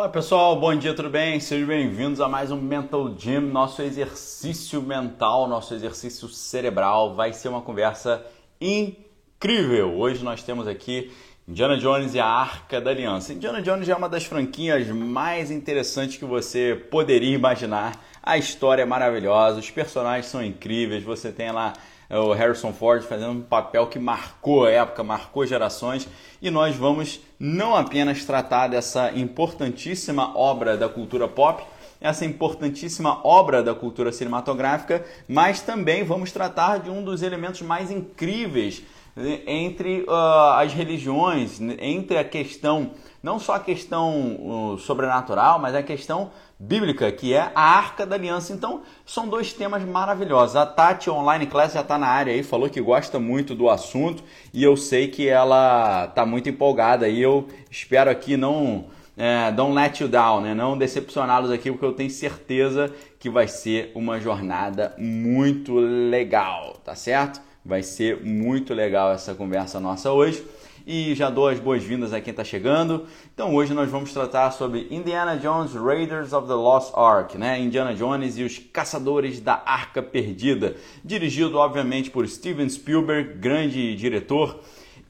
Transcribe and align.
Olá 0.00 0.08
pessoal, 0.08 0.58
bom 0.58 0.74
dia, 0.74 0.94
tudo 0.94 1.10
bem? 1.10 1.38
Sejam 1.40 1.68
bem-vindos 1.68 2.22
a 2.22 2.26
mais 2.26 2.50
um 2.50 2.56
Mental 2.56 3.14
Gym, 3.18 3.40
nosso 3.40 3.82
exercício 3.82 4.80
mental, 4.80 5.46
nosso 5.46 5.74
exercício 5.74 6.26
cerebral. 6.26 7.14
Vai 7.14 7.34
ser 7.34 7.48
uma 7.48 7.60
conversa 7.60 8.24
incrível. 8.58 9.94
Hoje 9.98 10.24
nós 10.24 10.42
temos 10.42 10.66
aqui 10.66 11.12
Indiana 11.46 11.76
Jones 11.76 12.14
e 12.14 12.18
a 12.18 12.24
Arca 12.24 12.80
da 12.80 12.90
Aliança. 12.90 13.34
Indiana 13.34 13.60
Jones 13.60 13.90
é 13.90 13.94
uma 13.94 14.08
das 14.08 14.24
franquinhas 14.24 14.88
mais 14.88 15.50
interessantes 15.50 16.16
que 16.16 16.24
você 16.24 16.82
poderia 16.90 17.34
imaginar. 17.34 18.02
A 18.22 18.38
história 18.38 18.80
é 18.80 18.86
maravilhosa, 18.86 19.60
os 19.60 19.70
personagens 19.70 20.24
são 20.24 20.42
incríveis, 20.42 21.04
você 21.04 21.30
tem 21.30 21.52
lá 21.52 21.74
o 22.18 22.32
Harrison 22.32 22.72
Ford 22.72 23.02
fazendo 23.02 23.30
um 23.30 23.40
papel 23.40 23.86
que 23.86 23.98
marcou 23.98 24.64
a 24.64 24.70
época, 24.70 25.04
marcou 25.04 25.46
gerações, 25.46 26.08
e 26.42 26.50
nós 26.50 26.74
vamos 26.74 27.20
não 27.38 27.76
apenas 27.76 28.24
tratar 28.24 28.68
dessa 28.68 29.12
importantíssima 29.12 30.36
obra 30.36 30.76
da 30.76 30.88
cultura 30.88 31.28
pop, 31.28 31.62
essa 32.00 32.24
importantíssima 32.24 33.20
obra 33.24 33.62
da 33.62 33.74
cultura 33.74 34.10
cinematográfica, 34.10 35.04
mas 35.28 35.60
também 35.60 36.02
vamos 36.02 36.32
tratar 36.32 36.78
de 36.78 36.90
um 36.90 37.04
dos 37.04 37.22
elementos 37.22 37.60
mais 37.62 37.90
incríveis 37.90 38.82
entre 39.16 40.02
uh, 40.02 40.52
as 40.56 40.72
religiões, 40.72 41.60
entre 41.78 42.16
a 42.16 42.24
questão, 42.24 42.92
não 43.22 43.38
só 43.38 43.54
a 43.54 43.60
questão 43.60 44.72
uh, 44.74 44.78
sobrenatural, 44.78 45.58
mas 45.58 45.74
a 45.74 45.82
questão 45.82 46.30
bíblica, 46.58 47.10
que 47.10 47.32
é 47.32 47.50
a 47.54 47.60
Arca 47.60 48.06
da 48.06 48.16
Aliança. 48.16 48.52
Então, 48.52 48.82
são 49.04 49.28
dois 49.28 49.52
temas 49.52 49.84
maravilhosos. 49.84 50.56
A 50.56 50.66
Tati 50.66 51.10
Online 51.10 51.46
Class 51.46 51.72
já 51.72 51.80
está 51.80 51.98
na 51.98 52.06
área 52.06 52.32
aí, 52.32 52.42
falou 52.42 52.68
que 52.68 52.80
gosta 52.80 53.18
muito 53.18 53.54
do 53.54 53.68
assunto 53.68 54.22
e 54.52 54.62
eu 54.62 54.76
sei 54.76 55.08
que 55.08 55.28
ela 55.28 56.06
está 56.06 56.24
muito 56.24 56.48
empolgada 56.48 57.08
e 57.08 57.20
eu 57.20 57.48
espero 57.70 58.10
aqui 58.10 58.36
não 58.36 58.86
é, 59.16 59.50
don't 59.52 59.74
let 59.74 60.00
you 60.00 60.08
down, 60.08 60.40
né? 60.40 60.54
não 60.54 60.78
decepcioná-los 60.78 61.50
aqui, 61.50 61.70
porque 61.70 61.84
eu 61.84 61.92
tenho 61.92 62.08
certeza 62.08 62.90
que 63.18 63.28
vai 63.28 63.46
ser 63.48 63.92
uma 63.94 64.18
jornada 64.18 64.94
muito 64.96 65.74
legal, 65.74 66.78
tá 66.82 66.94
certo? 66.94 67.49
Vai 67.64 67.82
ser 67.82 68.24
muito 68.24 68.72
legal 68.72 69.12
essa 69.12 69.34
conversa 69.34 69.78
nossa 69.78 70.10
hoje 70.10 70.42
e 70.86 71.14
já 71.14 71.28
dou 71.28 71.48
as 71.48 71.58
boas-vindas 71.58 72.12
a 72.12 72.20
quem 72.20 72.30
está 72.30 72.42
chegando. 72.42 73.06
Então 73.34 73.54
hoje 73.54 73.74
nós 73.74 73.90
vamos 73.90 74.12
tratar 74.12 74.50
sobre 74.50 74.88
Indiana 74.90 75.36
Jones 75.36 75.74
Raiders 75.74 76.32
of 76.32 76.48
the 76.48 76.54
Lost 76.54 76.92
Ark, 76.96 77.36
né? 77.36 77.60
Indiana 77.60 77.94
Jones 77.94 78.38
e 78.38 78.44
os 78.44 78.58
Caçadores 78.58 79.40
da 79.40 79.62
Arca 79.66 80.02
Perdida, 80.02 80.76
dirigido 81.04 81.58
obviamente 81.58 82.10
por 82.10 82.26
Steven 82.26 82.68
Spielberg, 82.68 83.34
grande 83.34 83.94
diretor. 83.94 84.60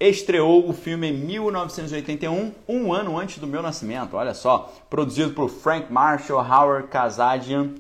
Estreou 0.00 0.68
o 0.68 0.72
filme 0.72 1.10
em 1.10 1.12
1981, 1.12 2.52
um 2.66 2.92
ano 2.92 3.18
antes 3.18 3.38
do 3.38 3.46
meu 3.46 3.62
nascimento, 3.62 4.16
olha 4.16 4.32
só. 4.34 4.72
Produzido 4.88 5.34
por 5.34 5.50
Frank 5.50 5.92
Marshall, 5.92 6.40
Howard 6.40 6.88
Kazadian. 6.88 7.74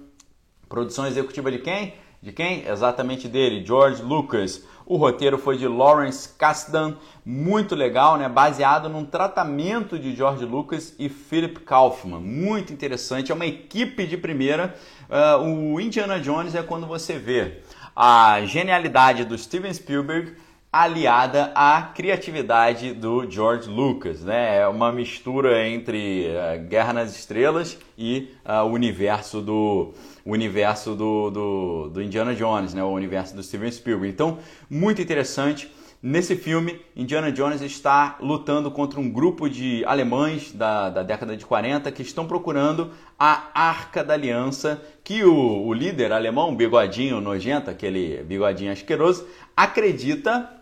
Produção 0.68 1.06
executiva 1.06 1.50
de 1.50 1.58
quem? 1.58 1.94
De 2.22 2.32
quem? 2.32 2.68
Exatamente 2.68 3.26
dele, 3.26 3.64
George 3.64 4.02
Lucas. 4.02 4.62
O 4.84 4.96
roteiro 4.96 5.38
foi 5.38 5.56
de 5.56 5.66
Lawrence 5.66 6.28
Kasdan, 6.36 6.96
muito 7.24 7.74
legal, 7.74 8.18
né? 8.18 8.28
Baseado 8.28 8.90
num 8.90 9.06
tratamento 9.06 9.98
de 9.98 10.14
George 10.14 10.44
Lucas 10.44 10.94
e 10.98 11.08
Philip 11.08 11.60
Kaufman. 11.60 12.20
Muito 12.20 12.74
interessante, 12.74 13.32
é 13.32 13.34
uma 13.34 13.46
equipe 13.46 14.06
de 14.06 14.18
primeira. 14.18 14.74
Uh, 15.08 15.72
o 15.72 15.80
Indiana 15.80 16.20
Jones 16.20 16.54
é 16.54 16.62
quando 16.62 16.86
você 16.86 17.18
vê 17.18 17.62
a 17.96 18.42
genialidade 18.44 19.24
do 19.24 19.38
Steven 19.38 19.72
Spielberg 19.72 20.34
aliada 20.70 21.50
à 21.54 21.82
criatividade 21.82 22.92
do 22.92 23.28
George 23.28 23.68
Lucas, 23.68 24.22
né? 24.22 24.58
É 24.58 24.68
uma 24.68 24.92
mistura 24.92 25.66
entre 25.66 26.26
uh, 26.26 26.68
Guerra 26.68 26.92
nas 26.92 27.16
Estrelas 27.16 27.78
e 27.96 28.30
uh, 28.44 28.64
o 28.64 28.72
universo 28.72 29.40
do 29.40 29.94
o 30.24 30.32
universo 30.32 30.94
do, 30.94 31.30
do, 31.30 31.88
do, 31.88 32.02
Indiana 32.02 32.34
Jones, 32.34 32.74
né? 32.74 32.82
O 32.82 32.90
universo 32.90 33.34
do 33.34 33.42
Steven 33.42 33.70
Spielberg. 33.70 34.12
Então, 34.12 34.38
muito 34.68 35.00
interessante. 35.00 35.70
Nesse 36.02 36.34
filme, 36.34 36.80
Indiana 36.96 37.30
Jones 37.30 37.60
está 37.60 38.16
lutando 38.20 38.70
contra 38.70 38.98
um 38.98 39.10
grupo 39.10 39.50
de 39.50 39.84
alemães 39.84 40.50
da, 40.50 40.88
da 40.88 41.02
década 41.02 41.36
de 41.36 41.44
40 41.44 41.92
que 41.92 42.00
estão 42.00 42.26
procurando 42.26 42.90
a 43.18 43.50
Arca 43.52 44.02
da 44.02 44.14
Aliança, 44.14 44.82
que 45.04 45.22
o, 45.24 45.66
o 45.66 45.74
líder 45.74 46.10
alemão, 46.10 46.56
bigodinho 46.56 47.20
nojento, 47.20 47.68
aquele 47.68 48.22
bigodinho 48.22 48.72
asqueroso, 48.72 49.26
acredita 49.54 50.59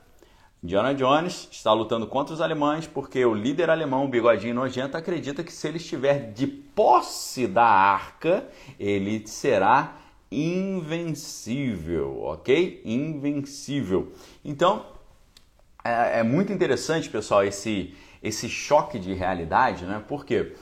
Indiana 0.62 0.92
Jones 0.92 1.48
está 1.52 1.72
lutando 1.72 2.06
contra 2.06 2.34
os 2.34 2.40
alemães 2.40 2.86
porque 2.86 3.24
o 3.24 3.32
líder 3.32 3.70
alemão, 3.70 4.04
o 4.04 4.08
bigodinho 4.08 4.54
nojento, 4.54 4.96
acredita 4.96 5.44
que 5.44 5.52
se 5.52 5.68
ele 5.68 5.76
estiver 5.76 6.32
de 6.32 6.46
posse 6.46 7.46
da 7.46 7.64
arca, 7.64 8.48
ele 8.78 9.26
será 9.26 9.96
invencível, 10.30 12.22
ok? 12.22 12.82
Invencível. 12.84 14.12
Então, 14.44 14.84
é, 15.84 16.20
é 16.20 16.22
muito 16.24 16.52
interessante, 16.52 17.08
pessoal, 17.08 17.44
esse, 17.44 17.94
esse 18.20 18.48
choque 18.48 18.98
de 18.98 19.14
realidade, 19.14 19.84
né? 19.84 20.02
Porque 20.08 20.44
quê? 20.44 20.56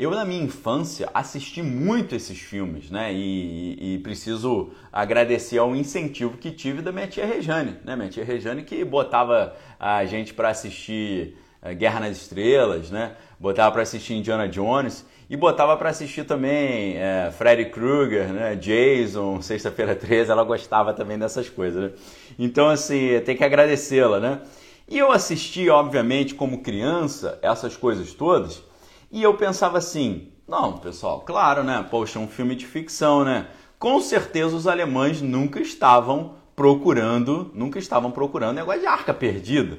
Eu, 0.00 0.12
na 0.12 0.24
minha 0.24 0.42
infância, 0.42 1.10
assisti 1.12 1.62
muito 1.62 2.14
esses 2.14 2.38
filmes, 2.38 2.90
né? 2.90 3.12
E, 3.12 3.96
e, 3.96 3.98
preciso 3.98 4.70
agradecer 4.90 5.58
ao 5.58 5.76
incentivo 5.76 6.38
que 6.38 6.50
tive 6.50 6.80
da 6.80 6.90
minha 6.90 7.06
tia 7.06 7.26
Rejane, 7.26 7.76
né? 7.84 7.94
Minha 7.94 8.08
tia 8.08 8.24
Rejane 8.24 8.62
que 8.62 8.82
botava 8.82 9.54
a 9.78 10.02
gente 10.06 10.32
para 10.32 10.48
assistir 10.48 11.36
eh, 11.60 11.74
Guerra 11.74 12.00
nas 12.00 12.16
Estrelas, 12.16 12.90
né? 12.90 13.12
Botava 13.38 13.72
para 13.72 13.82
assistir 13.82 14.14
Indiana 14.14 14.48
Jones 14.48 15.04
e 15.28 15.36
botava 15.36 15.76
para 15.76 15.90
assistir 15.90 16.24
também 16.24 16.96
é, 16.96 17.30
Freddy 17.36 17.66
Krueger, 17.66 18.32
né? 18.32 18.56
Jason, 18.56 19.42
Sexta-feira 19.42 19.94
13, 19.94 20.30
ela 20.30 20.44
gostava 20.44 20.94
também 20.94 21.18
dessas 21.18 21.50
coisas, 21.50 21.78
né? 21.78 21.90
Então, 22.38 22.70
assim, 22.70 23.20
tem 23.26 23.36
que 23.36 23.44
agradecê-la, 23.44 24.18
né? 24.18 24.40
E 24.88 24.96
eu 24.96 25.12
assisti, 25.12 25.68
obviamente, 25.68 26.34
como 26.34 26.62
criança, 26.62 27.38
essas 27.42 27.76
coisas 27.76 28.14
todas 28.14 28.69
e 29.10 29.22
eu 29.22 29.34
pensava 29.34 29.78
assim: 29.78 30.32
não, 30.46 30.78
pessoal, 30.78 31.20
claro, 31.20 31.62
né? 31.62 31.86
Poxa, 31.90 32.18
um 32.18 32.28
filme 32.28 32.54
de 32.54 32.66
ficção, 32.66 33.24
né? 33.24 33.48
Com 33.78 34.00
certeza 34.00 34.54
os 34.54 34.66
alemães 34.66 35.22
nunca 35.22 35.60
estavam 35.60 36.34
procurando, 36.54 37.50
nunca 37.54 37.78
estavam 37.78 38.10
procurando 38.10 38.56
negócio 38.56 38.80
de 38.80 38.86
arca 38.86 39.14
perdida. 39.14 39.78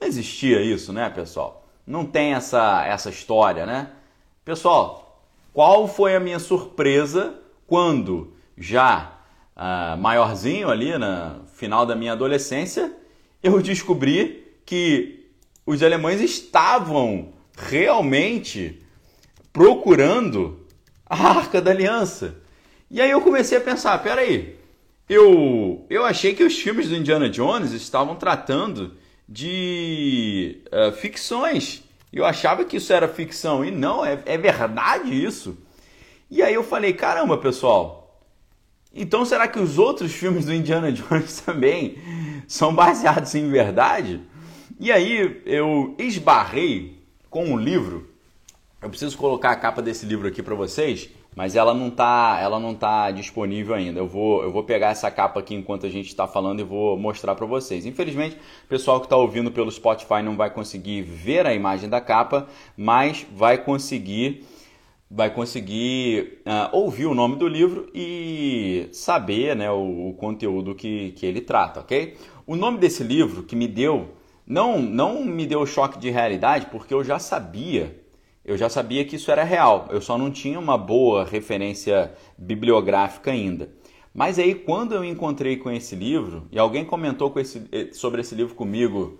Não 0.00 0.08
existia 0.08 0.62
isso, 0.62 0.92
né, 0.92 1.10
pessoal? 1.10 1.66
Não 1.86 2.06
tem 2.06 2.34
essa, 2.34 2.84
essa 2.86 3.10
história, 3.10 3.66
né? 3.66 3.90
Pessoal, 4.44 5.22
qual 5.52 5.86
foi 5.86 6.16
a 6.16 6.20
minha 6.20 6.38
surpresa 6.38 7.34
quando 7.66 8.32
já 8.56 9.18
uh, 9.56 9.96
maiorzinho 9.98 10.70
ali, 10.70 10.96
no 10.96 11.44
final 11.52 11.84
da 11.84 11.94
minha 11.94 12.12
adolescência, 12.12 12.94
eu 13.42 13.60
descobri 13.60 14.56
que 14.64 15.28
os 15.66 15.82
alemães 15.82 16.20
estavam 16.20 17.31
realmente 17.56 18.82
procurando 19.52 20.66
a 21.06 21.16
Arca 21.16 21.60
da 21.60 21.70
Aliança. 21.70 22.36
E 22.90 23.00
aí 23.00 23.10
eu 23.10 23.20
comecei 23.20 23.58
a 23.58 23.60
pensar, 23.60 24.02
peraí, 24.02 24.56
eu, 25.08 25.86
eu 25.90 26.04
achei 26.04 26.34
que 26.34 26.44
os 26.44 26.58
filmes 26.58 26.88
do 26.88 26.96
Indiana 26.96 27.28
Jones 27.28 27.72
estavam 27.72 28.16
tratando 28.16 28.96
de 29.28 30.62
uh, 30.72 30.92
ficções. 30.92 31.82
Eu 32.12 32.24
achava 32.24 32.64
que 32.64 32.76
isso 32.76 32.92
era 32.92 33.08
ficção 33.08 33.64
e 33.64 33.70
não, 33.70 34.04
é, 34.04 34.18
é 34.26 34.38
verdade 34.38 35.12
isso. 35.12 35.56
E 36.30 36.42
aí 36.42 36.54
eu 36.54 36.64
falei, 36.64 36.92
caramba, 36.92 37.36
pessoal, 37.36 38.22
então 38.94 39.24
será 39.24 39.48
que 39.48 39.58
os 39.58 39.78
outros 39.78 40.12
filmes 40.12 40.44
do 40.44 40.54
Indiana 40.54 40.92
Jones 40.92 41.40
também 41.40 41.98
são 42.46 42.74
baseados 42.74 43.34
em 43.34 43.50
verdade? 43.50 44.20
E 44.78 44.90
aí 44.90 45.42
eu 45.46 45.94
esbarrei 45.98 47.01
com 47.32 47.46
um 47.46 47.56
livro. 47.56 48.10
Eu 48.80 48.90
preciso 48.90 49.16
colocar 49.16 49.52
a 49.52 49.56
capa 49.56 49.80
desse 49.80 50.04
livro 50.04 50.28
aqui 50.28 50.42
para 50.42 50.54
vocês, 50.54 51.08
mas 51.34 51.56
ela 51.56 51.72
não 51.72 51.90
tá, 51.90 52.38
ela 52.38 52.60
não 52.60 52.74
tá 52.74 53.10
disponível 53.10 53.74
ainda. 53.74 53.98
Eu 53.98 54.06
vou, 54.06 54.42
eu 54.42 54.52
vou 54.52 54.62
pegar 54.64 54.90
essa 54.90 55.10
capa 55.10 55.40
aqui 55.40 55.54
enquanto 55.54 55.86
a 55.86 55.88
gente 55.88 56.08
está 56.08 56.28
falando 56.28 56.60
e 56.60 56.62
vou 56.62 56.94
mostrar 56.98 57.34
para 57.34 57.46
vocês. 57.46 57.86
Infelizmente, 57.86 58.36
o 58.36 58.68
pessoal 58.68 59.00
que 59.00 59.06
está 59.06 59.16
ouvindo 59.16 59.50
pelo 59.50 59.70
Spotify 59.72 60.22
não 60.22 60.36
vai 60.36 60.50
conseguir 60.50 61.00
ver 61.00 61.46
a 61.46 61.54
imagem 61.54 61.88
da 61.88 62.02
capa, 62.02 62.46
mas 62.76 63.26
vai 63.34 63.56
conseguir 63.56 64.46
vai 65.14 65.28
conseguir 65.28 66.40
uh, 66.46 66.74
ouvir 66.74 67.04
o 67.04 67.14
nome 67.14 67.36
do 67.36 67.46
livro 67.46 67.86
e 67.94 68.88
saber 68.92 69.54
né, 69.54 69.70
o, 69.70 70.08
o, 70.08 70.14
conteúdo 70.14 70.74
que, 70.74 71.12
que 71.12 71.26
ele 71.26 71.42
trata, 71.42 71.80
ok? 71.80 72.16
O 72.46 72.56
nome 72.56 72.78
desse 72.78 73.04
livro 73.04 73.42
que 73.42 73.54
me 73.54 73.68
deu 73.68 74.08
não, 74.46 74.80
não 74.80 75.24
me 75.24 75.46
deu 75.46 75.64
choque 75.64 75.98
de 75.98 76.10
realidade 76.10 76.66
porque 76.66 76.92
eu 76.92 77.04
já 77.04 77.18
sabia, 77.18 78.00
eu 78.44 78.56
já 78.56 78.68
sabia 78.68 79.04
que 79.04 79.16
isso 79.16 79.30
era 79.30 79.44
real. 79.44 79.88
Eu 79.90 80.00
só 80.00 80.18
não 80.18 80.30
tinha 80.30 80.58
uma 80.58 80.76
boa 80.76 81.24
referência 81.24 82.12
bibliográfica 82.36 83.30
ainda. 83.30 83.70
Mas 84.12 84.38
aí 84.38 84.54
quando 84.54 84.94
eu 84.94 85.04
encontrei 85.04 85.56
com 85.56 85.70
esse 85.70 85.94
livro 85.94 86.46
e 86.50 86.58
alguém 86.58 86.84
comentou 86.84 87.30
com 87.30 87.40
esse, 87.40 87.62
eh, 87.72 87.88
sobre 87.92 88.20
esse 88.20 88.34
livro 88.34 88.54
comigo, 88.54 89.18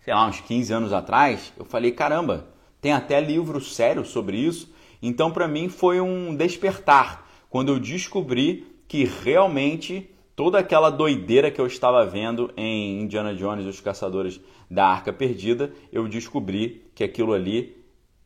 sei 0.00 0.14
lá, 0.14 0.26
uns 0.26 0.40
15 0.40 0.72
anos 0.72 0.92
atrás, 0.92 1.52
eu 1.58 1.64
falei, 1.64 1.92
caramba, 1.92 2.48
tem 2.80 2.92
até 2.92 3.20
livro 3.20 3.60
sério 3.60 4.04
sobre 4.04 4.38
isso. 4.38 4.72
Então, 5.02 5.30
para 5.30 5.48
mim, 5.48 5.68
foi 5.68 6.00
um 6.00 6.34
despertar 6.34 7.28
quando 7.50 7.72
eu 7.72 7.78
descobri 7.78 8.66
que 8.88 9.04
realmente 9.04 10.10
toda 10.40 10.58
aquela 10.58 10.88
doideira 10.88 11.50
que 11.50 11.60
eu 11.60 11.66
estava 11.66 12.02
vendo 12.06 12.50
em 12.56 13.02
Indiana 13.02 13.34
Jones 13.34 13.66
e 13.66 13.68
os 13.68 13.78
Caçadores 13.78 14.40
da 14.70 14.86
Arca 14.86 15.12
Perdida, 15.12 15.70
eu 15.92 16.08
descobri 16.08 16.90
que 16.94 17.04
aquilo 17.04 17.34
ali 17.34 17.76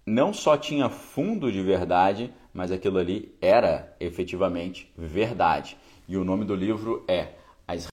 não 0.06 0.32
só 0.32 0.56
tinha 0.56 0.88
fundo 0.88 1.50
de 1.50 1.60
verdade, 1.60 2.32
mas 2.52 2.70
aquilo 2.70 2.98
ali 2.98 3.36
era 3.42 3.96
efetivamente 3.98 4.88
verdade. 4.96 5.76
E 6.06 6.16
o 6.16 6.24
nome 6.24 6.44
do 6.44 6.54
livro 6.54 7.04
é 7.08 7.30
As 7.66 7.88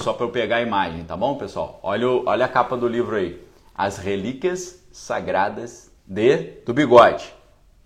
Só 0.00 0.12
para 0.12 0.26
eu 0.26 0.32
pegar 0.32 0.56
a 0.56 0.62
imagem, 0.62 1.04
tá 1.04 1.16
bom, 1.16 1.38
pessoal? 1.38 1.78
Olha, 1.84 2.08
olha 2.08 2.46
a 2.46 2.48
capa 2.48 2.76
do 2.76 2.88
livro 2.88 3.14
aí. 3.14 3.40
As 3.76 3.96
Relíquias 3.98 4.84
Sagradas 4.90 5.88
de 6.04 6.62
do 6.66 6.74
Bigode. 6.74 7.32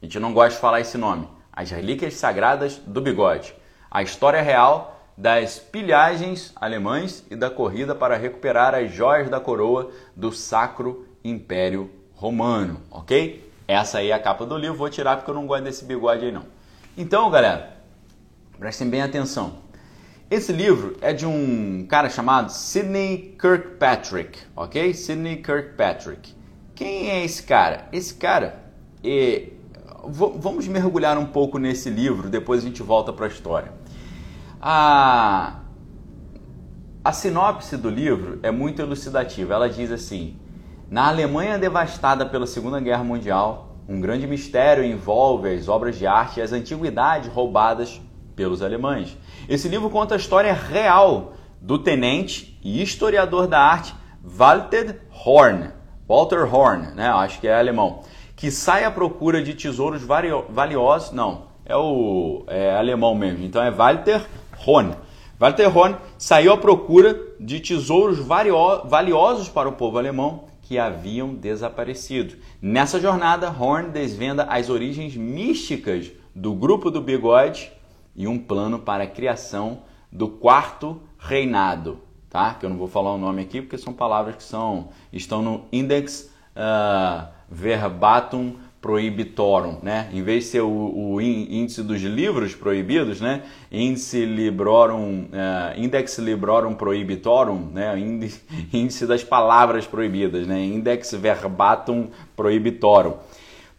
A 0.00 0.06
gente 0.06 0.19
não 0.19 0.32
gosta 0.32 0.55
de 0.55 0.61
falar 0.62 0.81
esse 0.81 0.97
nome. 0.97 1.29
As 1.53 1.70
Relíquias 1.70 2.14
Sagradas 2.14 2.79
do 2.79 3.03
Bigode. 3.03 3.55
A 3.91 4.03
história 4.03 4.41
real 4.41 4.93
das 5.17 5.59
pilhagens 5.59 6.53
alemães 6.56 7.25
e 7.31 7.37
da 7.37 7.50
corrida 7.50 7.94
para 7.94 8.17
recuperar 8.17 8.75
as 8.75 8.93
joias 8.93 9.29
da 9.29 9.38
coroa 9.38 9.91
do 10.17 10.32
Sacro 10.32 11.06
Império 11.23 11.91
Romano, 12.14 12.81
ok? 12.91 13.50
Essa 13.69 13.99
aí 13.99 14.11
é 14.11 14.12
a 14.12 14.19
capa 14.19 14.44
do 14.44 14.56
livro, 14.56 14.76
vou 14.76 14.91
tirar 14.91 15.17
porque 15.17 15.31
eu 15.31 15.35
não 15.35 15.47
gosto 15.47 15.64
desse 15.64 15.85
bigode 15.85 16.25
aí 16.25 16.32
não. 16.32 16.44
Então, 16.97 17.31
galera, 17.31 17.76
prestem 18.59 18.88
bem 18.88 19.03
atenção. 19.03 19.62
Esse 20.31 20.53
livro 20.53 20.97
é 21.03 21.12
de 21.12 21.26
um 21.26 21.87
cara 21.87 22.09
chamado 22.09 22.50
Sidney 22.50 23.37
Kirkpatrick, 23.38 24.38
ok? 24.56 24.94
Sidney 24.94 25.37
Kirkpatrick. 25.37 26.35
Quem 26.75 27.11
é 27.11 27.25
esse 27.25 27.43
cara? 27.43 27.87
Esse 27.93 28.14
cara 28.14 28.64
é... 29.05 29.49
Vamos 30.05 30.67
mergulhar 30.67 31.17
um 31.17 31.26
pouco 31.26 31.59
nesse 31.59 31.88
livro, 31.88 32.29
depois 32.29 32.62
a 32.62 32.67
gente 32.67 32.82
volta 32.82 33.12
para 33.12 33.26
a 33.26 33.29
história. 33.29 33.73
A, 34.64 35.56
a 37.05 37.12
sinopse 37.12 37.76
do 37.76 37.91
livro 37.91 38.38
é 38.44 38.53
muito 38.53 38.81
elucidativa. 38.81 39.55
Ela 39.55 39.69
diz 39.69 39.91
assim: 39.91 40.37
Na 40.88 41.09
Alemanha 41.09 41.59
devastada 41.59 42.25
pela 42.25 42.47
Segunda 42.47 42.79
Guerra 42.79 43.03
Mundial, 43.03 43.76
um 43.88 44.00
grande 44.00 44.25
mistério 44.25 44.85
envolve 44.85 45.53
as 45.53 45.69
obras 45.69 45.99
de 45.99 46.06
arte 46.06 46.38
e 46.38 46.43
as 46.44 46.53
antiguidades 46.53 47.29
roubadas 47.29 48.00
pelos 48.37 48.62
alemães. 48.62 49.19
Esse 49.49 49.69
livro 49.69 49.91
conta 49.91 50.14
a 50.14 50.17
história 50.17 50.53
real 50.53 51.32
do 51.61 51.76
tenente 51.76 52.56
e 52.62 52.81
historiador 52.81 53.49
da 53.49 53.59
arte 53.59 53.93
Walter 54.23 55.00
Horn, 55.26 55.70
Walter 56.06 56.55
Horn, 56.55 56.94
né? 56.94 57.09
Acho 57.09 57.41
que 57.41 57.49
é 57.49 57.59
alemão, 57.59 58.05
que 58.37 58.49
sai 58.49 58.85
à 58.85 58.93
procura 58.93 59.43
de 59.43 59.55
tesouros 59.55 60.05
valiosos. 60.05 61.11
Não, 61.11 61.49
é 61.67 61.76
o 61.76 62.44
é 62.47 62.76
alemão 62.76 63.12
mesmo. 63.17 63.44
Então 63.44 63.61
é 63.61 63.73
Walter 63.73 64.25
Horn. 64.67 64.94
Walter 65.38 65.76
Horn 65.76 65.97
saiu 66.17 66.53
à 66.53 66.56
procura 66.56 67.19
de 67.41 67.59
tesouros 67.59 68.19
valiosos 68.19 69.49
para 69.49 69.69
o 69.69 69.73
povo 69.73 69.99
alemão 69.99 70.44
que 70.62 70.79
haviam 70.79 71.35
desaparecido. 71.35 72.37
Nessa 72.61 73.00
jornada, 73.00 73.50
Horn 73.50 73.91
desvenda 73.91 74.44
as 74.44 74.70
origens 74.70 75.17
místicas 75.17 76.12
do 76.35 76.55
grupo 76.55 76.91
do 76.91 77.00
bigode 77.00 77.73
e 78.14 78.26
um 78.26 78.38
plano 78.38 78.79
para 78.79 79.05
a 79.05 79.06
criação 79.06 79.82
do 80.11 80.29
quarto 80.29 81.00
reinado, 81.19 82.00
tá? 82.31 82.55
Que 82.55 82.64
eu 82.64 82.70
não 82.70 82.76
vou 82.76 82.88
falar 82.88 83.12
o 83.12 83.19
nome 83.19 83.43
aqui 83.43 83.61
porque 83.61 83.79
são 83.79 83.93
palavras 83.93 84.37
que 84.37 84.43
são 84.43 84.91
estão 85.12 85.43
no 85.43 85.64
Index 85.73 86.31
uh, 86.56 87.29
Verbatim 87.50 88.56
prohibitorum, 88.82 89.79
né? 89.81 90.11
Em 90.12 90.25
vez 90.25 90.44
de 90.44 90.50
ser 90.50 90.61
o, 90.61 90.69
o, 90.69 91.20
índice 91.20 91.84
dos 91.84 92.02
livros 92.02 92.52
proibidos, 92.52 93.20
né? 93.20 93.44
Índice 93.70 94.26
librorum, 94.26 95.26
uh, 95.26 95.81
Index 95.81 96.19
librorum 96.19 96.75
prohibitorum, 96.75 97.70
né? 97.73 97.94
Índice 98.75 99.06
das 99.06 99.23
palavras 99.23 99.87
proibidas, 99.87 100.49
né? 100.49 100.61
Index 100.61 101.12
verbatim 101.12 102.11
prohibitorum. 102.34 103.14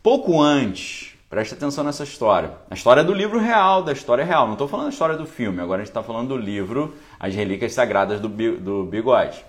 Pouco 0.02 0.42
antes, 0.42 1.14
preste 1.30 1.54
atenção 1.54 1.84
nessa 1.84 2.06
história. 2.06 2.54
A 2.72 2.74
história 2.74 3.04
do 3.04 3.14
livro 3.14 3.38
real, 3.40 3.84
da 3.84 3.92
história 3.92 4.24
real. 4.24 4.46
Não 4.46 4.54
estou 4.54 4.70
falando 4.70 4.86
da 4.86 4.94
história 4.94 5.18
do 5.18 5.26
filme. 5.26 5.62
Agora 5.62 5.82
a 5.82 5.84
gente 5.84 5.92
está 5.92 6.02
falando 6.02 6.30
do 6.30 6.38
livro 6.38 6.96
As 7.20 7.36
Relíquias 7.36 7.74
Sagradas 7.74 8.22
do, 8.22 8.30
do 8.30 8.86
Bigode. 8.86 9.44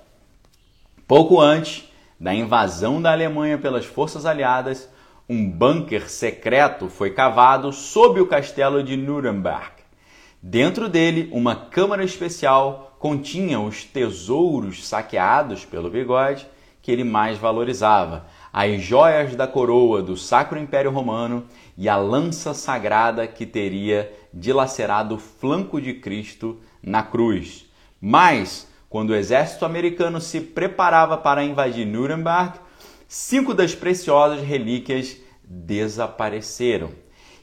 Pouco 1.06 1.40
antes 1.40 1.88
da 2.18 2.34
invasão 2.34 3.00
da 3.00 3.12
Alemanha 3.12 3.56
pelas 3.56 3.84
forças 3.84 4.26
aliadas 4.26 4.92
um 5.28 5.50
bunker 5.50 6.10
secreto 6.10 6.88
foi 6.88 7.10
cavado 7.10 7.72
sob 7.72 8.20
o 8.20 8.26
castelo 8.26 8.82
de 8.82 8.96
Nuremberg. 8.96 9.72
Dentro 10.42 10.88
dele, 10.88 11.30
uma 11.32 11.56
câmara 11.56 12.04
especial 12.04 12.96
continha 12.98 13.58
os 13.58 13.84
tesouros 13.84 14.86
saqueados 14.86 15.64
pelo 15.64 15.90
bigode 15.90 16.46
que 16.82 16.92
ele 16.92 17.04
mais 17.04 17.38
valorizava, 17.38 18.26
as 18.52 18.82
joias 18.82 19.34
da 19.34 19.46
coroa 19.46 20.02
do 20.02 20.18
Sacro 20.18 20.58
Império 20.58 20.90
Romano 20.90 21.46
e 21.78 21.88
a 21.88 21.96
lança 21.96 22.52
sagrada 22.52 23.26
que 23.26 23.46
teria 23.46 24.12
dilacerado 24.34 25.14
o 25.14 25.18
flanco 25.18 25.80
de 25.80 25.94
Cristo 25.94 26.60
na 26.82 27.02
cruz. 27.02 27.64
Mas, 27.98 28.68
quando 28.90 29.10
o 29.10 29.14
exército 29.14 29.64
americano 29.64 30.20
se 30.20 30.42
preparava 30.42 31.16
para 31.16 31.42
invadir 31.42 31.86
Nuremberg, 31.86 32.58
cinco 33.16 33.54
das 33.54 33.76
preciosas 33.76 34.42
relíquias 34.42 35.16
desapareceram. 35.44 36.90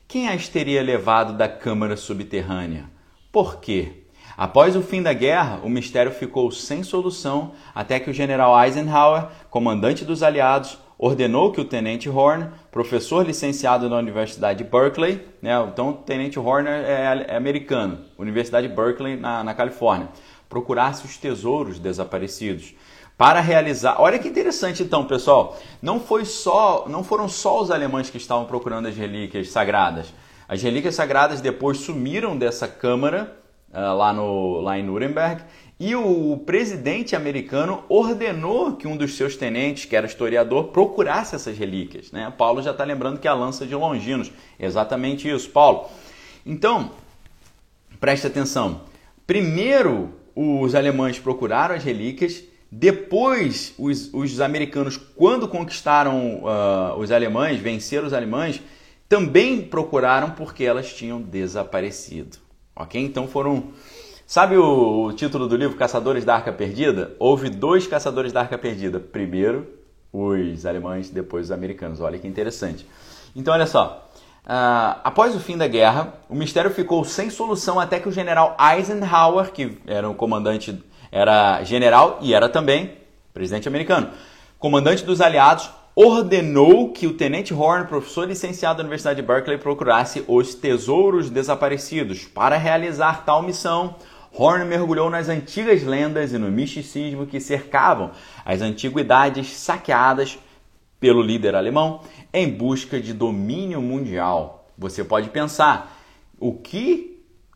Quem 0.06 0.28
as 0.28 0.50
teria 0.50 0.84
levado 0.84 1.38
da 1.38 1.48
câmara 1.48 1.96
subterrânea? 1.96 2.90
Por 3.32 3.62
quê? 3.62 4.04
Após 4.36 4.76
o 4.76 4.82
fim 4.82 5.02
da 5.02 5.14
guerra, 5.14 5.62
o 5.64 5.70
mistério 5.70 6.12
ficou 6.12 6.52
sem 6.52 6.84
solução 6.84 7.54
até 7.74 8.02
que 8.02 8.10
o 8.10 8.14
general 8.14 8.62
Eisenhower, 8.62 9.28
comandante 9.50 10.04
dos 10.04 10.22
aliados, 10.22 10.78
ordenou 10.98 11.54
que 11.54 11.62
o 11.62 11.66
tenente 11.66 12.10
Horn, 12.10 12.50
professor 12.70 13.26
licenciado 13.26 13.88
na 13.88 13.98
Universidade 13.98 14.66
de 14.66 14.70
Berkeley, 14.70 15.26
né, 15.42 15.54
então 15.72 15.92
o 15.92 15.94
tenente 15.94 16.38
Horn 16.38 16.68
é, 16.68 17.26
é 17.30 17.38
americano, 17.38 18.00
Universidade 18.18 18.68
de 18.68 18.76
Berkeley 18.76 19.16
na, 19.16 19.42
na 19.42 19.54
Califórnia, 19.54 20.10
procurasse 20.50 21.06
os 21.06 21.16
tesouros 21.16 21.80
desaparecidos 21.80 22.76
para 23.18 23.40
realizar. 23.40 24.00
Olha 24.00 24.18
que 24.18 24.28
interessante 24.28 24.84
então, 24.84 25.06
pessoal. 25.06 25.58
Não 25.82 26.00
foi 26.00 26.26
só, 26.26 26.86
não 26.88 27.04
foram 27.04 27.30
só 27.30 27.62
os 27.62 27.72
alemães 27.72 28.10
que 28.10 28.18
estavam 28.18 28.46
procurando 28.46 28.88
as 28.88 28.96
relíquias 28.96 29.50
sagradas. 29.50 30.14
As 30.48 30.62
relíquias 30.62 30.96
sagradas 30.96 31.40
depois 31.40 31.78
sumiram 31.78 32.38
dessa 32.38 32.68
câmara 32.68 33.38
uh, 33.74 33.96
lá, 33.96 34.12
no, 34.12 34.62
lá 34.62 34.78
em 34.78 34.84
Nuremberg 34.84 35.44
e 35.84 35.96
o 35.96 36.38
presidente 36.46 37.16
americano 37.16 37.84
ordenou 37.90 38.76
que 38.76 38.88
um 38.88 38.96
dos 38.96 39.18
seus 39.18 39.36
tenentes, 39.36 39.86
que 39.86 39.96
era 39.96 40.06
historiador, 40.06 40.66
procurasse 40.66 41.34
essas 41.34 41.58
relíquias. 41.58 42.12
Né? 42.12 42.32
Paulo 42.38 42.62
já 42.62 42.70
está 42.70 42.84
lembrando 42.84 43.20
que 43.20 43.28
é 43.28 43.32
a 43.32 43.34
lança 43.34 43.66
de 43.66 43.74
Longinos. 43.74 44.32
Exatamente 44.60 45.28
isso, 45.28 45.50
Paulo. 45.50 45.90
Então, 46.46 46.92
preste 48.00 48.28
atenção. 48.28 48.82
Primeiro, 49.26 50.14
os 50.36 50.76
alemães 50.76 51.18
procuraram 51.18 51.74
as 51.74 51.84
relíquias 51.84 52.44
depois, 52.72 53.74
os, 53.78 54.14
os 54.14 54.40
americanos, 54.40 54.96
quando 54.96 55.46
conquistaram 55.46 56.44
uh, 56.44 56.98
os 56.98 57.12
alemães, 57.12 57.60
venceram 57.60 58.08
os 58.08 58.14
alemães, 58.14 58.62
também 59.10 59.62
procuraram 59.62 60.30
porque 60.32 60.64
elas 60.64 60.94
tinham 60.94 61.22
desaparecido. 61.22 62.38
Ok? 62.74 63.02
Então 63.02 63.28
foram. 63.28 63.66
Sabe 64.26 64.56
o, 64.56 65.08
o 65.08 65.14
título 65.14 65.50
do 65.50 65.58
livro 65.58 65.76
Caçadores 65.76 66.24
da 66.24 66.36
Arca 66.36 66.54
Perdida? 66.54 67.14
Houve 67.20 67.50
dois 67.50 67.86
caçadores 67.86 68.32
da 68.32 68.40
Arca 68.40 68.58
Perdida. 68.58 69.02
Primeiro 69.02 69.68
os 70.14 70.66
alemães, 70.66 71.10
depois 71.10 71.48
os 71.48 71.52
americanos. 71.52 72.00
Olha 72.00 72.18
que 72.18 72.28
interessante. 72.28 72.88
Então, 73.36 73.54
olha 73.54 73.68
só. 73.68 74.10
Uh, 74.46 74.98
após 75.04 75.36
o 75.36 75.40
fim 75.42 75.58
da 75.58 75.68
guerra, 75.68 76.14
o 76.30 76.36
mistério 76.36 76.72
ficou 76.72 77.04
sem 77.04 77.30
solução 77.30 77.82
até 77.82 78.00
que 78.00 78.08
o 78.08 78.12
general 78.12 78.56
Eisenhower, 78.58 79.52
que 79.52 79.78
era 79.86 80.10
o 80.10 80.16
comandante 80.16 80.82
era 81.12 81.64
general 81.64 82.20
e 82.22 82.34
era 82.34 82.48
também 82.48 82.98
presidente 83.34 83.68
americano. 83.68 84.10
Comandante 84.58 85.04
dos 85.04 85.22
aliados 85.22 85.70
ordenou 85.96 86.92
que 86.92 87.06
o 87.06 87.14
tenente 87.14 87.54
Horn, 87.54 87.88
professor 87.88 88.28
licenciado 88.28 88.78
da 88.78 88.84
Universidade 88.84 89.22
de 89.22 89.28
Berkeley, 89.28 89.58
procurasse 89.58 90.24
os 90.28 90.56
tesouros 90.56 91.30
desaparecidos. 91.30 92.26
Para 92.26 92.58
realizar 92.58 93.26
tal 93.26 93.42
missão, 93.42 93.96
Horn 94.34 94.64
mergulhou 94.66 95.10
nas 95.10 95.28
antigas 95.28 95.84
lendas 95.84 96.32
e 96.32 96.38
no 96.38 96.50
misticismo 96.50 97.28
que 97.28 97.40
cercavam 97.40 98.12
as 98.46 98.62
antiguidades 98.62 99.50
saqueadas 99.50 100.40
pelo 101.00 101.22
líder 101.22 101.56
alemão 101.56 102.02
em 102.34 102.50
busca 102.50 103.02
de 103.02 103.12
domínio 103.12 103.82
mundial. 103.82 104.70
Você 104.78 105.04
pode 105.04 105.30
pensar, 105.30 105.98
o 106.40 106.54
que 106.54 107.11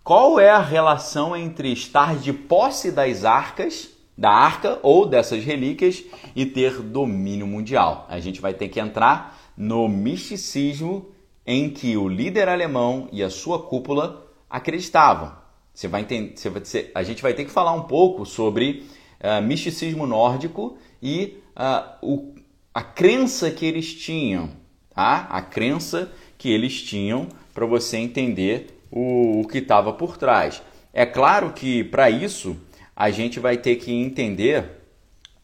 qual 0.05 0.39
é 0.39 0.51
a 0.51 0.61
relação 0.61 1.35
entre 1.35 1.73
estar 1.73 2.15
de 2.15 2.31
posse 2.31 2.91
das 2.91 3.25
arcas, 3.25 3.89
da 4.15 4.29
arca 4.29 4.79
ou 4.83 5.07
dessas 5.07 5.43
relíquias 5.43 6.03
e 6.35 6.45
ter 6.45 6.79
domínio 6.79 7.47
mundial? 7.47 8.05
A 8.07 8.19
gente 8.19 8.39
vai 8.39 8.53
ter 8.53 8.69
que 8.69 8.79
entrar 8.79 9.35
no 9.57 9.89
misticismo 9.89 11.07
em 11.43 11.71
que 11.71 11.97
o 11.97 12.07
líder 12.07 12.47
alemão 12.47 13.09
e 13.11 13.23
a 13.23 13.31
sua 13.31 13.63
cúpula 13.63 14.27
acreditavam. 14.47 15.33
Você 15.73 15.87
vai 15.87 16.01
entender, 16.01 16.37
você 16.37 16.51
vai, 16.51 16.61
a 16.93 17.01
gente 17.01 17.23
vai 17.23 17.33
ter 17.33 17.43
que 17.43 17.51
falar 17.51 17.73
um 17.73 17.85
pouco 17.85 18.27
sobre 18.27 18.85
uh, 19.19 19.41
misticismo 19.41 20.05
nórdico 20.05 20.77
e 21.01 21.39
uh, 21.57 21.97
o, 22.03 22.35
a 22.71 22.83
crença 22.83 23.49
que 23.49 23.65
eles 23.65 23.91
tinham, 23.95 24.51
tá? 24.93 25.25
A 25.31 25.41
crença 25.41 26.11
que 26.37 26.51
eles 26.51 26.79
tinham 26.83 27.27
para 27.55 27.65
você 27.65 27.97
entender 27.97 28.74
o, 28.95 29.41
o 29.41 29.47
que 29.47 29.57
estava 29.57 29.91
por 29.91 30.17
trás. 30.17 30.63
É 30.93 31.05
claro 31.05 31.51
que 31.51 31.83
para 31.83 32.09
isso 32.09 32.57
a 32.95 33.11
gente 33.11 33.39
vai 33.39 33.57
ter 33.57 33.75
que 33.75 33.93
entender 33.93 34.63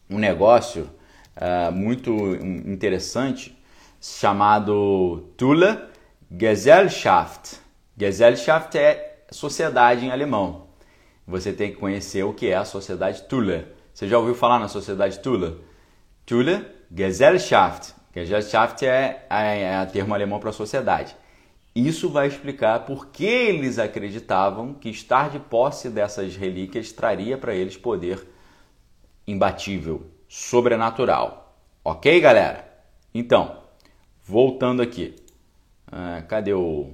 um 0.08 0.18
negócio 0.18 0.88
uh, 1.36 1.70
muito 1.70 2.10
interessante 2.66 3.56
chamado 4.00 5.28
Tula 5.36 5.90
Gesellschaft. 6.30 7.60
Gesellschaft 7.96 8.74
é 8.76 9.24
sociedade 9.30 10.06
em 10.06 10.10
alemão. 10.10 10.68
Você 11.26 11.52
tem 11.52 11.70
que 11.70 11.76
conhecer 11.76 12.24
o 12.24 12.32
que 12.32 12.48
é 12.48 12.56
a 12.56 12.64
sociedade 12.64 13.22
Tula. 13.24 13.66
Você 13.92 14.08
já 14.08 14.18
ouviu 14.18 14.34
falar 14.34 14.58
na 14.58 14.68
sociedade 14.68 15.18
Tula? 15.18 15.58
Tula 16.24 16.66
Gesellschaft. 16.90 17.92
Gesellschaft 18.14 18.82
é, 18.82 19.26
é, 19.28 19.62
é 19.62 19.86
termo 19.86 20.14
alemão 20.14 20.40
para 20.40 20.52
sociedade. 20.52 21.14
Isso 21.74 22.10
vai 22.10 22.26
explicar 22.26 22.84
por 22.84 23.06
que 23.06 23.24
eles 23.24 23.78
acreditavam 23.78 24.74
que 24.74 24.90
estar 24.90 25.30
de 25.30 25.38
posse 25.38 25.88
dessas 25.88 26.36
relíquias 26.36 26.92
traria 26.92 27.38
para 27.38 27.54
eles 27.54 27.76
poder 27.76 28.28
imbatível, 29.26 30.06
sobrenatural. 30.28 31.56
Ok, 31.82 32.20
galera? 32.20 32.68
Então, 33.14 33.62
voltando 34.22 34.82
aqui. 34.82 35.16
Ah, 35.90 36.22
cadê 36.28 36.52
o. 36.52 36.90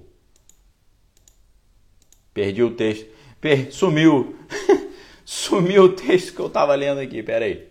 Perdi 2.32 2.62
o 2.62 2.70
texto. 2.70 3.06
Per... 3.40 3.72
Sumiu. 3.72 4.36
Sumiu 5.24 5.84
o 5.84 5.92
texto 5.92 6.34
que 6.34 6.40
eu 6.40 6.46
estava 6.46 6.74
lendo 6.74 7.00
aqui. 7.00 7.22
Pera 7.22 7.44
aí. 7.44 7.68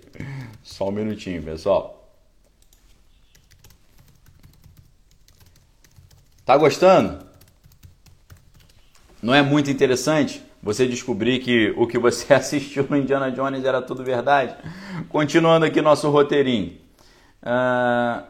Só 0.61 0.89
um 0.89 0.91
minutinho, 0.91 1.41
pessoal. 1.41 1.96
Tá 6.47 6.55
gostando? 6.55 7.25
Não 9.21 9.33
é 9.33 9.41
muito 9.41 9.69
interessante 9.69 10.41
você 10.63 10.87
descobrir 10.87 11.39
que 11.39 11.73
o 11.75 11.85
que 11.85 11.99
você 11.99 12.31
assistiu 12.33 12.87
no 12.89 12.95
Indiana 12.95 13.29
Jones 13.29 13.65
era 13.65 13.81
tudo 13.81 14.01
verdade? 14.01 14.55
Continuando 15.09 15.65
aqui 15.65 15.81
nosso 15.81 16.09
roteirinho. 16.09 16.77
Uh... 17.43 18.23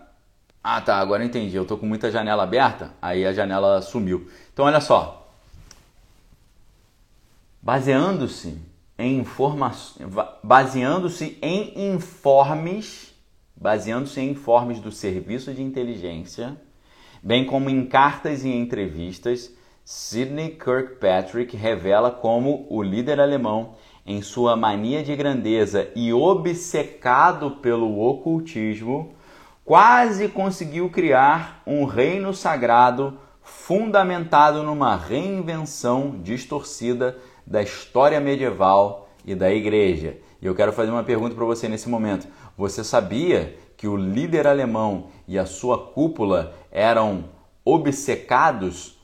Ah, 0.64 0.82
tá, 0.84 0.98
agora 0.98 1.24
entendi. 1.24 1.56
Eu 1.56 1.64
tô 1.64 1.78
com 1.78 1.86
muita 1.86 2.10
janela 2.10 2.42
aberta, 2.42 2.92
aí 3.00 3.24
a 3.24 3.32
janela 3.32 3.84
sumiu. 3.84 4.28
Então, 4.52 4.66
olha 4.66 4.82
só. 4.82 5.32
Baseando-se 7.62 8.60
em 8.98 9.20
informações, 9.20 10.12
baseando-se 10.44 11.38
em 11.40 11.94
informes, 11.94 13.14
baseando-se 13.56 14.20
em 14.20 14.32
informes 14.32 14.80
do 14.80 14.92
serviço 14.92 15.54
de 15.54 15.62
inteligência, 15.62 16.58
bem 17.22 17.46
como 17.46 17.70
em 17.70 17.86
cartas 17.86 18.44
e 18.44 18.50
entrevistas, 18.50 19.52
Sidney 19.84 20.50
Kirkpatrick 20.50 21.56
revela 21.56 22.12
como 22.12 22.68
o 22.70 22.84
líder 22.84 23.20
alemão, 23.20 23.76
em 24.06 24.22
sua 24.22 24.56
mania 24.56 25.04
de 25.04 25.16
grandeza 25.16 25.90
e 25.96 26.14
obcecado 26.14 27.52
pelo 27.52 28.00
ocultismo, 28.00 29.14
quase 29.66 30.30
conseguiu 30.30 30.90
criar 30.90 31.62
um 31.68 31.84
reino 31.84 32.34
sagrado 32.34 33.18
fundamentado 33.42 34.64
numa 34.64 34.96
reinvenção 34.96 36.20
distorcida 36.22 37.18
da 37.46 37.62
história 37.62 38.20
medieval 38.20 39.10
e 39.26 39.36
da 39.36 39.54
igreja. 39.54 40.18
E 40.42 40.46
eu 40.46 40.56
quero 40.56 40.72
fazer 40.72 40.92
uma 40.92 41.04
pergunta 41.04 41.36
para 41.36 41.46
você 41.46 41.68
nesse 41.68 41.90
momento. 41.90 42.28
Você 42.58 42.84
sabia 42.84 43.58
que 43.76 43.88
o 43.88 43.96
líder 43.96 44.48
alemão 44.48 45.08
e 45.28 45.38
a 45.38 45.46
sua 45.46 45.78
cúpula 45.78 46.54
eram 46.78 47.26
obcecados 47.66 49.00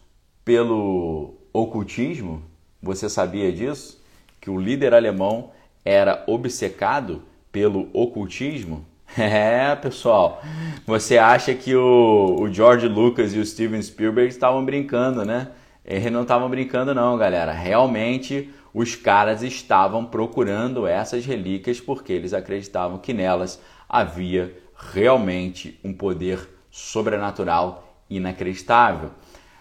pelo 0.45 1.33
ocultismo? 1.51 2.43
Você 2.79 3.09
sabia 3.09 3.51
disso? 3.51 3.99
Que 4.39 4.51
o 4.51 4.59
líder 4.59 4.93
alemão 4.93 5.49
era 5.83 6.23
obcecado 6.27 7.23
pelo 7.51 7.89
ocultismo? 7.91 8.85
É, 9.15 9.75
pessoal, 9.75 10.41
você 10.87 11.19
acha 11.19 11.53
que 11.53 11.75
o, 11.75 12.35
o 12.39 12.51
George 12.51 12.87
Lucas 12.87 13.31
e 13.35 13.37
o 13.37 13.45
Steven 13.45 13.79
Spielberg 13.79 14.29
estavam 14.29 14.65
brincando, 14.65 15.23
né? 15.23 15.49
Eles 15.85 16.11
não 16.11 16.23
estavam 16.23 16.49
brincando, 16.49 16.95
não, 16.95 17.15
galera. 17.15 17.51
Realmente 17.51 18.49
os 18.73 18.95
caras 18.95 19.43
estavam 19.43 20.03
procurando 20.03 20.87
essas 20.87 21.27
relíquias 21.27 21.79
porque 21.79 22.11
eles 22.11 22.33
acreditavam 22.33 22.97
que 22.97 23.13
nelas 23.13 23.61
havia 23.87 24.51
realmente 24.91 25.79
um 25.83 25.93
poder 25.93 26.52
sobrenatural 26.73 27.99
inacreditável. 28.09 29.11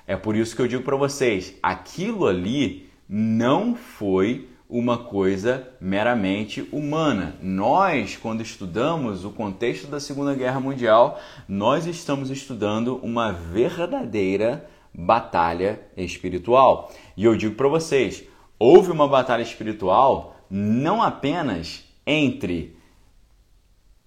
É 0.06 0.16
por 0.16 0.34
isso 0.34 0.56
que 0.56 0.62
eu 0.62 0.66
digo 0.66 0.82
para 0.82 0.96
vocês: 0.96 1.54
aquilo 1.62 2.26
ali 2.26 2.90
não 3.06 3.76
foi 3.76 4.48
uma 4.66 4.96
coisa 4.96 5.68
meramente 5.78 6.66
humana. 6.72 7.36
Nós, 7.42 8.16
quando 8.16 8.40
estudamos 8.40 9.26
o 9.26 9.30
contexto 9.30 9.86
da 9.88 10.00
Segunda 10.00 10.34
Guerra 10.34 10.58
Mundial, 10.58 11.20
nós 11.46 11.84
estamos 11.84 12.30
estudando 12.30 12.96
uma 13.02 13.30
verdadeira 13.30 14.66
batalha 14.94 15.82
espiritual. 15.94 16.90
E 17.14 17.24
eu 17.26 17.36
digo 17.36 17.54
para 17.54 17.68
vocês, 17.68 18.24
houve 18.58 18.90
uma 18.90 19.06
batalha 19.06 19.42
espiritual 19.42 20.36
não 20.48 21.02
apenas 21.02 21.84
entre 22.06 22.74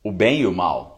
o 0.04 0.12
bem 0.12 0.42
e 0.42 0.48
o 0.48 0.54
mal. 0.54 0.95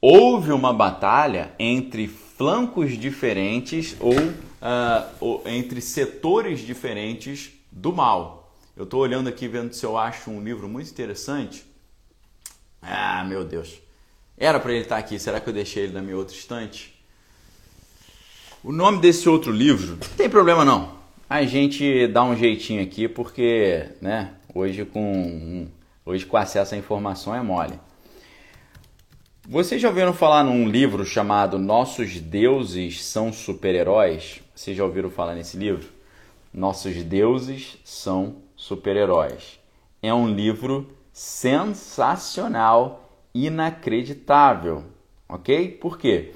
Houve 0.00 0.50
uma 0.50 0.72
batalha 0.72 1.52
entre 1.58 2.08
flancos 2.08 2.96
diferentes 2.96 3.94
ou, 4.00 4.14
uh, 4.14 5.06
ou 5.20 5.42
entre 5.44 5.80
setores 5.82 6.60
diferentes 6.60 7.52
do 7.70 7.92
mal. 7.92 8.54
Eu 8.74 8.84
estou 8.84 9.00
olhando 9.00 9.28
aqui 9.28 9.46
vendo 9.46 9.74
se 9.74 9.84
eu 9.84 9.98
acho 9.98 10.30
um 10.30 10.42
livro 10.42 10.66
muito 10.66 10.90
interessante. 10.90 11.66
Ah, 12.80 13.22
meu 13.24 13.44
Deus. 13.44 13.78
Era 14.38 14.58
para 14.58 14.72
ele 14.72 14.84
estar 14.84 14.94
tá 14.94 15.00
aqui. 15.00 15.18
Será 15.18 15.38
que 15.38 15.50
eu 15.50 15.52
deixei 15.52 15.84
ele 15.84 15.92
na 15.92 16.00
minha 16.00 16.16
outra 16.16 16.34
estante? 16.34 16.98
O 18.64 18.72
nome 18.72 19.00
desse 19.00 19.28
outro 19.28 19.52
livro, 19.52 19.98
não 20.00 20.16
tem 20.16 20.30
problema 20.30 20.64
não. 20.64 20.98
A 21.28 21.44
gente 21.44 22.06
dá 22.06 22.24
um 22.24 22.34
jeitinho 22.34 22.82
aqui 22.82 23.06
porque, 23.06 23.86
né, 24.00 24.32
hoje 24.54 24.84
com 24.86 25.68
hoje 26.06 26.24
com 26.24 26.36
acesso 26.38 26.74
à 26.74 26.78
informação 26.78 27.34
é 27.34 27.42
mole. 27.42 27.78
Vocês 29.52 29.82
já 29.82 29.88
ouviram 29.88 30.12
falar 30.12 30.44
num 30.44 30.68
livro 30.68 31.04
chamado 31.04 31.58
Nossos 31.58 32.20
Deuses 32.20 33.04
São 33.04 33.32
Super-Heróis? 33.32 34.40
Vocês 34.54 34.76
já 34.76 34.84
ouviram 34.84 35.10
falar 35.10 35.34
nesse 35.34 35.56
livro? 35.56 35.88
Nossos 36.54 36.94
Deuses 37.02 37.76
São 37.82 38.36
super-heróis. 38.54 39.58
É 40.00 40.14
um 40.14 40.28
livro 40.28 40.88
sensacional, 41.12 43.10
inacreditável, 43.34 44.84
ok? 45.28 45.66
Por 45.80 45.98
quê? 45.98 46.32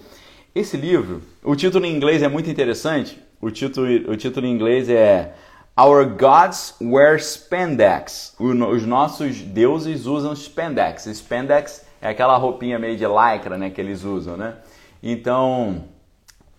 Esse 0.52 0.76
livro, 0.76 1.22
o 1.44 1.54
título 1.54 1.86
em 1.86 1.94
inglês 1.94 2.20
é 2.20 2.26
muito 2.26 2.50
interessante. 2.50 3.16
O 3.40 3.48
título, 3.48 3.86
o 4.10 4.16
título 4.16 4.44
em 4.44 4.52
inglês 4.52 4.88
é 4.88 5.36
Our 5.80 6.04
Gods 6.04 6.74
Wear 6.82 7.20
Spandex. 7.20 8.34
Os 8.40 8.84
nossos 8.84 9.40
deuses 9.40 10.04
usam 10.04 10.34
spandex. 10.34 11.04
Spandex 11.04 11.93
é 12.04 12.10
aquela 12.10 12.36
roupinha 12.36 12.78
meio 12.78 12.96
de 12.96 13.04
lycra, 13.04 13.58
né, 13.58 13.70
que 13.70 13.80
eles 13.80 14.04
usam, 14.04 14.36
né? 14.36 14.54
Então, 15.02 15.84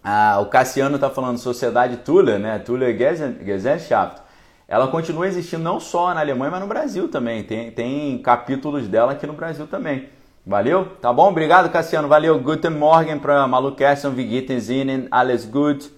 ah, 0.04 0.40
o 0.42 0.48
Cassiano 0.48 0.96
está 0.96 1.10
falando 1.10 1.38
Sociedade 1.38 1.98
Tula, 1.98 2.38
né? 2.38 2.60
Tula 2.60 2.88
Gesellschaft 2.94 4.26
ela 4.68 4.88
continua 4.88 5.28
existindo 5.28 5.64
não 5.64 5.80
só 5.80 6.14
na 6.14 6.22
Alemanha, 6.22 6.52
mas 6.52 6.62
no 6.62 6.68
Brasil 6.68 7.08
também. 7.08 7.44
Tem, 7.44 7.72
tem 7.72 8.18
capítulos 8.18 8.88
dela 8.88 9.12
aqui 9.12 9.28
no 9.28 9.34
Brasil 9.34 9.68
também. 9.68 10.10
Valeu? 10.46 10.86
Tá 11.02 11.14
bom? 11.14 11.30
Obrigado, 11.30 11.72
Cassiano. 11.72 12.08
Valeu. 12.08 12.40
Guten 12.40 12.72
Morgen 12.72 13.20
para 13.20 13.48
Malu 13.48 13.76
Kersson, 13.76 14.12
Vigiten 14.12 14.60
Zinen, 14.60 15.08
alles 15.12 15.46
gut. 15.46 15.92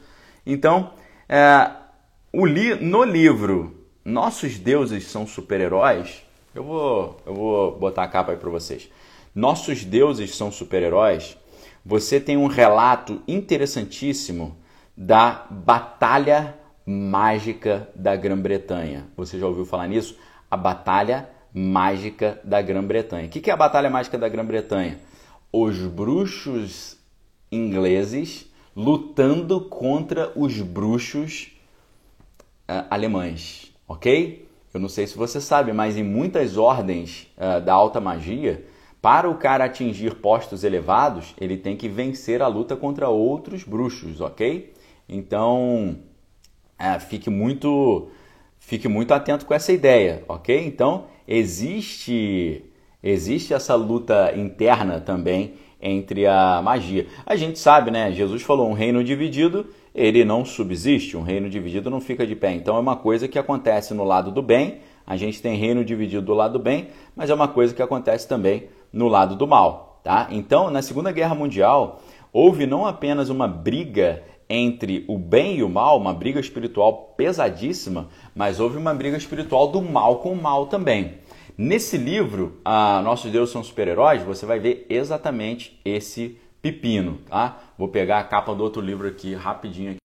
Então, 0.45 0.91
é, 1.27 1.69
li, 2.33 2.75
no 2.75 3.03
livro 3.03 3.85
Nossos 4.03 4.57
Deuses 4.57 5.07
São 5.07 5.25
Super-Heróis, 5.25 6.23
eu 6.53 6.63
vou, 6.63 7.21
eu 7.25 7.33
vou 7.33 7.77
botar 7.77 8.03
a 8.03 8.07
capa 8.07 8.31
aí 8.31 8.37
para 8.37 8.49
vocês. 8.49 8.89
Nossos 9.38 9.86
Deuses 9.86 10.36
São 10.36 10.51
Super-Heróis, 10.51 11.38
você 11.86 12.20
tem 12.20 12.36
um 12.36 12.48
relato 12.48 13.22
interessantíssimo 13.27 14.58
da 14.98 15.46
Batalha 15.51 16.58
mágica 16.84 17.88
da 17.94 18.15
Grã-Bretanha. 18.15 19.06
Você 19.15 19.38
já 19.38 19.46
ouviu 19.46 19.63
falar 19.63 19.88
nisso? 19.88 20.17
A 20.50 20.58
Batalha 20.58 21.29
Mágica 21.53 22.41
da 22.44 22.60
Grã-Bretanha. 22.63 23.27
O 23.27 23.29
que 23.29 23.48
é 23.48 23.53
a 23.53 23.58
Batalha 23.58 23.91
Mágica 23.91 24.17
da 24.17 24.27
Grã-Bretanha? 24.27 25.00
Os 25.53 25.77
bruxos 25.82 26.98
ingleses 27.51 28.51
lutando 28.75 29.62
contra 29.62 30.32
os 30.36 30.60
bruxos 30.63 31.51
uh, 32.67 32.88
alemães, 32.89 33.72
ok? 33.88 34.50
Eu 34.74 34.79
não 34.79 34.89
sei 34.89 35.06
se 35.06 35.15
você 35.15 35.39
sabe, 35.39 35.74
mas 35.74 35.96
em 35.96 36.03
muitas 36.03 36.58
ordens 36.58 37.27
uh, 37.38 37.62
da 37.62 37.75
alta 37.75 38.01
magia, 38.01 38.65
para 39.01 39.29
o 39.29 39.35
cara 39.35 39.65
atingir 39.65 40.15
postos 40.15 40.63
elevados, 40.63 41.33
ele 41.39 41.57
tem 41.57 41.75
que 41.75 41.87
vencer 41.87 42.41
a 42.41 42.47
luta 42.47 42.75
contra 42.75 43.09
outros 43.09 43.63
bruxos, 43.63 44.21
ok? 44.21 44.73
Então, 45.07 45.97
uh, 46.79 46.99
fique 46.99 47.29
muito, 47.29 48.09
fique 48.59 48.87
muito 48.87 49.13
atento 49.13 49.45
com 49.45 49.53
essa 49.53 49.71
ideia, 49.71 50.23
ok? 50.27 50.65
Então, 50.65 51.05
existe, 51.27 52.63
existe 53.03 53.53
essa 53.53 53.75
luta 53.75 54.33
interna 54.35 54.99
também 54.99 55.53
entre 55.81 56.25
a 56.25 56.61
magia. 56.61 57.05
A 57.25 57.35
gente 57.35 57.59
sabe, 57.59 57.91
né? 57.91 58.11
Jesus 58.11 58.41
falou: 58.41 58.69
um 58.69 58.73
reino 58.73 59.03
dividido, 59.03 59.67
ele 59.93 60.25
não 60.25 60.43
subsiste, 60.43 61.15
um 61.15 61.21
reino 61.21 61.49
dividido 61.49 61.89
não 61.89 62.01
fica 62.01 62.25
de 62.25 62.35
pé. 62.35 62.53
Então 62.53 62.75
é 62.75 62.79
uma 62.79 62.95
coisa 62.95 63.27
que 63.27 63.37
acontece 63.37 63.93
no 63.93 64.03
lado 64.03 64.31
do 64.31 64.41
bem. 64.41 64.79
A 65.05 65.15
gente 65.15 65.41
tem 65.41 65.55
reino 65.55 65.85
dividido 65.85 66.21
do 66.21 66.33
lado 66.33 66.53
do 66.53 66.59
bem, 66.59 66.87
mas 67.15 67.29
é 67.29 67.33
uma 67.33 67.47
coisa 67.47 67.73
que 67.73 67.81
acontece 67.81 68.27
também 68.27 68.67
no 68.97 69.07
lado 69.07 69.35
do 69.35 69.45
mal, 69.45 69.99
tá? 70.03 70.27
Então, 70.31 70.71
na 70.71 70.81
Segunda 70.81 71.11
Guerra 71.11 71.35
Mundial, 71.35 72.01
houve 72.33 72.65
não 72.65 72.87
apenas 72.87 73.29
uma 73.29 73.47
briga 73.47 74.23
entre 74.49 75.05
o 75.07 75.19
bem 75.19 75.57
e 75.57 75.63
o 75.63 75.69
mal, 75.69 75.99
uma 75.99 76.15
briga 76.15 76.39
espiritual 76.39 77.13
pesadíssima, 77.15 78.09
mas 78.33 78.59
houve 78.59 78.75
uma 78.75 78.95
briga 78.95 79.15
espiritual 79.15 79.67
do 79.67 79.83
mal 79.83 80.17
com 80.17 80.31
o 80.31 80.41
mal 80.41 80.65
também. 80.65 81.19
Nesse 81.55 81.95
livro, 81.95 82.59
ah, 82.65 82.99
Nossos 83.03 83.31
Deuses 83.31 83.53
São 83.53 83.63
Super-Heróis, 83.63 84.23
você 84.23 84.47
vai 84.47 84.59
ver 84.59 84.87
exatamente 84.89 85.79
esse 85.85 86.39
pepino, 86.59 87.19
tá? 87.29 87.59
Vou 87.77 87.89
pegar 87.89 88.17
a 88.17 88.23
capa 88.23 88.55
do 88.55 88.63
outro 88.63 88.81
livro 88.81 89.07
aqui 89.07 89.35
rapidinho. 89.35 89.95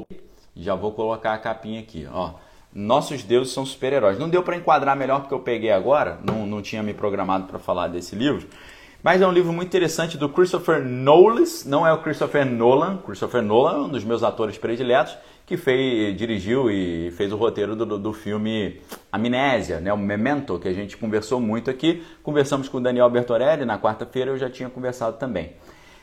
Aqui. 0.00 0.20
Já 0.54 0.76
vou 0.76 0.92
colocar 0.92 1.34
a 1.34 1.38
capinha 1.38 1.80
aqui, 1.80 2.06
ó. 2.12 2.34
Nossos 2.74 3.22
deuses 3.22 3.52
são 3.52 3.66
super-heróis. 3.66 4.18
Não 4.18 4.28
deu 4.28 4.42
para 4.42 4.56
enquadrar 4.56 4.96
melhor 4.96 5.20
porque 5.20 5.34
eu 5.34 5.40
peguei 5.40 5.70
agora, 5.70 6.18
não, 6.24 6.46
não 6.46 6.62
tinha 6.62 6.82
me 6.82 6.94
programado 6.94 7.46
para 7.46 7.58
falar 7.58 7.88
desse 7.88 8.16
livro. 8.16 8.46
Mas 9.02 9.20
é 9.20 9.26
um 9.26 9.32
livro 9.32 9.52
muito 9.52 9.68
interessante 9.68 10.16
do 10.16 10.28
Christopher 10.28 10.80
Nolan, 10.80 11.42
não 11.66 11.84
é 11.84 11.92
o 11.92 11.98
Christopher 12.02 12.46
Nolan. 12.46 12.98
Christopher 12.98 13.42
Nolan 13.42 13.72
é 13.72 13.80
um 13.80 13.88
dos 13.88 14.04
meus 14.04 14.22
atores 14.22 14.56
prediletos 14.56 15.16
que 15.44 15.56
fez, 15.56 16.16
dirigiu 16.16 16.70
e 16.70 17.10
fez 17.10 17.32
o 17.32 17.36
roteiro 17.36 17.74
do, 17.74 17.98
do 17.98 18.12
filme 18.12 18.80
Amnésia, 19.10 19.80
né, 19.80 19.92
o 19.92 19.98
Memento, 19.98 20.56
que 20.58 20.68
a 20.68 20.72
gente 20.72 20.96
conversou 20.96 21.40
muito 21.40 21.68
aqui. 21.68 22.02
Conversamos 22.22 22.68
com 22.68 22.78
o 22.78 22.80
Daniel 22.80 23.10
Bertorelli 23.10 23.64
na 23.64 23.76
quarta-feira, 23.76 24.30
eu 24.30 24.38
já 24.38 24.48
tinha 24.48 24.70
conversado 24.70 25.16
também. 25.18 25.54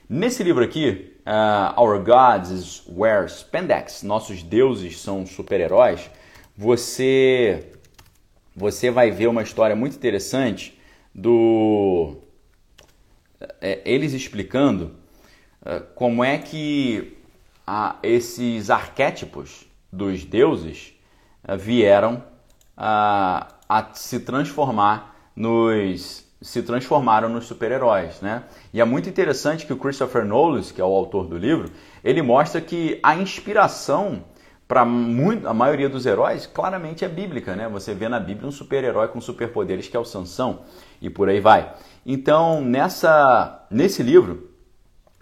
Nesse 0.09 0.43
livro 0.43 0.63
aqui, 0.63 1.13
uh, 1.25 1.81
Our 1.81 2.03
Gods 2.03 2.83
Wear 2.89 3.29
Spandex, 3.29 4.03
Nossos 4.03 4.43
Deuses 4.43 4.99
São 4.99 5.25
Super-Heróis, 5.25 6.09
você, 6.59 7.71
você 8.53 8.91
vai 8.91 9.11
ver 9.11 9.27
uma 9.27 9.41
história 9.41 9.77
muito 9.77 9.95
interessante 9.95 10.77
do... 11.15 12.17
É, 13.61 13.79
eles 13.85 14.11
explicando 14.11 14.91
uh, 15.61 15.81
como 15.95 16.21
é 16.21 16.37
que 16.37 17.17
a 17.65 17.95
esses 18.03 18.69
arquétipos 18.69 19.65
dos 19.89 20.25
deuses 20.25 20.93
eh, 21.47 21.55
vieram 21.55 22.21
a, 22.75 23.55
a 23.69 23.93
se 23.93 24.19
transformar 24.19 25.31
nos 25.33 26.27
se 26.41 26.63
transformaram 26.63 27.29
nos 27.29 27.45
super-heróis, 27.45 28.21
né? 28.21 28.43
E 28.73 28.79
é 28.79 28.85
muito 28.85 29.09
interessante 29.09 29.65
que 29.65 29.73
o 29.73 29.77
Christopher 29.77 30.25
Nolan, 30.25 30.61
que 30.63 30.79
é 30.79 30.83
o 30.83 30.87
autor 30.87 31.27
do 31.27 31.37
livro, 31.37 31.69
ele 32.03 32.21
mostra 32.21 32.61
que 32.61 32.99
a 33.03 33.15
inspiração 33.15 34.23
para 34.69 34.81
a 34.81 34.85
maioria 34.85 35.89
dos 35.89 36.05
heróis 36.05 36.45
claramente 36.45 37.03
é 37.03 37.07
bíblica, 37.07 37.55
né? 37.55 37.67
Você 37.69 37.91
vê 37.95 38.07
na 38.07 38.19
Bíblia 38.19 38.47
um 38.47 38.51
super-herói 38.51 39.07
com 39.07 39.19
superpoderes 39.19 39.87
que 39.87 39.97
é 39.97 39.99
o 39.99 40.05
Sansão 40.05 40.59
e 41.01 41.09
por 41.09 41.27
aí 41.27 41.39
vai. 41.39 41.73
Então, 42.05 42.61
nessa 42.61 43.65
nesse 43.71 44.03
livro, 44.03 44.47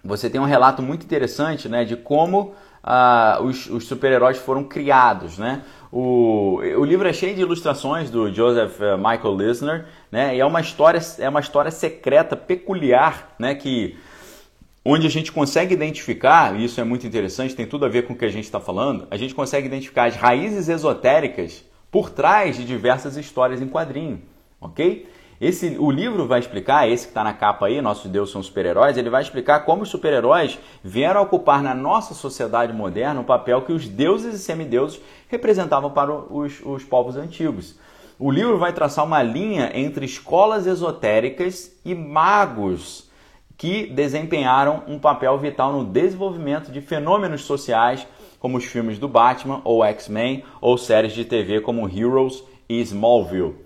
você 0.04 0.28
tem 0.28 0.38
um 0.38 0.44
relato 0.44 0.82
muito 0.82 1.02
interessante 1.02 1.66
né, 1.66 1.82
de 1.82 1.96
como 1.96 2.54
ah, 2.84 3.38
os, 3.40 3.70
os 3.70 3.86
super-heróis 3.86 4.36
foram 4.36 4.64
criados. 4.64 5.38
Né? 5.38 5.62
O, 5.90 6.58
o 6.58 6.84
livro 6.84 7.08
é 7.08 7.12
cheio 7.14 7.34
de 7.34 7.40
ilustrações 7.40 8.10
do 8.10 8.30
Joseph 8.30 8.78
eh, 8.82 8.98
Michael 8.98 9.34
Lisner, 9.34 9.86
né? 10.12 10.36
e 10.36 10.40
é 10.40 10.44
uma 10.44 10.60
história, 10.60 11.00
é 11.18 11.28
uma 11.28 11.40
história 11.40 11.70
secreta, 11.70 12.36
peculiar, 12.36 13.34
né? 13.38 13.54
que 13.54 13.98
onde 14.84 15.06
a 15.06 15.10
gente 15.10 15.32
consegue 15.32 15.74
identificar, 15.74 16.58
e 16.58 16.64
isso 16.64 16.80
é 16.80 16.84
muito 16.84 17.06
interessante, 17.06 17.54
tem 17.54 17.66
tudo 17.66 17.84
a 17.84 17.88
ver 17.88 18.06
com 18.06 18.12
o 18.12 18.16
que 18.16 18.24
a 18.24 18.30
gente 18.30 18.44
está 18.44 18.60
falando, 18.60 19.06
a 19.10 19.16
gente 19.16 19.34
consegue 19.34 19.66
identificar 19.66 20.04
as 20.04 20.16
raízes 20.16 20.68
esotéricas 20.68 21.64
por 21.90 22.10
trás 22.10 22.56
de 22.56 22.64
diversas 22.64 23.16
histórias 23.16 23.60
em 23.60 23.68
quadrinho, 23.68 24.22
ok? 24.60 25.08
Esse, 25.40 25.76
o 25.78 25.88
livro 25.88 26.26
vai 26.26 26.40
explicar, 26.40 26.88
esse 26.88 27.04
que 27.04 27.10
está 27.10 27.22
na 27.22 27.32
capa 27.32 27.66
aí, 27.66 27.80
Nossos 27.80 28.10
Deuses 28.10 28.32
são 28.32 28.42
super-heróis, 28.42 28.96
ele 28.96 29.08
vai 29.08 29.22
explicar 29.22 29.60
como 29.60 29.82
os 29.82 29.88
super-heróis 29.88 30.58
vieram 30.82 31.22
ocupar 31.22 31.62
na 31.62 31.74
nossa 31.74 32.12
sociedade 32.12 32.72
moderna 32.72 33.20
o 33.20 33.24
papel 33.24 33.62
que 33.62 33.72
os 33.72 33.86
deuses 33.86 34.34
e 34.34 34.38
semideuses 34.38 35.00
representavam 35.28 35.90
para 35.92 36.12
os, 36.12 36.60
os 36.64 36.82
povos 36.82 37.16
antigos. 37.16 37.78
O 38.18 38.32
livro 38.32 38.58
vai 38.58 38.72
traçar 38.72 39.04
uma 39.04 39.22
linha 39.22 39.70
entre 39.74 40.04
escolas 40.04 40.66
esotéricas 40.66 41.70
e 41.84 41.94
magos 41.94 43.07
que 43.58 43.86
desempenharam 43.86 44.84
um 44.86 45.00
papel 45.00 45.36
vital 45.36 45.72
no 45.72 45.84
desenvolvimento 45.84 46.70
de 46.70 46.80
fenômenos 46.80 47.42
sociais, 47.42 48.06
como 48.38 48.56
os 48.56 48.64
filmes 48.64 49.00
do 49.00 49.08
Batman 49.08 49.60
ou 49.64 49.84
X-Men, 49.84 50.44
ou 50.60 50.78
séries 50.78 51.12
de 51.12 51.24
TV 51.24 51.60
como 51.60 51.88
Heroes 51.88 52.44
e 52.68 52.80
Smallville. 52.80 53.56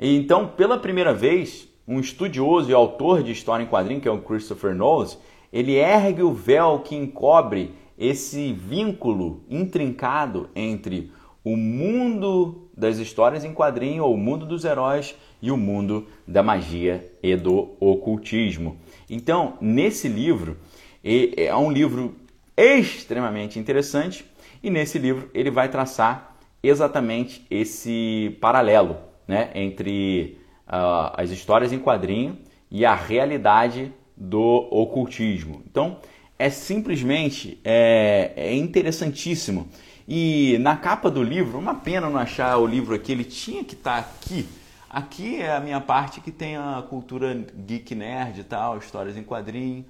E 0.00 0.16
então, 0.16 0.46
pela 0.46 0.78
primeira 0.78 1.12
vez, 1.12 1.68
um 1.86 2.00
estudioso 2.00 2.70
e 2.70 2.74
autor 2.74 3.22
de 3.22 3.32
história 3.32 3.62
em 3.62 3.68
quadrinho, 3.68 4.00
que 4.00 4.08
é 4.08 4.10
o 4.10 4.22
Christopher 4.22 4.74
Nolan, 4.74 5.10
ele 5.52 5.74
ergue 5.74 6.22
o 6.22 6.32
véu 6.32 6.78
que 6.78 6.96
encobre 6.96 7.74
esse 7.98 8.50
vínculo 8.50 9.44
intrincado 9.48 10.48
entre 10.56 11.12
o 11.44 11.56
mundo 11.56 12.70
das 12.74 12.96
histórias 12.96 13.44
em 13.44 13.52
quadrinho, 13.52 14.04
ou 14.04 14.14
o 14.14 14.18
mundo 14.18 14.46
dos 14.46 14.64
heróis, 14.64 15.14
e 15.44 15.50
o 15.50 15.58
mundo 15.58 16.06
da 16.26 16.42
magia 16.42 17.06
e 17.22 17.36
do 17.36 17.72
ocultismo. 17.78 18.78
Então, 19.08 19.58
nesse 19.60 20.08
livro, 20.08 20.56
é 21.02 21.54
um 21.54 21.70
livro 21.70 22.16
extremamente 22.56 23.58
interessante, 23.58 24.24
e 24.62 24.70
nesse 24.70 24.98
livro 24.98 25.28
ele 25.34 25.50
vai 25.50 25.68
traçar 25.68 26.36
exatamente 26.62 27.44
esse 27.50 28.36
paralelo 28.40 28.96
né, 29.28 29.50
entre 29.54 30.38
uh, 30.66 31.12
as 31.14 31.30
histórias 31.30 31.72
em 31.72 31.78
quadrinho 31.78 32.38
e 32.70 32.84
a 32.84 32.94
realidade 32.94 33.92
do 34.16 34.68
ocultismo. 34.70 35.62
Então, 35.70 35.98
é 36.38 36.48
simplesmente 36.50 37.60
é, 37.64 38.32
é 38.36 38.54
interessantíssimo. 38.54 39.68
E 40.06 40.58
na 40.60 40.76
capa 40.76 41.10
do 41.10 41.22
livro, 41.22 41.58
uma 41.58 41.74
pena 41.74 42.08
não 42.08 42.18
achar 42.18 42.56
o 42.58 42.66
livro 42.66 42.94
aqui, 42.94 43.12
ele 43.12 43.24
tinha 43.24 43.64
que 43.64 43.74
estar 43.74 44.02
tá 44.02 44.08
aqui. 44.08 44.46
Aqui 44.94 45.42
é 45.42 45.52
a 45.52 45.58
minha 45.58 45.80
parte 45.80 46.20
que 46.20 46.30
tem 46.30 46.56
a 46.56 46.80
cultura 46.88 47.34
geek 47.34 47.96
nerd 47.96 48.38
e 48.38 48.44
tal, 48.44 48.78
histórias 48.78 49.16
em 49.16 49.24
quadrinho. 49.24 49.84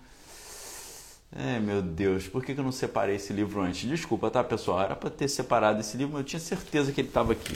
É, 1.30 1.60
meu 1.60 1.82
Deus, 1.82 2.26
por 2.26 2.42
que 2.42 2.52
eu 2.52 2.64
não 2.64 2.72
separei 2.72 3.16
esse 3.16 3.30
livro 3.30 3.60
antes? 3.60 3.86
Desculpa, 3.86 4.30
tá, 4.30 4.42
pessoal? 4.42 4.80
Era 4.80 4.96
para 4.96 5.10
ter 5.10 5.28
separado 5.28 5.78
esse 5.78 5.94
livro, 5.98 6.14
mas 6.14 6.22
eu 6.22 6.26
tinha 6.26 6.40
certeza 6.40 6.90
que 6.90 7.02
ele 7.02 7.08
estava 7.08 7.32
aqui. 7.32 7.54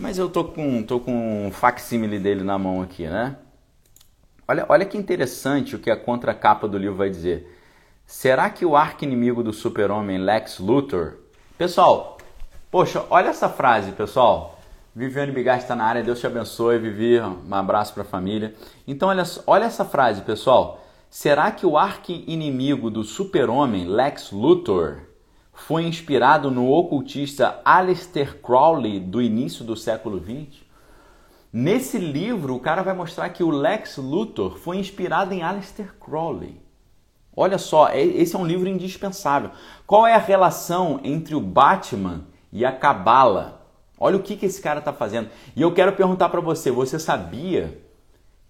Mas 0.00 0.16
eu 0.16 0.30
tô 0.30 0.42
com, 0.44 0.82
tô 0.82 0.98
com 0.98 1.48
um 1.48 1.52
facsímile 1.52 2.18
dele 2.18 2.42
na 2.42 2.58
mão 2.58 2.80
aqui, 2.80 3.06
né? 3.06 3.36
Olha, 4.46 4.64
olha 4.66 4.86
que 4.86 4.96
interessante 4.96 5.76
o 5.76 5.78
que 5.78 5.90
a 5.90 5.96
contracapa 5.96 6.66
do 6.66 6.78
livro 6.78 6.96
vai 6.96 7.10
dizer. 7.10 7.54
Será 8.06 8.48
que 8.48 8.64
o 8.64 8.74
arqui-inimigo 8.74 9.42
do 9.42 9.52
super-homem 9.52 10.16
Lex 10.16 10.58
Luthor... 10.58 11.18
Pessoal, 11.58 12.16
poxa, 12.70 13.04
olha 13.10 13.28
essa 13.28 13.50
frase, 13.50 13.92
pessoal. 13.92 14.57
Viviane 14.98 15.30
Bigatti 15.30 15.62
está 15.62 15.76
na 15.76 15.84
área, 15.84 16.02
Deus 16.02 16.18
te 16.18 16.26
abençoe, 16.26 16.76
Vivi, 16.76 17.20
um 17.20 17.54
abraço 17.54 17.94
para 17.94 18.02
a 18.02 18.04
família. 18.04 18.56
Então, 18.84 19.08
olha, 19.08 19.22
olha 19.46 19.64
essa 19.64 19.84
frase, 19.84 20.22
pessoal. 20.22 20.84
Será 21.08 21.52
que 21.52 21.64
o 21.64 21.78
arqui-inimigo 21.78 22.90
do 22.90 23.04
super-homem 23.04 23.86
Lex 23.86 24.32
Luthor 24.32 25.02
foi 25.52 25.84
inspirado 25.84 26.50
no 26.50 26.68
ocultista 26.68 27.60
Aleister 27.64 28.40
Crowley 28.42 28.98
do 28.98 29.22
início 29.22 29.64
do 29.64 29.76
século 29.76 30.18
XX? 30.18 30.64
Nesse 31.52 31.96
livro, 31.96 32.56
o 32.56 32.60
cara 32.60 32.82
vai 32.82 32.92
mostrar 32.92 33.28
que 33.28 33.44
o 33.44 33.50
Lex 33.50 33.98
Luthor 33.98 34.58
foi 34.58 34.78
inspirado 34.78 35.32
em 35.32 35.44
Aleister 35.44 35.94
Crowley. 36.00 36.60
Olha 37.36 37.56
só, 37.56 37.86
é, 37.86 38.02
esse 38.02 38.34
é 38.34 38.38
um 38.38 38.44
livro 38.44 38.68
indispensável. 38.68 39.52
Qual 39.86 40.04
é 40.04 40.14
a 40.14 40.18
relação 40.18 40.98
entre 41.04 41.36
o 41.36 41.40
Batman 41.40 42.24
e 42.52 42.64
a 42.64 42.72
Cabala? 42.72 43.57
Olha 44.00 44.16
o 44.16 44.22
que, 44.22 44.36
que 44.36 44.46
esse 44.46 44.60
cara 44.60 44.78
está 44.78 44.92
fazendo. 44.92 45.28
E 45.56 45.62
eu 45.62 45.72
quero 45.72 45.92
perguntar 45.92 46.28
para 46.28 46.40
você: 46.40 46.70
você 46.70 46.98
sabia 46.98 47.78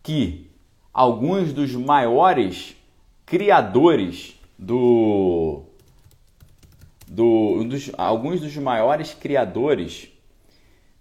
que 0.03 0.51
alguns 0.93 1.53
dos 1.53 1.75
maiores 1.75 2.77
criadores 3.25 4.39
do, 4.59 5.63
um 7.61 7.69
dos, 7.69 7.91
alguns 7.97 8.41
dos 8.41 8.57
maiores 8.57 9.15
criadores 9.15 10.09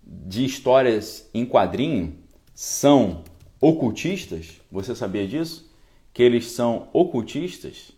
de 0.03 0.45
histórias 0.45 1.29
em 1.33 1.45
quadrinho 1.45 2.17
são 2.53 3.23
ocultistas. 3.59 4.61
Você 4.71 4.95
sabia 4.95 5.27
disso? 5.27 5.69
Que 6.13 6.23
eles 6.23 6.51
são 6.51 6.87
ocultistas? 6.93 7.91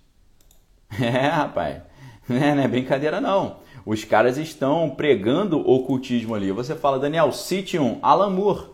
É, 0.99 1.27
rapaz. 1.27 1.83
Não 2.27 2.37
é, 2.37 2.55
não 2.55 2.63
é 2.63 2.67
brincadeira, 2.67 3.21
não. 3.21 3.59
Os 3.85 4.03
caras 4.03 4.37
estão 4.37 4.89
pregando 4.89 5.59
ocultismo 5.59 6.35
ali. 6.35 6.51
Você 6.51 6.75
fala, 6.75 6.99
Daniel, 6.99 7.31
cite 7.31 7.77
um. 7.77 7.99
Alan 8.01 8.29
Moore. 8.29 8.67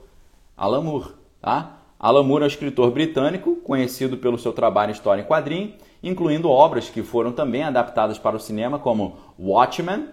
Alan 0.57 0.81
Moore, 0.81 1.09
tá? 1.41 1.81
Alan 1.99 2.23
Moore 2.23 2.43
é 2.43 2.45
um 2.45 2.47
escritor 2.47 2.91
britânico, 2.91 3.55
conhecido 3.57 4.17
pelo 4.17 4.37
seu 4.37 4.53
trabalho 4.53 4.91
em 4.91 4.93
história 4.93 5.21
em 5.21 5.25
quadrinho, 5.25 5.73
incluindo 6.03 6.49
obras 6.49 6.89
que 6.89 7.01
foram 7.01 7.31
também 7.31 7.63
adaptadas 7.63 8.19
para 8.19 8.35
o 8.35 8.39
cinema, 8.39 8.77
como 8.77 9.17
Watchmen, 9.39 10.09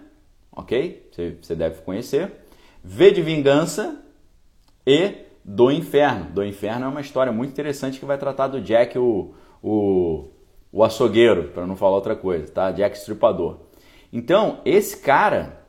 ok? 0.51 1.09
Você, 1.41 1.55
deve 1.55 1.83
conhecer. 1.83 2.33
V 2.83 3.11
de 3.11 3.23
Vingança 3.23 4.01
e 4.87 5.13
Do 5.45 5.71
Inferno. 5.71 6.31
Do 6.31 6.45
Inferno 6.45 6.87
é 6.87 6.89
uma 6.89 7.01
história 7.01 7.33
muito 7.33 7.51
interessante 7.51 7.99
que 7.99 8.07
vai 8.07 8.19
tratar 8.19 8.49
do 8.49 8.61
Jack, 8.61 8.99
o, 8.99 9.35
o, 9.63 10.29
o 10.73 10.83
açougueiro, 10.83 11.49
para 11.49 11.67
não 11.67 11.77
falar 11.77 11.97
outra 11.97 12.17
coisa, 12.17 12.51
tá? 12.51 12.71
Jack 12.71 12.97
Stripador. 12.97 13.59
Então, 14.13 14.61
esse 14.65 14.99
cara, 14.99 15.65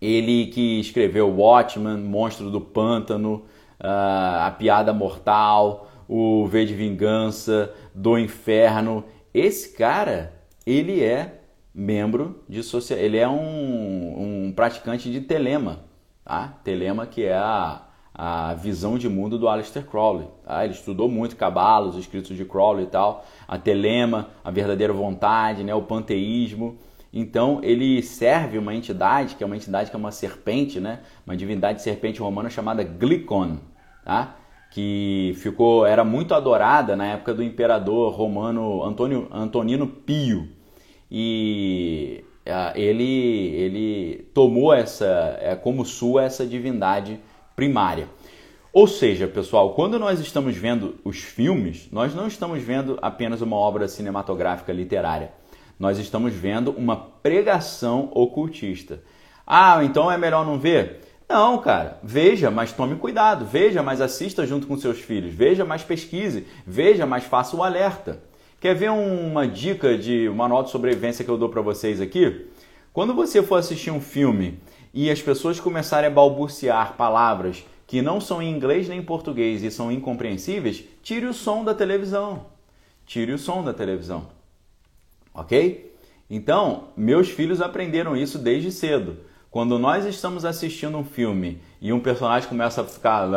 ele 0.00 0.46
que 0.46 0.80
escreveu 0.80 1.28
Watchmen, 1.28 1.98
Monstro 1.98 2.50
do 2.50 2.60
Pântano, 2.60 3.44
uh, 3.78 4.46
A 4.46 4.54
Piada 4.58 4.92
Mortal, 4.94 5.88
o 6.08 6.46
V 6.46 6.64
de 6.64 6.74
Vingança, 6.74 7.72
Do 7.94 8.18
Inferno. 8.18 9.04
Esse 9.34 9.76
cara, 9.76 10.32
ele 10.66 11.04
é 11.04 11.40
membro 11.74 12.42
de 12.48 12.62
social, 12.62 12.98
ele 12.98 13.18
é 13.18 13.28
um, 13.28 14.46
um 14.48 14.52
praticante 14.52 15.10
de 15.10 15.20
telema, 15.20 15.84
tá? 16.24 16.58
Telema 16.64 17.06
que 17.06 17.24
é 17.24 17.36
a, 17.36 17.82
a 18.14 18.54
visão 18.54 18.98
de 18.98 19.08
mundo 19.08 19.38
do 19.38 19.48
Aleister 19.48 19.84
Crowley. 19.84 20.26
Tá? 20.44 20.64
Ele 20.64 20.74
estudou 20.74 21.08
muito 21.08 21.36
Cabala, 21.36 21.88
os 21.88 21.96
escritos 21.96 22.36
de 22.36 22.44
Crowley 22.44 22.84
e 22.84 22.88
tal, 22.88 23.24
a 23.46 23.56
telema, 23.56 24.28
a 24.42 24.50
verdadeira 24.50 24.92
vontade, 24.92 25.62
né? 25.62 25.74
o 25.74 25.82
panteísmo. 25.82 26.78
Então 27.12 27.60
ele 27.62 28.02
serve 28.02 28.56
uma 28.58 28.74
entidade, 28.74 29.34
que 29.34 29.42
é 29.42 29.46
uma 29.46 29.56
entidade 29.56 29.90
que 29.90 29.96
é 29.96 29.98
uma 29.98 30.12
serpente, 30.12 30.78
né? 30.78 31.00
uma 31.26 31.36
divindade 31.36 31.82
serpente 31.82 32.20
romana 32.20 32.48
chamada 32.48 32.84
Glicon 32.84 33.58
tá? 34.04 34.36
que 34.70 35.32
ficou 35.36 35.84
era 35.84 36.04
muito 36.04 36.34
adorada 36.34 36.94
na 36.94 37.06
época 37.06 37.34
do 37.34 37.42
imperador 37.42 38.12
romano 38.12 38.84
Antônio, 38.84 39.28
Antonino 39.32 39.86
Pio. 39.86 40.48
E 41.10 42.24
uh, 42.46 42.78
ele, 42.78 43.48
ele 43.54 44.30
tomou 44.32 44.72
essa 44.72 45.36
é, 45.40 45.56
como 45.56 45.84
sua 45.84 46.24
essa 46.24 46.46
divindade 46.46 47.18
primária. 47.56 48.08
Ou 48.72 48.86
seja, 48.86 49.26
pessoal, 49.26 49.74
quando 49.74 49.98
nós 49.98 50.20
estamos 50.20 50.56
vendo 50.56 50.94
os 51.04 51.18
filmes, 51.18 51.88
nós 51.90 52.14
não 52.14 52.28
estamos 52.28 52.62
vendo 52.62 52.96
apenas 53.02 53.42
uma 53.42 53.56
obra 53.56 53.88
cinematográfica 53.88 54.72
literária. 54.72 55.32
Nós 55.80 55.98
estamos 55.98 56.34
vendo 56.34 56.72
uma 56.72 56.94
pregação 56.94 58.10
ocultista. 58.12 59.02
Ah, 59.46 59.82
então 59.82 60.12
é 60.12 60.18
melhor 60.18 60.44
não 60.44 60.58
ver? 60.58 61.00
Não, 61.26 61.56
cara, 61.56 61.98
veja, 62.02 62.50
mas 62.50 62.70
tome 62.70 62.96
cuidado, 62.96 63.46
veja, 63.46 63.82
mas 63.82 64.02
assista 64.02 64.46
junto 64.46 64.66
com 64.66 64.76
seus 64.76 64.98
filhos, 64.98 65.32
veja, 65.32 65.64
mas 65.64 65.82
pesquise, 65.82 66.46
veja, 66.66 67.06
mas 67.06 67.24
faça 67.24 67.56
o 67.56 67.62
alerta. 67.62 68.22
Quer 68.60 68.74
ver 68.74 68.90
uma 68.90 69.48
dica 69.48 69.96
de 69.96 70.28
manual 70.28 70.64
de 70.64 70.70
sobrevivência 70.70 71.24
que 71.24 71.30
eu 71.30 71.38
dou 71.38 71.48
para 71.48 71.62
vocês 71.62 71.98
aqui? 71.98 72.46
Quando 72.92 73.14
você 73.14 73.42
for 73.42 73.56
assistir 73.56 73.90
um 73.90 74.02
filme 74.02 74.58
e 74.92 75.10
as 75.10 75.22
pessoas 75.22 75.58
começarem 75.58 76.10
a 76.10 76.12
balbuciar 76.12 76.94
palavras 76.94 77.64
que 77.86 78.02
não 78.02 78.20
são 78.20 78.42
em 78.42 78.50
inglês 78.50 78.86
nem 78.86 78.98
em 78.98 79.02
português 79.02 79.62
e 79.62 79.70
são 79.70 79.90
incompreensíveis, 79.90 80.84
tire 81.02 81.24
o 81.24 81.32
som 81.32 81.64
da 81.64 81.72
televisão. 81.72 82.44
Tire 83.06 83.32
o 83.32 83.38
som 83.38 83.64
da 83.64 83.72
televisão. 83.72 84.39
Ok? 85.34 85.96
Então, 86.28 86.88
meus 86.96 87.28
filhos 87.28 87.60
aprenderam 87.60 88.16
isso 88.16 88.38
desde 88.38 88.70
cedo. 88.70 89.18
Quando 89.50 89.78
nós 89.78 90.06
estamos 90.06 90.44
assistindo 90.44 90.96
um 90.96 91.04
filme 91.04 91.60
e 91.80 91.92
um 91.92 91.98
personagem 91.98 92.48
começa 92.48 92.82
a 92.82 92.84
ficar 92.84 93.28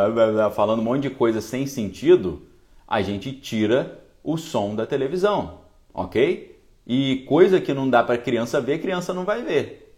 falando 0.52 0.78
um 0.78 0.84
monte 0.84 1.02
de 1.02 1.10
coisa 1.10 1.40
sem 1.40 1.66
sentido, 1.66 2.42
a 2.86 3.02
gente 3.02 3.32
tira 3.32 4.00
o 4.22 4.36
som 4.36 4.76
da 4.76 4.86
televisão, 4.86 5.62
ok? 5.92 6.56
E 6.86 7.24
coisa 7.28 7.60
que 7.60 7.74
não 7.74 7.90
dá 7.90 8.02
para 8.04 8.16
criança 8.16 8.60
ver, 8.60 8.80
criança 8.80 9.12
não 9.12 9.24
vai 9.24 9.42
ver. 9.42 9.96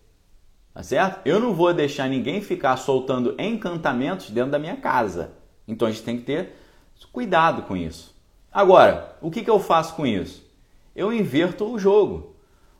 Tá 0.72 0.82
certo? 0.82 1.20
Eu 1.26 1.38
não 1.38 1.52
vou 1.52 1.72
deixar 1.74 2.08
ninguém 2.08 2.40
ficar 2.40 2.76
soltando 2.76 3.34
encantamentos 3.38 4.30
dentro 4.30 4.52
da 4.52 4.58
minha 4.58 4.76
casa. 4.76 5.32
Então 5.66 5.88
a 5.88 5.90
gente 5.90 6.02
tem 6.02 6.16
que 6.16 6.24
ter 6.24 6.52
cuidado 7.12 7.62
com 7.62 7.76
isso. 7.76 8.14
Agora, 8.52 9.16
o 9.20 9.30
que, 9.30 9.42
que 9.42 9.50
eu 9.50 9.58
faço 9.60 9.94
com 9.94 10.06
isso? 10.06 10.45
Eu 10.96 11.12
inverto 11.12 11.70
o 11.70 11.78
jogo. 11.78 12.34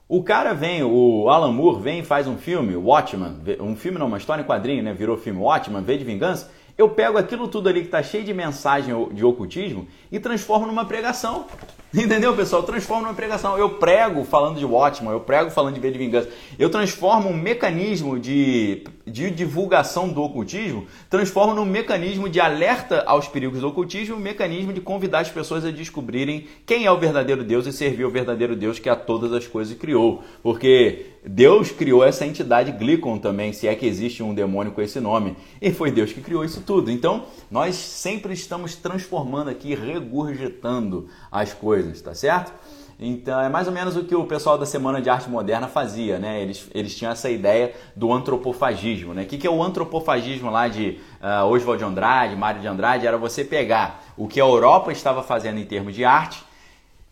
O 0.08 0.22
cara 0.22 0.54
vem, 0.54 0.82
o 0.82 1.28
Alan 1.28 1.52
Moore 1.52 1.82
vem 1.82 1.98
e 1.98 2.04
faz 2.04 2.26
um 2.26 2.38
filme, 2.38 2.74
Watchman, 2.74 3.42
um 3.60 3.76
filme 3.76 3.98
não, 3.98 4.06
uma 4.06 4.16
história 4.16 4.40
em 4.40 4.46
quadrinho, 4.46 4.82
né? 4.82 4.94
Virou 4.94 5.18
filme 5.18 5.38
Watchman, 5.38 5.82
V 5.82 5.98
de 5.98 6.04
Vingança. 6.04 6.50
Eu 6.78 6.88
pego 6.88 7.18
aquilo 7.18 7.46
tudo 7.46 7.68
ali 7.68 7.80
que 7.80 7.88
está 7.88 8.02
cheio 8.02 8.24
de 8.24 8.32
mensagem 8.32 8.94
de 9.12 9.22
ocultismo 9.22 9.86
e 10.10 10.18
transformo 10.18 10.66
numa 10.66 10.86
pregação. 10.86 11.46
Entendeu, 11.94 12.34
pessoal? 12.34 12.62
Eu 12.62 12.66
transformo 12.66 13.02
numa 13.02 13.14
pregação. 13.14 13.56
Eu 13.56 13.70
prego 13.70 14.24
falando 14.24 14.58
de 14.58 14.64
Watchman, 14.64 15.12
eu 15.12 15.20
prego 15.20 15.50
falando 15.50 15.74
de 15.74 15.80
V 15.80 15.90
de 15.90 15.98
Vingança. 15.98 16.28
Eu 16.58 16.68
transformo 16.68 17.28
um 17.28 17.36
mecanismo 17.36 18.18
de, 18.18 18.84
de 19.06 19.30
divulgação 19.30 20.08
do 20.08 20.20
ocultismo, 20.20 20.86
transformo 21.08 21.54
num 21.54 21.64
mecanismo 21.64 22.28
de 22.28 22.40
alerta 22.40 23.04
aos 23.06 23.28
perigos 23.28 23.60
do 23.60 23.68
ocultismo, 23.68 24.16
um 24.16 24.20
mecanismo 24.20 24.72
de 24.72 24.80
convidar 24.80 25.20
as 25.20 25.30
pessoas 25.30 25.64
a 25.64 25.70
descobrirem 25.70 26.46
quem 26.66 26.86
é 26.86 26.90
o 26.90 26.98
verdadeiro 26.98 27.44
Deus 27.44 27.66
e 27.66 27.72
servir 27.72 28.02
ao 28.02 28.10
verdadeiro 28.10 28.56
Deus 28.56 28.78
que 28.78 28.88
a 28.88 28.96
todas 28.96 29.32
as 29.32 29.46
coisas 29.46 29.76
criou. 29.76 30.24
Porque 30.42 31.06
Deus 31.28 31.72
criou 31.72 32.04
essa 32.04 32.24
entidade 32.24 32.70
Glicon 32.70 33.18
também, 33.18 33.52
se 33.52 33.66
é 33.66 33.74
que 33.74 33.84
existe 33.84 34.22
um 34.22 34.32
demônio 34.32 34.72
com 34.72 34.80
esse 34.80 35.00
nome. 35.00 35.36
E 35.60 35.72
foi 35.72 35.90
Deus 35.90 36.12
que 36.12 36.20
criou 36.20 36.44
isso 36.44 36.62
tudo. 36.64 36.88
Então, 36.88 37.24
nós 37.50 37.74
sempre 37.74 38.32
estamos 38.32 38.76
transformando 38.76 39.50
aqui, 39.50 39.74
regurgitando 39.74 41.08
as 41.30 41.52
coisas, 41.52 41.75
tá 42.02 42.14
certo? 42.14 42.52
Então, 42.98 43.38
é 43.40 43.48
mais 43.48 43.66
ou 43.66 43.74
menos 43.74 43.94
o 43.94 44.04
que 44.04 44.14
o 44.14 44.24
pessoal 44.24 44.56
da 44.56 44.64
Semana 44.64 45.02
de 45.02 45.10
Arte 45.10 45.28
Moderna 45.28 45.68
fazia, 45.68 46.18
né? 46.18 46.40
Eles, 46.40 46.66
eles 46.74 46.96
tinham 46.96 47.12
essa 47.12 47.28
ideia 47.28 47.74
do 47.94 48.10
antropofagismo, 48.10 49.12
né? 49.12 49.22
O 49.22 49.26
que, 49.26 49.36
que 49.36 49.46
é 49.46 49.50
o 49.50 49.62
antropofagismo 49.62 50.50
lá 50.50 50.66
de 50.66 50.98
uh, 51.20 51.44
Oswald 51.46 51.78
de 51.78 51.84
Andrade, 51.84 52.34
Mário 52.34 52.60
de 52.60 52.66
Andrade? 52.66 53.06
Era 53.06 53.18
você 53.18 53.44
pegar 53.44 54.02
o 54.16 54.26
que 54.26 54.40
a 54.40 54.44
Europa 54.44 54.90
estava 54.92 55.22
fazendo 55.22 55.58
em 55.58 55.64
termos 55.64 55.94
de 55.94 56.04
arte 56.04 56.42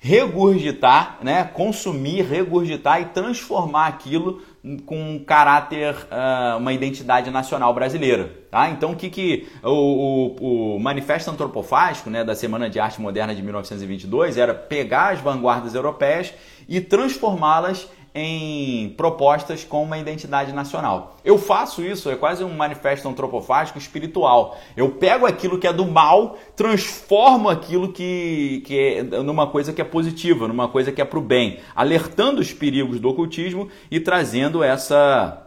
regurgitar, 0.04 1.16
né, 1.22 1.44
consumir, 1.44 2.20
regurgitar 2.26 3.00
e 3.00 3.06
transformar 3.06 3.86
aquilo 3.86 4.42
com 4.86 4.98
um 4.98 5.18
caráter, 5.18 5.94
uh, 5.94 6.56
uma 6.58 6.72
identidade 6.72 7.30
nacional 7.30 7.74
brasileira. 7.74 8.32
Tá? 8.50 8.70
Então, 8.70 8.92
o 8.92 8.96
que, 8.96 9.10
que 9.10 9.48
o, 9.62 9.68
o, 9.70 10.76
o, 10.76 10.80
Manifesto 10.80 11.30
Antropofágico 11.30 12.08
né, 12.08 12.24
da 12.24 12.34
Semana 12.34 12.70
de 12.70 12.80
Arte 12.80 13.00
Moderna 13.00 13.34
de 13.34 13.42
1922 13.42 14.38
era 14.38 14.54
pegar 14.54 15.12
as 15.12 15.20
vanguardas 15.20 15.74
europeias 15.74 16.32
e 16.66 16.80
transformá-las 16.80 17.88
em 18.14 18.90
propostas 18.90 19.64
com 19.64 19.82
uma 19.82 19.98
identidade 19.98 20.52
nacional. 20.52 21.16
Eu 21.24 21.36
faço 21.36 21.82
isso, 21.82 22.08
é 22.08 22.14
quase 22.14 22.44
um 22.44 22.54
manifesto 22.54 23.08
antropofágico 23.08 23.76
espiritual. 23.76 24.56
Eu 24.76 24.90
pego 24.92 25.26
aquilo 25.26 25.58
que 25.58 25.66
é 25.66 25.72
do 25.72 25.84
mal, 25.84 26.38
transformo 26.54 27.48
aquilo 27.48 27.92
que, 27.92 28.62
que 28.64 28.78
é 28.78 29.02
numa 29.02 29.48
coisa 29.48 29.72
que 29.72 29.80
é 29.80 29.84
positiva, 29.84 30.46
numa 30.46 30.68
coisa 30.68 30.92
que 30.92 31.02
é 31.02 31.04
para 31.04 31.18
o 31.18 31.22
bem, 31.22 31.58
alertando 31.74 32.40
os 32.40 32.52
perigos 32.52 33.00
do 33.00 33.08
ocultismo 33.08 33.68
e 33.90 33.98
trazendo 33.98 34.62
essa 34.62 35.40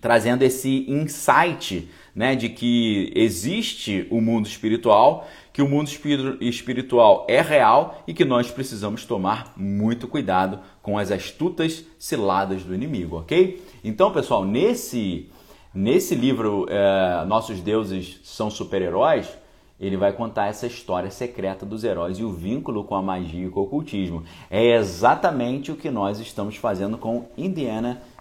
trazendo 0.00 0.42
esse 0.42 0.84
insight 0.86 1.88
né, 2.14 2.36
de 2.36 2.48
que 2.48 3.12
existe 3.14 4.06
o 4.10 4.20
mundo 4.20 4.46
espiritual, 4.46 5.26
que 5.52 5.60
o 5.60 5.68
mundo 5.68 5.90
espiritual 6.40 7.26
é 7.28 7.40
real 7.40 8.02
e 8.06 8.14
que 8.14 8.24
nós 8.24 8.50
precisamos 8.50 9.04
tomar 9.04 9.52
muito 9.56 10.06
cuidado 10.06 10.60
com 10.80 10.96
as 10.96 11.10
astutas 11.10 11.84
ciladas 11.98 12.62
do 12.62 12.74
inimigo, 12.74 13.18
ok? 13.18 13.62
Então, 13.82 14.12
pessoal, 14.12 14.44
nesse, 14.44 15.28
nesse 15.72 16.14
livro 16.14 16.66
é, 16.68 17.24
Nossos 17.26 17.60
Deuses 17.60 18.20
São 18.22 18.50
Super-Heróis, 18.50 19.28
ele 19.78 19.96
vai 19.96 20.12
contar 20.12 20.46
essa 20.46 20.66
história 20.66 21.10
secreta 21.10 21.66
dos 21.66 21.82
heróis 21.82 22.18
e 22.18 22.24
o 22.24 22.32
vínculo 22.32 22.84
com 22.84 22.94
a 22.94 23.02
magia 23.02 23.46
e 23.46 23.50
com 23.50 23.60
o 23.60 23.64
ocultismo. 23.64 24.22
É 24.48 24.76
exatamente 24.76 25.72
o 25.72 25.76
que 25.76 25.90
nós 25.90 26.20
estamos 26.20 26.56
fazendo 26.56 26.96
com 26.96 27.28
Indiana 27.36 28.00
Jones 28.00 28.13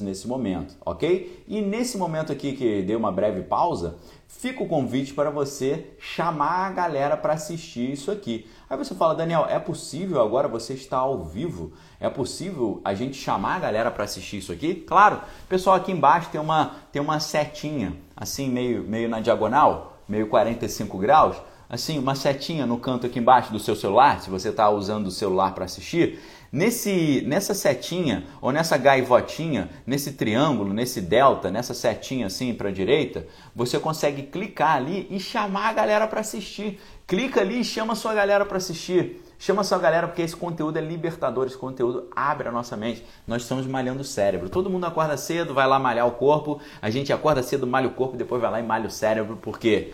nesse 0.00 0.26
momento, 0.26 0.76
ok? 0.84 1.44
E 1.46 1.60
nesse 1.60 1.96
momento 1.96 2.32
aqui 2.32 2.52
que 2.52 2.82
dei 2.82 2.94
uma 2.94 3.10
breve 3.10 3.42
pausa, 3.42 3.96
fica 4.26 4.62
o 4.62 4.68
convite 4.68 5.14
para 5.14 5.30
você 5.30 5.86
chamar 5.98 6.66
a 6.66 6.70
galera 6.70 7.16
para 7.16 7.32
assistir 7.32 7.90
isso 7.90 8.10
aqui. 8.10 8.46
Aí 8.68 8.76
você 8.76 8.94
fala, 8.94 9.14
Daniel, 9.14 9.46
é 9.48 9.58
possível 9.58 10.20
agora 10.20 10.46
você 10.46 10.74
estar 10.74 10.98
ao 10.98 11.24
vivo? 11.24 11.72
É 11.98 12.10
possível 12.10 12.80
a 12.84 12.94
gente 12.94 13.16
chamar 13.16 13.56
a 13.56 13.60
galera 13.60 13.90
para 13.90 14.04
assistir 14.04 14.38
isso 14.38 14.52
aqui? 14.52 14.74
Claro, 14.74 15.20
pessoal, 15.48 15.76
aqui 15.76 15.90
embaixo 15.90 16.28
tem 16.30 16.40
uma, 16.40 16.76
tem 16.92 17.00
uma 17.00 17.18
setinha, 17.18 17.96
assim, 18.16 18.48
meio, 18.48 18.84
meio 18.84 19.08
na 19.08 19.20
diagonal, 19.20 19.98
meio 20.06 20.28
45 20.28 20.98
graus, 20.98 21.36
assim, 21.68 21.98
uma 21.98 22.14
setinha 22.14 22.66
no 22.66 22.78
canto 22.78 23.06
aqui 23.06 23.18
embaixo 23.18 23.52
do 23.52 23.58
seu 23.58 23.74
celular, 23.76 24.20
se 24.20 24.30
você 24.30 24.50
está 24.50 24.70
usando 24.70 25.06
o 25.08 25.10
celular 25.10 25.54
para 25.54 25.64
assistir. 25.64 26.20
Nesse, 26.50 27.22
nessa 27.26 27.52
setinha 27.52 28.24
ou 28.40 28.50
nessa 28.50 28.78
gaivotinha, 28.78 29.68
nesse 29.86 30.12
triângulo, 30.12 30.72
nesse 30.72 31.00
delta, 31.00 31.50
nessa 31.50 31.74
setinha 31.74 32.26
assim 32.26 32.54
para 32.54 32.70
a 32.70 32.72
direita, 32.72 33.26
você 33.54 33.78
consegue 33.78 34.22
clicar 34.22 34.76
ali 34.76 35.06
e 35.10 35.20
chamar 35.20 35.68
a 35.68 35.72
galera 35.74 36.06
para 36.06 36.20
assistir. 36.20 36.80
Clica 37.06 37.40
ali 37.40 37.60
e 37.60 37.64
chama 37.64 37.92
a 37.92 37.96
sua 37.96 38.14
galera 38.14 38.46
para 38.46 38.56
assistir. 38.56 39.22
Chama 39.38 39.62
sua 39.62 39.78
galera 39.78 40.08
porque 40.08 40.22
esse 40.22 40.34
conteúdo 40.34 40.78
é 40.78 40.80
libertador, 40.80 41.46
esse 41.46 41.56
conteúdo 41.56 42.08
abre 42.16 42.48
a 42.48 42.52
nossa 42.52 42.76
mente. 42.76 43.04
Nós 43.26 43.42
estamos 43.42 43.66
malhando 43.66 44.00
o 44.00 44.04
cérebro. 44.04 44.48
Todo 44.48 44.70
mundo 44.70 44.84
acorda 44.84 45.16
cedo, 45.16 45.54
vai 45.54 45.66
lá 45.66 45.78
malhar 45.78 46.06
o 46.06 46.12
corpo. 46.12 46.60
A 46.80 46.90
gente 46.90 47.12
acorda 47.12 47.42
cedo, 47.42 47.66
malha 47.66 47.88
o 47.88 47.92
corpo, 47.92 48.16
depois 48.16 48.40
vai 48.40 48.50
lá 48.50 48.58
e 48.58 48.62
malha 48.62 48.88
o 48.88 48.90
cérebro, 48.90 49.38
porque 49.40 49.92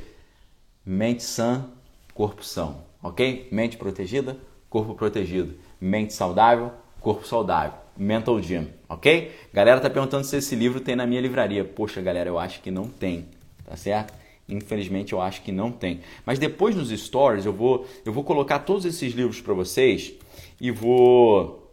mente 0.86 1.24
sã, 1.24 1.66
corpo 2.14 2.44
são, 2.44 2.82
ok? 3.02 3.48
Mente 3.50 3.76
protegida, 3.76 4.36
corpo 4.70 4.94
protegido. 4.94 5.54
Mente 5.84 6.14
saudável, 6.14 6.72
corpo 6.98 7.26
saudável. 7.26 7.74
Mental 7.94 8.40
Gym, 8.40 8.68
ok? 8.88 9.30
Galera 9.52 9.78
tá 9.82 9.90
perguntando 9.90 10.24
se 10.24 10.34
esse 10.34 10.56
livro 10.56 10.80
tem 10.80 10.96
na 10.96 11.06
minha 11.06 11.20
livraria. 11.20 11.62
Poxa, 11.62 12.00
galera, 12.00 12.30
eu 12.30 12.38
acho 12.38 12.62
que 12.62 12.70
não 12.70 12.88
tem, 12.88 13.26
tá 13.66 13.76
certo? 13.76 14.14
Infelizmente 14.48 15.12
eu 15.12 15.20
acho 15.20 15.42
que 15.42 15.52
não 15.52 15.70
tem. 15.70 16.00
Mas 16.24 16.38
depois 16.38 16.74
nos 16.74 16.88
stories 16.88 17.44
eu 17.44 17.52
vou 17.52 17.86
eu 18.02 18.14
vou 18.14 18.24
colocar 18.24 18.60
todos 18.60 18.86
esses 18.86 19.12
livros 19.12 19.42
para 19.42 19.52
vocês 19.52 20.14
e 20.58 20.70
vou 20.70 21.70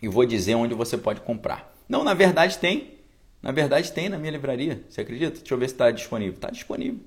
e 0.00 0.06
vou 0.06 0.24
dizer 0.24 0.54
onde 0.54 0.72
você 0.72 0.96
pode 0.96 1.20
comprar. 1.20 1.74
Não, 1.88 2.04
na 2.04 2.14
verdade 2.14 2.56
tem. 2.56 2.92
Na 3.42 3.50
verdade 3.50 3.90
tem 3.90 4.08
na 4.08 4.16
minha 4.16 4.30
livraria. 4.30 4.84
Você 4.88 5.00
acredita? 5.00 5.40
Deixa 5.40 5.52
eu 5.52 5.58
ver 5.58 5.68
se 5.68 5.74
está 5.74 5.90
disponível. 5.90 6.34
Está 6.34 6.50
disponível. 6.50 7.00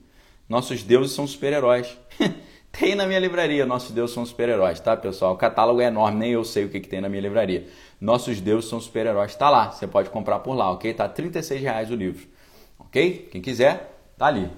Nossos 0.50 0.84
deuses 0.84 1.14
são 1.14 1.26
super-heróis. 1.26 1.98
tem 2.78 2.96
na 2.96 3.06
minha 3.06 3.20
livraria. 3.20 3.68
Nossos 3.68 3.92
deuses 3.92 4.16
são 4.16 4.26
super-heróis, 4.26 4.80
tá, 4.80 4.98
pessoal? 4.98 5.34
O 5.34 5.38
catálogo 5.38 5.80
é 5.80 5.86
enorme, 5.86 6.20
nem 6.20 6.32
eu 6.32 6.44
sei 6.44 6.66
o 6.66 6.70
que, 6.70 6.80
que 6.80 6.88
tem 6.88 7.00
na 7.00 7.08
minha 7.08 7.22
livraria. 7.22 7.68
Nossos 8.02 8.42
deuses 8.42 8.68
são 8.68 8.82
super-heróis. 8.82 9.32
Está 9.32 9.48
lá. 9.48 9.72
Você 9.72 9.86
pode 9.86 10.10
comprar 10.10 10.40
por 10.40 10.56
lá, 10.56 10.72
ok? 10.72 10.92
Tá 10.92 11.06
R$ 11.06 11.58
reais 11.58 11.92
o 11.92 11.96
livro. 11.96 12.28
Ok? 12.80 13.30
Quem 13.32 13.42
quiser, 13.42 13.96
tá 14.18 14.26
ali. 14.26 14.52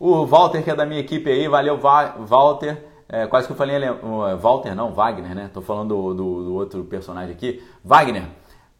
O 0.00 0.26
Walter, 0.26 0.64
que 0.64 0.70
é 0.70 0.74
da 0.74 0.84
minha 0.84 1.00
equipe 1.00 1.30
aí, 1.30 1.46
valeu, 1.46 1.78
Walter. 1.78 2.84
É, 3.08 3.26
quase 3.26 3.46
que 3.46 3.52
eu 3.52 3.56
falei, 3.56 3.76
Walter 4.40 4.74
não, 4.74 4.92
Wagner, 4.92 5.34
né? 5.34 5.50
Tô 5.52 5.62
falando 5.62 5.88
do, 5.88 6.14
do, 6.14 6.44
do, 6.44 6.54
outro 6.54 6.84
personagem 6.84 7.32
aqui. 7.32 7.62
Wagner, 7.84 8.24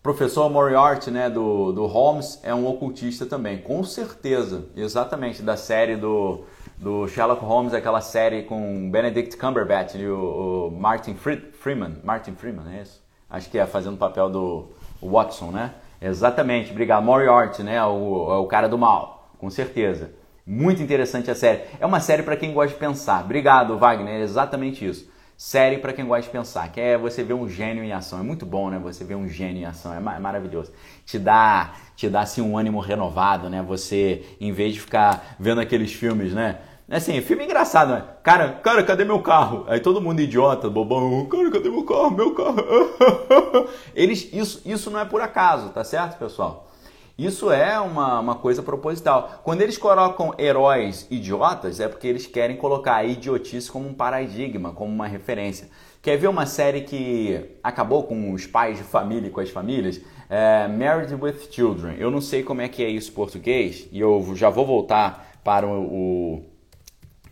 professor 0.03 0.51
Moriarty, 0.51 1.11
né, 1.11 1.29
do, 1.29 1.73
do 1.73 1.87
Holmes, 1.87 2.41
é 2.43 2.55
um 2.55 2.67
ocultista 2.67 3.27
também, 3.27 3.59
com 3.59 3.83
certeza, 3.83 4.67
exatamente, 4.77 5.43
da 5.43 5.57
série 5.57 5.97
do, 5.97 6.45
do 6.81 7.07
Sherlock 7.07 7.45
Holmes, 7.45 7.75
aquela 7.75 8.01
série 8.01 8.43
com 8.45 8.91
Benedict 8.91 9.37
Cumberbatch 9.37 9.97
e 9.97 10.07
o, 10.07 10.69
o 10.69 10.71
Martin 10.71 11.15
Freeman. 11.15 11.99
Martin 12.03 12.33
Freeman, 12.33 12.75
é 12.75 12.81
isso? 12.81 13.03
Acho 13.29 13.51
que 13.51 13.59
é 13.59 13.67
fazendo 13.67 13.95
o 13.95 13.99
papel 13.99 14.31
do 14.31 14.71
Watson, 15.03 15.51
né? 15.51 15.75
Exatamente, 16.01 16.71
obrigado. 16.71 17.05
Moriarty, 17.05 17.63
né? 17.63 17.85
O, 17.85 18.41
o 18.41 18.47
cara 18.47 18.67
do 18.67 18.79
mal, 18.79 19.31
com 19.39 19.51
certeza. 19.51 20.11
Muito 20.47 20.83
interessante 20.83 21.31
a 21.31 21.35
série. 21.35 21.65
É 21.79 21.85
uma 21.85 22.01
série 22.01 22.23
para 22.23 22.35
quem 22.35 22.55
gosta 22.55 22.73
de 22.73 22.81
pensar. 22.81 23.23
Obrigado, 23.25 23.77
Wagner. 23.77 24.15
É 24.15 24.23
exatamente 24.23 24.85
isso. 24.85 25.07
Série 25.37 25.79
para 25.79 25.93
quem 25.93 26.07
gosta 26.07 26.23
de 26.23 26.31
pensar, 26.31 26.71
que 26.73 26.81
é 26.81 26.99
você 26.99 27.23
ver 27.23 27.35
um 27.35 27.49
gênio 27.49 27.85
em 27.85 27.93
ação. 27.93 28.19
É 28.19 28.23
muito 28.23 28.47
bom, 28.47 28.71
né? 28.71 28.79
Você 28.79 29.05
ver 29.05 29.15
um 29.15 29.29
gênio 29.29 29.63
em 29.63 29.65
ação, 29.67 29.95
é 29.95 30.01
maravilhoso. 30.01 30.73
Te 31.05 31.19
dá, 31.19 31.75
te 31.95 32.09
dá 32.09 32.21
assim 32.21 32.41
um 32.41 32.57
ânimo 32.59 32.81
renovado, 32.81 33.49
né? 33.51 33.63
Você, 33.63 34.23
em 34.41 34.51
vez 34.53 34.75
de 34.75 34.81
ficar 34.81 35.37
vendo 35.39 35.61
aqueles 35.61 35.93
filmes, 35.93 36.33
né? 36.33 36.59
Assim, 36.91 37.21
filme 37.21 37.45
engraçado, 37.45 37.93
né? 37.93 38.05
Cara, 38.21 38.49
cara, 38.65 38.83
cadê 38.83 39.05
meu 39.05 39.21
carro? 39.21 39.65
Aí 39.69 39.79
todo 39.79 40.01
mundo 40.01 40.21
idiota, 40.21 40.69
bobão, 40.69 41.25
cara, 41.27 41.49
cadê 41.49 41.71
meu 41.71 41.85
carro? 41.85 42.11
Meu 42.11 42.35
carro. 42.35 42.57
Eles, 43.95 44.29
isso, 44.33 44.61
isso 44.65 44.91
não 44.91 44.99
é 44.99 45.05
por 45.05 45.21
acaso, 45.21 45.69
tá 45.69 45.85
certo, 45.85 46.19
pessoal? 46.19 46.69
Isso 47.17 47.53
é 47.53 47.79
uma, 47.79 48.19
uma 48.19 48.35
coisa 48.35 48.61
proposital. 48.61 49.41
Quando 49.45 49.61
eles 49.61 49.77
colocam 49.77 50.35
heróis 50.39 51.07
idiotas, 51.11 51.79
é 51.79 51.87
porque 51.87 52.09
eles 52.09 52.27
querem 52.27 52.57
colocar 52.57 52.97
a 52.97 53.05
idiotice 53.05 53.71
como 53.71 53.87
um 53.87 53.93
paradigma, 53.93 54.73
como 54.73 54.91
uma 54.91 55.07
referência. 55.07 55.69
Quer 56.01 56.17
ver 56.17 56.29
uma 56.29 56.47
série 56.47 56.81
que 56.81 57.59
acabou 57.63 58.05
com 58.05 58.33
os 58.33 58.47
pais 58.47 58.79
de 58.79 58.85
família 58.85 59.29
e 59.29 59.31
com 59.31 59.41
as 59.41 59.51
famílias? 59.51 60.01
É 60.31 60.67
Married 60.67 61.15
with 61.15 61.53
Children. 61.53 61.97
Eu 61.99 62.11
não 62.11 62.23
sei 62.23 62.43
como 62.43 62.63
é 62.63 62.69
que 62.69 62.83
é 62.83 62.89
isso 62.89 63.11
em 63.11 63.15
português 63.15 63.87
e 63.93 64.01
eu 64.01 64.33
já 64.35 64.49
vou 64.49 64.65
voltar 64.65 65.31
para 65.45 65.67
o, 65.67 65.83
o 65.83 66.50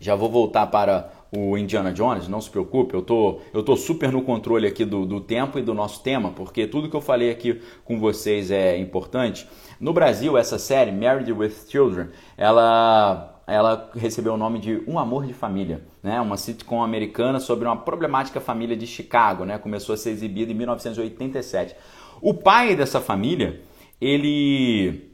já 0.00 0.14
vou 0.14 0.30
voltar 0.30 0.66
para 0.66 1.10
o 1.30 1.58
Indiana 1.58 1.92
Jones, 1.92 2.28
não 2.28 2.40
se 2.40 2.48
preocupe, 2.48 2.94
eu 2.94 3.02
tô, 3.02 3.40
eu 3.52 3.62
tô 3.62 3.76
super 3.76 4.10
no 4.10 4.22
controle 4.22 4.66
aqui 4.66 4.84
do, 4.84 5.04
do 5.04 5.20
tempo 5.20 5.58
e 5.58 5.62
do 5.62 5.74
nosso 5.74 6.02
tema, 6.02 6.30
porque 6.30 6.66
tudo 6.66 6.88
que 6.88 6.96
eu 6.96 7.00
falei 7.00 7.30
aqui 7.30 7.60
com 7.84 7.98
vocês 8.00 8.50
é 8.50 8.78
importante. 8.78 9.46
No 9.78 9.92
Brasil, 9.92 10.38
essa 10.38 10.58
série, 10.58 10.90
Married 10.90 11.30
with 11.32 11.52
Children, 11.68 12.08
ela 12.36 13.34
ela 13.48 13.90
recebeu 13.94 14.34
o 14.34 14.36
nome 14.36 14.58
de 14.58 14.82
Um 14.86 14.98
Amor 14.98 15.24
de 15.24 15.32
Família, 15.32 15.82
né? 16.02 16.20
uma 16.20 16.36
sitcom 16.36 16.82
americana 16.82 17.40
sobre 17.40 17.66
uma 17.66 17.78
problemática 17.78 18.42
família 18.42 18.76
de 18.76 18.86
Chicago, 18.86 19.46
né? 19.46 19.56
começou 19.56 19.94
a 19.94 19.96
ser 19.96 20.10
exibida 20.10 20.52
em 20.52 20.54
1987. 20.54 21.74
O 22.20 22.34
pai 22.34 22.76
dessa 22.76 23.00
família, 23.00 23.62
ele, 23.98 25.07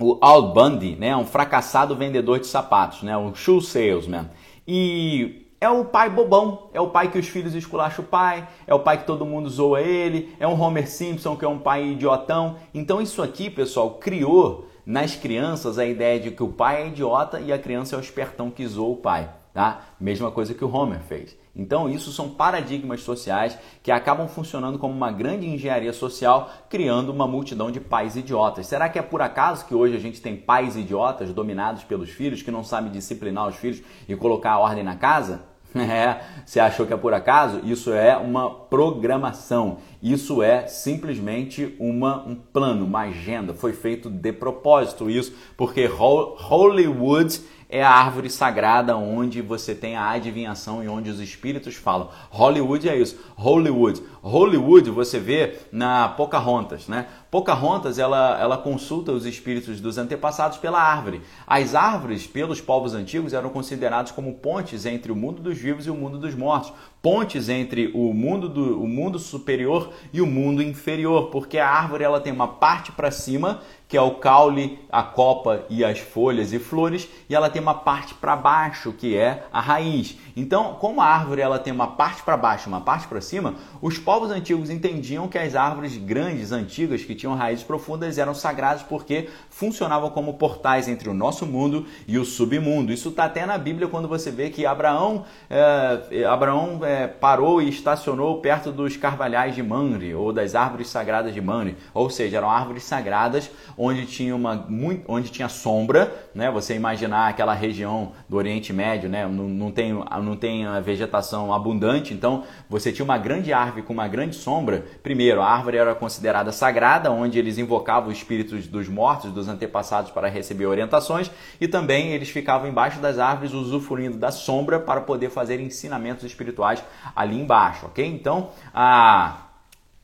o 0.00 0.18
Al 0.20 0.52
Bundy, 0.52 0.96
né? 0.96 1.14
um 1.14 1.26
fracassado 1.26 1.94
vendedor 1.94 2.40
de 2.40 2.46
sapatos, 2.46 3.02
né? 3.02 3.16
um 3.16 3.34
shoe 3.34 3.60
salesman, 3.60 4.30
e 4.66 5.46
é 5.60 5.68
o 5.68 5.84
pai 5.84 6.08
bobão, 6.08 6.70
é 6.72 6.80
o 6.80 6.88
pai 6.88 7.10
que 7.10 7.18
os 7.18 7.28
filhos 7.28 7.54
esculacham 7.54 8.04
o 8.04 8.08
pai, 8.08 8.48
é 8.66 8.74
o 8.74 8.80
pai 8.80 8.98
que 8.98 9.04
todo 9.04 9.26
mundo 9.26 9.48
zoa 9.50 9.82
ele, 9.82 10.34
é 10.40 10.48
um 10.48 10.58
Homer 10.58 10.88
Simpson 10.88 11.36
que 11.36 11.44
é 11.44 11.48
um 11.48 11.58
pai 11.58 11.86
idiotão. 11.86 12.56
Então 12.72 13.00
isso 13.00 13.22
aqui, 13.22 13.50
pessoal, 13.50 13.90
criou 13.94 14.66
nas 14.86 15.14
crianças 15.14 15.78
a 15.78 15.84
ideia 15.84 16.18
de 16.18 16.30
que 16.30 16.42
o 16.42 16.48
pai 16.48 16.82
é 16.82 16.88
idiota 16.88 17.40
e 17.40 17.52
a 17.52 17.58
criança 17.58 17.94
é 17.94 17.98
o 17.98 18.00
espertão 18.00 18.50
que 18.50 18.66
zoa 18.66 18.88
o 18.88 18.96
pai, 18.96 19.30
tá? 19.52 19.82
Mesma 20.00 20.30
coisa 20.30 20.54
que 20.54 20.64
o 20.64 20.74
Homer 20.74 21.00
fez. 21.00 21.36
Então 21.54 21.88
isso 21.88 22.12
são 22.12 22.28
paradigmas 22.28 23.02
sociais 23.02 23.58
que 23.82 23.90
acabam 23.90 24.28
funcionando 24.28 24.78
como 24.78 24.94
uma 24.94 25.10
grande 25.10 25.46
engenharia 25.46 25.92
social, 25.92 26.50
criando 26.68 27.10
uma 27.10 27.26
multidão 27.26 27.70
de 27.70 27.80
pais 27.80 28.16
idiotas. 28.16 28.66
Será 28.66 28.88
que 28.88 28.98
é 28.98 29.02
por 29.02 29.20
acaso 29.20 29.66
que 29.66 29.74
hoje 29.74 29.96
a 29.96 30.00
gente 30.00 30.20
tem 30.20 30.36
pais 30.36 30.76
idiotas 30.76 31.32
dominados 31.32 31.82
pelos 31.84 32.10
filhos 32.10 32.42
que 32.42 32.50
não 32.50 32.62
sabem 32.62 32.92
disciplinar 32.92 33.48
os 33.48 33.56
filhos 33.56 33.82
e 34.08 34.14
colocar 34.14 34.52
a 34.52 34.58
ordem 34.58 34.84
na 34.84 34.96
casa? 34.96 35.50
É, 35.80 36.20
você 36.44 36.58
achou 36.58 36.86
que 36.86 36.92
é 36.92 36.96
por 36.96 37.14
acaso? 37.14 37.60
Isso 37.64 37.92
é 37.92 38.16
uma 38.16 38.50
programação. 38.50 39.78
Isso 40.02 40.42
é 40.42 40.66
simplesmente 40.66 41.76
uma, 41.78 42.26
um 42.26 42.34
plano, 42.34 42.84
uma 42.84 43.02
agenda. 43.02 43.54
Foi 43.54 43.72
feito 43.72 44.10
de 44.10 44.32
propósito 44.32 45.08
isso, 45.08 45.32
porque 45.56 45.86
Hollywood 45.86 47.40
é 47.70 47.82
a 47.82 47.90
árvore 47.90 48.28
sagrada 48.28 48.96
onde 48.96 49.40
você 49.40 49.74
tem 49.74 49.96
a 49.96 50.10
adivinhação 50.10 50.82
e 50.82 50.88
onde 50.88 51.08
os 51.08 51.20
espíritos 51.20 51.76
falam. 51.76 52.10
Hollywood 52.28 52.88
é 52.88 52.96
isso. 52.96 53.18
Hollywood. 53.36 54.02
Hollywood 54.22 54.90
você 54.90 55.18
vê 55.18 55.58
na 55.70 56.08
Pocahontas, 56.08 56.88
né? 56.88 57.06
Pocahontas 57.30 57.98
ela, 57.98 58.38
ela 58.40 58.58
consulta 58.58 59.12
os 59.12 59.24
espíritos 59.24 59.80
dos 59.80 59.96
antepassados 59.96 60.58
pela 60.58 60.80
árvore. 60.80 61.22
As 61.46 61.74
árvores, 61.76 62.26
pelos 62.26 62.60
povos 62.60 62.92
antigos, 62.92 63.32
eram 63.32 63.50
considerados 63.50 64.10
como 64.10 64.34
pontes 64.34 64.84
entre 64.84 65.12
o 65.12 65.16
mundo 65.16 65.40
dos 65.40 65.56
vivos 65.56 65.86
e 65.86 65.90
o 65.90 65.94
mundo 65.94 66.18
dos 66.18 66.34
mortos. 66.34 66.72
Pontes 67.02 67.48
entre 67.48 67.90
o 67.94 68.12
mundo, 68.12 68.48
do, 68.48 68.82
o 68.82 68.86
mundo 68.86 69.18
superior 69.18 69.90
e 70.12 70.20
o 70.20 70.26
mundo 70.26 70.62
inferior, 70.62 71.30
porque 71.30 71.58
a 71.58 71.68
árvore 71.68 72.04
ela 72.04 72.20
tem 72.20 72.32
uma 72.32 72.48
parte 72.48 72.92
para 72.92 73.10
cima, 73.10 73.62
que 73.90 73.96
é 73.96 74.00
o 74.00 74.16
caule, 74.16 74.78
a 74.88 75.02
copa 75.02 75.64
e 75.68 75.84
as 75.84 75.98
folhas 75.98 76.52
e 76.52 76.60
flores, 76.60 77.08
e 77.28 77.34
ela 77.34 77.50
tem 77.50 77.60
uma 77.60 77.74
parte 77.74 78.14
para 78.14 78.36
baixo, 78.36 78.92
que 78.92 79.16
é 79.16 79.46
a 79.52 79.60
raiz. 79.60 80.16
Então, 80.36 80.74
como 80.74 81.00
a 81.00 81.06
árvore 81.06 81.40
ela 81.40 81.58
tem 81.58 81.72
uma 81.72 81.88
parte 81.88 82.22
para 82.22 82.36
baixo, 82.36 82.68
uma 82.68 82.80
parte 82.80 83.08
para 83.08 83.20
cima, 83.20 83.56
os 83.82 83.98
povos 83.98 84.30
antigos 84.30 84.70
entendiam 84.70 85.26
que 85.26 85.36
as 85.36 85.56
árvores 85.56 85.96
grandes, 85.96 86.52
antigas, 86.52 87.02
que 87.02 87.16
tinham 87.16 87.34
raízes 87.34 87.64
profundas, 87.64 88.16
eram 88.16 88.32
sagradas 88.32 88.82
porque 88.82 89.28
funcionavam 89.48 90.10
como 90.10 90.34
portais 90.34 90.86
entre 90.86 91.08
o 91.08 91.14
nosso 91.14 91.44
mundo 91.44 91.84
e 92.06 92.16
o 92.16 92.24
submundo. 92.24 92.92
Isso 92.92 93.08
está 93.08 93.24
até 93.24 93.44
na 93.44 93.58
Bíblia 93.58 93.88
quando 93.88 94.06
você 94.06 94.30
vê 94.30 94.50
que 94.50 94.64
Abraão, 94.64 95.24
é, 95.48 96.24
Abraão 96.24 96.78
parou 97.20 97.60
e 97.60 97.68
estacionou 97.68 98.40
perto 98.40 98.70
dos 98.70 98.96
carvalhais 98.96 99.54
de 99.54 99.62
Manre 99.62 100.14
ou 100.14 100.32
das 100.32 100.54
árvores 100.54 100.88
sagradas 100.88 101.34
de 101.34 101.40
Manre, 101.40 101.76
ou 101.92 102.08
seja, 102.08 102.36
eram 102.38 102.50
árvores 102.50 102.84
sagradas 102.84 103.50
onde 103.76 104.06
tinha 104.06 104.34
uma 104.34 104.66
onde 105.08 105.30
tinha 105.30 105.48
sombra, 105.48 106.14
né? 106.34 106.50
Você 106.50 106.74
imaginar 106.74 107.28
aquela 107.28 107.54
região 107.54 108.12
do 108.28 108.36
Oriente 108.36 108.72
Médio, 108.72 109.08
né? 109.08 109.26
Não, 109.26 109.48
não 109.48 109.70
tem 109.70 109.92
não 109.92 110.36
tem 110.36 110.66
a 110.66 110.80
vegetação 110.80 111.52
abundante, 111.52 112.14
então 112.14 112.44
você 112.68 112.92
tinha 112.92 113.04
uma 113.04 113.18
grande 113.18 113.52
árvore 113.52 113.82
com 113.82 113.92
uma 113.92 114.08
grande 114.08 114.36
sombra. 114.36 114.84
Primeiro, 115.02 115.40
a 115.40 115.46
árvore 115.46 115.76
era 115.76 115.94
considerada 115.94 116.52
sagrada, 116.52 117.10
onde 117.10 117.38
eles 117.38 117.58
invocavam 117.58 118.10
os 118.10 118.18
espíritos 118.18 118.66
dos 118.66 118.88
mortos, 118.88 119.32
dos 119.32 119.48
antepassados 119.48 120.10
para 120.10 120.28
receber 120.28 120.66
orientações, 120.66 121.30
e 121.60 121.66
também 121.66 122.12
eles 122.12 122.28
ficavam 122.28 122.68
embaixo 122.68 123.00
das 123.00 123.18
árvores 123.18 123.52
usufruindo 123.52 124.16
da 124.16 124.30
sombra 124.30 124.78
para 124.78 125.00
poder 125.00 125.30
fazer 125.30 125.60
ensinamentos 125.60 126.24
espirituais 126.24 126.79
ali 127.14 127.40
embaixo, 127.40 127.86
ok? 127.86 128.06
Então, 128.06 128.50
a 128.74 129.46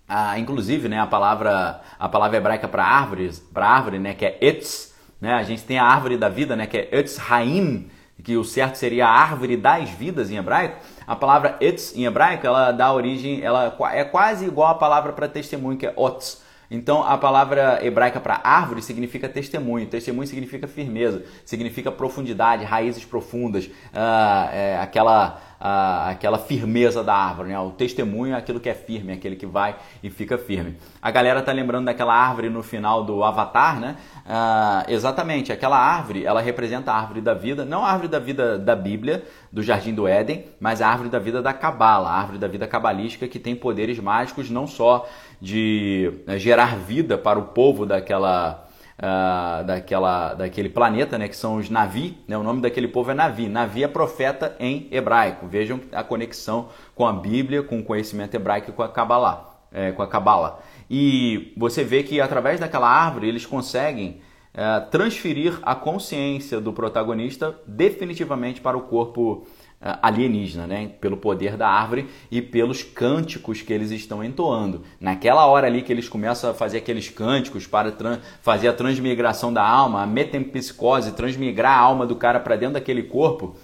ah, 0.08 0.38
inclusive, 0.38 0.88
né, 0.88 1.00
a 1.00 1.06
palavra 1.06 1.80
a 1.98 2.08
palavra 2.08 2.36
hebraica 2.36 2.68
para 2.68 2.84
árvores, 2.84 3.40
para 3.40 3.66
árvore, 3.66 3.98
né, 3.98 4.14
que 4.14 4.24
é 4.24 4.38
etz, 4.40 4.94
né? 5.20 5.34
A 5.34 5.42
gente 5.42 5.64
tem 5.64 5.78
a 5.78 5.84
árvore 5.84 6.16
da 6.16 6.28
vida, 6.28 6.54
né, 6.54 6.66
que 6.66 6.76
é 6.76 6.88
etz 6.92 7.18
haim, 7.30 7.90
que 8.22 8.36
o 8.36 8.44
certo 8.44 8.76
seria 8.76 9.06
a 9.06 9.10
árvore 9.10 9.56
das 9.56 9.90
vidas 9.90 10.30
em 10.30 10.36
hebraico. 10.36 10.76
A 11.06 11.16
palavra 11.16 11.56
etz 11.60 11.94
em 11.96 12.04
hebraico, 12.04 12.46
ela 12.46 12.70
dá 12.70 12.92
origem, 12.92 13.42
ela 13.42 13.76
é 13.92 14.04
quase 14.04 14.46
igual 14.46 14.68
à 14.70 14.74
palavra 14.74 15.12
para 15.12 15.28
testemunho, 15.28 15.76
que 15.76 15.86
é 15.86 15.92
otz. 15.96 16.44
Então, 16.70 17.02
a 17.04 17.16
palavra 17.16 17.78
hebraica 17.84 18.18
para 18.18 18.40
árvore 18.42 18.82
significa 18.82 19.28
testemunho. 19.28 19.86
Testemunho 19.86 20.26
significa 20.26 20.66
firmeza, 20.66 21.24
significa 21.44 21.92
profundidade, 21.92 22.64
raízes 22.64 23.04
profundas, 23.04 23.66
uh, 23.66 24.50
é, 24.52 24.78
aquela 24.80 25.40
aquela 25.58 26.38
firmeza 26.38 27.02
da 27.02 27.14
árvore, 27.14 27.48
né? 27.48 27.58
O 27.58 27.70
testemunho 27.70 28.34
é 28.34 28.38
aquilo 28.38 28.60
que 28.60 28.68
é 28.68 28.74
firme, 28.74 29.12
aquele 29.12 29.36
que 29.36 29.46
vai 29.46 29.76
e 30.02 30.10
fica 30.10 30.36
firme. 30.36 30.76
A 31.00 31.10
galera 31.10 31.42
tá 31.42 31.52
lembrando 31.52 31.86
daquela 31.86 32.14
árvore 32.14 32.50
no 32.50 32.62
final 32.62 33.04
do 33.04 33.24
Avatar, 33.24 33.80
né? 33.80 33.96
Ah, 34.26 34.84
exatamente, 34.88 35.52
aquela 35.52 35.78
árvore, 35.78 36.24
ela 36.24 36.40
representa 36.40 36.92
a 36.92 36.96
árvore 36.96 37.20
da 37.20 37.32
vida, 37.32 37.64
não 37.64 37.84
a 37.84 37.90
árvore 37.90 38.08
da 38.08 38.18
vida 38.18 38.58
da 38.58 38.76
Bíblia, 38.76 39.24
do 39.50 39.62
Jardim 39.62 39.94
do 39.94 40.06
Éden, 40.06 40.44
mas 40.60 40.82
a 40.82 40.88
árvore 40.88 41.08
da 41.08 41.18
vida 41.18 41.40
da 41.40 41.52
Cabala, 41.52 42.10
a 42.10 42.18
árvore 42.18 42.38
da 42.38 42.48
vida 42.48 42.66
cabalística 42.66 43.26
que 43.26 43.38
tem 43.38 43.54
poderes 43.56 43.98
mágicos 43.98 44.50
não 44.50 44.66
só 44.66 45.08
de 45.40 46.12
né, 46.26 46.38
gerar 46.38 46.76
vida 46.76 47.16
para 47.16 47.38
o 47.38 47.44
povo 47.44 47.86
daquela 47.86 48.65
uh, 48.98 49.64
daquela, 49.64 50.34
daquele 50.34 50.68
planeta, 50.68 51.18
né, 51.18 51.28
que 51.28 51.36
são 51.36 51.56
os 51.56 51.70
Navi. 51.70 52.18
Né, 52.26 52.36
o 52.36 52.42
nome 52.42 52.60
daquele 52.60 52.88
povo 52.88 53.10
é 53.10 53.14
Navi. 53.14 53.48
Navi 53.48 53.84
é 53.84 53.88
profeta 53.88 54.56
em 54.58 54.88
hebraico. 54.90 55.46
Vejam 55.46 55.80
a 55.92 56.02
conexão 56.02 56.68
com 56.94 57.06
a 57.06 57.12
Bíblia, 57.12 57.62
com 57.62 57.78
o 57.78 57.84
conhecimento 57.84 58.34
hebraico 58.34 58.70
e 58.70 58.72
com 58.72 58.82
a 58.82 58.88
Kabbalah. 58.88 59.52
É, 59.72 59.92
com 59.92 60.02
a 60.02 60.06
Kabbalah. 60.06 60.60
E 60.88 61.52
você 61.56 61.84
vê 61.84 62.02
que 62.02 62.20
através 62.20 62.60
daquela 62.60 62.88
árvore 62.88 63.28
eles 63.28 63.44
conseguem 63.44 64.20
uh, 64.54 64.88
transferir 64.90 65.58
a 65.62 65.74
consciência 65.74 66.60
do 66.60 66.72
protagonista 66.72 67.54
definitivamente 67.66 68.60
para 68.60 68.76
o 68.76 68.82
corpo 68.82 69.46
ah, 69.46 69.50
alienígena, 69.80 70.66
né? 70.66 70.90
pelo 71.00 71.16
poder 71.16 71.56
da 71.56 71.68
árvore 71.68 72.08
e 72.30 72.40
pelos 72.40 72.82
cânticos 72.82 73.62
que 73.62 73.72
eles 73.72 73.90
estão 73.90 74.24
entoando. 74.24 74.82
Naquela 75.00 75.46
hora 75.46 75.66
ali 75.66 75.82
que 75.82 75.92
eles 75.92 76.08
começam 76.08 76.50
a 76.50 76.54
fazer 76.54 76.78
aqueles 76.78 77.08
cânticos 77.08 77.66
para 77.66 77.92
fazer 78.40 78.68
a 78.68 78.72
transmigração 78.72 79.52
da 79.52 79.66
alma, 79.66 80.02
a 80.02 80.06
metempsicose, 80.06 81.12
transmigrar 81.12 81.78
a 81.78 81.80
alma 81.80 82.06
do 82.06 82.16
cara 82.16 82.40
para 82.40 82.56
dentro 82.56 82.74
daquele 82.74 83.02
corpo, 83.02 83.56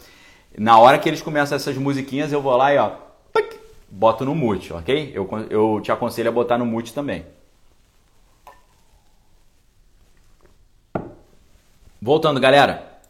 na 0.57 0.79
hora 0.79 0.99
que 0.99 1.09
eles 1.09 1.23
começam 1.23 1.57
essas 1.57 1.77
musiquinhas, 1.77 2.31
eu 2.31 2.43
vou 2.43 2.57
lá 2.57 2.75
e 2.75 2.79
ó, 2.79 2.93
boto 3.91 4.25
no 4.25 4.35
mute, 4.35 4.73
ok? 4.73 5.13
Eu, 5.15 5.29
eu 5.49 5.81
te 5.83 5.91
aconselho 5.91 6.29
a 6.29 6.33
botar 6.33 6.59
no 6.59 6.67
mute 6.67 6.93
também. 6.93 7.25
Voltando, 12.01 12.41
galera. 12.41 13.01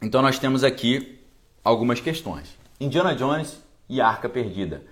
Então 0.00 0.20
nós 0.20 0.38
temos 0.38 0.62
aqui 0.62 1.15
algumas 1.66 1.98
questões. 1.98 2.56
Indiana 2.80 3.12
Jones 3.16 3.60
e 3.88 4.00
a 4.00 4.06
Arca 4.06 4.28
Perdida. 4.28 4.84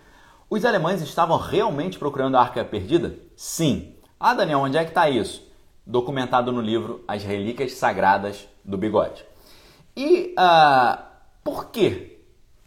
Os 0.51 0.65
alemães 0.65 1.01
estavam 1.01 1.39
realmente 1.39 2.01
procurando 2.01 2.37
a 2.37 2.41
Arca 2.41 2.65
Perdida? 2.65 3.17
Sim. 3.37 3.95
Ah, 4.19 4.35
Daniel, 4.35 4.59
onde 4.59 4.77
é 4.77 4.83
que 4.83 4.91
está 4.91 5.09
isso? 5.09 5.49
Documentado 5.87 6.51
no 6.51 6.61
livro 6.61 7.05
As 7.07 7.23
Relíquias 7.23 7.75
Sagradas 7.75 8.49
do 8.65 8.77
Bigode. 8.77 9.25
E 9.97 10.35
uh, 10.37 11.01
por 11.45 11.67
quê? 11.67 12.19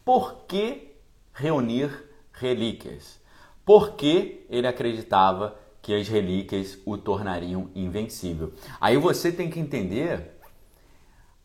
Por 0.06 0.46
que 0.48 0.96
reunir 1.34 1.92
relíquias? 2.32 3.20
Por 3.66 3.96
que 3.96 4.46
ele 4.50 4.68
acreditava 4.68 5.60
que 5.82 5.94
as 5.94 6.08
relíquias 6.08 6.78
o 6.86 6.98
tornariam 6.98 7.70
invencível? 7.76 8.54
Aí 8.80 8.96
você 8.96 9.34
tem 9.34 9.50
que 9.50 9.60
entender 9.60 10.37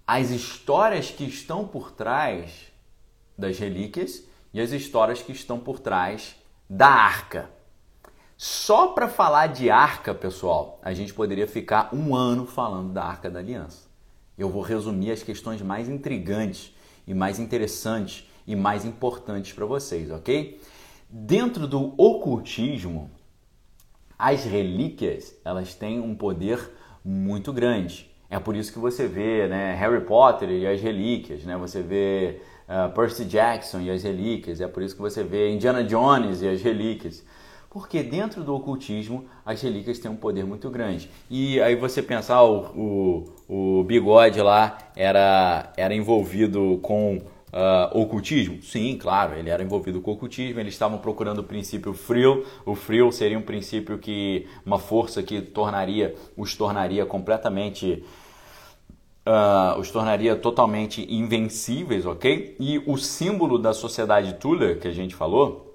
as 0.06 0.30
histórias 0.30 1.10
que 1.10 1.24
estão 1.24 1.66
por 1.66 1.92
trás 1.92 2.72
das 3.36 3.58
relíquias 3.58 4.24
e 4.52 4.60
as 4.60 4.70
histórias 4.72 5.22
que 5.22 5.32
estão 5.32 5.58
por 5.58 5.78
trás 5.78 6.36
da 6.68 6.88
arca. 6.88 7.50
Só 8.36 8.88
para 8.88 9.08
falar 9.08 9.46
de 9.48 9.70
arca, 9.70 10.12
pessoal, 10.14 10.80
a 10.82 10.92
gente 10.92 11.14
poderia 11.14 11.46
ficar 11.46 11.94
um 11.94 12.14
ano 12.14 12.46
falando 12.46 12.92
da 12.92 13.04
arca 13.04 13.30
da 13.30 13.38
aliança. 13.38 13.86
Eu 14.36 14.50
vou 14.50 14.62
resumir 14.62 15.12
as 15.12 15.22
questões 15.22 15.62
mais 15.62 15.88
intrigantes 15.88 16.74
e 17.06 17.14
mais 17.14 17.38
interessantes 17.38 18.28
e 18.46 18.56
mais 18.56 18.84
importantes 18.84 19.52
para 19.52 19.64
vocês, 19.64 20.10
ok? 20.10 20.60
Dentro 21.08 21.68
do 21.68 21.94
ocultismo, 21.96 23.10
as 24.18 24.44
relíquias 24.44 25.34
elas 25.44 25.74
têm 25.74 26.00
um 26.00 26.14
poder 26.14 26.70
muito 27.04 27.52
grande. 27.52 28.11
É 28.32 28.38
por 28.38 28.56
isso 28.56 28.72
que 28.72 28.78
você 28.78 29.06
vê 29.06 29.46
né, 29.46 29.74
Harry 29.74 30.00
Potter 30.00 30.48
e 30.48 30.66
as 30.66 30.80
relíquias, 30.80 31.44
né? 31.44 31.54
você 31.54 31.82
vê 31.82 32.40
uh, 32.66 32.90
Percy 32.94 33.26
Jackson 33.26 33.80
e 33.80 33.90
as 33.90 34.02
relíquias, 34.02 34.58
é 34.58 34.66
por 34.66 34.82
isso 34.82 34.96
que 34.96 35.02
você 35.02 35.22
vê 35.22 35.50
Indiana 35.50 35.84
Jones 35.84 36.40
e 36.40 36.48
as 36.48 36.62
relíquias. 36.62 37.22
Porque 37.68 38.02
dentro 38.02 38.42
do 38.42 38.54
ocultismo 38.54 39.26
as 39.44 39.60
relíquias 39.60 39.98
têm 39.98 40.10
um 40.10 40.16
poder 40.16 40.46
muito 40.46 40.70
grande. 40.70 41.10
E 41.28 41.60
aí 41.60 41.76
você 41.76 42.02
pensar, 42.02 42.42
o, 42.42 43.28
o, 43.46 43.80
o 43.80 43.84
bigode 43.84 44.40
lá 44.40 44.78
era, 44.96 45.70
era 45.76 45.94
envolvido 45.94 46.78
com 46.80 47.16
uh, 47.52 48.00
ocultismo? 48.00 48.62
Sim, 48.62 48.96
claro, 48.96 49.34
ele 49.34 49.50
era 49.50 49.62
envolvido 49.62 50.00
com 50.00 50.10
ocultismo, 50.10 50.58
eles 50.58 50.72
estavam 50.72 50.96
procurando 50.96 51.40
o 51.40 51.44
princípio 51.44 51.92
frio. 51.92 52.46
O 52.64 52.74
frio 52.74 53.12
seria 53.12 53.38
um 53.38 53.42
princípio 53.42 53.98
que, 53.98 54.46
uma 54.64 54.78
força 54.78 55.22
que 55.22 55.42
tornaria, 55.42 56.14
os 56.34 56.56
tornaria 56.56 57.04
completamente 57.04 58.02
uh, 59.26 59.78
os 59.78 59.90
tornaria 59.90 60.36
totalmente 60.36 61.06
invencíveis, 61.12 62.06
ok? 62.06 62.56
E 62.58 62.82
o 62.86 62.96
símbolo 62.96 63.58
da 63.58 63.72
sociedade 63.72 64.34
Tula, 64.34 64.74
que 64.74 64.88
a 64.88 64.92
gente 64.92 65.14
falou, 65.14 65.72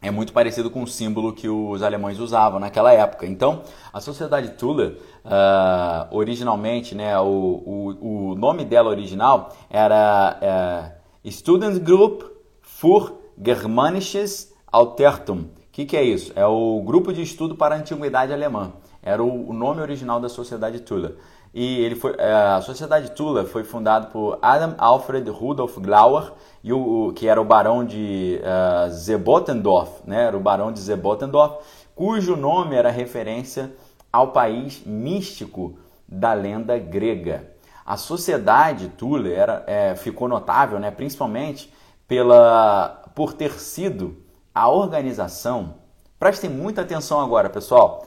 é 0.00 0.10
muito 0.10 0.32
parecido 0.32 0.68
com 0.68 0.82
o 0.82 0.86
símbolo 0.86 1.32
que 1.32 1.48
os 1.48 1.80
alemães 1.80 2.18
usavam 2.18 2.58
naquela 2.58 2.92
época. 2.92 3.24
Então, 3.24 3.62
a 3.92 4.00
sociedade 4.00 4.50
Tula, 4.50 4.96
uh, 5.24 6.16
originalmente, 6.16 6.94
né, 6.94 7.16
o, 7.20 7.24
o, 7.24 8.30
o, 8.30 8.34
nome 8.34 8.64
dela 8.64 8.90
original 8.90 9.54
era 9.70 10.92
uh, 11.24 11.30
Studentgruppe 11.30 12.24
für 12.60 13.12
Germanisches 13.40 14.52
Altertum. 14.72 15.42
O 15.42 15.48
que, 15.70 15.86
que, 15.86 15.96
é 15.96 16.02
isso? 16.02 16.32
É 16.34 16.44
o 16.44 16.82
grupo 16.84 17.12
de 17.12 17.22
estudo 17.22 17.54
para 17.54 17.76
a 17.76 17.78
antiguidade 17.78 18.32
alemã. 18.32 18.72
Era 19.00 19.22
o, 19.22 19.50
o 19.50 19.52
nome 19.52 19.80
original 19.80 20.20
da 20.20 20.28
sociedade 20.28 20.80
Tula. 20.80 21.16
E 21.54 21.80
ele 21.80 21.94
foi, 21.94 22.14
é, 22.16 22.32
a 22.32 22.62
Sociedade 22.62 23.10
Tula 23.10 23.44
foi 23.44 23.62
fundada 23.62 24.06
por 24.06 24.38
Adam 24.40 24.74
Alfred 24.78 25.28
Rudolf 25.28 25.76
Glauer, 25.78 26.32
e 26.64 26.72
o, 26.72 27.12
que 27.14 27.28
era 27.28 27.40
o 27.40 27.44
barão 27.44 27.84
de 27.84 28.40
uh, 28.40 30.06
né? 30.06 30.24
era 30.24 30.36
o 30.36 30.40
barão 30.40 30.72
de 30.72 30.80
Zebotendorf, 30.80 31.56
cujo 31.94 32.36
nome 32.36 32.74
era 32.74 32.90
referência 32.90 33.70
ao 34.10 34.28
país 34.28 34.82
místico 34.86 35.76
da 36.08 36.32
lenda 36.32 36.78
grega. 36.78 37.50
A 37.84 37.96
sociedade 37.98 38.88
Tula 38.88 39.28
era, 39.28 39.64
é, 39.66 39.94
ficou 39.94 40.28
notável, 40.28 40.78
né? 40.78 40.90
principalmente 40.90 41.70
pela, 42.08 43.02
por 43.14 43.34
ter 43.34 43.52
sido 43.60 44.16
a 44.54 44.70
organização. 44.70 45.74
Prestem 46.18 46.48
muita 46.48 46.80
atenção 46.80 47.20
agora, 47.20 47.50
pessoal 47.50 48.06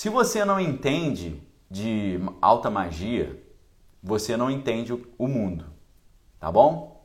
Se 0.00 0.08
você 0.08 0.46
não 0.46 0.58
entende 0.58 1.42
de 1.70 2.18
alta 2.40 2.70
magia, 2.70 3.38
você 4.02 4.34
não 4.34 4.50
entende 4.50 4.94
o 4.94 5.28
mundo, 5.28 5.66
tá 6.38 6.50
bom? 6.50 7.04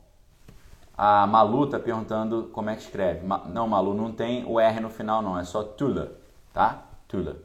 A 0.96 1.26
Malu 1.26 1.66
tá 1.66 1.78
perguntando 1.78 2.48
como 2.54 2.70
é 2.70 2.74
que 2.74 2.80
escreve. 2.80 3.20
Não, 3.50 3.68
Malu, 3.68 3.92
não 3.92 4.12
tem 4.12 4.46
o 4.46 4.58
R 4.58 4.80
no 4.80 4.88
final 4.88 5.20
não, 5.20 5.38
é 5.38 5.44
só 5.44 5.62
Tula, 5.62 6.16
tá? 6.54 6.84
Tula. 7.06 7.36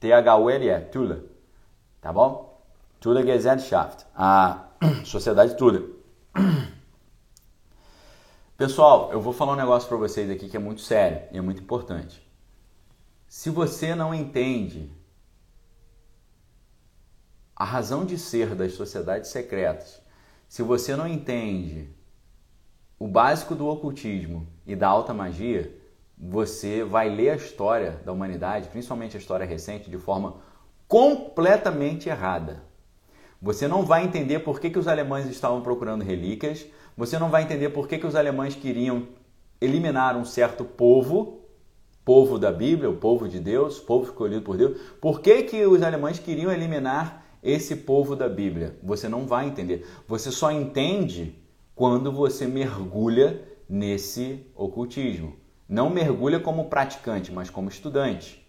T-H-U-L-E, 0.00 0.80
Tula, 0.86 1.22
tá 2.00 2.12
bom? 2.12 2.60
Tula 2.98 3.22
Gesellschaft, 3.24 4.04
a 4.16 4.64
Sociedade 5.06 5.56
Tula. 5.56 5.80
Pessoal, 8.58 9.12
eu 9.12 9.20
vou 9.20 9.32
falar 9.32 9.52
um 9.52 9.56
negócio 9.56 9.88
para 9.88 9.96
vocês 9.96 10.28
aqui 10.28 10.48
que 10.48 10.56
é 10.56 10.60
muito 10.60 10.80
sério 10.80 11.22
e 11.30 11.38
é 11.38 11.40
muito 11.40 11.62
importante. 11.62 12.28
Se 13.30 13.48
você 13.48 13.94
não 13.94 14.12
entende 14.12 14.90
a 17.54 17.64
razão 17.64 18.04
de 18.04 18.18
ser 18.18 18.56
das 18.56 18.72
sociedades 18.72 19.30
secretas, 19.30 20.02
se 20.48 20.64
você 20.64 20.96
não 20.96 21.06
entende 21.06 21.88
o 22.98 23.06
básico 23.06 23.54
do 23.54 23.68
ocultismo 23.68 24.48
e 24.66 24.74
da 24.74 24.88
alta 24.88 25.14
magia, 25.14 25.72
você 26.18 26.82
vai 26.82 27.08
ler 27.08 27.30
a 27.30 27.36
história 27.36 28.02
da 28.04 28.10
humanidade, 28.10 28.68
principalmente 28.68 29.16
a 29.16 29.20
história 29.20 29.46
recente, 29.46 29.88
de 29.88 29.96
forma 29.96 30.38
completamente 30.88 32.08
errada. 32.08 32.64
Você 33.40 33.68
não 33.68 33.84
vai 33.84 34.04
entender 34.04 34.40
por 34.40 34.58
que, 34.58 34.70
que 34.70 34.78
os 34.78 34.88
alemães 34.88 35.28
estavam 35.28 35.62
procurando 35.62 36.02
relíquias, 36.02 36.66
você 36.96 37.16
não 37.16 37.30
vai 37.30 37.44
entender 37.44 37.68
por 37.68 37.86
que, 37.86 37.96
que 37.96 38.08
os 38.08 38.16
alemães 38.16 38.56
queriam 38.56 39.06
eliminar 39.60 40.16
um 40.16 40.24
certo 40.24 40.64
povo, 40.64 41.39
povo 42.10 42.40
da 42.40 42.50
Bíblia, 42.50 42.90
o 42.90 42.96
povo 42.96 43.28
de 43.28 43.38
Deus, 43.38 43.78
povo 43.78 44.06
escolhido 44.06 44.42
por 44.42 44.56
Deus. 44.56 44.76
Por 45.00 45.20
que, 45.20 45.44
que 45.44 45.64
os 45.64 45.80
alemães 45.80 46.18
queriam 46.18 46.50
eliminar 46.50 47.24
esse 47.40 47.76
povo 47.76 48.16
da 48.16 48.28
Bíblia? 48.28 48.76
Você 48.82 49.08
não 49.08 49.28
vai 49.28 49.46
entender. 49.46 49.86
Você 50.08 50.32
só 50.32 50.50
entende 50.50 51.40
quando 51.72 52.10
você 52.10 52.48
mergulha 52.48 53.40
nesse 53.68 54.44
ocultismo. 54.56 55.36
Não 55.68 55.88
mergulha 55.88 56.40
como 56.40 56.64
praticante, 56.64 57.30
mas 57.30 57.48
como 57.48 57.68
estudante. 57.68 58.44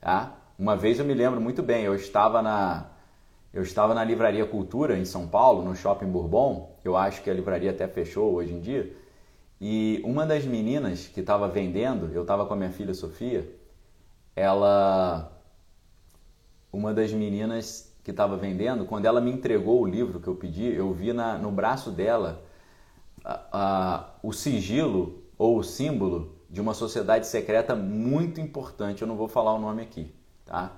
Tá? 0.00 0.36
Uma 0.58 0.76
vez 0.76 0.98
eu 0.98 1.04
me 1.04 1.14
lembro 1.14 1.40
muito 1.40 1.62
bem, 1.62 1.84
eu 1.84 1.94
estava 1.94 2.42
na, 2.42 2.88
eu 3.54 3.62
estava 3.62 3.94
na 3.94 4.02
Livraria 4.02 4.46
Cultura, 4.46 4.98
em 4.98 5.04
São 5.04 5.28
Paulo, 5.28 5.62
no 5.62 5.76
Shopping 5.76 6.08
Bourbon. 6.08 6.76
Eu 6.84 6.96
acho 6.96 7.22
que 7.22 7.30
a 7.30 7.34
livraria 7.34 7.70
até 7.70 7.86
fechou 7.86 8.34
hoje 8.34 8.52
em 8.52 8.58
dia. 8.58 8.92
E 9.60 10.00
uma 10.04 10.26
das 10.26 10.44
meninas 10.44 11.06
que 11.06 11.20
estava 11.20 11.48
vendendo, 11.48 12.12
eu 12.12 12.22
estava 12.22 12.44
com 12.46 12.54
a 12.54 12.56
minha 12.56 12.70
filha 12.70 12.94
Sofia, 12.94 13.48
ela. 14.34 15.32
Uma 16.72 16.92
das 16.92 17.10
meninas 17.12 17.92
que 18.04 18.10
estava 18.10 18.36
vendendo, 18.36 18.84
quando 18.84 19.06
ela 19.06 19.20
me 19.20 19.30
entregou 19.30 19.80
o 19.80 19.86
livro 19.86 20.20
que 20.20 20.28
eu 20.28 20.34
pedi, 20.34 20.66
eu 20.66 20.92
vi 20.92 21.12
na, 21.12 21.38
no 21.38 21.50
braço 21.50 21.90
dela 21.90 22.42
a, 23.24 23.40
a, 23.52 24.10
o 24.22 24.32
sigilo 24.32 25.22
ou 25.38 25.58
o 25.58 25.64
símbolo 25.64 26.36
de 26.50 26.60
uma 26.60 26.74
sociedade 26.74 27.26
secreta 27.26 27.74
muito 27.74 28.40
importante. 28.40 29.02
Eu 29.02 29.08
não 29.08 29.16
vou 29.16 29.26
falar 29.26 29.54
o 29.54 29.58
nome 29.58 29.82
aqui, 29.82 30.14
tá? 30.44 30.72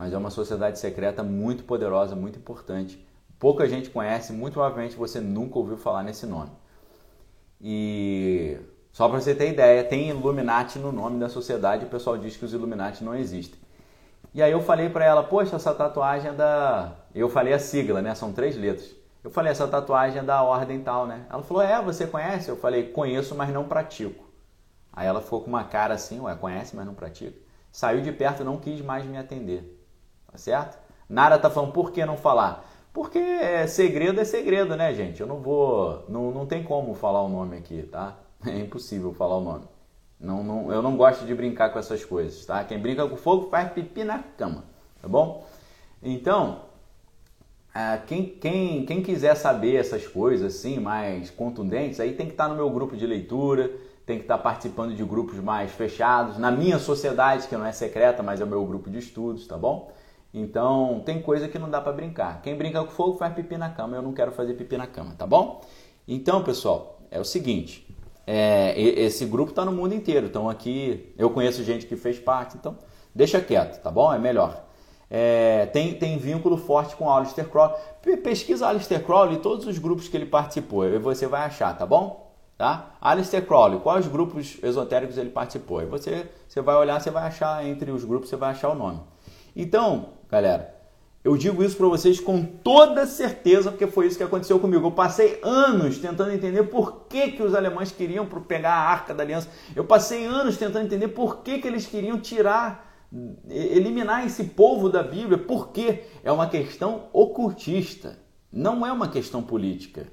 mas 0.00 0.14
é 0.14 0.16
uma 0.16 0.30
sociedade 0.30 0.78
secreta 0.78 1.22
muito 1.22 1.64
poderosa, 1.64 2.16
muito 2.16 2.38
importante. 2.38 3.04
Pouca 3.38 3.68
gente 3.68 3.90
conhece, 3.90 4.32
muito 4.32 4.54
provavelmente 4.54 4.96
você 4.96 5.20
nunca 5.20 5.58
ouviu 5.58 5.76
falar 5.76 6.02
nesse 6.02 6.24
nome. 6.24 6.50
E 7.60 8.58
só 8.92 9.08
para 9.08 9.20
você 9.20 9.34
ter 9.34 9.50
ideia, 9.50 9.84
tem 9.84 10.08
Illuminati 10.08 10.78
no 10.78 10.90
nome 10.90 11.18
da 11.18 11.28
sociedade, 11.28 11.84
o 11.84 11.88
pessoal 11.88 12.16
diz 12.18 12.36
que 12.36 12.44
os 12.44 12.52
Illuminati 12.52 13.04
não 13.04 13.14
existem. 13.14 13.58
E 14.32 14.42
aí 14.42 14.52
eu 14.52 14.60
falei 14.60 14.88
para 14.88 15.04
ela, 15.04 15.22
poxa, 15.22 15.56
essa 15.56 15.74
tatuagem 15.74 16.30
é 16.30 16.32
da... 16.32 16.92
Eu 17.14 17.28
falei 17.28 17.52
a 17.52 17.58
sigla, 17.58 18.00
né? 18.00 18.14
São 18.14 18.32
três 18.32 18.56
letras. 18.56 18.94
Eu 19.22 19.30
falei, 19.30 19.52
essa 19.52 19.66
tatuagem 19.68 20.20
é 20.20 20.22
da 20.22 20.42
ordem 20.42 20.80
tal, 20.80 21.06
né? 21.06 21.26
Ela 21.28 21.42
falou, 21.42 21.62
é, 21.62 21.82
você 21.82 22.06
conhece? 22.06 22.48
Eu 22.48 22.56
falei, 22.56 22.84
conheço, 22.90 23.34
mas 23.34 23.50
não 23.50 23.64
pratico. 23.64 24.24
Aí 24.92 25.06
ela 25.06 25.20
ficou 25.20 25.40
com 25.40 25.48
uma 25.48 25.64
cara 25.64 25.94
assim, 25.94 26.20
ué, 26.20 26.34
conhece, 26.34 26.74
mas 26.74 26.86
não 26.86 26.94
pratica. 26.94 27.36
Saiu 27.70 28.00
de 28.00 28.12
perto, 28.12 28.44
não 28.44 28.56
quis 28.56 28.80
mais 28.80 29.04
me 29.04 29.18
atender. 29.18 29.78
Tá 30.30 30.38
certo? 30.38 30.78
Nara 31.08 31.38
tá 31.38 31.50
falando, 31.50 31.72
por 31.72 31.90
que 31.92 32.04
não 32.04 32.16
falar? 32.16 32.69
Porque 32.92 33.18
é, 33.18 33.66
segredo 33.66 34.20
é 34.20 34.24
segredo, 34.24 34.76
né, 34.76 34.92
gente? 34.94 35.20
Eu 35.20 35.26
não 35.26 35.38
vou. 35.38 36.04
Não, 36.08 36.30
não 36.30 36.46
tem 36.46 36.62
como 36.62 36.94
falar 36.94 37.22
o 37.22 37.28
nome 37.28 37.56
aqui, 37.56 37.82
tá? 37.82 38.16
É 38.46 38.58
impossível 38.58 39.12
falar 39.12 39.36
o 39.36 39.42
nome. 39.42 39.64
Não, 40.18 40.42
não, 40.42 40.72
eu 40.72 40.80
não 40.80 40.96
gosto 40.96 41.26
de 41.26 41.34
brincar 41.34 41.70
com 41.70 41.78
essas 41.78 42.04
coisas, 42.04 42.44
tá? 42.46 42.64
Quem 42.64 42.78
brinca 42.78 43.06
com 43.06 43.16
fogo 43.16 43.48
faz 43.50 43.70
pipi 43.72 44.02
na 44.02 44.18
cama, 44.18 44.64
tá 45.00 45.06
bom? 45.08 45.46
Então, 46.02 46.62
é, 47.74 47.98
quem, 48.06 48.24
quem, 48.26 48.84
quem 48.84 49.02
quiser 49.02 49.34
saber 49.34 49.76
essas 49.76 50.06
coisas 50.06 50.56
assim, 50.56 50.78
mais 50.78 51.30
contundentes, 51.30 52.00
aí 52.00 52.14
tem 52.14 52.26
que 52.26 52.32
estar 52.32 52.48
no 52.48 52.54
meu 52.54 52.68
grupo 52.70 52.96
de 52.96 53.06
leitura, 53.06 53.70
tem 54.04 54.18
que 54.18 54.24
estar 54.24 54.38
participando 54.38 54.94
de 54.94 55.04
grupos 55.04 55.38
mais 55.38 55.70
fechados, 55.70 56.36
na 56.36 56.50
minha 56.50 56.78
sociedade, 56.78 57.46
que 57.46 57.56
não 57.56 57.64
é 57.64 57.72
secreta, 57.72 58.22
mas 58.22 58.40
é 58.40 58.44
o 58.44 58.46
meu 58.46 58.64
grupo 58.66 58.90
de 58.90 58.98
estudos, 58.98 59.46
tá 59.46 59.56
bom? 59.56 59.92
Então, 60.32 61.02
tem 61.04 61.20
coisa 61.20 61.48
que 61.48 61.58
não 61.58 61.68
dá 61.68 61.80
para 61.80 61.92
brincar. 61.92 62.40
Quem 62.42 62.56
brinca 62.56 62.82
com 62.84 62.90
fogo 62.90 63.18
faz 63.18 63.34
pipi 63.34 63.56
na 63.56 63.70
cama. 63.70 63.96
Eu 63.96 64.02
não 64.02 64.12
quero 64.12 64.30
fazer 64.30 64.54
pipi 64.54 64.76
na 64.76 64.86
cama, 64.86 65.14
tá 65.16 65.26
bom? 65.26 65.60
Então, 66.06 66.42
pessoal, 66.42 67.00
é 67.10 67.18
o 67.18 67.24
seguinte: 67.24 67.86
é, 68.26 68.80
esse 68.80 69.26
grupo 69.26 69.50
está 69.50 69.64
no 69.64 69.72
mundo 69.72 69.94
inteiro. 69.94 70.26
Então, 70.26 70.48
aqui 70.48 71.12
eu 71.18 71.30
conheço 71.30 71.64
gente 71.64 71.86
que 71.86 71.96
fez 71.96 72.18
parte. 72.18 72.56
Então, 72.56 72.78
deixa 73.14 73.40
quieto, 73.40 73.82
tá 73.82 73.90
bom? 73.90 74.12
É 74.12 74.18
melhor. 74.18 74.64
É, 75.10 75.66
tem, 75.66 75.94
tem 75.94 76.16
vínculo 76.16 76.56
forte 76.56 76.94
com 76.94 77.06
o 77.06 77.12
Alistair 77.12 77.48
Crowley. 77.48 77.76
Pesquisa 78.22 78.68
Alistair 78.68 79.04
Crowley 79.04 79.36
e 79.36 79.40
todos 79.40 79.66
os 79.66 79.78
grupos 79.78 80.06
que 80.06 80.16
ele 80.16 80.26
participou. 80.26 80.86
E 80.86 80.98
você 80.98 81.26
vai 81.26 81.42
achar, 81.42 81.76
tá 81.76 81.84
bom? 81.84 82.30
Tá? 82.56 82.94
Alistair 83.00 83.44
Crowley, 83.44 83.80
quais 83.80 84.06
grupos 84.06 84.58
esotéricos 84.62 85.16
ele 85.18 85.30
participou? 85.30 85.82
E 85.82 85.86
você, 85.86 86.28
você 86.46 86.60
vai 86.60 86.76
olhar, 86.76 87.00
você 87.00 87.10
vai 87.10 87.26
achar 87.26 87.66
entre 87.66 87.90
os 87.90 88.04
grupos, 88.04 88.28
você 88.28 88.36
vai 88.36 88.50
achar 88.50 88.68
o 88.68 88.74
nome. 88.74 89.00
Então, 89.56 90.19
galera, 90.30 90.80
eu 91.22 91.36
digo 91.36 91.62
isso 91.62 91.76
para 91.76 91.86
vocês 91.86 92.18
com 92.18 92.42
toda 92.42 93.04
certeza, 93.06 93.70
porque 93.70 93.86
foi 93.86 94.06
isso 94.06 94.16
que 94.16 94.22
aconteceu 94.22 94.58
comigo. 94.58 94.86
Eu 94.86 94.92
passei 94.92 95.38
anos 95.42 95.98
tentando 95.98 96.32
entender 96.32 96.62
por 96.64 97.06
que, 97.08 97.32
que 97.32 97.42
os 97.42 97.54
alemães 97.54 97.92
queriam 97.92 98.24
pegar 98.26 98.72
a 98.72 98.88
Arca 98.88 99.12
da 99.12 99.22
Aliança. 99.22 99.48
Eu 99.76 99.84
passei 99.84 100.24
anos 100.24 100.56
tentando 100.56 100.86
entender 100.86 101.08
por 101.08 101.42
que, 101.42 101.58
que 101.58 101.68
eles 101.68 101.84
queriam 101.86 102.18
tirar, 102.18 103.06
eliminar 103.50 104.24
esse 104.24 104.44
povo 104.44 104.88
da 104.88 105.02
Bíblia. 105.02 105.36
Por 105.36 105.68
quê? 105.72 106.04
É 106.24 106.32
uma 106.32 106.48
questão 106.48 107.08
ocultista, 107.12 108.18
não 108.50 108.86
é 108.86 108.90
uma 108.90 109.08
questão 109.08 109.42
política. 109.42 110.06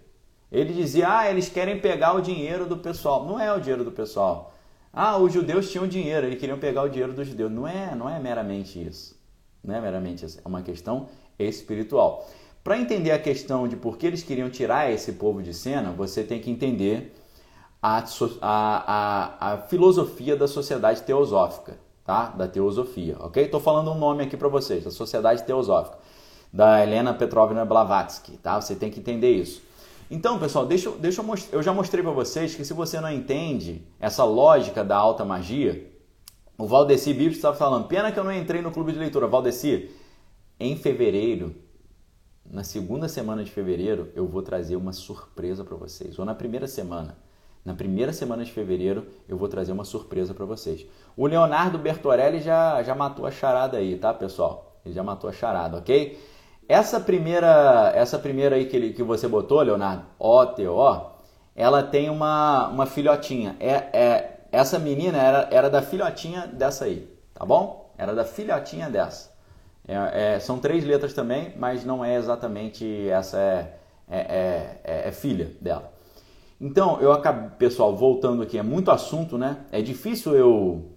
Ele 0.51 0.73
dizia, 0.73 1.19
ah, 1.19 1.29
eles 1.29 1.47
querem 1.47 1.79
pegar 1.79 2.13
o 2.13 2.21
dinheiro 2.21 2.65
do 2.65 2.77
pessoal. 2.77 3.25
Não 3.25 3.39
é 3.39 3.53
o 3.53 3.59
dinheiro 3.59 3.85
do 3.85 3.91
pessoal. 3.91 4.53
Ah, 4.91 5.17
os 5.17 5.31
judeus 5.31 5.71
tinham 5.71 5.87
dinheiro, 5.87 6.27
eles 6.27 6.39
queriam 6.39 6.57
pegar 6.57 6.83
o 6.83 6.89
dinheiro 6.89 7.13
dos 7.13 7.27
judeus. 7.27 7.51
Não 7.51 7.65
é, 7.65 7.95
não 7.95 8.09
é 8.09 8.19
meramente 8.19 8.81
isso. 8.81 9.16
Não 9.67 9.75
é 9.75 9.81
meramente 9.81 10.25
é 10.25 10.47
uma 10.47 10.61
questão 10.61 11.07
espiritual. 11.37 12.27
Para 12.63 12.79
entender 12.79 13.11
a 13.11 13.19
questão 13.19 13.67
de 13.67 13.75
por 13.75 13.97
que 13.97 14.07
eles 14.07 14.23
queriam 14.23 14.49
tirar 14.49 14.91
esse 14.91 15.13
povo 15.13 15.41
de 15.43 15.53
cena, 15.53 15.91
você 15.91 16.23
tem 16.23 16.39
que 16.39 16.49
entender 16.49 17.13
a, 17.81 18.03
a, 18.41 19.41
a, 19.41 19.53
a 19.53 19.57
filosofia 19.57 20.35
da 20.35 20.47
sociedade 20.47 21.03
teosófica, 21.03 21.77
tá? 22.05 22.27
Da 22.29 22.47
teosofia, 22.47 23.17
ok? 23.19 23.43
Estou 23.43 23.59
falando 23.59 23.91
um 23.91 23.97
nome 23.97 24.23
aqui 24.23 24.35
para 24.35 24.47
vocês, 24.47 24.83
da 24.83 24.91
sociedade 24.91 25.43
teosófica, 25.43 25.97
da 26.51 26.81
Helena 26.81 27.13
Petrovna 27.13 27.63
Blavatsky, 27.63 28.37
tá? 28.37 28.59
Você 28.59 28.75
tem 28.75 28.89
que 28.89 28.99
entender 28.99 29.31
isso. 29.31 29.61
Então, 30.09 30.39
pessoal, 30.39 30.65
deixa, 30.65 30.89
deixa 30.91 31.21
eu, 31.21 31.35
eu 31.51 31.63
já 31.63 31.73
mostrei 31.73 32.01
para 32.01 32.13
vocês 32.13 32.55
que 32.55 32.63
se 32.63 32.73
você 32.73 32.99
não 32.99 33.11
entende 33.11 33.81
essa 33.99 34.23
lógica 34.23 34.83
da 34.83 34.95
alta 34.95 35.25
magia, 35.25 35.86
o 36.57 36.65
Valdeci 36.65 37.13
Bibs 37.13 37.35
estava 37.37 37.55
falando, 37.55 37.87
pena 37.87 38.11
que 38.11 38.19
eu 38.19 38.23
não 38.23 38.33
entrei 38.33 38.61
no 38.61 38.71
clube 38.71 38.91
de 38.91 38.99
leitura. 38.99 39.27
Valdeci, 39.27 39.91
em 40.59 40.75
fevereiro, 40.75 41.55
na 42.49 42.63
segunda 42.63 43.07
semana 43.07 43.43
de 43.43 43.51
fevereiro, 43.51 44.09
eu 44.15 44.25
vou 44.25 44.41
trazer 44.41 44.75
uma 44.75 44.93
surpresa 44.93 45.63
para 45.63 45.75
vocês. 45.75 46.17
Ou 46.17 46.25
na 46.25 46.33
primeira 46.33 46.67
semana. 46.67 47.17
Na 47.63 47.73
primeira 47.73 48.13
semana 48.13 48.45
de 48.45 48.51
fevereiro, 48.51 49.05
eu 49.27 49.37
vou 49.37 49.49
trazer 49.49 49.73
uma 49.73 49.83
surpresa 49.83 50.33
para 50.33 50.45
vocês. 50.45 50.85
O 51.17 51.27
Leonardo 51.27 51.77
Bertorelli 51.77 52.39
já, 52.39 52.81
já 52.81 52.95
matou 52.95 53.25
a 53.25 53.31
charada 53.31 53.77
aí, 53.77 53.97
tá, 53.97 54.13
pessoal? 54.13 54.79
Ele 54.85 54.95
já 54.95 55.03
matou 55.03 55.29
a 55.29 55.33
charada, 55.33 55.77
ok? 55.77 56.17
Essa 56.67 56.99
primeira, 56.99 57.91
essa 57.93 58.17
primeira 58.17 58.55
aí 58.55 58.65
que, 58.65 58.75
ele, 58.75 58.93
que 58.93 59.03
você 59.03 59.27
botou, 59.27 59.61
Leonardo, 59.61 60.05
O-T-O, 60.17 61.17
ela 61.55 61.83
tem 61.83 62.09
uma, 62.09 62.67
uma 62.69 62.85
filhotinha. 62.85 63.57
É, 63.59 63.71
é, 63.91 64.36
essa 64.51 64.79
menina 64.79 65.17
era, 65.17 65.47
era 65.51 65.69
da 65.69 65.81
filhotinha 65.81 66.47
dessa 66.47 66.85
aí, 66.85 67.07
tá 67.33 67.45
bom? 67.45 67.93
Era 67.97 68.13
da 68.13 68.23
filhotinha 68.23 68.89
dessa. 68.89 69.35
É, 69.87 70.35
é, 70.35 70.39
são 70.39 70.59
três 70.59 70.83
letras 70.83 71.13
também, 71.13 71.53
mas 71.57 71.85
não 71.85 72.03
é 72.03 72.15
exatamente 72.15 73.07
essa 73.09 73.37
é, 73.37 73.73
é, 74.09 74.19
é, 74.19 74.81
é, 74.83 75.07
é 75.07 75.11
filha 75.11 75.51
dela. 75.61 75.93
Então, 76.59 76.99
eu 76.99 77.11
acabo, 77.11 77.51
pessoal, 77.57 77.95
voltando 77.95 78.41
aqui, 78.41 78.57
é 78.57 78.63
muito 78.63 78.91
assunto, 78.91 79.37
né? 79.37 79.57
É 79.71 79.81
difícil 79.81 80.35
eu 80.35 80.91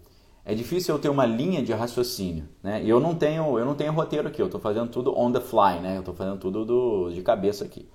é 0.44 0.54
difícil 0.54 0.94
eu 0.94 1.00
ter 1.00 1.08
uma 1.10 1.26
linha 1.26 1.62
de 1.62 1.72
raciocínio, 1.72 2.48
né? 2.62 2.82
E 2.82 2.88
eu 2.88 2.98
não 2.98 3.14
tenho, 3.14 3.58
eu 3.58 3.64
não 3.64 3.74
tenho 3.74 3.92
roteiro 3.92 4.26
aqui, 4.26 4.40
eu 4.40 4.46
estou 4.46 4.60
fazendo 4.60 4.88
tudo 4.88 5.16
on 5.16 5.30
the 5.30 5.40
fly, 5.40 5.78
né? 5.80 5.96
Eu 5.96 6.00
estou 6.00 6.14
fazendo 6.14 6.38
tudo 6.38 6.64
do, 6.64 7.10
de 7.10 7.22
cabeça 7.22 7.64
aqui. 7.64 7.88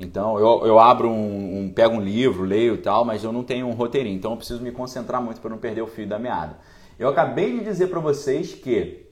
Então 0.00 0.38
eu, 0.38 0.66
eu 0.66 0.78
abro 0.78 1.10
um, 1.10 1.60
um, 1.60 1.72
pego 1.72 1.94
um 1.94 2.00
livro, 2.00 2.42
leio 2.42 2.74
e 2.74 2.78
tal, 2.78 3.04
mas 3.04 3.22
eu 3.22 3.30
não 3.30 3.44
tenho 3.44 3.66
um 3.66 3.72
roteirinho, 3.72 4.16
então 4.16 4.30
eu 4.30 4.36
preciso 4.38 4.62
me 4.62 4.72
concentrar 4.72 5.22
muito 5.22 5.42
para 5.42 5.50
não 5.50 5.58
perder 5.58 5.82
o 5.82 5.86
fio 5.86 6.08
da 6.08 6.18
meada. 6.18 6.56
Eu 6.98 7.06
acabei 7.10 7.58
de 7.58 7.64
dizer 7.64 7.88
para 7.88 8.00
vocês 8.00 8.54
que 8.54 9.06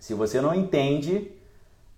se 0.00 0.12
você 0.12 0.40
não 0.40 0.52
entende 0.52 1.30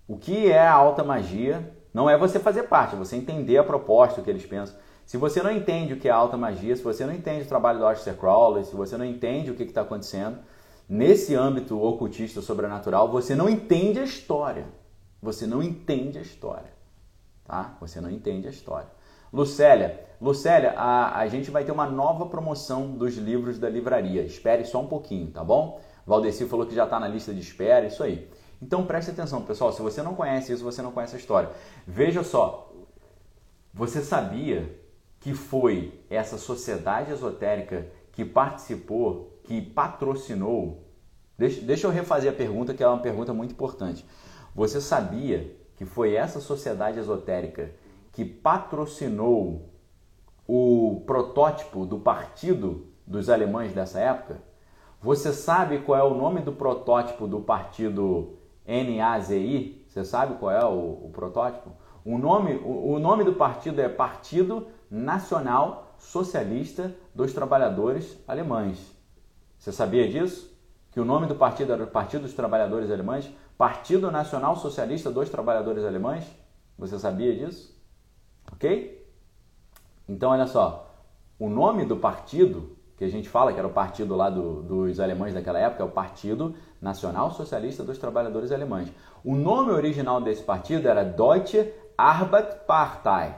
o 0.07 0.15
que 0.15 0.51
é 0.51 0.59
a 0.59 0.73
alta 0.73 1.03
magia, 1.03 1.73
não 1.91 2.07
é 2.07 2.15
você 2.15 2.37
fazer 2.37 2.63
parte, 2.63 2.93
é 2.93 2.99
você 2.99 3.15
entender 3.15 3.57
a 3.57 3.63
proposta, 3.63 4.21
que 4.21 4.29
eles 4.29 4.45
pensam. 4.45 4.75
Se 5.07 5.17
você 5.17 5.41
não 5.41 5.51
entende 5.51 5.93
o 5.93 5.99
que 5.99 6.07
é 6.07 6.11
alta 6.11 6.37
magia, 6.37 6.75
se 6.75 6.83
você 6.83 7.07
não 7.07 7.13
entende 7.13 7.45
o 7.45 7.47
trabalho 7.47 7.79
do 7.79 7.85
Aleister 7.85 8.15
Crowley, 8.15 8.63
se 8.63 8.75
você 8.75 8.95
não 8.95 9.05
entende 9.05 9.49
o 9.49 9.55
que 9.55 9.63
está 9.63 9.81
acontecendo 9.81 10.37
nesse 10.87 11.33
âmbito 11.33 11.81
ocultista 11.81 12.41
sobrenatural, 12.41 13.09
você 13.09 13.33
não 13.33 13.49
entende 13.49 13.99
a 13.99 14.03
história. 14.03 14.65
Você 15.21 15.47
não 15.47 15.63
entende 15.63 16.19
a 16.19 16.21
história. 16.21 16.82
Tá? 17.45 17.77
Você 17.81 17.99
não 17.99 18.09
entende 18.09 18.47
a 18.47 18.51
história. 18.51 18.87
Lucélia, 19.31 19.99
Lucélia, 20.21 20.73
a, 20.77 21.17
a 21.17 21.27
gente 21.27 21.49
vai 21.49 21.63
ter 21.63 21.71
uma 21.71 21.87
nova 21.89 22.27
promoção 22.27 22.91
dos 22.91 23.15
livros 23.17 23.57
da 23.57 23.67
livraria. 23.67 24.21
Espere 24.21 24.63
só 24.63 24.81
um 24.81 24.87
pouquinho, 24.87 25.31
tá 25.31 25.43
bom? 25.43 25.81
Valdeci 26.05 26.45
falou 26.45 26.65
que 26.65 26.75
já 26.75 26.83
está 26.83 26.99
na 26.99 27.07
lista 27.07 27.33
de 27.33 27.41
espera, 27.41 27.87
isso 27.87 28.03
aí. 28.03 28.29
Então 28.61 28.85
preste 28.85 29.11
atenção, 29.11 29.41
pessoal. 29.41 29.73
Se 29.73 29.81
você 29.81 30.01
não 30.01 30.15
conhece 30.15 30.53
isso, 30.53 30.63
você 30.63 30.81
não 30.81 30.91
conhece 30.91 31.15
a 31.15 31.19
história. 31.19 31.49
Veja 31.85 32.23
só. 32.23 32.71
Você 33.73 34.01
sabia 34.01 34.79
que 35.19 35.33
foi 35.33 35.99
essa 36.09 36.37
sociedade 36.37 37.11
esotérica 37.11 37.87
que 38.11 38.23
participou, 38.23 39.39
que 39.43 39.61
patrocinou. 39.61 40.83
Deixa, 41.37 41.61
deixa 41.61 41.87
eu 41.87 41.91
refazer 41.91 42.31
a 42.31 42.35
pergunta, 42.35 42.73
que 42.73 42.83
é 42.83 42.87
uma 42.87 43.01
pergunta 43.01 43.33
muito 43.33 43.51
importante. 43.51 44.05
Você 44.53 44.79
sabia 44.79 45.55
que 45.83 45.89
foi 45.89 46.15
essa 46.15 46.39
sociedade 46.39 46.97
esotérica 46.97 47.71
que 48.13 48.23
patrocinou 48.23 49.69
o 50.47 51.03
protótipo 51.05 51.85
do 51.85 51.99
partido 51.99 52.87
dos 53.05 53.29
alemães 53.29 53.73
dessa 53.73 53.99
época? 53.99 54.41
Você 55.01 55.33
sabe 55.33 55.79
qual 55.79 55.99
é 55.99 56.03
o 56.03 56.15
nome 56.15 56.39
do 56.39 56.53
protótipo 56.53 57.27
do 57.27 57.41
partido 57.41 58.37
NAZI? 58.65 59.83
Você 59.85 60.05
sabe 60.05 60.35
qual 60.35 60.51
é 60.53 60.63
o, 60.63 61.05
o 61.05 61.09
protótipo? 61.11 61.71
O 62.05 62.17
nome, 62.17 62.55
o, 62.63 62.93
o 62.93 62.99
nome 62.99 63.25
do 63.25 63.33
partido 63.33 63.81
é 63.81 63.89
Partido 63.89 64.67
Nacional 64.89 65.95
Socialista 65.97 66.95
dos 67.13 67.33
Trabalhadores 67.33 68.17
Alemães. 68.25 68.79
Você 69.57 69.73
sabia 69.73 70.07
disso? 70.07 70.49
Que 70.91 70.99
o 71.01 71.05
nome 71.05 71.27
do 71.27 71.35
partido 71.35 71.73
era 71.73 71.85
Partido 71.85 72.21
dos 72.21 72.33
Trabalhadores 72.33 72.89
Alemães? 72.89 73.29
Partido 73.57 74.11
Nacional 74.11 74.55
Socialista 74.55 75.11
dos 75.11 75.29
Trabalhadores 75.29 75.83
Alemães? 75.83 76.25
Você 76.77 76.97
sabia 76.99 77.35
disso? 77.35 77.73
Ok? 78.51 79.07
Então, 80.07 80.31
olha 80.31 80.47
só. 80.47 80.91
O 81.39 81.49
nome 81.49 81.85
do 81.85 81.97
partido, 81.97 82.75
que 82.97 83.03
a 83.03 83.09
gente 83.09 83.29
fala 83.29 83.53
que 83.53 83.59
era 83.59 83.67
o 83.67 83.73
partido 83.73 84.15
lá 84.15 84.29
do, 84.29 84.61
dos 84.63 84.99
alemães 84.99 85.33
daquela 85.33 85.59
época, 85.59 85.83
é 85.83 85.85
o 85.85 85.89
Partido 85.89 86.55
Nacional 86.81 87.31
Socialista 87.31 87.83
dos 87.83 87.97
Trabalhadores 87.97 88.51
Alemães. 88.51 88.91
O 89.23 89.35
nome 89.35 89.71
original 89.71 90.21
desse 90.21 90.43
partido 90.43 90.87
era 90.87 91.03
Deutsche 91.03 91.73
Arbeiterpartei. 91.97 93.35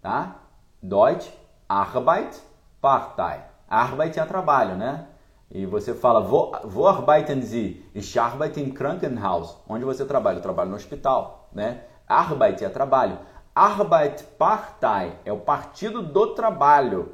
Tá? 0.00 0.36
Deutsche 0.82 1.32
Arbeiterpartei. 1.68 3.40
Arbeit 3.68 4.18
é 4.18 4.24
trabalho, 4.24 4.76
né? 4.76 5.07
E 5.50 5.64
você 5.64 5.94
fala, 5.94 6.20
wo 6.20 6.86
arbeiten 6.86 7.40
Sie? 7.42 7.84
Ich 7.94 8.18
arbeite 8.18 8.60
im 8.60 8.72
Krankenhaus. 8.72 9.56
Onde 9.68 9.84
você 9.84 10.04
trabalha? 10.04 10.38
Eu 10.38 10.42
trabalho 10.42 10.70
no 10.70 10.76
hospital, 10.76 11.48
né? 11.52 11.84
Arbeit 12.06 12.64
é 12.64 12.68
trabalho. 12.68 13.18
Arbeiterpartei 13.54 15.12
é 15.24 15.32
o 15.32 15.38
partido 15.38 16.02
do 16.02 16.34
trabalho. 16.34 17.12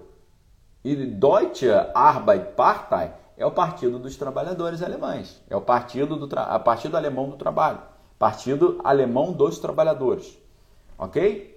E 0.84 0.94
Deutsche 0.94 1.70
Arbeiterpartei 1.94 3.12
é 3.36 3.46
o 3.46 3.50
partido 3.50 3.98
dos 3.98 4.16
trabalhadores 4.16 4.82
alemães. 4.82 5.42
É 5.48 5.56
o 5.56 5.60
partido, 5.60 6.16
do 6.16 6.26
tra... 6.26 6.58
partido 6.58 6.96
alemão 6.96 7.28
do 7.28 7.36
trabalho. 7.36 7.78
Partido 8.18 8.80
alemão 8.82 9.32
dos 9.32 9.58
trabalhadores. 9.58 10.36
Ok? 10.98 11.54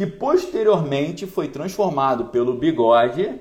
que 0.00 0.06
posteriormente 0.06 1.26
foi 1.26 1.48
transformado 1.48 2.26
pelo 2.26 2.54
Bigode. 2.54 3.38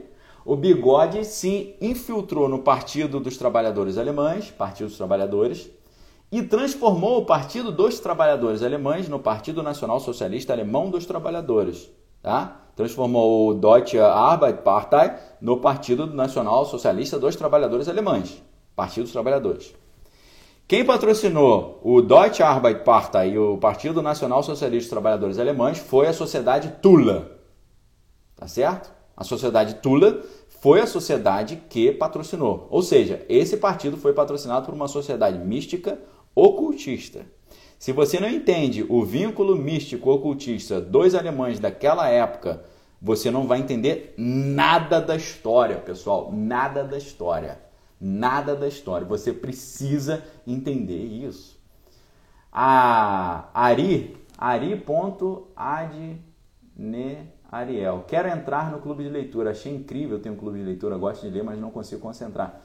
O 0.49 0.55
Bigode 0.55 1.25
se 1.25 1.75
infiltrou 1.79 2.49
no 2.49 2.57
Partido 2.57 3.19
dos 3.19 3.37
Trabalhadores 3.37 3.99
Alemães, 3.99 4.49
Partido 4.49 4.87
dos 4.87 4.97
Trabalhadores, 4.97 5.69
e 6.31 6.41
transformou 6.41 7.19
o 7.19 7.25
Partido 7.27 7.71
dos 7.71 7.99
Trabalhadores 7.99 8.63
Alemães 8.63 9.07
no 9.07 9.19
Partido 9.19 9.61
Nacional 9.61 9.99
Socialista 9.99 10.51
Alemão 10.51 10.89
dos 10.89 11.05
Trabalhadores. 11.05 11.91
Tá? 12.19 12.61
Transformou 12.75 13.49
o 13.49 13.53
Deutsche 13.53 13.99
Arbeiterpartei 13.99 15.11
no 15.39 15.57
Partido 15.57 16.07
Nacional 16.07 16.65
Socialista 16.65 17.19
dos 17.19 17.35
Trabalhadores 17.35 17.87
Alemães, 17.87 18.41
Partido 18.75 19.03
dos 19.03 19.13
Trabalhadores. 19.13 19.75
Quem 20.67 20.83
patrocinou 20.83 21.79
o 21.83 22.01
Deutsche 22.01 22.41
Arbeiterpartei 22.41 23.33
e 23.33 23.37
o 23.37 23.55
Partido 23.59 24.01
Nacional 24.01 24.41
Socialista 24.41 24.85
dos 24.85 24.89
Trabalhadores 24.89 25.37
Alemães 25.37 25.77
foi 25.77 26.07
a 26.07 26.13
Sociedade 26.13 26.73
Tula. 26.81 27.37
Tá 28.35 28.47
certo? 28.47 28.97
A 29.15 29.23
Sociedade 29.25 29.75
Tula 29.75 30.23
foi 30.61 30.81
a 30.81 30.87
sociedade 30.87 31.61
que 31.69 31.91
patrocinou. 31.91 32.67
Ou 32.69 32.81
seja, 32.81 33.25
esse 33.29 33.57
partido 33.57 33.97
foi 33.97 34.13
patrocinado 34.13 34.65
por 34.65 34.73
uma 34.73 34.87
sociedade 34.87 35.37
mística 35.37 35.99
ocultista. 36.35 37.25
Se 37.77 37.91
você 37.91 38.19
não 38.19 38.29
entende 38.29 38.85
o 38.89 39.03
vínculo 39.03 39.55
místico 39.55 40.11
ocultista 40.11 40.81
dos 40.81 41.15
alemães 41.15 41.59
daquela 41.59 42.09
época, 42.09 42.63
você 43.01 43.31
não 43.31 43.47
vai 43.47 43.59
entender 43.59 44.13
nada 44.17 44.99
da 44.99 45.15
história, 45.15 45.77
pessoal, 45.77 46.31
nada 46.33 46.83
da 46.83 46.97
história 46.97 47.69
nada 47.99 48.55
da 48.55 48.67
história. 48.67 49.05
Você 49.05 49.33
precisa 49.33 50.23
entender 50.47 51.03
isso. 51.03 51.59
A 52.51 53.49
Ari, 53.53 54.17
Ari.adneariel. 57.51 58.05
Quero 58.07 58.27
entrar 58.29 58.71
no 58.71 58.79
clube 58.79 59.03
de 59.03 59.09
leitura. 59.09 59.51
Achei 59.51 59.73
incrível, 59.73 60.19
tenho 60.19 60.35
um 60.35 60.37
clube 60.37 60.59
de 60.59 60.65
leitura, 60.65 60.97
gosto 60.97 61.21
de 61.21 61.29
ler, 61.29 61.43
mas 61.43 61.59
não 61.59 61.71
consigo 61.71 62.01
concentrar. 62.01 62.61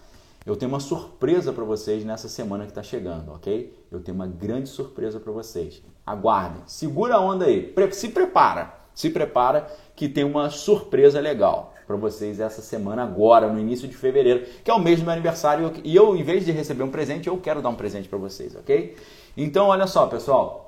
Eu 0.46 0.56
tenho 0.56 0.70
uma 0.70 0.80
surpresa 0.80 1.52
para 1.52 1.64
vocês 1.64 2.04
nessa 2.04 2.28
semana 2.28 2.64
que 2.64 2.70
está 2.70 2.82
chegando, 2.82 3.32
ok? 3.32 3.74
Eu 3.90 4.00
tenho 4.00 4.14
uma 4.14 4.26
grande 4.26 4.68
surpresa 4.68 5.18
para 5.18 5.32
vocês. 5.32 5.82
Aguardem, 6.06 6.62
segura 6.66 7.14
a 7.14 7.20
onda 7.20 7.46
aí, 7.46 7.72
se 7.92 8.10
prepara, 8.10 8.74
se 8.94 9.08
prepara 9.08 9.66
que 9.96 10.06
tem 10.06 10.22
uma 10.22 10.50
surpresa 10.50 11.18
legal 11.18 11.72
para 11.86 11.96
vocês 11.96 12.40
essa 12.40 12.60
semana 12.60 13.02
agora, 13.02 13.50
no 13.50 13.58
início 13.58 13.88
de 13.88 13.96
fevereiro, 13.96 14.44
que 14.62 14.70
é 14.70 14.74
o 14.74 14.78
mês 14.78 14.98
do 14.98 15.04
meu 15.04 15.12
aniversário. 15.12 15.72
E 15.82 15.96
eu, 15.96 16.14
em 16.14 16.22
vez 16.22 16.44
de 16.44 16.52
receber 16.52 16.82
um 16.82 16.90
presente, 16.90 17.28
eu 17.28 17.38
quero 17.38 17.62
dar 17.62 17.70
um 17.70 17.74
presente 17.74 18.08
para 18.08 18.18
vocês, 18.18 18.54
ok? 18.54 18.96
Então, 19.36 19.68
olha 19.68 19.86
só, 19.86 20.06
pessoal. 20.06 20.63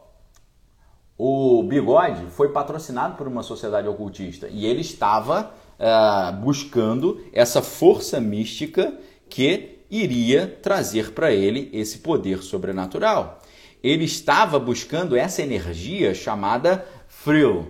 O 1.19 1.63
Bigode 1.63 2.27
foi 2.31 2.51
patrocinado 2.51 3.17
por 3.17 3.27
uma 3.27 3.43
sociedade 3.43 3.89
ocultista 3.89 4.49
e 4.49 4.67
ele 4.67 4.83
estava 4.83 5.51
uh, 5.79 6.37
buscando 6.43 7.25
essa 7.33 7.63
força 7.63 8.21
mística 8.21 8.93
que 9.29 9.79
iria 9.91 10.47
trazer 10.63 11.13
para 11.13 11.33
ele 11.33 11.71
esse 11.73 11.99
poder 11.99 12.43
sobrenatural. 12.43 13.41
Ele 13.83 14.05
estava 14.05 14.59
buscando 14.59 15.17
essa 15.17 15.43
energia 15.43 16.13
chamada 16.13 16.87
Frill, 17.09 17.67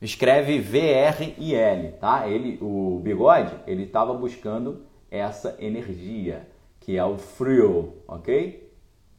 escreve 0.00 0.58
V-R-I-L, 0.58 1.92
tá? 2.00 2.28
Ele, 2.28 2.58
o 2.62 3.00
bigode, 3.02 3.52
ele 3.66 3.84
estava 3.84 4.14
buscando 4.14 4.86
essa 5.10 5.56
energia, 5.58 6.48
que 6.80 6.96
é 6.96 7.04
o 7.04 7.18
frio, 7.18 7.94
ok? 8.06 8.72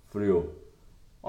Frio. 0.08 0.57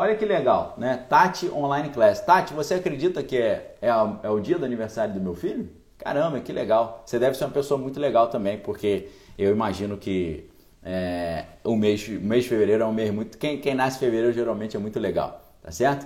Olha 0.01 0.15
que 0.15 0.25
legal, 0.25 0.77
né? 0.79 1.05
Tati 1.09 1.51
Online 1.51 1.89
Class. 1.89 2.21
Tati, 2.21 2.55
você 2.55 2.75
acredita 2.75 3.21
que 3.21 3.37
é, 3.37 3.75
é, 3.83 3.89
é, 3.89 4.31
o 4.31 4.39
dia 4.39 4.57
do 4.57 4.65
aniversário 4.65 5.13
do 5.13 5.21
meu 5.21 5.35
filho? 5.35 5.69
Caramba, 5.99 6.39
que 6.39 6.53
legal. 6.53 7.03
Você 7.05 7.19
deve 7.19 7.37
ser 7.37 7.47
uma 7.47 7.51
pessoa 7.51 7.81
muito 7.81 7.99
legal 7.99 8.29
também, 8.29 8.59
porque 8.59 9.09
eu 9.37 9.51
imagino 9.51 9.97
que 9.97 10.49
é, 10.85 11.47
o, 11.65 11.75
mês, 11.75 12.07
o 12.07 12.13
mês 12.21 12.45
de 12.45 12.51
fevereiro 12.51 12.85
é 12.85 12.87
um 12.87 12.93
mês 12.93 13.13
muito. 13.13 13.37
Quem, 13.39 13.61
quem 13.61 13.75
nasce 13.75 13.97
em 13.97 13.99
fevereiro 13.99 14.33
geralmente 14.33 14.77
é 14.77 14.79
muito 14.79 15.01
legal, 15.01 15.43
tá 15.61 15.73
certo? 15.73 16.05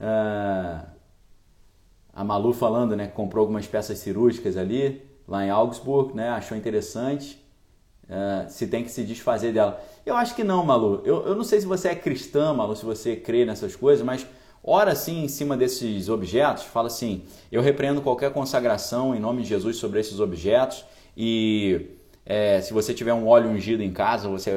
Uh, 0.00 0.86
a 2.14 2.24
Malu 2.24 2.54
falando, 2.54 2.96
né, 2.96 3.08
comprou 3.08 3.42
algumas 3.42 3.66
peças 3.66 3.98
cirúrgicas 3.98 4.56
ali, 4.56 5.06
lá 5.28 5.44
em 5.44 5.50
Augsburg, 5.50 6.16
né, 6.16 6.30
achou 6.30 6.56
interessante, 6.56 7.46
uh, 8.08 8.50
se 8.50 8.66
tem 8.66 8.82
que 8.82 8.90
se 8.90 9.04
desfazer 9.04 9.52
dela. 9.52 9.80
Eu 10.04 10.16
acho 10.16 10.34
que 10.34 10.44
não, 10.44 10.64
Malu. 10.64 11.02
Eu, 11.04 11.26
eu 11.26 11.34
não 11.34 11.44
sei 11.44 11.60
se 11.60 11.66
você 11.66 11.88
é 11.88 11.94
cristã, 11.94 12.52
Malu, 12.52 12.74
se 12.74 12.84
você 12.84 13.14
crê 13.16 13.44
nessas 13.44 13.76
coisas, 13.76 14.04
mas 14.04 14.26
ora 14.62 14.92
assim 14.92 15.24
em 15.24 15.28
cima 15.28 15.56
desses 15.56 16.08
objetos, 16.08 16.64
fala 16.64 16.88
assim: 16.88 17.22
eu 17.50 17.62
repreendo 17.62 18.02
qualquer 18.02 18.32
consagração 18.32 19.14
em 19.14 19.20
nome 19.20 19.42
de 19.42 19.48
Jesus 19.48 19.76
sobre 19.76 20.00
esses 20.00 20.20
objetos 20.20 20.84
e 21.16 21.96
É, 22.30 22.60
se 22.60 22.74
você 22.74 22.92
tiver 22.92 23.14
um 23.14 23.26
óleo 23.26 23.48
ungido 23.48 23.82
em 23.82 23.90
casa, 23.90 24.28
você 24.28 24.50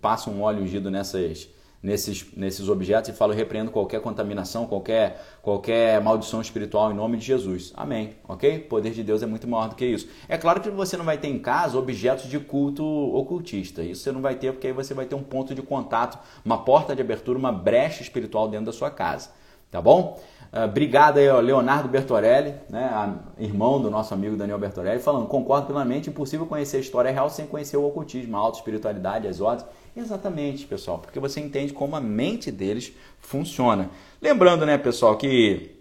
passa 0.00 0.30
um 0.30 0.40
óleo 0.40 0.62
ungido 0.62 0.90
nessas, 0.90 1.46
nesses, 1.82 2.26
nesses 2.36 2.68
objetos 2.68 3.10
e 3.10 3.12
fala: 3.12 3.34
repreendo 3.34 3.70
qualquer 3.70 4.00
contaminação, 4.00 4.66
qualquer, 4.66 5.20
qualquer 5.42 6.00
maldição 6.00 6.40
espiritual 6.40 6.92
em 6.92 6.94
nome 6.94 7.16
de 7.16 7.24
Jesus. 7.24 7.72
Amém. 7.76 8.14
Ok? 8.28 8.58
O 8.58 8.68
poder 8.68 8.92
de 8.92 9.02
Deus 9.02 9.22
é 9.22 9.26
muito 9.26 9.48
maior 9.48 9.68
do 9.68 9.74
que 9.74 9.84
isso. 9.84 10.08
É 10.28 10.38
claro 10.38 10.60
que 10.60 10.70
você 10.70 10.96
não 10.96 11.04
vai 11.04 11.18
ter 11.18 11.28
em 11.28 11.38
casa 11.38 11.78
objetos 11.78 12.30
de 12.30 12.38
culto 12.38 12.84
ocultista. 12.84 13.82
Isso 13.82 14.02
você 14.02 14.12
não 14.12 14.20
vai 14.20 14.36
ter, 14.36 14.52
porque 14.52 14.68
aí 14.68 14.72
você 14.72 14.94
vai 14.94 15.06
ter 15.06 15.14
um 15.14 15.22
ponto 15.22 15.54
de 15.54 15.62
contato, 15.62 16.18
uma 16.44 16.58
porta 16.58 16.94
de 16.94 17.02
abertura, 17.02 17.38
uma 17.38 17.52
brecha 17.52 18.02
espiritual 18.02 18.48
dentro 18.48 18.66
da 18.66 18.72
sua 18.72 18.90
casa. 18.90 19.30
Tá 19.70 19.80
bom? 19.80 20.20
Uh, 20.52 20.66
obrigado 20.66 21.16
aí, 21.16 21.30
ó, 21.30 21.40
Leonardo 21.40 21.88
Bertorelli, 21.88 22.54
né, 22.68 23.16
irmão 23.38 23.80
do 23.80 23.90
nosso 23.90 24.12
amigo 24.12 24.36
Daniel 24.36 24.58
Bertorelli, 24.58 25.00
falando: 25.00 25.26
concordo 25.26 25.66
plenamente, 25.68 26.10
impossível 26.10 26.44
conhecer 26.44 26.76
a 26.76 26.80
história 26.80 27.10
real 27.10 27.30
sem 27.30 27.46
conhecer 27.46 27.78
o 27.78 27.86
ocultismo, 27.86 28.36
a 28.36 28.40
auto-espiritualidade, 28.40 29.26
as 29.26 29.40
ordens. 29.40 29.66
Exatamente, 29.96 30.66
pessoal, 30.66 30.98
porque 30.98 31.20
você 31.20 31.40
entende 31.40 31.72
como 31.72 31.94
a 31.96 32.00
mente 32.00 32.50
deles 32.50 32.92
funciona. 33.20 33.90
Lembrando, 34.20 34.64
né, 34.64 34.78
pessoal, 34.78 35.16
que 35.16 35.76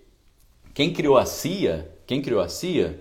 quem 0.74 0.91
criou 0.91 1.18
a 1.18 1.26
CIA, 1.26 1.89
quem 2.05 2.22
criou 2.22 2.41
a 2.41 2.49
CIA 2.49 2.99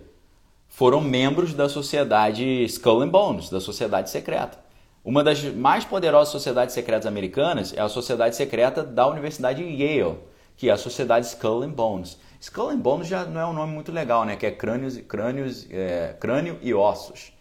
foram 0.68 1.00
membros 1.00 1.52
da 1.52 1.68
sociedade 1.68 2.44
Skull 2.64 3.02
and 3.02 3.08
Bones, 3.08 3.50
da 3.50 3.60
sociedade 3.60 4.08
secreta. 4.10 4.58
Uma 5.04 5.24
das 5.24 5.42
mais 5.42 5.84
poderosas 5.84 6.30
sociedades 6.30 6.74
secretas 6.74 7.06
americanas 7.06 7.72
é 7.72 7.80
a 7.80 7.88
sociedade 7.88 8.36
secreta 8.36 8.84
da 8.84 9.06
Universidade 9.08 9.62
Yale 9.62 10.18
que 10.60 10.68
é 10.68 10.72
a 10.72 10.76
Sociedade 10.76 11.24
Skull 11.24 11.62
and 11.62 11.70
Bones. 11.70 12.18
Skull 12.38 12.68
and 12.68 12.80
Bones 12.80 13.08
já 13.08 13.24
não 13.24 13.40
é 13.40 13.46
um 13.46 13.54
nome 13.54 13.72
muito 13.72 13.90
legal, 13.90 14.26
né? 14.26 14.36
Que 14.36 14.44
é 14.44 14.50
crânios, 14.50 14.98
crânios, 14.98 15.66
é, 15.70 16.14
crânio 16.20 16.58
e 16.60 16.74
ossos. 16.74 17.32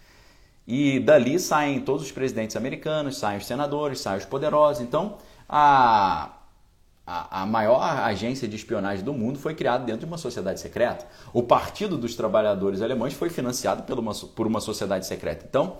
E 0.71 0.99
dali 0.99 1.39
saem 1.39 1.79
todos 1.79 2.03
os 2.03 2.11
presidentes 2.11 2.55
americanos, 2.55 3.17
saem 3.17 3.39
os 3.39 3.47
senadores, 3.47 4.01
saem 4.01 4.19
os 4.19 4.25
poderosos. 4.25 4.83
Então, 4.83 5.17
a, 5.49 6.29
a, 7.07 7.41
a 7.41 7.45
maior 7.47 7.81
agência 7.81 8.47
de 8.47 8.55
espionagem 8.55 9.03
do 9.03 9.11
mundo 9.11 9.39
foi 9.39 9.55
criada 9.55 9.83
dentro 9.83 10.01
de 10.01 10.05
uma 10.05 10.19
sociedade 10.19 10.59
secreta. 10.59 11.07
O 11.33 11.41
Partido 11.41 11.97
dos 11.97 12.15
Trabalhadores 12.15 12.83
Alemães 12.83 13.15
foi 13.15 13.31
financiado 13.31 13.81
por 13.81 13.97
uma, 13.97 14.13
por 14.13 14.45
uma 14.45 14.61
sociedade 14.61 15.07
secreta. 15.07 15.43
Então, 15.49 15.77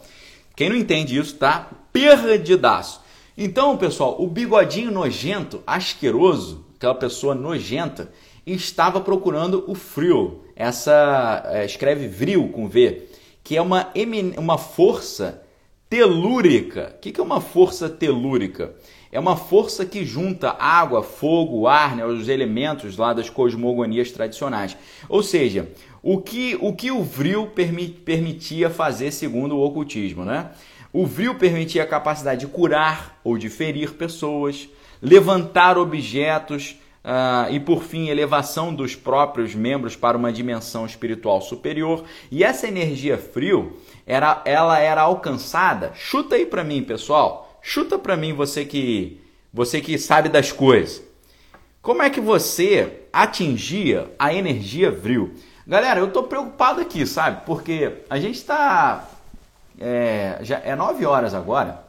quem 0.56 0.70
não 0.70 0.76
entende 0.76 1.16
isso 1.16 1.36
tá 1.36 1.70
perdidaço. 1.94 3.02
Então, 3.38 3.78
pessoal, 3.78 4.20
o 4.20 4.26
bigodinho 4.26 4.90
nojento, 4.90 5.62
asqueroso, 5.68 6.66
aquela 6.76 6.96
pessoa 6.96 7.36
nojenta, 7.36 8.12
estava 8.44 9.00
procurando 9.00 9.64
o 9.68 9.76
frio. 9.76 10.46
Essa 10.56 11.44
é, 11.46 11.64
escreve 11.64 12.08
vril 12.08 12.50
com 12.50 12.68
V, 12.68 13.08
que 13.50 13.58
é 13.58 13.62
uma, 13.64 13.92
uma 14.38 14.60
força 14.60 15.42
telúrica. 15.90 16.94
O 16.96 17.00
que 17.00 17.20
é 17.20 17.24
uma 17.24 17.42
força 17.42 17.90
telúrica? 17.90 18.76
É 19.12 19.20
uma 19.20 19.36
força 19.36 19.88
que 19.88 20.06
junta 20.06 20.52
água, 20.52 21.02
fogo, 21.02 21.66
ar, 21.66 21.96
né, 21.96 22.06
os 22.06 22.30
elementos 22.30 22.96
lá 22.96 23.12
das 23.12 23.28
cosmogonias 23.28 24.12
tradicionais. 24.12 24.78
Ou 25.10 25.24
seja, 25.24 25.68
o 26.04 26.22
que 26.22 26.60
o, 26.62 26.74
que 26.74 26.92
o 26.92 27.02
vril 27.04 27.48
permitia 28.06 28.70
fazer 28.70 29.10
segundo 29.10 29.58
o 29.58 29.66
ocultismo, 29.66 30.24
né? 30.24 30.52
O 30.94 31.08
vril 31.08 31.34
permitia 31.34 31.82
a 31.82 31.88
capacidade 31.88 32.42
de 32.42 32.48
curar 32.52 33.20
ou 33.24 33.36
de 33.36 33.50
ferir 33.50 33.94
pessoas, 33.94 34.70
levantar 35.02 35.76
objetos 35.76 36.76
uh, 37.04 37.52
e, 37.52 37.60
por 37.60 37.84
fim, 37.84 38.08
elevação 38.08 38.74
dos 38.74 38.96
próprios 38.96 39.56
membros 39.56 39.96
para 39.96 40.18
uma 40.18 40.32
dimensão 40.32 40.86
espiritual 40.86 41.42
superior. 41.42 42.04
E 42.32 42.44
essa 42.44 42.68
energia 42.68 43.18
frio, 43.18 43.78
era, 44.06 44.42
ela 44.46 44.80
era 44.80 45.02
alcançada. 45.02 45.92
Chuta 45.94 46.36
aí 46.36 46.46
para 46.46 46.64
mim, 46.64 46.84
pessoal. 46.84 47.60
Chuta 47.62 47.98
para 47.98 48.18
mim, 48.18 48.34
você 48.34 48.66
que 48.66 49.22
você 49.54 49.82
que 49.82 49.98
sabe 49.98 50.30
das 50.30 50.52
coisas. 50.52 51.02
Como 51.82 52.02
é 52.02 52.10
que 52.10 52.22
você 52.22 53.04
atingia 53.12 54.12
a 54.20 54.34
energia 54.34 54.92
vril? 54.92 55.34
Galera, 55.66 56.00
eu 56.00 56.12
tô 56.12 56.24
preocupado 56.24 56.82
aqui, 56.82 57.06
sabe? 57.06 57.46
Porque 57.46 58.04
a 58.10 58.20
gente 58.20 58.36
está 58.36 59.08
é, 59.80 60.40
já 60.42 60.58
é 60.60 60.76
9 60.76 61.06
horas 61.06 61.34
agora 61.34 61.84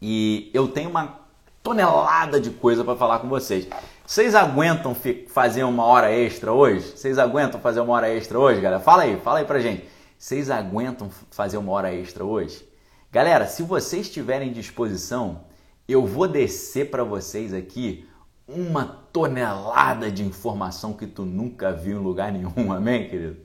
e 0.00 0.50
eu 0.54 0.66
tenho 0.66 0.88
uma 0.88 1.20
tonelada 1.62 2.40
de 2.40 2.50
coisa 2.50 2.82
para 2.82 2.96
falar 2.96 3.18
com 3.18 3.28
vocês. 3.28 3.68
Vocês 4.12 4.34
aguentam 4.34 4.94
fazer 5.28 5.64
uma 5.64 5.86
hora 5.86 6.12
extra 6.12 6.52
hoje? 6.52 6.86
Vocês 6.94 7.18
aguentam 7.18 7.58
fazer 7.58 7.80
uma 7.80 7.94
hora 7.94 8.14
extra 8.14 8.38
hoje, 8.38 8.60
galera? 8.60 8.78
Fala 8.78 9.04
aí, 9.04 9.18
fala 9.18 9.38
aí 9.38 9.46
pra 9.46 9.58
gente. 9.58 9.88
Vocês 10.18 10.50
aguentam 10.50 11.08
fazer 11.30 11.56
uma 11.56 11.72
hora 11.72 11.94
extra 11.94 12.22
hoje? 12.22 12.62
Galera, 13.10 13.46
se 13.46 13.62
vocês 13.62 14.10
tiverem 14.10 14.52
disposição, 14.52 15.46
eu 15.88 16.04
vou 16.04 16.28
descer 16.28 16.90
para 16.90 17.02
vocês 17.02 17.54
aqui 17.54 18.06
uma 18.46 18.84
tonelada 18.84 20.10
de 20.10 20.22
informação 20.22 20.92
que 20.92 21.06
tu 21.06 21.24
nunca 21.24 21.72
viu 21.72 21.98
em 21.98 22.04
lugar 22.04 22.30
nenhum, 22.30 22.52
amém, 22.70 23.08
querido? 23.08 23.38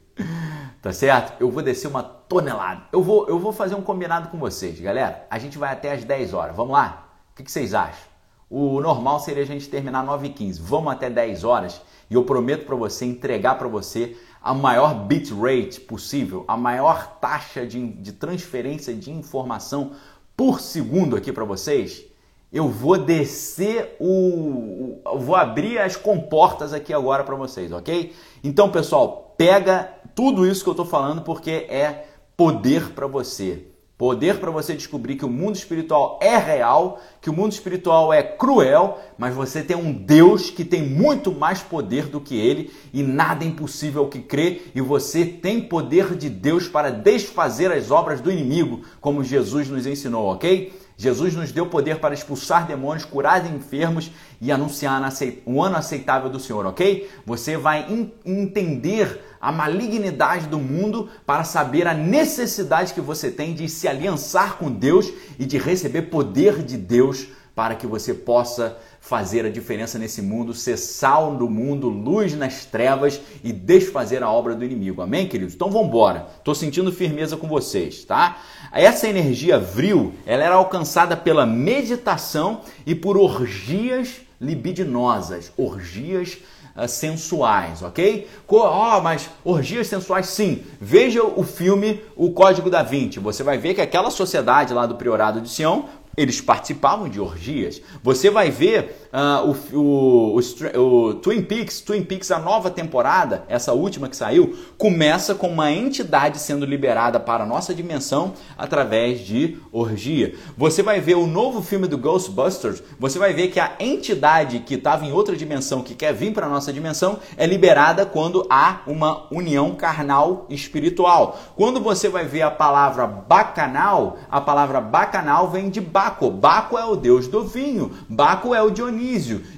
Tá 0.81 0.91
certo? 0.91 1.39
Eu 1.39 1.49
vou 1.49 1.63
descer 1.63 1.87
uma 1.87 2.03
tonelada. 2.03 2.87
Eu 2.91 3.01
vou, 3.01 3.25
eu 3.29 3.39
vou 3.39 3.53
fazer 3.53 3.75
um 3.75 3.81
combinado 3.81 4.27
com 4.27 4.37
vocês, 4.37 4.77
galera. 4.81 5.27
A 5.29 5.39
gente 5.39 5.57
vai 5.57 5.71
até 5.71 5.93
as 5.93 6.03
10 6.03 6.33
horas. 6.33 6.57
Vamos 6.57 6.73
lá? 6.73 7.07
O 7.31 7.37
que, 7.37 7.43
que 7.43 7.51
vocês 7.53 7.73
acham? 7.73 8.06
O 8.49 8.79
normal 8.79 9.19
seria 9.19 9.43
a 9.43 9.45
gente 9.45 9.67
terminar 9.67 10.05
9h15. 10.05 10.59
Vamos 10.61 10.93
até 10.93 11.09
10 11.09 11.43
horas 11.43 11.81
e 12.09 12.13
eu 12.13 12.23
prometo 12.23 12.65
para 12.65 12.75
você 12.75 13.05
entregar 13.05 13.57
para 13.57 13.67
você 13.67 14.15
a 14.41 14.53
maior 14.53 14.93
bit 15.05 15.33
rate 15.33 15.81
possível, 15.81 16.45
a 16.47 16.55
maior 16.55 17.17
taxa 17.19 17.65
de, 17.65 17.85
de 17.85 18.13
transferência 18.13 18.93
de 18.93 19.11
informação 19.11 19.91
por 20.37 20.61
segundo 20.61 21.17
aqui 21.17 21.33
para 21.33 21.43
vocês. 21.43 22.05
Eu 22.53 22.69
vou 22.69 22.97
descer 22.97 23.97
o, 23.99 25.01
o, 25.03 25.19
vou 25.19 25.35
abrir 25.35 25.79
as 25.79 25.97
comportas 25.97 26.71
aqui 26.71 26.93
agora 26.93 27.25
para 27.25 27.35
vocês, 27.35 27.73
ok? 27.73 28.15
Então, 28.41 28.71
pessoal, 28.71 29.35
pega 29.37 29.93
tudo 30.15 30.47
isso 30.47 30.63
que 30.63 30.69
eu 30.69 30.71
estou 30.71 30.85
falando 30.85 31.21
porque 31.23 31.51
é 31.51 32.07
poder 32.37 32.93
para 32.93 33.07
você. 33.07 33.67
Poder 33.97 34.39
para 34.39 34.51
você 34.51 34.75
descobrir 34.75 35.15
que 35.15 35.25
o 35.25 35.29
mundo 35.29 35.55
espiritual 35.55 36.19
é 36.21 36.37
real, 36.37 37.01
que 37.19 37.31
o 37.31 37.33
mundo 37.33 37.51
espiritual 37.51 38.13
é 38.13 38.21
cruel, 38.21 38.99
mas 39.17 39.33
você 39.33 39.63
tem 39.63 39.75
um 39.75 39.91
Deus 39.91 40.51
que 40.51 40.63
tem 40.63 40.83
muito 40.83 41.31
mais 41.31 41.61
poder 41.61 42.05
do 42.05 42.21
que 42.21 42.37
ele 42.37 42.71
e 42.93 43.01
nada 43.01 43.43
é 43.43 43.47
impossível 43.47 44.07
que 44.07 44.19
crê, 44.19 44.61
e 44.75 44.81
você 44.81 45.25
tem 45.25 45.61
poder 45.61 46.15
de 46.15 46.29
Deus 46.29 46.67
para 46.67 46.91
desfazer 46.91 47.71
as 47.71 47.89
obras 47.89 48.21
do 48.21 48.31
inimigo, 48.31 48.81
como 49.01 49.23
Jesus 49.23 49.67
nos 49.67 49.87
ensinou, 49.87 50.31
ok? 50.31 50.71
Jesus 50.99 51.35
nos 51.35 51.51
deu 51.51 51.67
poder 51.67 51.99
para 51.99 52.15
expulsar 52.15 52.65
demônios, 52.65 53.05
curar 53.05 53.45
enfermos 53.45 54.11
e 54.41 54.51
anunciar 54.51 54.99
um 55.45 55.61
ano 55.61 55.77
aceitável 55.77 56.27
do 56.27 56.39
Senhor, 56.39 56.65
ok? 56.65 57.07
Você 57.23 57.55
vai 57.55 57.85
entender 58.25 59.21
a 59.39 59.51
malignidade 59.51 60.47
do 60.47 60.57
mundo 60.57 61.07
para 61.23 61.43
saber 61.43 61.85
a 61.87 61.93
necessidade 61.93 62.95
que 62.95 63.01
você 63.01 63.29
tem 63.29 63.53
de 63.53 63.69
se 63.69 63.87
aliançar 63.87 64.57
com 64.57 64.71
Deus 64.71 65.13
e 65.37 65.45
de 65.45 65.59
receber 65.59 66.03
poder 66.03 66.63
de 66.63 66.75
Deus 66.75 67.27
para 67.57 67.73
que 67.73 67.87
você 67.87 68.13
possa 68.13 68.77
fazer 69.01 69.43
a 69.43 69.49
diferença 69.49 69.97
nesse 69.97 70.21
mundo, 70.21 70.53
ser 70.53 70.77
sal 70.77 71.35
do 71.35 71.49
mundo, 71.49 71.89
luz 71.89 72.35
nas 72.35 72.65
trevas 72.65 73.19
e 73.43 73.51
desfazer 73.51 74.21
a 74.21 74.29
obra 74.29 74.53
do 74.53 74.63
inimigo. 74.63 75.01
Amém, 75.01 75.27
queridos? 75.27 75.55
Então 75.55 75.71
vamos 75.71 75.87
embora. 75.87 76.27
Estou 76.37 76.53
sentindo 76.53 76.91
firmeza 76.91 77.35
com 77.35 77.47
vocês, 77.47 78.05
tá? 78.05 78.37
Essa 78.71 79.07
energia 79.07 79.57
vril, 79.57 80.13
ela 80.23 80.43
era 80.43 80.53
alcançada 80.53 81.17
pela 81.17 81.47
meditação 81.47 82.61
e 82.85 82.93
por 82.93 83.17
orgias 83.17 84.21
libidinosas, 84.39 85.51
orgias 85.57 86.37
uh, 86.75 86.87
sensuais, 86.87 87.81
ok? 87.81 88.27
Oh, 88.47 89.01
mas 89.01 89.29
orgias 89.43 89.87
sensuais 89.87 90.27
sim. 90.27 90.63
Veja 90.79 91.23
o 91.23 91.43
filme 91.43 92.01
O 92.15 92.31
Código 92.31 92.69
da 92.69 92.83
Vinci. 92.83 93.19
Você 93.19 93.41
vai 93.41 93.57
ver 93.57 93.73
que 93.73 93.81
aquela 93.81 94.11
sociedade 94.11 94.73
lá 94.73 94.85
do 94.85 94.95
Priorado 94.95 95.41
de 95.41 95.49
Sião 95.49 95.85
eles 96.17 96.41
participavam 96.41 97.07
de 97.07 97.21
orgias. 97.21 97.79
Você 98.03 98.29
vai 98.31 98.49
ver 98.49 99.06
uh, 99.17 99.57
o, 99.73 99.77
o, 99.77 100.39
o, 100.39 101.07
o, 101.09 101.13
Twin 101.15 101.41
Peaks, 101.41 101.81
Twin 101.81 102.03
Peaks, 102.03 102.29
a 102.29 102.37
nova 102.37 102.69
temporada, 102.69 103.43
essa 103.47 103.73
última 103.73 104.07
que 104.07 104.15
saiu, 104.15 104.55
começa 104.77 105.33
com 105.33 105.47
uma 105.47 105.71
entidade 105.71 106.39
sendo 106.39 106.65
liberada 106.65 107.19
para 107.19 107.43
a 107.43 107.47
nossa 107.47 107.73
dimensão 107.73 108.33
através 108.55 109.21
de 109.21 109.57
orgia. 109.71 110.35
Você 110.55 110.83
vai 110.83 111.01
ver 111.01 111.15
o 111.15 111.25
novo 111.25 111.63
filme 111.63 111.87
do 111.87 111.97
Ghostbusters, 111.97 112.83
você 112.99 113.17
vai 113.17 113.33
ver 113.33 113.47
que 113.47 113.59
a 113.59 113.73
entidade 113.79 114.59
que 114.59 114.75
estava 114.75 115.05
em 115.05 115.11
outra 115.11 115.35
dimensão, 115.35 115.81
que 115.81 115.95
quer 115.95 116.13
vir 116.13 116.33
para 116.33 116.45
a 116.45 116.49
nossa 116.49 116.71
dimensão, 116.71 117.19
é 117.35 117.45
liberada 117.47 118.05
quando 118.05 118.45
há 118.49 118.81
uma 118.85 119.27
união 119.31 119.73
carnal 119.73 120.45
espiritual. 120.49 121.39
Quando 121.55 121.79
você 121.79 122.07
vai 122.09 122.25
ver 122.25 122.43
a 122.43 122.51
palavra 122.51 123.07
bacanal, 123.07 124.17
a 124.29 124.39
palavra 124.39 124.79
bacanal 124.79 125.49
vem 125.49 125.69
de 125.69 125.81
Baco. 125.81 126.29
Baco 126.29 126.77
é 126.77 126.85
o 126.85 126.95
deus 126.95 127.27
do 127.27 127.43
vinho. 127.43 127.91
Baco 128.09 128.53
é 128.53 128.61
o 128.61 128.69
Dionísio. 128.69 129.06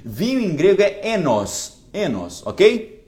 Vinho 0.04 0.40
em 0.40 0.54
grego 0.54 0.82
é 0.82 1.08
enos. 1.14 1.78
Enos, 1.92 2.46
ok? 2.46 3.04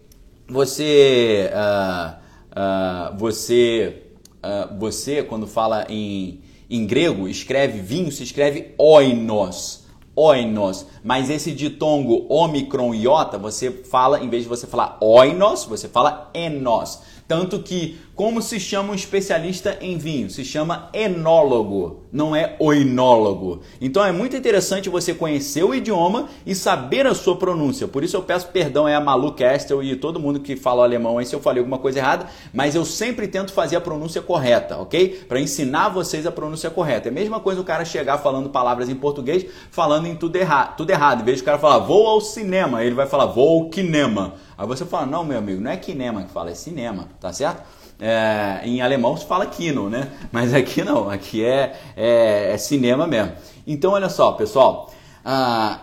Você, 0.49 1.51
uh, 1.53 3.14
uh, 3.14 3.18
você 3.18 4.03
uh, 4.43 4.78
você, 4.78 5.22
quando 5.22 5.47
fala 5.47 5.86
em, 5.88 6.40
em 6.68 6.84
grego, 6.84 7.28
escreve 7.28 7.80
vinho, 7.80 8.11
se 8.11 8.24
escreve 8.24 8.74
oinos. 8.76 9.82
Oinos. 10.14 10.86
Mas 11.03 11.30
esse 11.30 11.53
ditongo 11.53 12.26
omicron 12.28 12.93
iota, 12.95 13.38
você 13.38 13.70
fala, 13.70 14.20
em 14.20 14.28
vez 14.28 14.43
de 14.43 14.49
você 14.49 14.66
falar 14.66 14.99
oinos, 15.01 15.64
você 15.64 15.88
fala 15.88 16.30
enos. 16.34 17.01
Tanto 17.33 17.61
que, 17.61 17.97
como 18.14 18.43
se 18.43 18.61
chama 18.61 18.93
um 18.93 18.95
especialista 18.95 19.78
em 19.80 19.97
vinho? 19.97 20.28
Se 20.28 20.45
chama 20.45 20.91
enólogo, 20.93 22.03
não 22.12 22.37
é 22.37 22.57
oinólogo. 22.59 23.62
Então 23.80 24.05
é 24.05 24.12
muito 24.12 24.37
interessante 24.37 24.91
você 24.91 25.14
conhecer 25.14 25.64
o 25.64 25.74
idioma 25.74 26.28
e 26.45 26.55
saber 26.55 27.07
a 27.07 27.14
sua 27.14 27.37
pronúncia. 27.37 27.89
Por 27.89 28.05
isso 28.05 28.14
eu 28.14 28.22
peço 28.22 28.49
perdão 28.49 28.87
é 28.87 28.95
a 28.95 29.01
Malu 29.01 29.33
Kestel 29.33 29.83
e 29.83 29.97
todo 29.97 30.20
mundo 30.20 30.41
que 30.41 30.57
fala 30.57 30.85
alemão 30.85 31.16
aí 31.16 31.24
se 31.24 31.35
eu 31.35 31.41
falei 31.41 31.61
alguma 31.61 31.78
coisa 31.78 32.01
errada, 32.01 32.26
mas 32.53 32.74
eu 32.74 32.85
sempre 32.85 33.26
tento 33.26 33.51
fazer 33.51 33.76
a 33.76 33.80
pronúncia 33.80 34.20
correta, 34.20 34.76
ok? 34.76 35.24
Para 35.26 35.41
ensinar 35.41 35.89
vocês 35.89 36.26
a 36.26 36.30
pronúncia 36.30 36.68
correta. 36.68 37.09
É 37.09 37.11
a 37.11 37.14
mesma 37.14 37.41
coisa 37.41 37.62
o 37.62 37.64
cara 37.64 37.83
chegar 37.87 38.18
falando 38.18 38.51
palavras 38.51 38.91
em 38.91 38.95
português, 38.95 39.47
falando 39.70 40.07
em 40.07 40.14
tudo, 40.14 40.37
erra 40.37 40.66
tudo 40.66 40.91
errado. 40.91 41.22
Em 41.22 41.24
vez 41.24 41.41
cara 41.41 41.59
falar 41.59 41.78
vou 41.78 42.07
ao 42.07 42.20
cinema, 42.20 42.85
ele 42.85 42.95
vai 42.95 43.07
falar 43.07 43.24
vou 43.24 43.62
ao 43.62 43.72
cinema. 43.72 44.35
Aí 44.63 44.69
você 44.69 44.87
fala, 44.87 45.07
não, 45.07 45.25
meu 45.25 45.39
amigo, 45.39 45.61
não 45.61 45.73
é 45.73 45.83
cinema 45.83 46.23
que 46.23 46.31
fala, 46.31 46.53
é 46.53 46.55
cinema, 46.55 47.09
tá 47.19 47.33
certo? 47.33 47.65
É, 47.99 48.61
em 48.63 48.81
alemão 48.81 49.17
se 49.17 49.27
fala 49.27 49.45
kino, 49.45 49.91
né? 49.91 50.09
Mas 50.31 50.55
aqui 50.55 50.85
não, 50.85 51.11
aqui 51.11 51.45
é, 51.45 51.77
é, 51.97 52.53
é 52.53 52.57
cinema 52.57 53.05
mesmo. 53.05 53.33
Então, 53.67 53.91
olha 53.91 54.09
só, 54.09 54.31
pessoal, 54.31 54.89
ah, 55.25 55.81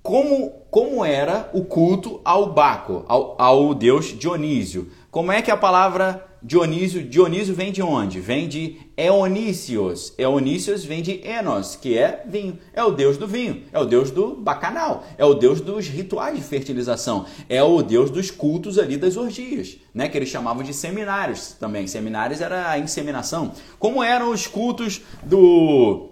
como, 0.00 0.50
como 0.70 1.04
era 1.04 1.50
o 1.52 1.64
culto 1.64 2.20
ao 2.24 2.52
Baco, 2.52 3.04
ao, 3.08 3.34
ao 3.42 3.74
deus 3.74 4.16
Dionísio? 4.16 4.92
Como 5.10 5.32
é 5.32 5.42
que 5.42 5.50
a 5.50 5.56
palavra 5.56 6.24
Dionísio, 6.46 7.02
Dionísio 7.02 7.54
vem 7.54 7.72
de 7.72 7.80
onde? 7.80 8.20
Vem 8.20 8.46
de 8.46 8.76
Eonícios. 8.98 10.12
Eonícios 10.18 10.84
vem 10.84 11.00
de 11.00 11.26
Enos, 11.26 11.74
que 11.74 11.96
é 11.96 12.22
vinho. 12.26 12.58
É 12.74 12.84
o 12.84 12.90
deus 12.90 13.16
do 13.16 13.26
vinho, 13.26 13.62
é 13.72 13.78
o 13.78 13.86
deus 13.86 14.10
do 14.10 14.34
bacanal, 14.34 15.06
é 15.16 15.24
o 15.24 15.32
deus 15.32 15.62
dos 15.62 15.88
rituais 15.88 16.36
de 16.36 16.44
fertilização, 16.44 17.24
é 17.48 17.62
o 17.62 17.80
deus 17.80 18.10
dos 18.10 18.30
cultos 18.30 18.78
ali 18.78 18.98
das 18.98 19.16
orgias, 19.16 19.78
né? 19.94 20.06
Que 20.06 20.18
eles 20.18 20.28
chamavam 20.28 20.62
de 20.62 20.74
seminários 20.74 21.52
também. 21.58 21.86
Seminários 21.86 22.42
era 22.42 22.68
a 22.68 22.78
inseminação. 22.78 23.52
Como 23.78 24.04
eram 24.04 24.30
os 24.30 24.46
cultos 24.46 25.00
do 25.22 26.10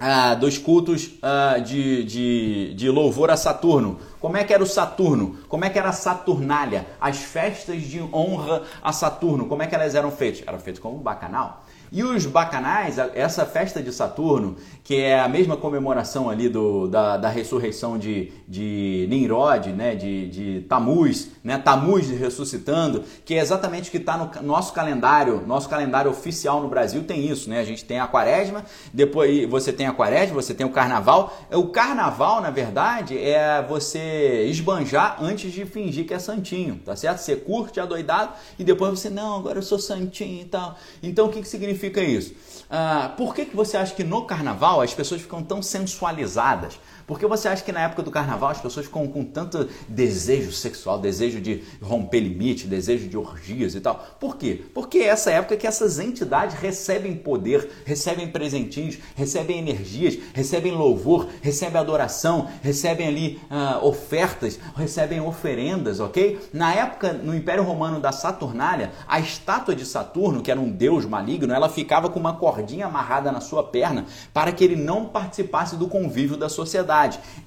ah, 0.00 0.34
dos 0.34 0.56
cultos 0.56 1.10
ah, 1.20 1.58
de, 1.58 2.04
de, 2.04 2.74
de 2.74 2.88
louvor 2.88 3.30
a 3.30 3.36
Saturno. 3.36 3.98
Como 4.20 4.36
é 4.36 4.44
que 4.44 4.52
era 4.52 4.62
o 4.62 4.66
Saturno? 4.66 5.38
Como 5.48 5.64
é 5.64 5.70
que 5.70 5.78
era 5.78 5.90
a 5.90 5.92
Saturnália? 5.92 6.86
As 7.00 7.18
festas 7.18 7.82
de 7.82 8.00
honra 8.12 8.62
a 8.82 8.92
Saturno, 8.92 9.46
como 9.46 9.62
é 9.62 9.66
que 9.66 9.74
elas 9.74 9.94
eram 9.94 10.10
feitas? 10.10 10.42
Eram 10.46 10.58
feitas 10.58 10.82
como 10.82 10.98
bacanal. 10.98 11.64
E 11.90 12.02
os 12.02 12.26
bacanais, 12.26 12.98
essa 13.14 13.46
festa 13.46 13.82
de 13.82 13.92
Saturno, 13.92 14.56
que 14.84 14.96
é 14.96 15.20
a 15.20 15.28
mesma 15.28 15.56
comemoração 15.56 16.30
ali 16.30 16.48
do, 16.48 16.86
da, 16.88 17.16
da 17.16 17.28
ressurreição 17.28 17.98
de, 17.98 18.32
de 18.46 19.06
Nimrod, 19.10 19.68
né, 19.72 19.94
de, 19.94 20.28
de 20.28 20.60
Tamuz, 20.68 21.30
né, 21.42 21.58
Tamuz 21.58 22.08
ressuscitando, 22.08 23.04
que 23.24 23.34
é 23.34 23.38
exatamente 23.38 23.88
o 23.88 23.90
que 23.90 23.98
está 23.98 24.16
no 24.16 24.42
nosso 24.42 24.72
calendário, 24.72 25.46
nosso 25.46 25.68
calendário 25.68 26.10
oficial 26.10 26.62
no 26.62 26.68
Brasil 26.68 27.04
tem 27.04 27.26
isso, 27.26 27.48
né? 27.48 27.60
A 27.60 27.64
gente 27.64 27.84
tem 27.84 27.98
a 27.98 28.06
quaresma, 28.06 28.64
depois 28.92 29.48
você 29.48 29.72
tem 29.72 29.86
a 29.86 29.92
quaresma, 29.92 30.34
você 30.34 30.54
tem 30.54 30.66
o 30.66 30.70
carnaval. 30.70 31.36
O 31.52 31.68
carnaval, 31.68 32.40
na 32.40 32.50
verdade, 32.50 33.18
é 33.18 33.64
você 33.66 34.46
esbanjar 34.48 35.16
antes 35.20 35.52
de 35.52 35.64
fingir 35.64 36.06
que 36.06 36.14
é 36.14 36.18
santinho, 36.18 36.80
tá 36.84 36.94
certo? 36.94 37.18
Você 37.18 37.36
curte 37.36 37.80
adoidado 37.80 38.32
e 38.58 38.64
depois 38.64 38.98
você, 38.98 39.08
não, 39.10 39.36
agora 39.36 39.58
eu 39.58 39.62
sou 39.62 39.78
santinho 39.78 40.42
e 40.42 40.46
tal. 40.46 40.76
Então 41.02 41.26
o 41.26 41.30
que, 41.30 41.40
que 41.40 41.48
significa 41.48 41.77
significa 41.78 42.02
isso? 42.02 42.34
Ah, 42.68 43.14
por 43.16 43.34
que, 43.34 43.46
que 43.46 43.56
você 43.56 43.76
acha 43.76 43.94
que 43.94 44.04
no 44.04 44.26
carnaval 44.26 44.82
as 44.82 44.92
pessoas 44.92 45.22
ficam 45.22 45.42
tão 45.42 45.62
sensualizadas? 45.62 46.78
Porque 47.08 47.26
você 47.26 47.48
acha 47.48 47.64
que 47.64 47.72
na 47.72 47.80
época 47.80 48.02
do 48.02 48.10
carnaval 48.10 48.50
as 48.50 48.60
pessoas 48.60 48.84
ficam 48.84 49.08
com 49.08 49.24
tanto 49.24 49.66
desejo 49.88 50.52
sexual, 50.52 50.98
desejo 50.98 51.40
de 51.40 51.64
romper 51.80 52.20
limite, 52.20 52.66
desejo 52.66 53.08
de 53.08 53.16
orgias 53.16 53.74
e 53.74 53.80
tal? 53.80 54.06
Por 54.20 54.36
quê? 54.36 54.62
Porque 54.74 54.98
é 54.98 55.06
essa 55.06 55.30
época 55.30 55.56
que 55.56 55.66
essas 55.66 55.98
entidades 55.98 56.56
recebem 56.56 57.16
poder, 57.16 57.66
recebem 57.86 58.28
presentinhos, 58.28 58.98
recebem 59.16 59.58
energias, 59.58 60.18
recebem 60.34 60.72
louvor, 60.72 61.30
recebem 61.40 61.80
adoração, 61.80 62.46
recebem 62.62 63.08
ali 63.08 63.40
uh, 63.50 63.86
ofertas, 63.86 64.60
recebem 64.76 65.18
oferendas, 65.18 66.00
ok? 66.00 66.38
Na 66.52 66.74
época, 66.74 67.14
no 67.14 67.34
Império 67.34 67.64
Romano 67.64 68.00
da 68.00 68.12
Saturnália, 68.12 68.92
a 69.08 69.18
estátua 69.18 69.74
de 69.74 69.86
Saturno, 69.86 70.42
que 70.42 70.50
era 70.50 70.60
um 70.60 70.70
deus 70.70 71.06
maligno, 71.06 71.54
ela 71.54 71.70
ficava 71.70 72.10
com 72.10 72.20
uma 72.20 72.34
cordinha 72.34 72.84
amarrada 72.84 73.32
na 73.32 73.40
sua 73.40 73.62
perna 73.62 74.04
para 74.34 74.52
que 74.52 74.62
ele 74.62 74.76
não 74.76 75.06
participasse 75.06 75.74
do 75.74 75.88
convívio 75.88 76.36
da 76.36 76.50
sociedade 76.50 76.97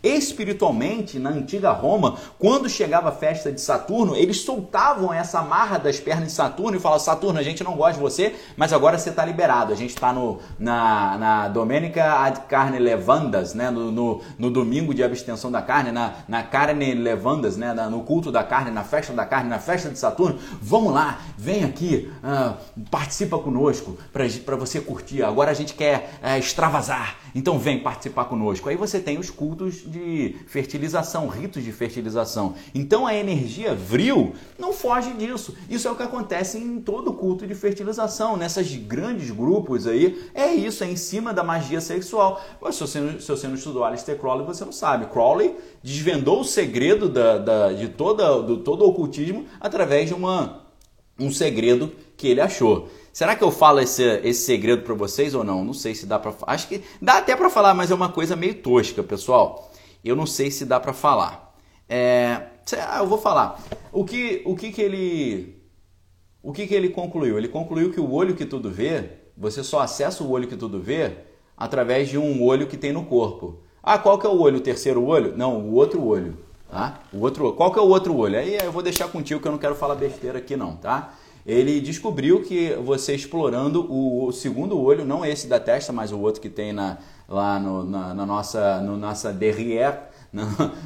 Espiritualmente, 0.04 1.20
na 1.20 1.30
antiga 1.30 1.72
Roma, 1.72 2.18
quando 2.40 2.68
chegava 2.68 3.10
a 3.10 3.12
festa 3.12 3.52
de 3.52 3.62
Saturno, 3.62 4.16
eles 4.16 4.42
soltavam 4.42 5.14
essa 5.14 5.44
marra 5.44 5.78
das 5.78 6.00
pernas 6.00 6.28
de 6.28 6.32
Saturno 6.32 6.76
e 6.78 6.80
falavam: 6.80 7.04
Saturno, 7.04 7.40
a 7.40 7.44
gente 7.44 7.64
não 7.64 7.76
gosta 7.76 7.94
de 7.94 8.00
você, 8.00 8.36
mas 8.58 8.74
agora 8.74 8.98
você 8.98 9.10
está 9.10 9.24
liberado. 9.24 9.72
A 9.72 9.76
gente 9.76 9.92
está 9.92 10.12
na, 10.58 11.18
na 11.18 11.48
Domenica 11.50 12.16
ad 12.24 12.42
carne 12.48 12.80
levandas, 12.80 13.54
né? 13.54 13.70
No, 13.70 13.92
no, 13.92 14.22
no, 14.40 14.50
domingo 14.50 14.94
de 14.94 15.04
abstenção 15.04 15.52
da 15.52 15.62
carne, 15.62 15.92
na, 15.92 16.14
na 16.28 16.42
carne 16.42 16.94
levandas, 16.96 17.56
né? 17.56 17.74
Na, 17.74 17.90
no 17.90 18.02
culto 18.04 18.32
da 18.32 18.44
carne, 18.44 18.72
na 18.72 18.84
festa 18.84 19.14
da 19.14 19.26
carne, 19.26 19.50
na 19.50 19.60
festa 19.60 19.90
de 19.90 20.00
Saturno. 20.00 20.40
Vamos 20.62 20.94
lá, 20.94 21.20
vem 21.38 21.64
aqui, 21.64 22.12
uh, 22.24 22.56
participa 22.90 23.38
conosco 23.38 23.98
para 24.12 24.56
você 24.56 24.82
curtir. 24.82 25.22
Agora 25.24 25.52
a 25.52 25.54
gente 25.54 25.74
quer 25.74 26.20
uh, 26.24 26.38
extravasar. 26.40 27.21
Então 27.34 27.58
vem 27.58 27.80
participar 27.80 28.26
conosco. 28.26 28.68
Aí 28.70 28.76
você 28.76 29.00
tem 29.00 29.18
os 29.18 29.30
cultos 29.30 29.84
de 29.86 30.36
fertilização, 30.48 31.28
ritos 31.28 31.64
de 31.64 31.72
fertilização. 31.72 32.56
Então 32.74 33.08
a 33.08 33.16
energia 33.16 33.74
vril 33.74 34.34
não 34.58 34.74
foge 34.74 35.12
disso. 35.14 35.56
Isso 35.70 35.88
é 35.88 35.92
o 35.92 35.96
que 35.96 36.04
acontece 36.04 36.58
em 36.58 36.80
todo 36.80 37.14
culto 37.14 37.48
de 37.48 37.56
fertilização, 37.56 38.36
nessas 38.36 38.74
grandes 38.76 39.32
grupos 39.32 39.88
aí. 39.88 40.30
É 40.34 40.54
isso, 40.54 40.84
é 40.84 40.88
em 40.88 40.96
cima 40.96 41.34
da 41.34 41.44
magia 41.44 41.82
sexual. 41.82 42.42
Mas 42.62 42.76
se 42.76 42.82
você, 42.82 43.20
se 43.20 43.28
você 43.28 43.48
não 43.48 43.56
estudou 43.56 43.84
Alistair 43.84 44.18
Crowley, 44.18 44.46
você 44.46 44.66
não 44.66 44.72
sabe. 44.72 45.06
Crowley 45.08 45.56
desvendou 45.84 46.42
o 46.42 46.46
segredo 46.46 47.08
da, 47.10 47.38
da, 47.38 47.74
de 47.74 47.90
toda, 47.90 48.42
do 48.42 48.58
todo 48.58 48.84
o 48.84 48.90
ocultismo 48.90 49.46
através 49.60 50.08
de 50.08 50.14
uma, 50.14 50.62
um 51.20 51.32
segredo 51.32 51.92
que 52.18 52.28
ele 52.28 52.42
achou. 52.42 52.90
Será 53.14 53.36
que 53.36 53.44
eu 53.44 53.52
falo 53.52 53.80
esse, 53.80 54.04
esse 54.24 54.46
segredo 54.46 54.84
para 54.84 54.94
vocês 54.94 55.34
ou 55.34 55.44
não? 55.44 55.64
Não 55.66 55.74
sei 55.74 55.94
se 55.94 56.06
dá 56.06 56.18
para 56.18 56.34
Acho 56.48 56.68
que 56.68 56.82
dá 57.02 57.18
até 57.18 57.36
para 57.36 57.50
falar, 57.50 57.74
mas 57.74 57.92
é 57.92 57.96
uma 57.96 58.10
coisa 58.10 58.36
meio 58.36 58.56
tosca, 58.56 59.04
pessoal. 59.04 59.72
Eu 60.04 60.16
não 60.16 60.26
sei 60.26 60.50
se 60.50 60.66
dá 60.66 60.80
para 60.80 60.94
falar. 60.94 61.54
É, 61.90 62.42
ah, 62.88 63.00
eu 63.00 63.08
vou 63.08 63.18
falar. 63.18 63.62
O 63.92 64.06
que, 64.06 64.42
o 64.46 64.56
que 64.56 64.72
que 64.72 64.82
ele 64.82 65.62
o 66.44 66.52
que 66.52 66.66
que 66.66 66.74
ele 66.74 66.90
concluiu? 66.90 67.38
Ele 67.38 67.48
concluiu 67.48 67.92
que 67.92 68.00
o 68.00 68.12
olho 68.12 68.36
que 68.36 68.46
tudo 68.46 68.72
vê, 68.72 69.10
você 69.38 69.64
só 69.64 69.82
acessa 69.82 70.24
o 70.24 70.32
olho 70.32 70.48
que 70.48 70.56
tudo 70.56 70.80
vê 70.80 71.12
através 71.56 72.10
de 72.10 72.18
um 72.18 72.44
olho 72.44 72.66
que 72.66 72.78
tem 72.78 72.92
no 72.92 73.06
corpo. 73.06 73.60
Ah, 73.84 73.98
qual 73.98 74.18
que 74.18 74.26
é 74.26 74.30
o 74.30 74.40
olho? 74.40 74.58
O 74.58 74.62
terceiro 74.62 75.06
olho? 75.06 75.38
Não, 75.38 75.60
o 75.60 75.74
outro 75.74 76.04
olho. 76.04 76.38
Tá? 76.70 77.02
O 77.12 77.20
outro, 77.20 77.54
qual 77.54 77.72
que 77.72 77.78
é 77.78 77.82
o 77.82 77.88
outro 77.88 78.16
olho? 78.16 78.40
Aí 78.40 78.56
eu 78.56 78.72
vou 78.72 78.82
deixar 78.82 79.08
contigo 79.10 79.42
que 79.42 79.48
eu 79.48 79.52
não 79.52 79.60
quero 79.60 79.76
falar 79.76 79.94
besteira 79.96 80.40
aqui 80.40 80.56
não, 80.56 80.78
tá? 80.78 81.14
Ele 81.46 81.82
descobriu 81.82 82.42
que 82.42 82.76
você 82.76 83.16
explorando 83.16 83.86
o, 83.92 84.28
o, 84.28 84.32
segundo 84.32 84.80
olho, 84.80 85.06
não 85.06 85.26
esse 85.26 85.48
da 85.48 85.60
testa, 85.60 85.92
mas 85.92 86.12
o 86.12 86.20
outro 86.20 86.42
que 86.42 86.50
tem 86.50 86.72
na, 86.72 86.98
lá 87.28 87.60
no, 87.60 87.84
na, 87.84 88.14
na, 88.14 88.26
nossa, 88.26 88.80
no 88.82 88.98
nossa 88.98 89.34
derrière, 89.34 89.98
na, 90.32 90.46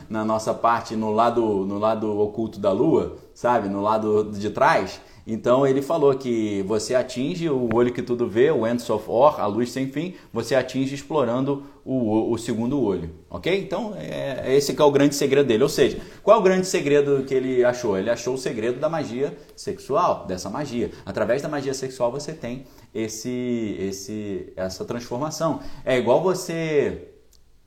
na, 0.09 0.25
nossa 0.25 0.53
parte, 0.53 0.95
no 0.95 1.11
lado, 1.11 1.41
no 1.65 1.77
lado 1.77 2.19
oculto 2.19 2.59
da 2.59 2.71
lua, 2.71 3.17
sabe? 3.33 3.69
No 3.69 3.81
lado 3.81 4.31
de 4.31 4.49
trás, 4.49 4.99
então 5.27 5.65
ele 5.65 5.81
falou 5.81 6.13
que 6.15 6.63
você 6.67 6.93
atinge 6.93 7.49
o 7.49 7.69
olho 7.73 7.91
que 7.91 8.01
tudo 8.01 8.27
vê, 8.27 8.51
o 8.51 8.65
Ends 8.65 8.89
of 8.89 9.05
Or, 9.07 9.39
a 9.39 9.47
luz 9.47 9.71
sem 9.71 9.87
fim, 9.87 10.13
você 10.31 10.55
atinge 10.55 10.93
explorando 10.93 11.63
o, 11.85 12.31
o 12.31 12.37
segundo 12.39 12.81
olho, 12.81 13.11
ok? 13.29 13.61
Então 13.61 13.93
é, 13.95 14.41
é, 14.43 14.55
esse 14.55 14.73
que 14.73 14.81
é 14.81 14.85
o 14.85 14.91
grande 14.91 15.13
segredo 15.13 15.45
dele. 15.45 15.61
Ou 15.61 15.69
seja, 15.69 15.99
qual 16.23 16.37
é 16.37 16.39
o 16.39 16.43
grande 16.43 16.65
segredo 16.65 17.23
que 17.23 17.33
ele 17.33 17.63
achou? 17.63 17.95
Ele 17.95 18.09
achou 18.09 18.33
o 18.33 18.37
segredo 18.39 18.79
da 18.79 18.89
magia 18.89 19.37
sexual, 19.55 20.25
dessa 20.25 20.49
magia. 20.49 20.89
Através 21.05 21.43
da 21.43 21.47
magia 21.47 21.75
sexual 21.75 22.11
você 22.11 22.33
tem 22.33 22.65
esse, 22.91 23.77
esse, 23.79 24.51
essa 24.55 24.83
transformação. 24.83 25.59
É 25.85 25.95
igual 25.95 26.23
você 26.23 27.11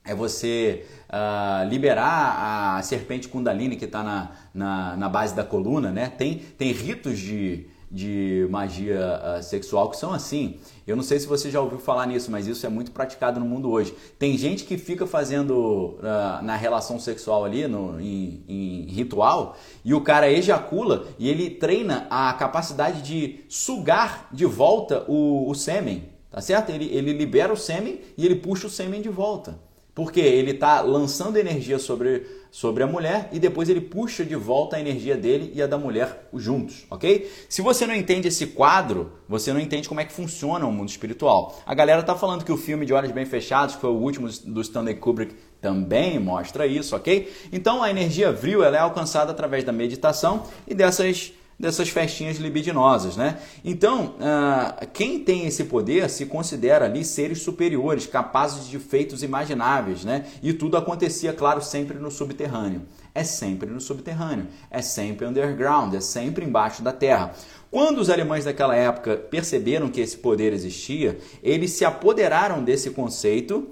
é 0.04 0.14
você 0.14 0.86
uh, 1.10 1.68
liberar 1.68 2.76
a 2.78 2.82
serpente 2.82 3.28
Kundalini 3.28 3.76
que 3.76 3.84
está 3.84 4.02
na, 4.02 4.32
na, 4.54 4.96
na, 4.96 5.08
base 5.08 5.34
da 5.34 5.44
coluna, 5.44 5.92
né? 5.92 6.08
Tem, 6.08 6.38
tem 6.38 6.72
ritos 6.72 7.18
de, 7.18 7.66
de 7.90 8.46
magia 8.50 9.20
uh, 9.38 9.42
sexual 9.42 9.90
que 9.90 9.98
são 9.98 10.12
assim. 10.12 10.58
Eu 10.88 10.96
não 10.96 11.02
sei 11.02 11.20
se 11.20 11.26
você 11.26 11.50
já 11.50 11.60
ouviu 11.60 11.78
falar 11.78 12.06
nisso, 12.06 12.30
mas 12.30 12.46
isso 12.46 12.64
é 12.64 12.68
muito 12.70 12.92
praticado 12.92 13.38
no 13.38 13.44
mundo 13.44 13.70
hoje. 13.70 13.94
Tem 14.18 14.38
gente 14.38 14.64
que 14.64 14.78
fica 14.78 15.06
fazendo 15.06 15.98
uh, 15.98 16.42
na 16.42 16.56
relação 16.56 16.98
sexual 16.98 17.44
ali, 17.44 17.68
no, 17.68 18.00
em, 18.00 18.42
em, 18.48 18.86
ritual, 18.86 19.54
e 19.84 19.92
o 19.92 20.00
cara 20.00 20.32
ejacula 20.32 21.06
e 21.18 21.28
ele 21.28 21.50
treina 21.50 22.06
a 22.08 22.32
capacidade 22.32 23.02
de 23.02 23.40
sugar 23.50 24.30
de 24.32 24.46
volta 24.46 25.04
o, 25.06 25.50
o 25.50 25.54
sêmen. 25.54 26.08
Tá 26.30 26.40
certo? 26.40 26.70
Ele, 26.70 26.86
ele 26.86 27.12
libera 27.12 27.52
o 27.52 27.56
sêmen 27.56 28.00
e 28.16 28.24
ele 28.24 28.36
puxa 28.36 28.66
o 28.66 28.70
sêmen 28.70 29.02
de 29.02 29.10
volta. 29.10 29.67
Porque 29.98 30.20
ele 30.20 30.52
está 30.52 30.80
lançando 30.80 31.38
energia 31.38 31.76
sobre, 31.76 32.24
sobre 32.52 32.84
a 32.84 32.86
mulher 32.86 33.28
e 33.32 33.40
depois 33.40 33.68
ele 33.68 33.80
puxa 33.80 34.24
de 34.24 34.36
volta 34.36 34.76
a 34.76 34.80
energia 34.80 35.16
dele 35.16 35.50
e 35.52 35.60
a 35.60 35.66
da 35.66 35.76
mulher 35.76 36.28
juntos, 36.34 36.86
ok? 36.88 37.28
Se 37.48 37.60
você 37.62 37.84
não 37.84 37.96
entende 37.96 38.28
esse 38.28 38.46
quadro, 38.46 39.10
você 39.28 39.52
não 39.52 39.58
entende 39.58 39.88
como 39.88 39.98
é 39.98 40.04
que 40.04 40.12
funciona 40.12 40.64
o 40.64 40.70
mundo 40.70 40.88
espiritual. 40.88 41.58
A 41.66 41.74
galera 41.74 42.00
tá 42.04 42.14
falando 42.14 42.44
que 42.44 42.52
o 42.52 42.56
filme 42.56 42.86
de 42.86 42.92
Olhos 42.92 43.10
Bem 43.10 43.26
Fechados, 43.26 43.74
que 43.74 43.80
foi 43.80 43.90
o 43.90 43.94
último 43.94 44.28
do 44.44 44.60
Stanley 44.60 44.94
Kubrick, 44.94 45.34
também 45.60 46.16
mostra 46.20 46.64
isso, 46.64 46.94
ok? 46.94 47.32
Então 47.52 47.82
a 47.82 47.90
energia 47.90 48.30
vril 48.30 48.62
ela 48.62 48.76
é 48.76 48.80
alcançada 48.80 49.32
através 49.32 49.64
da 49.64 49.72
meditação 49.72 50.44
e 50.64 50.76
dessas 50.76 51.32
dessas 51.58 51.88
festinhas 51.88 52.36
libidinosas, 52.36 53.16
né? 53.16 53.38
Então, 53.64 54.14
uh, 54.16 54.86
quem 54.92 55.18
tem 55.18 55.46
esse 55.46 55.64
poder 55.64 56.08
se 56.08 56.24
considera 56.26 56.84
ali 56.84 57.04
seres 57.04 57.42
superiores, 57.42 58.06
capazes 58.06 58.68
de 58.68 58.78
feitos 58.78 59.24
imagináveis, 59.24 60.04
né? 60.04 60.26
E 60.40 60.52
tudo 60.52 60.76
acontecia, 60.76 61.32
claro, 61.32 61.60
sempre 61.60 61.98
no 61.98 62.10
subterrâneo. 62.10 62.82
É 63.12 63.24
sempre 63.24 63.68
no 63.68 63.80
subterrâneo, 63.80 64.46
é 64.70 64.80
sempre 64.80 65.26
underground, 65.26 65.92
é 65.94 66.00
sempre 66.00 66.44
embaixo 66.44 66.82
da 66.82 66.92
terra. 66.92 67.32
Quando 67.70 67.98
os 67.98 68.08
alemães 68.08 68.44
daquela 68.44 68.76
época 68.76 69.16
perceberam 69.16 69.88
que 69.88 70.00
esse 70.00 70.16
poder 70.16 70.52
existia, 70.52 71.18
eles 71.42 71.72
se 71.72 71.84
apoderaram 71.84 72.62
desse 72.62 72.90
conceito 72.90 73.70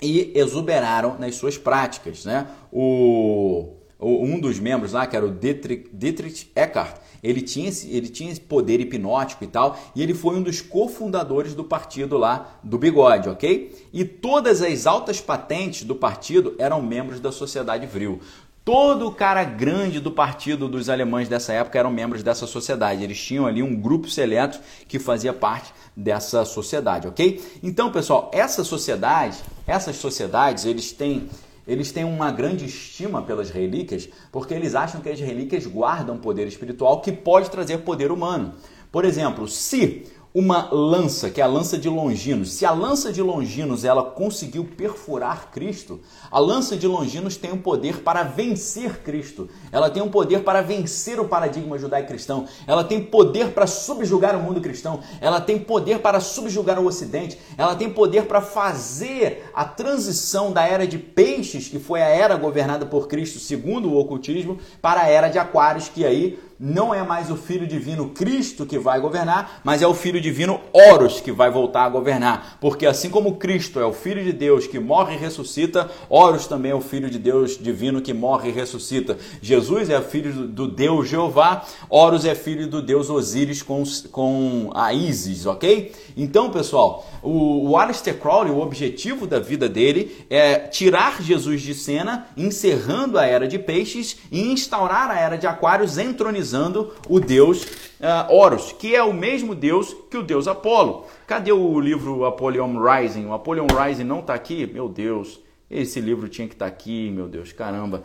e 0.00 0.32
exuberaram 0.34 1.18
nas 1.18 1.34
suas 1.34 1.58
práticas, 1.58 2.24
né? 2.24 2.46
O 2.72 3.79
um 4.00 4.40
dos 4.40 4.58
membros 4.58 4.92
lá, 4.92 5.06
que 5.06 5.16
era 5.16 5.26
o 5.26 5.30
Dietrich, 5.30 5.90
Dietrich 5.92 6.50
Eckart, 6.56 6.96
ele 7.22 7.42
tinha, 7.42 7.68
esse, 7.68 7.90
ele 7.90 8.08
tinha 8.08 8.30
esse 8.30 8.40
poder 8.40 8.80
hipnótico 8.80 9.44
e 9.44 9.46
tal, 9.46 9.78
e 9.94 10.02
ele 10.02 10.14
foi 10.14 10.36
um 10.36 10.42
dos 10.42 10.60
cofundadores 10.60 11.54
do 11.54 11.64
partido 11.64 12.16
lá 12.16 12.58
do 12.62 12.78
Bigode, 12.78 13.28
ok? 13.28 13.88
E 13.92 14.04
todas 14.04 14.62
as 14.62 14.86
altas 14.86 15.20
patentes 15.20 15.84
do 15.84 15.94
partido 15.94 16.54
eram 16.58 16.80
membros 16.80 17.20
da 17.20 17.30
sociedade 17.30 17.86
Vril. 17.86 18.20
Todo 18.64 19.08
o 19.08 19.12
cara 19.12 19.42
grande 19.42 20.00
do 20.00 20.12
partido 20.12 20.68
dos 20.68 20.88
alemães 20.88 21.28
dessa 21.28 21.52
época 21.52 21.78
eram 21.78 21.90
membros 21.90 22.22
dessa 22.22 22.46
sociedade. 22.46 23.02
Eles 23.02 23.20
tinham 23.20 23.46
ali 23.46 23.62
um 23.62 23.74
grupo 23.74 24.08
seleto 24.08 24.60
que 24.86 24.98
fazia 24.98 25.32
parte 25.32 25.72
dessa 25.96 26.44
sociedade, 26.44 27.08
ok? 27.08 27.42
Então, 27.62 27.90
pessoal, 27.90 28.30
essa 28.32 28.62
sociedade, 28.62 29.38
essas 29.66 29.96
sociedades, 29.96 30.66
eles 30.66 30.92
têm 30.92 31.28
eles 31.66 31.92
têm 31.92 32.04
uma 32.04 32.30
grande 32.30 32.64
estima 32.64 33.22
pelas 33.22 33.50
relíquias 33.50 34.08
porque 34.32 34.54
eles 34.54 34.74
acham 34.74 35.00
que 35.00 35.08
as 35.08 35.20
relíquias 35.20 35.66
guardam 35.66 36.18
poder 36.18 36.46
espiritual 36.46 37.00
que 37.00 37.12
pode 37.12 37.50
trazer 37.50 37.78
poder 37.78 38.10
humano. 38.10 38.54
Por 38.90 39.04
exemplo, 39.04 39.46
se 39.46 40.06
uma 40.32 40.68
lança, 40.70 41.28
que 41.28 41.40
é 41.40 41.44
a 41.44 41.48
lança 41.48 41.76
de 41.76 41.88
Longinos. 41.88 42.52
Se 42.52 42.64
a 42.64 42.70
lança 42.70 43.12
de 43.12 43.20
Longinos 43.20 43.84
ela 43.84 44.04
conseguiu 44.04 44.64
perfurar 44.64 45.50
Cristo, 45.50 46.00
a 46.30 46.38
lança 46.38 46.76
de 46.76 46.86
Longinos 46.86 47.36
tem 47.36 47.52
um 47.52 47.58
poder 47.58 48.02
para 48.02 48.22
vencer 48.22 49.00
Cristo. 49.02 49.48
Ela 49.72 49.90
tem 49.90 50.00
um 50.00 50.08
poder 50.08 50.44
para 50.44 50.62
vencer 50.62 51.18
o 51.18 51.26
paradigma 51.26 51.76
judaico-cristão. 51.76 52.46
Ela 52.64 52.84
tem 52.84 53.02
poder 53.02 53.50
para 53.50 53.66
subjugar 53.66 54.36
o 54.36 54.42
mundo 54.42 54.60
cristão. 54.60 55.00
Ela 55.20 55.40
tem 55.40 55.58
poder 55.58 55.98
para 55.98 56.20
subjugar 56.20 56.78
o 56.78 56.86
Ocidente. 56.86 57.36
Ela 57.58 57.74
tem 57.74 57.90
poder 57.90 58.26
para 58.26 58.40
fazer 58.40 59.50
a 59.52 59.64
transição 59.64 60.52
da 60.52 60.64
era 60.64 60.86
de 60.86 60.98
peixes, 60.98 61.66
que 61.66 61.80
foi 61.80 62.02
a 62.02 62.08
era 62.08 62.36
governada 62.36 62.86
por 62.86 63.08
Cristo 63.08 63.40
segundo 63.40 63.90
o 63.90 63.98
ocultismo, 63.98 64.58
para 64.80 65.02
a 65.02 65.08
era 65.08 65.28
de 65.28 65.38
Aquários, 65.38 65.88
que 65.88 66.04
aí 66.04 66.38
não 66.60 66.94
é 66.94 67.02
mais 67.02 67.30
o 67.30 67.36
Filho 67.36 67.66
Divino 67.66 68.10
Cristo 68.10 68.66
que 68.66 68.78
vai 68.78 69.00
governar, 69.00 69.62
mas 69.64 69.80
é 69.80 69.86
o 69.86 69.94
Filho 69.94 70.20
Divino 70.20 70.60
Horus 70.74 71.18
que 71.18 71.32
vai 71.32 71.50
voltar 71.50 71.84
a 71.84 71.88
governar. 71.88 72.58
Porque 72.60 72.84
assim 72.84 73.08
como 73.08 73.36
Cristo 73.36 73.80
é 73.80 73.86
o 73.86 73.94
Filho 73.94 74.22
de 74.22 74.30
Deus 74.30 74.66
que 74.66 74.78
morre 74.78 75.14
e 75.14 75.18
ressuscita, 75.18 75.90
Horus 76.10 76.46
também 76.46 76.72
é 76.72 76.74
o 76.74 76.82
Filho 76.82 77.08
de 77.08 77.18
Deus 77.18 77.56
divino 77.56 78.02
que 78.02 78.12
morre 78.12 78.50
e 78.50 78.52
ressuscita. 78.52 79.16
Jesus 79.40 79.88
é 79.88 79.98
filho 80.02 80.46
do 80.46 80.68
Deus 80.68 81.08
Jeová, 81.08 81.64
Horus 81.88 82.26
é 82.26 82.34
filho 82.34 82.68
do 82.68 82.82
Deus 82.82 83.08
Osíris 83.08 83.62
com, 83.62 83.82
com 84.12 84.70
a 84.74 84.92
Isis, 84.92 85.46
ok? 85.46 85.92
Então, 86.16 86.50
pessoal, 86.50 87.06
o, 87.22 87.70
o 87.70 87.76
Aleister 87.76 88.18
Crowley, 88.18 88.52
o 88.52 88.60
objetivo 88.60 89.26
da 89.26 89.38
vida 89.38 89.68
dele 89.68 90.24
é 90.28 90.58
tirar 90.58 91.22
Jesus 91.22 91.62
de 91.62 91.74
cena, 91.74 92.26
encerrando 92.36 93.18
a 93.18 93.26
era 93.26 93.46
de 93.46 93.58
peixes 93.58 94.18
e 94.30 94.52
instaurar 94.52 95.10
a 95.10 95.18
era 95.18 95.36
de 95.36 95.46
aquários, 95.46 95.98
entronizando 95.98 96.92
o 97.08 97.20
deus 97.20 97.64
uh, 97.64 98.32
Horus, 98.32 98.72
que 98.72 98.94
é 98.94 99.02
o 99.02 99.12
mesmo 99.12 99.54
deus 99.54 99.94
que 100.10 100.16
o 100.16 100.22
deus 100.22 100.48
Apolo. 100.48 101.06
Cadê 101.26 101.52
o 101.52 101.80
livro 101.80 102.24
Apollyon 102.24 102.78
Rising? 102.82 103.26
O 103.26 103.32
Apollyon 103.32 103.66
Rising 103.66 104.04
não 104.04 104.20
está 104.20 104.34
aqui? 104.34 104.66
Meu 104.66 104.88
Deus, 104.88 105.40
esse 105.70 106.00
livro 106.00 106.28
tinha 106.28 106.48
que 106.48 106.54
estar 106.54 106.66
tá 106.66 106.72
aqui, 106.72 107.10
meu 107.10 107.28
Deus, 107.28 107.52
caramba. 107.52 108.02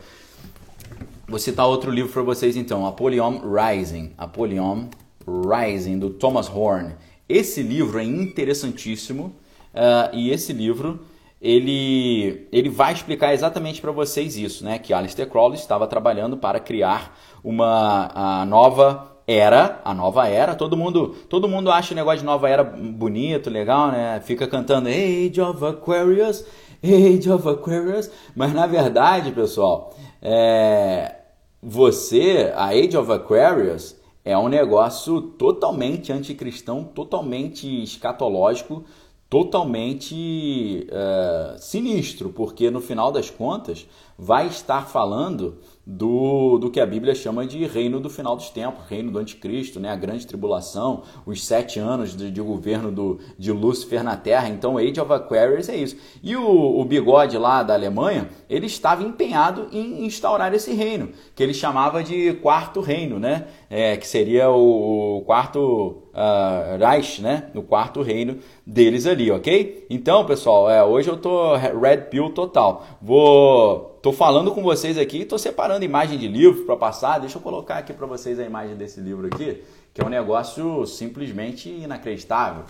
Vou 1.28 1.38
citar 1.40 1.66
outro 1.66 1.90
livro 1.90 2.12
para 2.12 2.22
vocês 2.22 2.56
então, 2.56 2.86
Apollyon 2.86 3.40
Rising. 3.40 4.12
Apollyon 4.16 4.86
Rising, 5.26 5.98
do 5.98 6.10
Thomas 6.10 6.48
Horn. 6.48 6.94
Esse 7.28 7.62
livro 7.62 7.98
é 7.98 8.04
interessantíssimo 8.04 9.34
uh, 9.74 10.14
e 10.14 10.30
esse 10.30 10.52
livro 10.52 11.00
ele, 11.40 12.48
ele 12.50 12.68
vai 12.68 12.92
explicar 12.92 13.34
exatamente 13.34 13.80
para 13.80 13.92
vocês 13.92 14.36
isso, 14.36 14.64
né? 14.64 14.78
Que 14.78 14.92
Aleister 14.92 15.28
Crowley 15.28 15.58
estava 15.58 15.86
trabalhando 15.86 16.36
para 16.36 16.58
criar 16.58 17.18
uma 17.44 18.44
nova 18.46 19.16
era, 19.26 19.80
a 19.84 19.92
nova 19.92 20.28
era. 20.28 20.54
Todo 20.54 20.76
mundo, 20.76 21.14
todo 21.28 21.48
mundo 21.48 21.70
acha 21.70 21.92
o 21.92 21.96
negócio 21.96 22.20
de 22.20 22.24
nova 22.24 22.48
era 22.48 22.62
bonito, 22.62 23.50
legal, 23.50 23.90
né? 23.90 24.20
Fica 24.24 24.46
cantando 24.46 24.88
Age 24.88 25.40
of 25.40 25.64
Aquarius, 25.64 26.44
Age 26.82 27.30
of 27.30 27.48
Aquarius, 27.48 28.10
mas 28.34 28.52
na 28.52 28.66
verdade, 28.66 29.32
pessoal, 29.32 29.94
é, 30.22 31.16
você, 31.62 32.52
a 32.54 32.68
Age 32.68 32.96
of 32.96 33.10
Aquarius 33.10 33.95
é 34.26 34.36
um 34.36 34.48
negócio 34.48 35.20
totalmente 35.22 36.12
anticristão, 36.12 36.82
totalmente 36.82 37.84
escatológico, 37.84 38.82
totalmente 39.30 40.84
uh, 40.90 41.56
sinistro, 41.60 42.30
porque 42.30 42.68
no 42.68 42.80
final 42.80 43.12
das 43.12 43.30
contas 43.30 43.86
vai 44.18 44.48
estar 44.48 44.88
falando 44.88 45.58
do, 45.86 46.58
do 46.58 46.68
que 46.68 46.80
a 46.80 46.86
Bíblia 46.86 47.14
chama 47.14 47.46
de 47.46 47.64
reino 47.64 48.00
do 48.00 48.10
final 48.10 48.34
dos 48.34 48.50
tempos, 48.50 48.84
reino 48.88 49.12
do 49.12 49.20
anticristo, 49.20 49.78
né? 49.78 49.88
a 49.88 49.94
grande 49.94 50.26
tribulação, 50.26 51.04
os 51.24 51.46
sete 51.46 51.78
anos 51.78 52.16
de, 52.16 52.28
de 52.28 52.40
governo 52.40 52.90
do, 52.90 53.20
de 53.38 53.52
Lúcifer 53.52 54.02
na 54.02 54.16
Terra. 54.16 54.48
Então, 54.48 54.78
Age 54.78 55.00
of 55.00 55.12
Aquarius 55.12 55.68
é 55.68 55.76
isso. 55.76 55.96
E 56.22 56.34
o, 56.34 56.80
o 56.80 56.84
bigode 56.84 57.38
lá 57.38 57.62
da 57.62 57.74
Alemanha, 57.74 58.28
ele 58.50 58.66
estava 58.66 59.04
empenhado 59.04 59.68
em 59.70 60.04
instaurar 60.04 60.52
esse 60.52 60.72
reino, 60.72 61.10
que 61.36 61.42
ele 61.42 61.54
chamava 61.54 62.02
de 62.02 62.32
quarto 62.34 62.80
reino, 62.80 63.20
né? 63.20 63.46
É, 63.70 63.96
que 63.96 64.08
seria 64.08 64.50
o, 64.50 65.18
o 65.18 65.22
quarto 65.22 66.02
uh, 66.16 66.78
Reich, 66.78 67.20
né? 67.20 67.50
O 67.54 67.62
quarto 67.62 68.02
reino 68.02 68.38
deles 68.66 69.06
ali, 69.06 69.30
ok? 69.30 69.86
Então, 69.90 70.24
pessoal, 70.24 70.70
é, 70.70 70.82
hoje 70.82 71.08
eu 71.08 71.16
tô 71.16 71.54
red 71.56 72.08
pill 72.10 72.30
total. 72.30 72.84
Vou 73.00 73.96
Tô 74.06 74.12
falando 74.12 74.52
com 74.52 74.62
vocês 74.62 74.96
aqui, 74.98 75.24
tô 75.24 75.36
separando 75.36 75.84
imagem 75.84 76.16
de 76.16 76.28
livro 76.28 76.64
para 76.64 76.76
passar. 76.76 77.18
Deixa 77.18 77.38
eu 77.38 77.42
colocar 77.42 77.78
aqui 77.78 77.92
para 77.92 78.06
vocês 78.06 78.38
a 78.38 78.44
imagem 78.44 78.76
desse 78.76 79.00
livro 79.00 79.26
aqui, 79.26 79.64
que 79.92 80.00
é 80.00 80.04
um 80.04 80.08
negócio 80.08 80.86
simplesmente 80.86 81.68
inacreditável, 81.68 82.62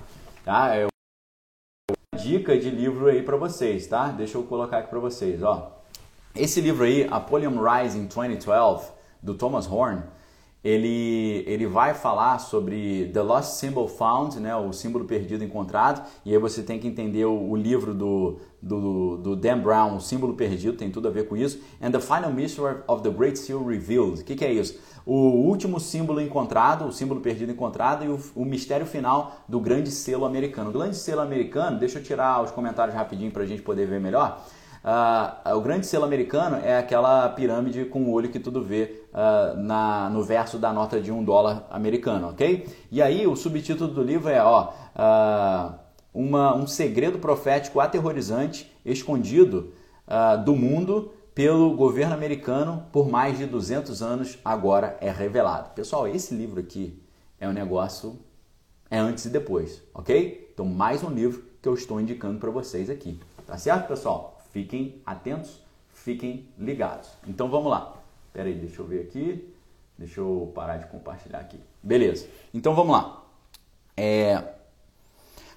tá? 0.42 0.72
Uma 1.90 2.18
dica 2.18 2.58
de 2.58 2.70
livro 2.70 3.08
aí 3.08 3.22
para 3.22 3.36
vocês, 3.36 3.86
tá? 3.86 4.08
Deixa 4.08 4.38
eu 4.38 4.44
colocar 4.44 4.78
aqui 4.78 4.88
para 4.88 4.98
vocês, 4.98 5.42
ó. 5.42 5.82
Esse 6.34 6.58
livro 6.62 6.86
aí, 6.86 7.06
Apollyon 7.10 7.60
Rising 7.60 8.06
2012, 8.06 8.90
do 9.22 9.34
Thomas 9.34 9.70
Horn, 9.70 10.04
ele, 10.64 11.44
ele 11.46 11.66
vai 11.66 11.94
falar 11.94 12.38
sobre 12.38 13.10
The 13.12 13.22
Lost 13.22 13.50
Symbol 13.52 13.86
Found, 13.86 14.40
né, 14.40 14.54
o 14.56 14.72
símbolo 14.72 15.04
perdido 15.04 15.44
encontrado, 15.44 16.04
e 16.24 16.32
aí 16.32 16.38
você 16.38 16.62
tem 16.62 16.78
que 16.78 16.88
entender 16.88 17.24
o, 17.24 17.50
o 17.50 17.56
livro 17.56 17.94
do, 17.94 18.38
do, 18.60 19.16
do, 19.16 19.36
Dan 19.36 19.58
Brown, 19.58 19.96
o 19.96 20.00
símbolo 20.00 20.34
perdido, 20.34 20.76
tem 20.76 20.90
tudo 20.90 21.06
a 21.06 21.10
ver 21.10 21.28
com 21.28 21.36
isso, 21.36 21.60
and 21.80 21.92
The 21.92 22.00
Final 22.00 22.32
Mystery 22.32 22.78
of 22.88 23.02
the 23.02 23.10
Great 23.10 23.38
Seal 23.38 23.64
Revealed. 23.64 24.22
O 24.22 24.24
que, 24.24 24.34
que 24.34 24.44
é 24.44 24.52
isso? 24.52 24.78
O 25.06 25.14
último 25.14 25.78
símbolo 25.78 26.20
encontrado, 26.20 26.84
o 26.84 26.92
símbolo 26.92 27.20
perdido 27.20 27.52
encontrado 27.52 28.04
e 28.04 28.08
o, 28.08 28.18
o 28.34 28.44
mistério 28.44 28.84
final 28.84 29.36
do 29.48 29.60
grande 29.60 29.88
selo 29.92 30.24
americano. 30.24 30.70
O 30.70 30.72
grande 30.72 30.96
selo 30.96 31.20
americano, 31.20 31.78
deixa 31.78 32.00
eu 32.00 32.02
tirar 32.02 32.42
os 32.42 32.50
comentários 32.50 32.96
rapidinho 32.96 33.30
para 33.30 33.44
a 33.44 33.46
gente 33.46 33.62
poder 33.62 33.86
ver 33.86 34.00
melhor. 34.00 34.44
Uh, 34.86 35.56
o 35.56 35.60
grande 35.60 35.84
selo 35.84 36.04
americano 36.04 36.58
é 36.58 36.78
aquela 36.78 37.28
pirâmide 37.30 37.86
com 37.86 38.04
o 38.04 38.12
olho 38.12 38.28
que 38.28 38.38
tudo 38.38 38.62
vê 38.62 39.02
uh, 39.12 39.56
na, 39.56 40.08
no 40.10 40.22
verso 40.22 40.58
da 40.58 40.72
nota 40.72 41.00
de 41.00 41.10
um 41.10 41.24
dólar 41.24 41.66
americano, 41.70 42.28
ok? 42.28 42.68
E 42.92 43.02
aí 43.02 43.26
o 43.26 43.34
subtítulo 43.34 43.92
do 43.92 44.00
livro 44.00 44.28
é 44.28 44.40
ó, 44.40 44.68
uh, 44.94 45.74
uma, 46.14 46.54
um 46.54 46.68
segredo 46.68 47.18
profético 47.18 47.80
aterrorizante 47.80 48.72
escondido 48.84 49.72
do 50.44 50.54
mundo 50.54 51.12
pelo 51.34 51.74
governo 51.74 52.14
americano 52.14 52.86
por 52.92 53.08
mais 53.08 53.36
de 53.36 53.44
200 53.44 54.00
anos 54.02 54.38
agora 54.44 54.96
é 55.00 55.10
revelado. 55.10 55.70
Pessoal, 55.70 56.06
esse 56.06 56.32
livro 56.32 56.60
aqui 56.60 57.02
é 57.40 57.48
um 57.48 57.52
negócio 57.52 58.16
é 58.88 58.98
antes 58.98 59.24
e 59.24 59.30
depois, 59.30 59.82
ok? 59.92 60.48
Então 60.54 60.64
mais 60.64 61.02
um 61.02 61.10
livro 61.10 61.42
que 61.60 61.68
eu 61.68 61.74
estou 61.74 62.00
indicando 62.00 62.38
para 62.38 62.52
vocês 62.52 62.88
aqui, 62.88 63.18
tá 63.44 63.58
certo, 63.58 63.88
pessoal? 63.88 64.35
Fiquem 64.56 65.02
atentos, 65.04 65.62
fiquem 65.92 66.48
ligados. 66.58 67.10
Então 67.28 67.50
vamos 67.50 67.70
lá. 67.70 68.02
Espera 68.28 68.48
aí, 68.48 68.54
deixa 68.54 68.80
eu 68.80 68.86
ver 68.86 69.02
aqui. 69.02 69.54
Deixa 69.98 70.18
eu 70.18 70.50
parar 70.54 70.78
de 70.78 70.86
compartilhar 70.86 71.40
aqui. 71.40 71.60
Beleza. 71.82 72.26
Então 72.54 72.74
vamos 72.74 72.96
lá. 72.96 73.22
É... 73.94 74.42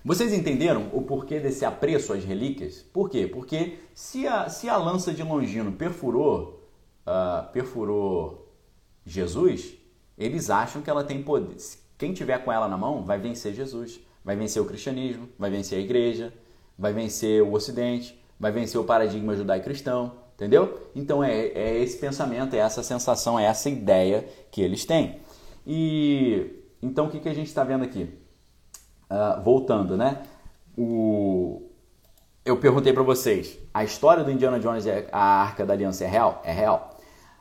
Vocês 0.04 0.34
entenderam 0.34 0.90
o 0.92 1.02
porquê 1.02 1.40
desse 1.40 1.64
apreço 1.64 2.12
às 2.12 2.26
relíquias? 2.26 2.82
Por 2.82 3.10
quê? 3.10 3.26
Porque 3.26 3.80
se 3.94 4.28
a, 4.28 4.50
se 4.50 4.68
a 4.68 4.76
lança 4.76 5.14
de 5.14 5.24
Longino 5.24 5.72
perfurou, 5.72 6.62
uh, 7.08 7.50
perfurou 7.54 8.52
Jesus, 9.06 9.76
eles 10.18 10.50
acham 10.50 10.82
que 10.82 10.90
ela 10.90 11.06
tem 11.06 11.24
poder. 11.24 11.56
Quem 11.98 12.12
tiver 12.12 12.44
com 12.44 12.52
ela 12.52 12.68
na 12.68 12.78
mão 12.78 13.06
vai 13.06 13.18
vencer 13.18 13.54
Jesus, 13.54 14.02
vai 14.26 14.36
vencer 14.36 14.62
o 14.62 14.66
cristianismo, 14.66 15.30
vai 15.40 15.50
vencer 15.50 15.78
a 15.78 15.82
igreja, 15.82 16.34
vai 16.78 16.92
vencer 16.92 17.42
o 17.42 17.54
Ocidente, 17.54 18.19
vai 18.40 18.52
vencer 18.52 18.80
o 18.80 18.84
paradigma 18.84 19.36
judaico-cristão, 19.36 20.14
entendeu? 20.34 20.90
Então 20.96 21.24
é, 21.24 21.48
é 21.48 21.78
esse 21.84 21.98
pensamento, 21.98 22.56
é 22.56 22.60
essa 22.60 22.82
sensação, 22.82 23.40
é 23.40 23.46
essa 23.46 23.70
ideia 23.70 24.26
que 24.50 24.62
eles 24.62 24.86
têm. 24.86 25.20
E 25.68 26.64
então 26.82 27.08
o 27.08 27.10
que, 27.10 27.20
que 27.20 27.30
a 27.30 27.34
gente 27.34 27.48
está 27.48 27.64
vendo 27.64 27.84
aqui? 27.84 28.10
Uh, 29.12 29.44
voltando, 29.44 29.98
né? 29.98 30.24
O... 30.78 31.70
Eu 32.46 32.58
perguntei 32.58 32.94
para 32.94 33.04
vocês, 33.04 33.60
a 33.74 33.84
história 33.84 34.24
do 34.24 34.32
Indiana 34.32 34.60
Jones 34.60 34.86
e 34.86 34.92
a 35.12 35.20
Arca 35.20 35.66
da 35.66 35.74
Aliança 35.74 36.06
é 36.06 36.08
real? 36.08 36.42
É 36.46 36.54
real. 36.54 36.98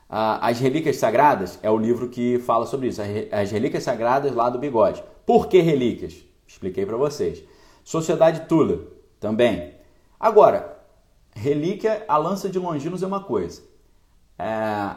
Uh, 0.09 0.41
As 0.41 0.59
Relíquias 0.59 0.97
Sagradas 0.97 1.57
é 1.61 1.69
o 1.69 1.77
livro 1.77 2.09
que 2.09 2.39
fala 2.39 2.65
sobre 2.65 2.87
isso. 2.87 3.01
As 3.31 3.51
Relíquias 3.51 3.83
Sagradas 3.83 4.33
lá 4.33 4.49
do 4.49 4.59
bigode. 4.59 5.03
Por 5.25 5.47
que 5.47 5.61
relíquias? 5.61 6.17
Expliquei 6.47 6.85
para 6.85 6.97
vocês. 6.97 7.43
Sociedade 7.83 8.41
Tula, 8.47 8.79
também. 9.19 9.75
Agora, 10.19 10.78
relíquia, 11.33 12.03
a 12.07 12.17
lança 12.17 12.49
de 12.49 12.59
Longinos 12.59 13.03
é 13.03 13.07
uma 13.07 13.23
coisa. 13.23 13.61
É, 14.37 14.95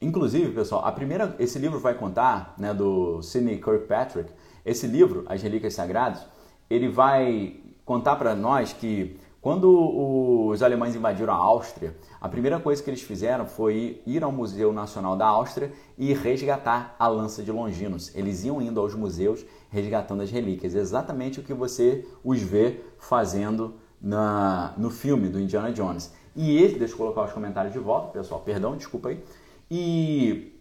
inclusive, 0.00 0.52
pessoal, 0.52 0.84
a 0.84 0.92
primeira, 0.92 1.34
esse 1.38 1.58
livro 1.58 1.78
vai 1.78 1.94
contar, 1.94 2.54
né, 2.58 2.72
do 2.72 3.22
Sidney 3.22 3.60
Kirkpatrick, 3.60 4.30
esse 4.64 4.86
livro, 4.86 5.24
As 5.28 5.40
Relíquias 5.42 5.74
Sagradas, 5.74 6.26
ele 6.68 6.88
vai 6.88 7.60
contar 7.84 8.16
para 8.16 8.34
nós 8.34 8.72
que 8.72 9.18
quando 9.46 10.48
os 10.48 10.60
alemães 10.60 10.96
invadiram 10.96 11.32
a 11.32 11.36
Áustria, 11.36 11.96
a 12.20 12.28
primeira 12.28 12.58
coisa 12.58 12.82
que 12.82 12.90
eles 12.90 13.02
fizeram 13.02 13.46
foi 13.46 14.02
ir 14.04 14.24
ao 14.24 14.32
Museu 14.32 14.72
Nacional 14.72 15.16
da 15.16 15.26
Áustria 15.26 15.72
e 15.96 16.12
resgatar 16.12 16.96
a 16.98 17.06
lança 17.06 17.44
de 17.44 17.52
Longinos. 17.52 18.12
Eles 18.16 18.42
iam 18.42 18.60
indo 18.60 18.80
aos 18.80 18.92
museus 18.92 19.46
resgatando 19.70 20.22
as 20.22 20.32
relíquias, 20.32 20.74
exatamente 20.74 21.38
o 21.38 21.44
que 21.44 21.54
você 21.54 22.04
os 22.24 22.40
vê 22.40 22.80
fazendo 22.98 23.74
na, 24.06 24.72
no 24.76 24.88
filme 24.88 25.28
do 25.28 25.40
Indiana 25.40 25.72
Jones. 25.72 26.12
E 26.36 26.62
esse, 26.62 26.78
deixa 26.78 26.94
eu 26.94 26.98
colocar 26.98 27.24
os 27.24 27.32
comentários 27.32 27.72
de 27.72 27.80
volta, 27.80 28.12
pessoal, 28.12 28.40
perdão, 28.40 28.76
desculpa 28.76 29.08
aí. 29.08 29.24
E 29.68 30.54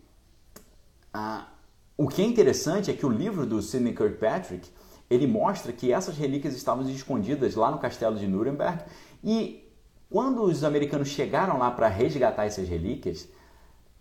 ah, 1.14 1.48
o 1.96 2.08
que 2.08 2.24
é 2.24 2.26
interessante 2.26 2.89
é 2.89 2.93
que 2.96 3.06
o 3.06 3.10
livro 3.10 3.46
do 3.46 3.62
Sidney 3.62 3.93
Kirkpatrick, 3.93 4.68
ele 5.08 5.28
mostra 5.28 5.72
que 5.72 5.93
essas 5.93 6.18
relíquias 6.18 6.56
estavam 6.56 6.89
escondidas 6.89 7.54
lá 7.54 7.70
no 7.70 7.78
castelo 7.78 8.18
de 8.18 8.26
Nuremberg 8.26 8.84
e 9.24 9.72
quando 10.10 10.41
os 10.41 10.64
americanos 10.64 11.10
chegaram 11.10 11.60
lá 11.60 11.70
para 11.70 11.88
resgatar 11.88 12.46
essas 12.46 12.68
relíquias, 12.68 13.28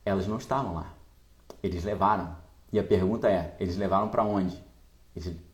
elas 0.06 0.26
não 0.26 0.38
estavam 0.38 0.72
lá. 0.72 0.94
Eles 1.62 1.84
levaram. 1.84 2.34
E 2.72 2.78
a 2.78 2.84
pergunta 2.84 3.28
é: 3.28 3.54
eles 3.60 3.76
levaram 3.76 4.08
para 4.08 4.24
onde? 4.24 4.58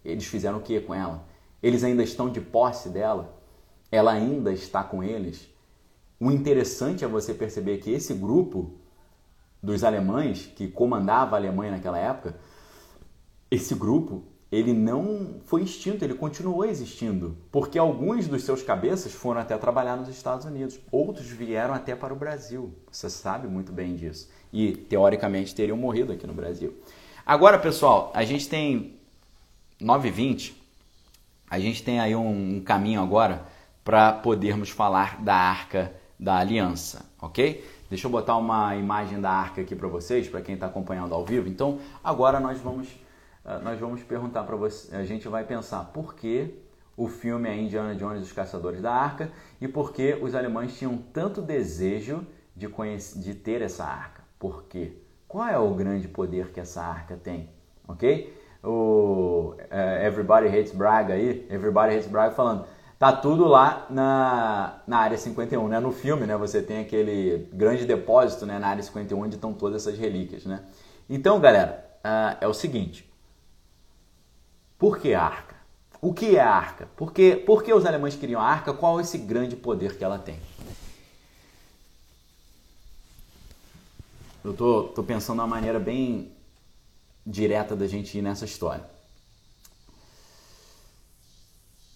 Eles 0.04 0.26
fizeram 0.26 0.58
o 0.58 0.62
que 0.62 0.80
com 0.80 0.94
ela? 0.94 1.24
Eles 1.60 1.82
ainda 1.82 2.04
estão 2.04 2.30
de 2.30 2.40
posse 2.40 2.88
dela? 2.88 3.39
Ela 3.90 4.12
ainda 4.12 4.52
está 4.52 4.82
com 4.82 5.02
eles. 5.02 5.48
O 6.18 6.30
interessante 6.30 7.04
é 7.04 7.08
você 7.08 7.32
perceber 7.32 7.78
que 7.78 7.90
esse 7.90 8.14
grupo 8.14 8.78
dos 9.62 9.84
alemães 9.84 10.46
que 10.54 10.68
comandava 10.68 11.36
a 11.36 11.38
Alemanha 11.38 11.72
naquela 11.72 11.98
época, 11.98 12.36
esse 13.50 13.74
grupo, 13.74 14.22
ele 14.50 14.72
não 14.72 15.40
foi 15.44 15.62
extinto, 15.62 16.04
ele 16.04 16.14
continuou 16.14 16.64
existindo, 16.64 17.36
porque 17.52 17.78
alguns 17.78 18.26
dos 18.26 18.42
seus 18.42 18.62
cabeças 18.62 19.12
foram 19.12 19.40
até 19.40 19.56
trabalhar 19.56 19.96
nos 19.96 20.08
Estados 20.08 20.44
Unidos, 20.44 20.80
outros 20.90 21.26
vieram 21.26 21.72
até 21.72 21.94
para 21.94 22.12
o 22.12 22.16
Brasil. 22.16 22.74
Você 22.90 23.08
sabe 23.08 23.46
muito 23.46 23.72
bem 23.72 23.94
disso. 23.94 24.28
E 24.52 24.72
teoricamente 24.72 25.54
teriam 25.54 25.76
morrido 25.76 26.12
aqui 26.12 26.26
no 26.26 26.34
Brasil. 26.34 26.74
Agora, 27.24 27.58
pessoal, 27.58 28.10
a 28.14 28.24
gente 28.24 28.48
tem 28.48 28.96
9h20, 29.80 30.52
a 31.48 31.58
gente 31.58 31.82
tem 31.82 32.00
aí 32.00 32.14
um 32.16 32.60
caminho 32.60 33.00
agora 33.00 33.46
para 33.90 34.12
podermos 34.12 34.70
falar 34.70 35.20
da 35.20 35.34
Arca 35.34 35.92
da 36.16 36.36
Aliança, 36.36 37.06
ok? 37.20 37.68
Deixa 37.88 38.06
eu 38.06 38.10
botar 38.12 38.36
uma 38.36 38.76
imagem 38.76 39.20
da 39.20 39.32
arca 39.32 39.62
aqui 39.62 39.74
para 39.74 39.88
vocês, 39.88 40.28
para 40.28 40.40
quem 40.40 40.54
está 40.54 40.66
acompanhando 40.66 41.12
ao 41.12 41.24
vivo. 41.24 41.48
Então, 41.48 41.80
agora 42.04 42.38
nós 42.38 42.60
vamos, 42.60 42.86
eh, 43.44 43.58
nós 43.64 43.80
vamos 43.80 44.00
perguntar 44.04 44.44
para 44.44 44.54
você, 44.54 44.94
a 44.94 45.04
gente 45.04 45.26
vai 45.26 45.42
pensar 45.42 45.86
por 45.86 46.14
que 46.14 46.54
o 46.96 47.08
filme 47.08 47.48
é 47.48 47.56
Indiana 47.56 47.96
Jones 47.96 48.20
e 48.20 48.26
os 48.26 48.32
Caçadores 48.32 48.80
da 48.80 48.92
Arca 48.92 49.32
e 49.60 49.66
por 49.66 49.92
que 49.92 50.16
os 50.22 50.36
alemães 50.36 50.78
tinham 50.78 50.96
tanto 51.12 51.42
desejo 51.42 52.24
de, 52.54 52.68
conhecer, 52.68 53.18
de 53.18 53.34
ter 53.34 53.60
essa 53.60 53.84
arca. 53.84 54.22
Por 54.38 54.66
quê? 54.68 54.92
Qual 55.26 55.48
é 55.48 55.58
o 55.58 55.74
grande 55.74 56.06
poder 56.06 56.52
que 56.52 56.60
essa 56.60 56.80
arca 56.80 57.16
tem? 57.16 57.50
Ok? 57.88 58.38
O 58.62 59.56
uh, 59.58 60.04
Everybody 60.06 60.46
Hates 60.46 60.72
Braga 60.72 61.14
aí, 61.14 61.44
Everybody 61.50 61.96
Hates 61.96 62.06
Braga 62.06 62.36
falando 62.36 62.66
tá 63.00 63.10
tudo 63.14 63.46
lá 63.46 63.86
na, 63.88 64.82
na 64.86 64.98
área 64.98 65.16
51, 65.16 65.68
né? 65.68 65.80
No 65.80 65.90
filme, 65.90 66.26
né, 66.26 66.36
você 66.36 66.60
tem 66.60 66.80
aquele 66.80 67.48
grande 67.50 67.86
depósito, 67.86 68.44
né, 68.44 68.58
na 68.58 68.68
área 68.68 68.82
51 68.82 69.18
onde 69.18 69.36
estão 69.36 69.54
todas 69.54 69.86
essas 69.86 69.98
relíquias, 69.98 70.44
né? 70.44 70.62
Então, 71.08 71.40
galera, 71.40 71.82
uh, 72.04 72.36
é 72.42 72.46
o 72.46 72.52
seguinte. 72.52 73.10
Por 74.78 74.98
que 74.98 75.14
a 75.14 75.22
arca? 75.22 75.56
O 75.98 76.12
que 76.12 76.36
é 76.36 76.42
a 76.42 76.50
arca? 76.50 76.88
Por 76.94 77.10
que, 77.10 77.36
por 77.36 77.62
que 77.62 77.72
os 77.72 77.86
alemães 77.86 78.16
queriam 78.16 78.38
a 78.38 78.44
arca? 78.44 78.74
Qual 78.74 78.98
é 78.98 79.02
esse 79.02 79.16
grande 79.16 79.56
poder 79.56 79.96
que 79.96 80.04
ela 80.04 80.18
tem? 80.18 80.38
Eu 84.44 84.52
tô, 84.52 84.84
tô 84.84 85.02
pensando 85.02 85.38
uma 85.38 85.46
maneira 85.46 85.80
bem 85.80 86.32
direta 87.26 87.74
da 87.74 87.86
gente 87.86 88.18
ir 88.18 88.22
nessa 88.22 88.44
história. 88.44 88.84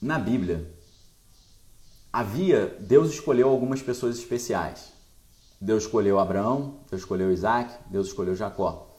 Na 0.01 0.19
Bíblia, 0.19 0.74
havia, 2.15 2.77
Deus 2.79 3.11
escolheu 3.11 3.49
algumas 3.49 3.83
pessoas 3.83 4.17
especiais. 4.17 4.93
Deus 5.61 5.83
escolheu 5.83 6.21
Abraão, 6.21 6.79
Deus 6.89 7.03
escolheu 7.03 7.33
Isaac, 7.33 7.75
Deus 7.91 8.07
escolheu 8.07 8.37
Jacó. 8.37 8.95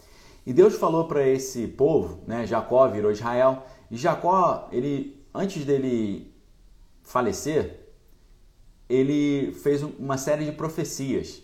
E 0.46 0.52
Deus 0.52 0.76
falou 0.76 1.08
para 1.08 1.26
esse 1.26 1.66
povo, 1.66 2.22
né, 2.28 2.46
Jacó 2.46 2.86
virou 2.90 3.10
Israel, 3.14 3.66
e 3.90 3.96
Jacó, 3.96 4.68
ele 4.70 5.26
antes 5.34 5.64
dele 5.64 6.36
falecer, 7.04 7.88
ele 8.90 9.54
fez 9.64 9.82
uma 9.82 10.18
série 10.18 10.44
de 10.44 10.52
profecias. 10.52 11.42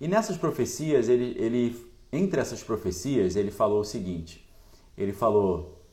E 0.00 0.08
nessas 0.08 0.38
profecias, 0.38 1.10
ele, 1.10 1.36
ele 1.38 1.92
entre 2.10 2.40
essas 2.40 2.62
profecias, 2.62 3.36
ele 3.36 3.50
falou 3.50 3.80
o 3.80 3.84
seguinte: 3.84 4.50
ele 4.96 5.12
falou: 5.12 5.84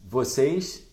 Vocês 0.00 0.86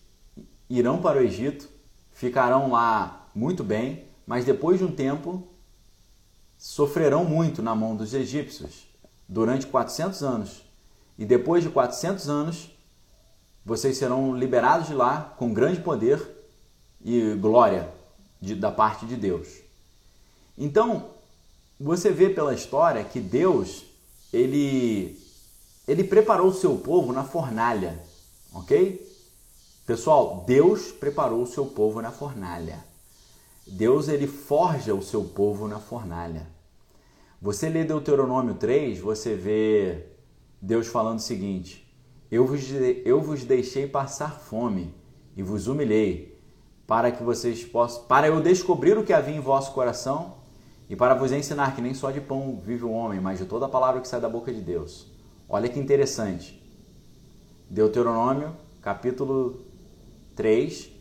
irão 0.68 1.00
para 1.00 1.20
o 1.20 1.22
Egito, 1.22 1.68
ficarão 2.10 2.72
lá 2.72 3.27
muito 3.38 3.62
bem, 3.62 4.04
mas 4.26 4.44
depois 4.44 4.78
de 4.78 4.84
um 4.84 4.90
tempo 4.90 5.46
sofrerão 6.58 7.24
muito 7.24 7.62
na 7.62 7.72
mão 7.72 7.94
dos 7.94 8.12
egípcios 8.12 8.88
durante 9.28 9.64
400 9.68 10.24
anos. 10.24 10.62
E 11.16 11.24
depois 11.24 11.62
de 11.62 11.70
400 11.70 12.28
anos, 12.28 12.68
vocês 13.64 13.96
serão 13.96 14.36
liberados 14.36 14.88
de 14.88 14.94
lá 14.94 15.34
com 15.38 15.54
grande 15.54 15.80
poder 15.80 16.20
e 17.04 17.34
glória 17.34 17.88
de, 18.40 18.56
da 18.56 18.72
parte 18.72 19.06
de 19.06 19.14
Deus. 19.14 19.46
Então, 20.56 21.10
você 21.78 22.10
vê 22.10 22.30
pela 22.30 22.52
história 22.52 23.04
que 23.04 23.20
Deus, 23.20 23.84
ele, 24.32 25.16
ele 25.86 26.02
preparou 26.02 26.48
o 26.48 26.54
seu 26.54 26.76
povo 26.76 27.12
na 27.12 27.22
fornalha, 27.22 28.02
ok? 28.52 29.00
Pessoal, 29.86 30.42
Deus 30.44 30.90
preparou 30.90 31.42
o 31.42 31.46
seu 31.46 31.66
povo 31.66 32.02
na 32.02 32.10
fornalha. 32.10 32.88
Deus 33.70 34.08
ele 34.08 34.26
forja 34.26 34.94
o 34.94 35.02
seu 35.02 35.24
povo 35.24 35.68
na 35.68 35.78
fornalha. 35.78 36.46
Você 37.40 37.68
lê 37.68 37.84
Deuteronômio 37.84 38.54
3, 38.54 38.98
você 38.98 39.34
vê 39.34 40.06
Deus 40.60 40.86
falando 40.86 41.18
o 41.18 41.22
seguinte: 41.22 41.88
eu 42.30 42.46
vos, 42.46 42.62
eu 43.04 43.20
vos 43.20 43.44
deixei 43.44 43.86
passar 43.86 44.32
fome 44.32 44.94
e 45.36 45.42
vos 45.42 45.66
humilhei, 45.68 46.40
para 46.86 47.12
que 47.12 47.22
vocês 47.22 47.64
possam, 47.64 48.04
para 48.04 48.26
eu 48.26 48.40
descobrir 48.40 48.98
o 48.98 49.04
que 49.04 49.12
havia 49.12 49.36
em 49.36 49.40
vosso 49.40 49.72
coração 49.72 50.38
e 50.88 50.96
para 50.96 51.14
vos 51.14 51.30
ensinar 51.30 51.76
que 51.76 51.82
nem 51.82 51.94
só 51.94 52.10
de 52.10 52.20
pão 52.20 52.60
vive 52.64 52.84
o 52.84 52.90
homem, 52.90 53.20
mas 53.20 53.38
de 53.38 53.44
toda 53.44 53.66
a 53.66 53.68
palavra 53.68 54.00
que 54.00 54.08
sai 54.08 54.20
da 54.20 54.28
boca 54.28 54.52
de 54.52 54.60
Deus. 54.60 55.06
Olha 55.48 55.68
que 55.68 55.78
interessante. 55.78 56.62
Deuteronômio, 57.70 58.56
capítulo 58.80 59.60
3, 60.34 60.97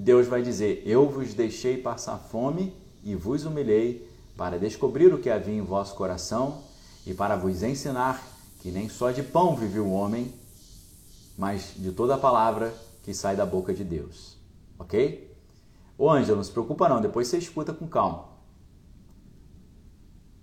Deus 0.00 0.26
vai 0.26 0.42
dizer: 0.42 0.82
Eu 0.86 1.08
vos 1.08 1.34
deixei 1.34 1.76
passar 1.76 2.16
fome 2.16 2.74
e 3.04 3.14
vos 3.14 3.44
humilhei 3.44 4.08
para 4.36 4.58
descobrir 4.58 5.12
o 5.12 5.18
que 5.18 5.28
havia 5.28 5.54
em 5.54 5.60
vosso 5.60 5.94
coração 5.94 6.62
e 7.06 7.12
para 7.12 7.36
vos 7.36 7.62
ensinar 7.62 8.26
que 8.60 8.70
nem 8.70 8.88
só 8.88 9.10
de 9.10 9.22
pão 9.22 9.54
vive 9.54 9.78
o 9.78 9.90
homem, 9.90 10.32
mas 11.36 11.74
de 11.76 11.92
toda 11.92 12.14
a 12.14 12.18
palavra 12.18 12.74
que 13.02 13.12
sai 13.12 13.36
da 13.36 13.44
boca 13.44 13.74
de 13.74 13.84
Deus. 13.84 14.38
Ok? 14.78 15.36
Ô 15.98 16.08
Ângelo, 16.08 16.36
não 16.36 16.44
se 16.44 16.50
preocupa 16.50 16.88
não, 16.88 17.00
depois 17.00 17.28
você 17.28 17.36
escuta 17.36 17.74
com 17.74 17.86
calma. 17.86 18.30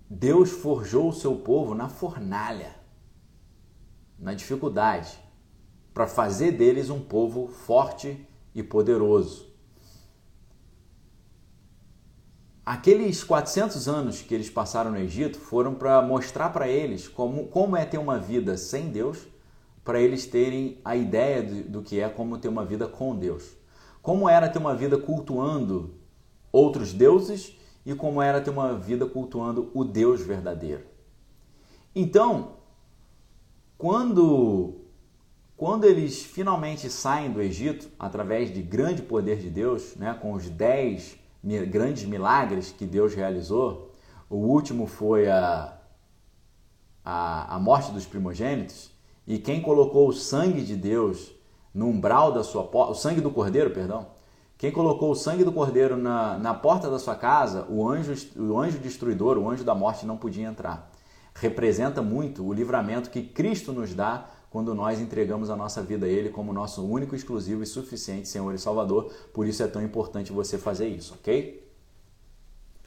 Deus 0.08 0.52
forjou 0.52 1.10
o 1.10 1.14
seu 1.14 1.36
povo 1.36 1.74
na 1.74 1.90
fornalha, 1.90 2.76
na 4.20 4.36
dificuldade, 4.36 5.18
para 5.94 6.08
fazer 6.08 6.52
deles 6.52 6.92
um 6.92 7.00
povo 7.00 7.48
forte 7.48 8.24
e 8.54 8.62
poderoso. 8.62 9.47
Aqueles 12.68 13.24
400 13.24 13.88
anos 13.88 14.22
que 14.22 14.36
eles 14.36 14.50
passaram 14.50 14.92
no 14.92 14.98
Egito 14.98 15.40
foram 15.40 15.74
para 15.74 16.02
mostrar 16.02 16.50
para 16.50 16.68
eles 16.68 17.08
como, 17.08 17.48
como 17.48 17.78
é 17.78 17.86
ter 17.86 17.98
uma 17.98 18.20
vida 18.20 18.58
sem 18.58 18.90
Deus, 18.90 19.20
para 19.86 20.02
eles 20.02 20.26
terem 20.26 20.78
a 20.84 20.94
ideia 20.94 21.42
do, 21.42 21.64
do 21.64 21.82
que 21.82 21.98
é 22.02 22.10
como 22.10 22.38
ter 22.38 22.50
uma 22.50 22.66
vida 22.66 22.86
com 22.86 23.16
Deus. 23.16 23.56
Como 24.02 24.28
era 24.28 24.50
ter 24.50 24.60
uma 24.60 24.76
vida 24.76 24.98
cultuando 24.98 25.96
outros 26.52 26.92
deuses 26.92 27.58
e 27.86 27.96
como 27.96 28.22
era 28.22 28.42
ter 28.42 28.50
uma 28.50 28.78
vida 28.78 29.06
cultuando 29.06 29.72
o 29.74 29.86
Deus 29.86 30.20
verdadeiro. 30.20 30.84
Então, 31.96 32.58
quando 33.78 34.82
quando 35.56 35.86
eles 35.86 36.22
finalmente 36.22 36.90
saem 36.90 37.32
do 37.32 37.42
Egito 37.42 37.90
através 37.98 38.54
de 38.54 38.62
grande 38.62 39.04
poder 39.04 39.38
de 39.38 39.50
Deus, 39.50 39.96
né, 39.96 40.14
com 40.22 40.34
os 40.34 40.50
dez 40.50 41.18
grandes 41.70 42.06
milagres 42.06 42.72
que 42.72 42.86
Deus 42.86 43.14
realizou. 43.14 43.94
O 44.30 44.38
último 44.38 44.88
foi 44.88 45.30
a, 45.30 45.78
a, 47.04 47.56
a 47.56 47.60
morte 47.60 47.92
dos 47.92 48.06
primogênitos. 48.06 48.92
E 49.26 49.38
quem 49.38 49.62
colocou 49.62 50.08
o 50.08 50.14
sangue 50.14 50.62
de 50.62 50.76
Deus 50.76 51.32
no 51.74 51.88
umbral 51.88 52.32
da 52.32 52.44
sua 52.44 52.64
porta, 52.64 52.92
o 52.92 52.96
sangue 52.96 53.22
do 53.22 53.30
cordeiro, 53.30 53.70
perdão, 53.70 54.08
quem 54.58 54.72
colocou 54.72 55.12
o 55.12 55.16
sangue 55.16 55.44
do 55.44 55.52
cordeiro 55.52 55.96
na, 55.96 56.38
na 56.40 56.54
porta 56.54 56.90
da 56.90 56.98
sua 56.98 57.16
casa, 57.16 57.68
o 57.70 57.88
anjo, 57.88 58.14
o 58.36 58.58
anjo 58.58 58.80
destruidor, 58.80 59.38
o 59.38 59.50
anjo 59.50 59.64
da 59.64 59.76
morte 59.76 60.06
não 60.06 60.18
podia 60.18 60.48
entrar. 60.48 60.90
Representa 61.36 62.02
muito 62.02 62.44
o 62.44 62.52
livramento 62.52 63.12
que 63.12 63.22
Cristo 63.22 63.72
nos 63.72 63.94
dá 63.94 64.26
quando 64.50 64.74
nós 64.74 65.00
entregamos 65.00 65.50
a 65.50 65.56
nossa 65.56 65.82
vida 65.82 66.06
a 66.06 66.10
Ele 66.10 66.30
como 66.30 66.54
nosso 66.54 66.86
único, 66.86 67.16
exclusivo 67.16 67.64
e 67.64 67.66
suficiente 67.66 68.28
Senhor 68.28 68.54
e 68.54 68.58
Salvador. 68.60 69.12
Por 69.34 69.48
isso 69.48 69.62
é 69.62 69.68
tão 69.68 69.82
importante 69.82 70.32
você 70.32 70.58
fazer 70.58 70.88
isso, 70.88 71.14
ok? 71.14 71.68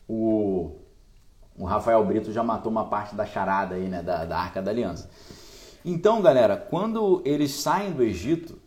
O, 0.09 0.77
o 1.57 1.65
Rafael 1.65 2.05
Brito 2.05 2.33
já 2.33 2.43
matou 2.43 2.73
uma 2.73 2.89
parte 2.89 3.15
da 3.15 3.27
charada 3.27 3.75
aí, 3.75 3.89
né, 3.89 4.03
da, 4.03 4.25
da 4.25 4.39
Arca 4.39 4.63
da 4.63 4.71
Aliança. 4.71 5.11
Então, 5.85 6.21
galera, 6.21 6.57
quando 6.57 7.23
eles 7.25 7.53
saem 7.53 7.93
do 7.93 8.03
Egito, 8.03 8.59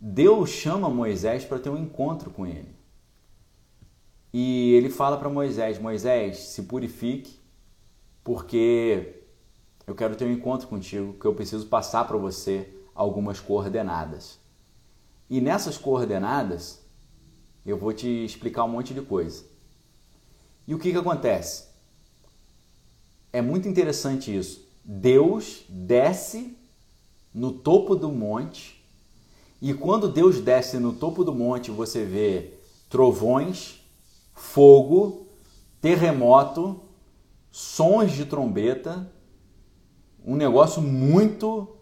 Deus 0.00 0.50
chama 0.50 0.90
Moisés 0.90 1.44
para 1.44 1.58
ter 1.58 1.70
um 1.70 1.78
encontro 1.78 2.30
com 2.30 2.46
ele. 2.46 2.74
E 4.32 4.72
ele 4.72 4.90
fala 4.90 5.16
para 5.16 5.28
Moisés: 5.28 5.78
Moisés, 5.78 6.38
se 6.38 6.62
purifique, 6.62 7.38
porque 8.24 9.21
eu 9.86 9.94
quero 9.94 10.16
ter 10.16 10.24
um 10.24 10.32
encontro 10.32 10.68
contigo, 10.68 11.14
que 11.14 11.24
eu 11.24 11.34
preciso 11.34 11.66
passar 11.66 12.06
para 12.06 12.16
você 12.16 12.68
algumas 12.94 13.40
coordenadas. 13.40 14.38
E 15.28 15.40
nessas 15.40 15.78
coordenadas, 15.78 16.80
eu 17.64 17.76
vou 17.76 17.92
te 17.92 18.24
explicar 18.24 18.64
um 18.64 18.68
monte 18.68 18.92
de 18.94 19.02
coisa. 19.02 19.44
E 20.66 20.74
o 20.74 20.78
que, 20.78 20.92
que 20.92 20.98
acontece? 20.98 21.64
É 23.32 23.40
muito 23.40 23.66
interessante 23.68 24.36
isso. 24.36 24.68
Deus 24.84 25.64
desce 25.68 26.56
no 27.32 27.52
topo 27.52 27.94
do 27.94 28.10
monte, 28.10 28.82
e 29.60 29.72
quando 29.72 30.08
Deus 30.08 30.40
desce 30.40 30.78
no 30.78 30.92
topo 30.92 31.22
do 31.24 31.34
monte, 31.34 31.70
você 31.70 32.04
vê 32.04 32.54
trovões, 32.90 33.80
fogo, 34.34 35.28
terremoto, 35.80 36.80
sons 37.50 38.12
de 38.12 38.24
trombeta, 38.24 39.11
um 40.24 40.36
negócio 40.36 40.80
muito, 40.80 41.76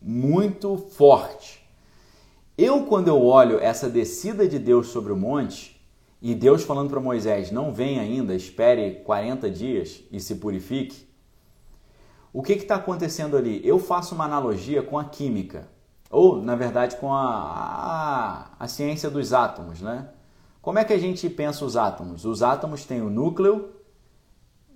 muito 0.00 0.76
forte. 0.76 1.64
Eu, 2.56 2.86
quando 2.86 3.08
eu 3.08 3.20
olho 3.20 3.58
essa 3.58 3.90
descida 3.90 4.46
de 4.46 4.58
Deus 4.58 4.88
sobre 4.88 5.12
o 5.12 5.16
monte, 5.16 5.74
e 6.22 6.34
Deus 6.34 6.62
falando 6.62 6.88
para 6.88 7.00
Moisés: 7.00 7.50
não 7.50 7.72
venha 7.72 8.00
ainda, 8.00 8.34
espere 8.34 9.02
40 9.04 9.50
dias 9.50 10.02
e 10.10 10.20
se 10.20 10.36
purifique. 10.36 11.06
O 12.32 12.42
que 12.42 12.52
está 12.54 12.76
acontecendo 12.76 13.36
ali? 13.36 13.60
Eu 13.62 13.78
faço 13.78 14.14
uma 14.14 14.24
analogia 14.24 14.82
com 14.82 14.98
a 14.98 15.04
química, 15.04 15.68
ou 16.10 16.40
na 16.40 16.56
verdade 16.56 16.96
com 16.96 17.12
a, 17.12 17.20
a, 17.20 18.50
a 18.58 18.68
ciência 18.68 19.10
dos 19.10 19.32
átomos, 19.32 19.80
né? 19.80 20.08
Como 20.62 20.78
é 20.78 20.84
que 20.84 20.94
a 20.94 20.98
gente 20.98 21.28
pensa 21.28 21.62
os 21.62 21.76
átomos? 21.76 22.24
Os 22.24 22.42
átomos 22.42 22.86
têm 22.86 23.02
o 23.02 23.10
núcleo, 23.10 23.73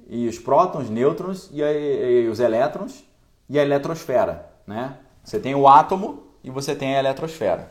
e 0.09 0.27
os 0.27 0.39
prótons, 0.39 0.89
nêutrons 0.89 1.51
e, 1.53 1.61
e 1.61 2.29
os 2.29 2.41
elétrons 2.41 3.05
e 3.49 3.59
a 3.59 3.63
eletrosfera, 3.63 4.51
né? 4.67 4.97
Você 5.23 5.39
tem 5.39 5.55
o 5.55 5.69
átomo 5.69 6.23
e 6.43 6.51
você 6.51 6.75
tem 6.75 6.97
a 6.97 6.99
eletrosfera. 6.99 7.71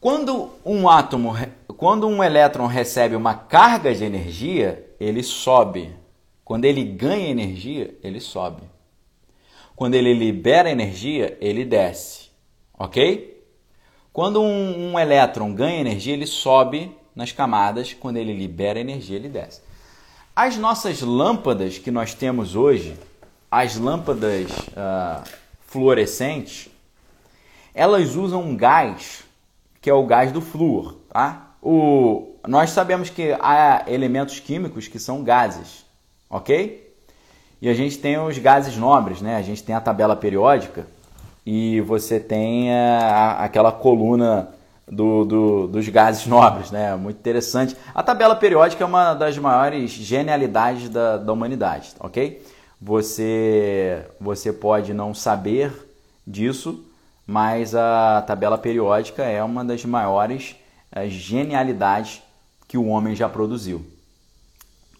Quando 0.00 0.50
um 0.64 0.88
átomo, 0.88 1.34
quando 1.76 2.06
um 2.06 2.22
elétron 2.22 2.66
recebe 2.66 3.16
uma 3.16 3.34
carga 3.34 3.92
de 3.92 4.04
energia, 4.04 4.86
ele 5.00 5.24
sobe. 5.24 5.92
Quando 6.44 6.64
ele 6.64 6.84
ganha 6.84 7.28
energia, 7.28 7.98
ele 8.02 8.20
sobe. 8.20 8.62
Quando 9.74 9.94
ele 9.94 10.14
libera 10.14 10.70
energia, 10.70 11.36
ele 11.40 11.64
desce. 11.64 12.30
Ok? 12.78 13.44
Quando 14.12 14.40
um, 14.40 14.92
um 14.92 14.98
elétron 14.98 15.52
ganha 15.52 15.80
energia, 15.80 16.14
ele 16.14 16.26
sobe 16.26 16.96
nas 17.14 17.32
camadas. 17.32 17.92
Quando 17.92 18.16
ele 18.16 18.32
libera 18.32 18.78
energia, 18.78 19.16
ele 19.16 19.28
desce. 19.28 19.67
As 20.40 20.56
nossas 20.56 21.02
lâmpadas 21.02 21.78
que 21.78 21.90
nós 21.90 22.14
temos 22.14 22.54
hoje, 22.54 22.96
as 23.50 23.74
lâmpadas 23.74 24.48
uh, 24.52 25.28
fluorescentes, 25.66 26.68
elas 27.74 28.14
usam 28.14 28.42
um 28.42 28.56
gás 28.56 29.24
que 29.82 29.90
é 29.90 29.92
o 29.92 30.06
gás 30.06 30.30
do 30.30 30.40
flúor. 30.40 30.94
Tá? 31.12 31.54
O, 31.60 32.36
nós 32.46 32.70
sabemos 32.70 33.10
que 33.10 33.36
há 33.40 33.82
elementos 33.88 34.38
químicos 34.38 34.86
que 34.86 35.00
são 35.00 35.24
gases, 35.24 35.84
ok? 36.30 36.88
E 37.60 37.68
a 37.68 37.74
gente 37.74 37.98
tem 37.98 38.16
os 38.16 38.38
gases 38.38 38.76
nobres, 38.76 39.20
né? 39.20 39.34
A 39.34 39.42
gente 39.42 39.64
tem 39.64 39.74
a 39.74 39.80
tabela 39.80 40.14
periódica 40.14 40.86
e 41.44 41.80
você 41.80 42.20
tem 42.20 42.72
a, 42.72 43.38
aquela 43.40 43.72
coluna 43.72 44.54
do, 44.90 45.24
do, 45.24 45.66
dos 45.68 45.88
gases 45.88 46.26
nobres, 46.26 46.70
né? 46.70 46.96
Muito 46.96 47.18
interessante. 47.18 47.76
A 47.94 48.02
tabela 48.02 48.34
periódica 48.34 48.82
é 48.82 48.86
uma 48.86 49.14
das 49.14 49.36
maiores 49.38 49.90
genialidades 49.90 50.88
da, 50.88 51.16
da 51.16 51.32
humanidade, 51.32 51.92
ok? 52.00 52.44
Você, 52.80 54.06
você 54.20 54.52
pode 54.52 54.94
não 54.94 55.12
saber 55.12 55.72
disso, 56.26 56.84
mas 57.26 57.74
a 57.74 58.22
tabela 58.26 58.56
periódica 58.56 59.24
é 59.24 59.42
uma 59.42 59.64
das 59.64 59.84
maiores 59.84 60.56
eh, 60.92 61.08
genialidades 61.08 62.22
que 62.66 62.78
o 62.78 62.86
homem 62.86 63.16
já 63.16 63.28
produziu. 63.28 63.84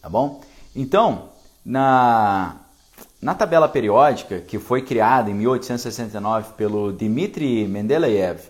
Tá 0.02 0.08
bom? 0.08 0.40
Então, 0.74 1.30
na, 1.64 2.56
na 3.20 3.34
tabela 3.34 3.68
periódica, 3.68 4.40
que 4.40 4.58
foi 4.58 4.82
criada 4.82 5.30
em 5.30 5.34
1869 5.34 6.52
pelo 6.54 6.92
Dmitri 6.92 7.66
Mendeleev, 7.68 8.40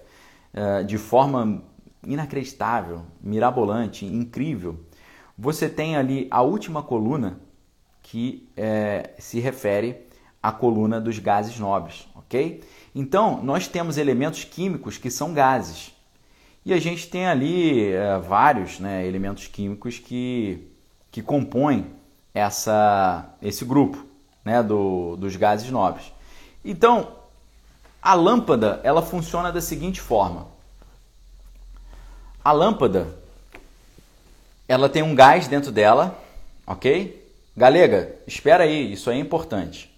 de 0.87 0.99
forma 0.99 1.63
inacreditável, 2.03 3.03
mirabolante, 3.21 4.07
incrível, 4.07 4.81
você 5.37 5.69
tem 5.69 5.97
ali 5.97 6.27
a 6.31 6.43
última 6.43 6.83
coluna 6.83 7.39
que 8.03 8.49
é, 8.57 9.11
se 9.19 9.39
refere 9.39 10.07
à 10.43 10.51
coluna 10.51 11.01
dos 11.01 11.19
gases 11.19 11.59
nobres, 11.59 12.09
ok? 12.15 12.65
Então, 12.95 13.43
nós 13.43 13.69
temos 13.69 13.99
elementos 13.99 14.45
químicos 14.45 14.97
que 14.97 15.11
são 15.11 15.35
gases. 15.35 15.93
E 16.65 16.73
a 16.73 16.81
gente 16.81 17.09
tem 17.09 17.27
ali 17.27 17.93
é, 17.93 18.19
vários 18.19 18.81
né, 18.81 19.07
elementos 19.07 19.47
químicos 19.47 19.99
que, 19.99 20.69
que 21.11 21.23
compõem 21.23 21.87
essa, 22.35 23.35
esse 23.43 23.65
grupo 23.65 24.05
né, 24.45 24.63
do, 24.63 25.17
dos 25.17 25.37
gases 25.37 25.71
nobres. 25.71 26.13
Então, 26.65 27.18
a 28.03 28.15
lâmpada 28.15 28.81
ela 28.83 29.03
funciona 29.03 29.53
da 29.53 29.61
seguinte 29.61 30.01
forma. 30.01 30.47
A 32.45 32.53
lâmpada 32.53 33.09
ela 34.67 34.89
tem 34.89 35.03
um 35.03 35.15
gás 35.15 35.49
dentro 35.49 35.73
dela, 35.73 36.19
ok? 36.67 37.27
Galega, 37.57 38.15
espera 38.27 38.65
aí, 38.65 38.93
isso 38.93 39.11
é 39.11 39.17
importante. 39.17 39.91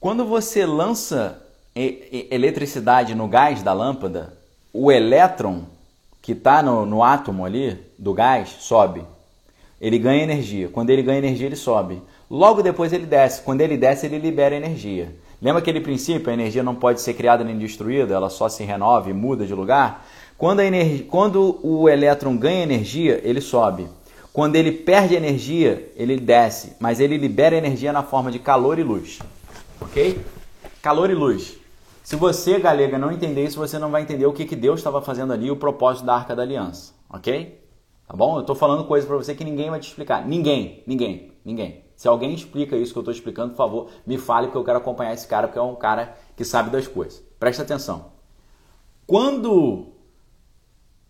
Quando 0.00 0.24
você 0.24 0.64
lança 0.64 1.42
eletricidade 1.74 3.14
no 3.14 3.28
gás 3.28 3.62
da 3.62 3.72
lâmpada, 3.72 4.36
o 4.72 4.90
elétron 4.90 5.64
que 6.22 6.32
está 6.32 6.62
no, 6.62 6.84
no 6.84 7.02
átomo 7.02 7.44
ali 7.44 7.78
do 7.98 8.12
gás 8.12 8.48
sobe. 8.60 9.04
Ele 9.80 9.98
ganha 9.98 10.22
energia. 10.22 10.68
Quando 10.68 10.90
ele 10.90 11.02
ganha 11.02 11.18
energia, 11.18 11.46
ele 11.46 11.56
sobe. 11.56 12.02
Logo 12.28 12.62
depois 12.62 12.92
ele 12.92 13.06
desce. 13.06 13.42
Quando 13.42 13.60
ele 13.60 13.76
desce, 13.76 14.06
ele 14.06 14.18
libera 14.18 14.54
energia. 14.54 15.14
Lembra 15.40 15.60
aquele 15.60 15.80
princípio? 15.80 16.30
A 16.30 16.34
energia 16.34 16.62
não 16.62 16.74
pode 16.74 17.00
ser 17.00 17.14
criada 17.14 17.44
nem 17.44 17.56
destruída, 17.56 18.14
ela 18.14 18.28
só 18.28 18.48
se 18.48 18.64
renova 18.64 19.08
e 19.08 19.12
muda 19.12 19.46
de 19.46 19.54
lugar. 19.54 20.04
Quando, 20.36 20.60
a 20.60 20.64
energia, 20.64 21.06
quando 21.08 21.58
o 21.62 21.88
elétron 21.88 22.36
ganha 22.36 22.62
energia, 22.62 23.20
ele 23.24 23.40
sobe. 23.40 23.88
Quando 24.32 24.56
ele 24.56 24.70
perde 24.70 25.14
energia, 25.14 25.92
ele 25.96 26.16
desce, 26.16 26.76
mas 26.78 27.00
ele 27.00 27.16
libera 27.16 27.56
energia 27.56 27.92
na 27.92 28.02
forma 28.02 28.30
de 28.30 28.38
calor 28.38 28.78
e 28.78 28.82
luz. 28.82 29.18
Ok? 29.80 30.20
Calor 30.82 31.10
e 31.10 31.14
luz. 31.14 31.56
Se 32.02 32.16
você, 32.16 32.58
galega, 32.58 32.98
não 32.98 33.12
entender 33.12 33.44
isso, 33.44 33.58
você 33.58 33.78
não 33.78 33.90
vai 33.90 34.02
entender 34.02 34.26
o 34.26 34.32
que, 34.32 34.44
que 34.44 34.56
Deus 34.56 34.80
estava 34.80 35.02
fazendo 35.02 35.32
ali, 35.32 35.50
o 35.50 35.56
propósito 35.56 36.06
da 36.06 36.14
Arca 36.14 36.34
da 36.34 36.42
Aliança. 36.42 36.94
Ok? 37.10 37.60
Tá 38.06 38.16
bom? 38.16 38.36
Eu 38.36 38.40
estou 38.40 38.56
falando 38.56 38.84
coisas 38.84 39.06
para 39.06 39.16
você 39.16 39.34
que 39.34 39.44
ninguém 39.44 39.70
vai 39.70 39.78
te 39.78 39.88
explicar. 39.88 40.26
Ninguém, 40.26 40.82
ninguém, 40.86 41.32
ninguém. 41.44 41.87
Se 41.98 42.06
alguém 42.06 42.32
explica 42.32 42.76
isso 42.76 42.92
que 42.92 42.98
eu 42.98 43.00
estou 43.00 43.12
explicando, 43.12 43.50
por 43.50 43.56
favor, 43.56 43.90
me 44.06 44.16
fale, 44.16 44.46
porque 44.46 44.58
eu 44.58 44.62
quero 44.62 44.78
acompanhar 44.78 45.12
esse 45.12 45.26
cara, 45.26 45.48
porque 45.48 45.58
é 45.58 45.62
um 45.62 45.74
cara 45.74 46.16
que 46.36 46.44
sabe 46.44 46.70
das 46.70 46.86
coisas. 46.86 47.20
Presta 47.40 47.64
atenção. 47.64 48.12
Quando, 49.04 49.88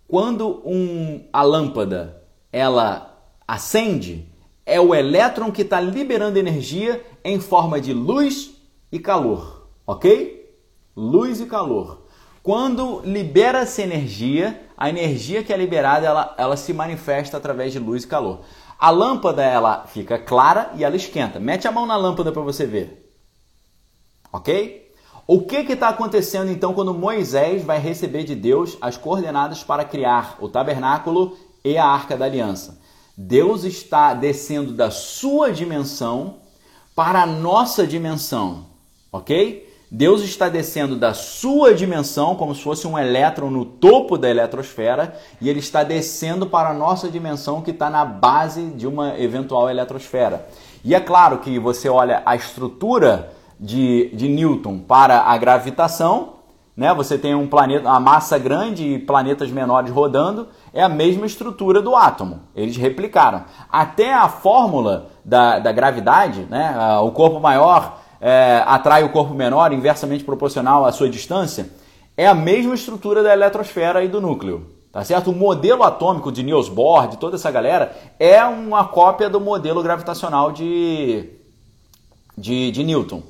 quando 0.09 0.62
um, 0.65 1.28
a 1.31 1.43
lâmpada 1.43 2.23
ela 2.51 3.23
acende, 3.47 4.32
é 4.65 4.81
o 4.81 4.94
elétron 4.94 5.52
que 5.52 5.60
está 5.60 5.78
liberando 5.78 6.39
energia 6.39 7.05
em 7.23 7.39
forma 7.39 7.78
de 7.78 7.93
luz 7.93 8.55
e 8.90 8.98
calor, 8.98 9.69
ok? 9.86 10.59
Luz 10.97 11.39
e 11.39 11.44
calor. 11.44 12.06
Quando 12.43 13.02
libera-se 13.05 13.82
energia, 13.82 14.62
a 14.74 14.89
energia 14.89 15.44
que 15.44 15.52
é 15.52 15.56
liberada 15.59 16.06
ela, 16.06 16.35
ela 16.39 16.56
se 16.56 16.73
manifesta 16.73 17.36
através 17.36 17.74
de 17.74 17.78
luz 17.78 18.05
e 18.05 18.06
calor. 18.06 18.40
A 18.79 18.91
lâmpada 18.91 19.43
ela 19.43 19.87
fica 19.87 20.19
clara 20.19 20.71
e 20.77 20.85
ela 20.85 20.95
esquenta. 20.95 21.41
Mete 21.41 21.67
a 21.67 21.73
mão 21.73 21.85
na 21.85 21.97
lâmpada 21.97 22.31
para 22.31 22.43
você 22.43 22.65
ver. 22.65 23.13
Ok? 24.33 24.93
O 25.27 25.43
que 25.43 25.57
está 25.57 25.89
acontecendo 25.89 26.51
então 26.51 26.73
quando 26.73 26.95
Moisés 26.95 27.63
vai 27.65 27.79
receber 27.79 28.25
de 28.25 28.35
Deus 28.35 28.79
as 28.81 28.97
coordenadas 28.97 29.63
para 29.63 29.85
criar 29.85 30.39
o 30.41 30.49
tabernáculo 30.49 31.37
e 31.65 31.77
a 31.77 31.85
arca 31.85 32.17
da 32.17 32.25
aliança? 32.25 32.81
Deus 33.17 33.65
está 33.65 34.15
descendo 34.15 34.73
da 34.73 34.91
sua 34.91 35.53
dimensão 35.53 36.37
para 36.95 37.23
a 37.23 37.27
nossa 37.27 37.87
dimensão, 37.87 38.67
ok? 39.13 39.68
Deus 39.90 40.23
está 40.23 40.51
descendo 40.51 40.97
da 40.97 41.15
sua 41.15 41.73
dimensão, 41.74 42.35
como 42.35 42.55
se 42.55 42.62
fosse 42.62 42.86
um 42.86 42.98
elétron 42.98 43.48
no 43.48 43.65
topo 43.65 44.19
da 44.19 44.28
eletrosfera, 44.28 45.15
e 45.40 45.48
ele 45.48 45.60
está 45.60 45.82
descendo 45.82 46.47
para 46.47 46.70
a 46.70 46.74
nossa 46.74 47.09
dimensão, 47.09 47.62
que 47.62 47.70
está 47.70 47.89
na 47.89 48.05
base 48.05 48.66
de 48.66 48.86
uma 48.86 49.19
eventual 49.19 49.70
eletrosfera. 49.70 50.47
E 50.85 50.94
é 50.94 51.01
claro 51.01 51.39
que 51.39 51.59
você 51.59 51.89
olha 51.89 52.23
a 52.27 52.36
estrutura 52.36 53.32
de, 53.59 54.10
de 54.15 54.28
Newton 54.28 54.78
para 54.78 55.23
a 55.23 55.36
gravitação, 55.39 56.35
né? 56.77 56.94
Você 56.94 57.19
tem 57.19 57.35
um 57.35 57.48
planeta, 57.48 57.90
a 57.90 57.98
massa 57.98 58.39
grande 58.39 58.85
e 58.85 58.98
planetas 59.01 59.51
menores 59.51 59.90
rodando, 59.90 60.47
é 60.73 60.81
a 60.81 60.89
mesma 60.89 61.27
estrutura 61.27 61.82
do 61.82 61.97
átomo. 61.97 62.43
Eles 62.55 62.77
replicaram. 62.77 63.44
Até 63.69 64.15
a 64.15 64.28
fórmula 64.28 65.09
da, 65.24 65.59
da 65.59 65.73
gravidade, 65.73 66.47
né? 66.48 66.98
o 67.02 67.10
corpo 67.10 67.40
maior 67.40 67.98
é, 68.20 68.62
atrai 68.66 69.05
o 69.05 69.11
corpo 69.11 69.35
menor, 69.35 69.73
inversamente 69.73 70.24
proporcional 70.24 70.85
à 70.85 70.93
sua 70.93 71.09
distância, 71.09 71.69
é 72.16 72.27
a 72.27 72.35
mesma 72.35 72.74
estrutura 72.74 73.23
da 73.23 73.32
eletrosfera 73.32 74.03
e 74.03 74.09
do 74.09 74.20
núcleo. 74.20 74.66
Tá 74.90 75.05
certo? 75.05 75.31
O 75.31 75.35
modelo 75.35 75.82
atômico 75.82 76.32
de 76.32 76.43
Niels 76.43 76.69
Bohr, 76.69 77.09
de 77.09 77.19
toda 77.19 77.36
essa 77.36 77.51
galera, 77.51 77.97
é 78.19 78.43
uma 78.45 78.85
cópia 78.86 79.28
do 79.28 79.39
modelo 79.39 79.82
gravitacional 79.82 80.51
de, 80.51 81.28
de, 82.36 82.70
de 82.73 82.82
Newton. 82.82 83.23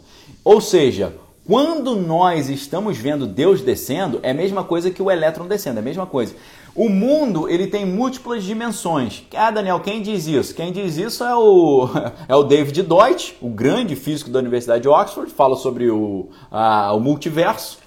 Ou 0.45 0.61
seja, 0.61 1.13
quando 1.47 1.97
nós 1.97 2.49
estamos 2.49 2.97
vendo 2.97 3.27
Deus 3.27 3.61
descendo, 3.61 4.21
é 4.23 4.31
a 4.31 4.35
mesma 4.35 4.63
coisa 4.63 4.91
que 4.91 5.03
o 5.03 5.11
elétron 5.11 5.47
descendo, 5.47 5.79
é 5.79 5.81
a 5.81 5.85
mesma 5.85 6.07
coisa. 6.07 6.35
O 6.79 6.89
mundo 6.89 7.49
ele 7.51 7.67
tem 7.67 7.85
múltiplas 7.85 8.45
dimensões. 8.45 9.25
Ah, 9.35 9.51
Daniel, 9.51 9.81
quem 9.81 10.01
diz 10.01 10.29
isso? 10.29 10.55
Quem 10.55 10.71
diz 10.71 10.97
isso 10.97 11.25
é 11.25 11.35
o, 11.35 11.89
é 12.29 12.37
o 12.37 12.45
David 12.45 12.85
Deutsch, 12.85 13.33
o 13.41 13.49
grande 13.49 13.97
físico 13.97 14.31
da 14.31 14.39
Universidade 14.39 14.83
de 14.83 14.89
Oxford, 14.89 15.29
fala 15.33 15.57
sobre 15.57 15.91
o, 15.91 16.29
a, 16.49 16.93
o 16.93 17.01
multiverso. 17.01 17.81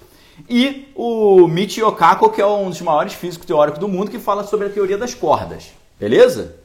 E 0.46 0.88
o 0.94 1.48
Michio 1.48 1.90
Kaku, 1.92 2.28
que 2.28 2.42
é 2.42 2.46
um 2.46 2.68
dos 2.68 2.82
maiores 2.82 3.14
físicos 3.14 3.46
teóricos 3.46 3.80
do 3.80 3.88
mundo, 3.88 4.10
que 4.10 4.18
fala 4.18 4.44
sobre 4.44 4.66
a 4.66 4.70
teoria 4.70 4.98
das 4.98 5.14
cordas. 5.14 5.70
Beleza? 5.98 6.56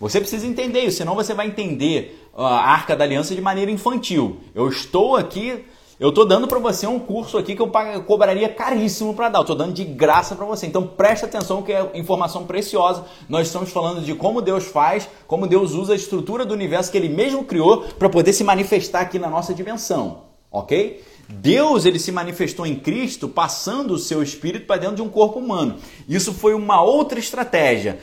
Você 0.00 0.18
precisa 0.18 0.48
entender 0.48 0.80
isso, 0.80 0.96
senão 0.96 1.14
você 1.14 1.32
vai 1.32 1.46
entender 1.46 2.28
a 2.36 2.72
Arca 2.72 2.96
da 2.96 3.04
Aliança 3.04 3.36
de 3.36 3.40
maneira 3.40 3.70
infantil. 3.70 4.40
Eu 4.52 4.68
estou 4.68 5.14
aqui 5.14 5.64
eu 6.00 6.10
estou 6.10 6.24
dando 6.24 6.46
para 6.46 6.60
você 6.60 6.86
um 6.86 6.98
curso 7.00 7.36
aqui 7.36 7.56
que 7.56 7.62
eu 7.62 7.72
cobraria 8.06 8.48
caríssimo 8.48 9.14
para 9.14 9.28
dar. 9.28 9.40
Eu 9.40 9.42
estou 9.42 9.56
dando 9.56 9.72
de 9.72 9.84
graça 9.84 10.36
para 10.36 10.46
você. 10.46 10.64
Então 10.64 10.86
preste 10.86 11.24
atenção 11.24 11.60
que 11.60 11.72
é 11.72 11.90
informação 11.94 12.46
preciosa. 12.46 13.04
Nós 13.28 13.48
estamos 13.48 13.70
falando 13.70 14.00
de 14.00 14.14
como 14.14 14.40
Deus 14.40 14.66
faz, 14.66 15.08
como 15.26 15.48
Deus 15.48 15.72
usa 15.72 15.94
a 15.94 15.96
estrutura 15.96 16.44
do 16.46 16.54
universo 16.54 16.92
que 16.92 16.96
Ele 16.96 17.08
mesmo 17.08 17.42
criou 17.42 17.82
para 17.98 18.08
poder 18.08 18.32
se 18.32 18.44
manifestar 18.44 19.00
aqui 19.00 19.18
na 19.18 19.28
nossa 19.28 19.52
dimensão, 19.52 20.22
ok? 20.52 21.02
Deus 21.28 21.84
ele 21.84 21.98
se 21.98 22.10
manifestou 22.10 22.66
em 22.66 22.74
Cristo 22.74 23.28
passando 23.28 23.92
o 23.92 23.98
seu 23.98 24.22
espírito 24.22 24.66
para 24.66 24.80
dentro 24.80 24.96
de 24.96 25.02
um 25.02 25.10
corpo 25.10 25.38
humano. 25.38 25.76
Isso 26.08 26.32
foi 26.32 26.54
uma 26.54 26.80
outra 26.80 27.18
estratégia. 27.18 27.98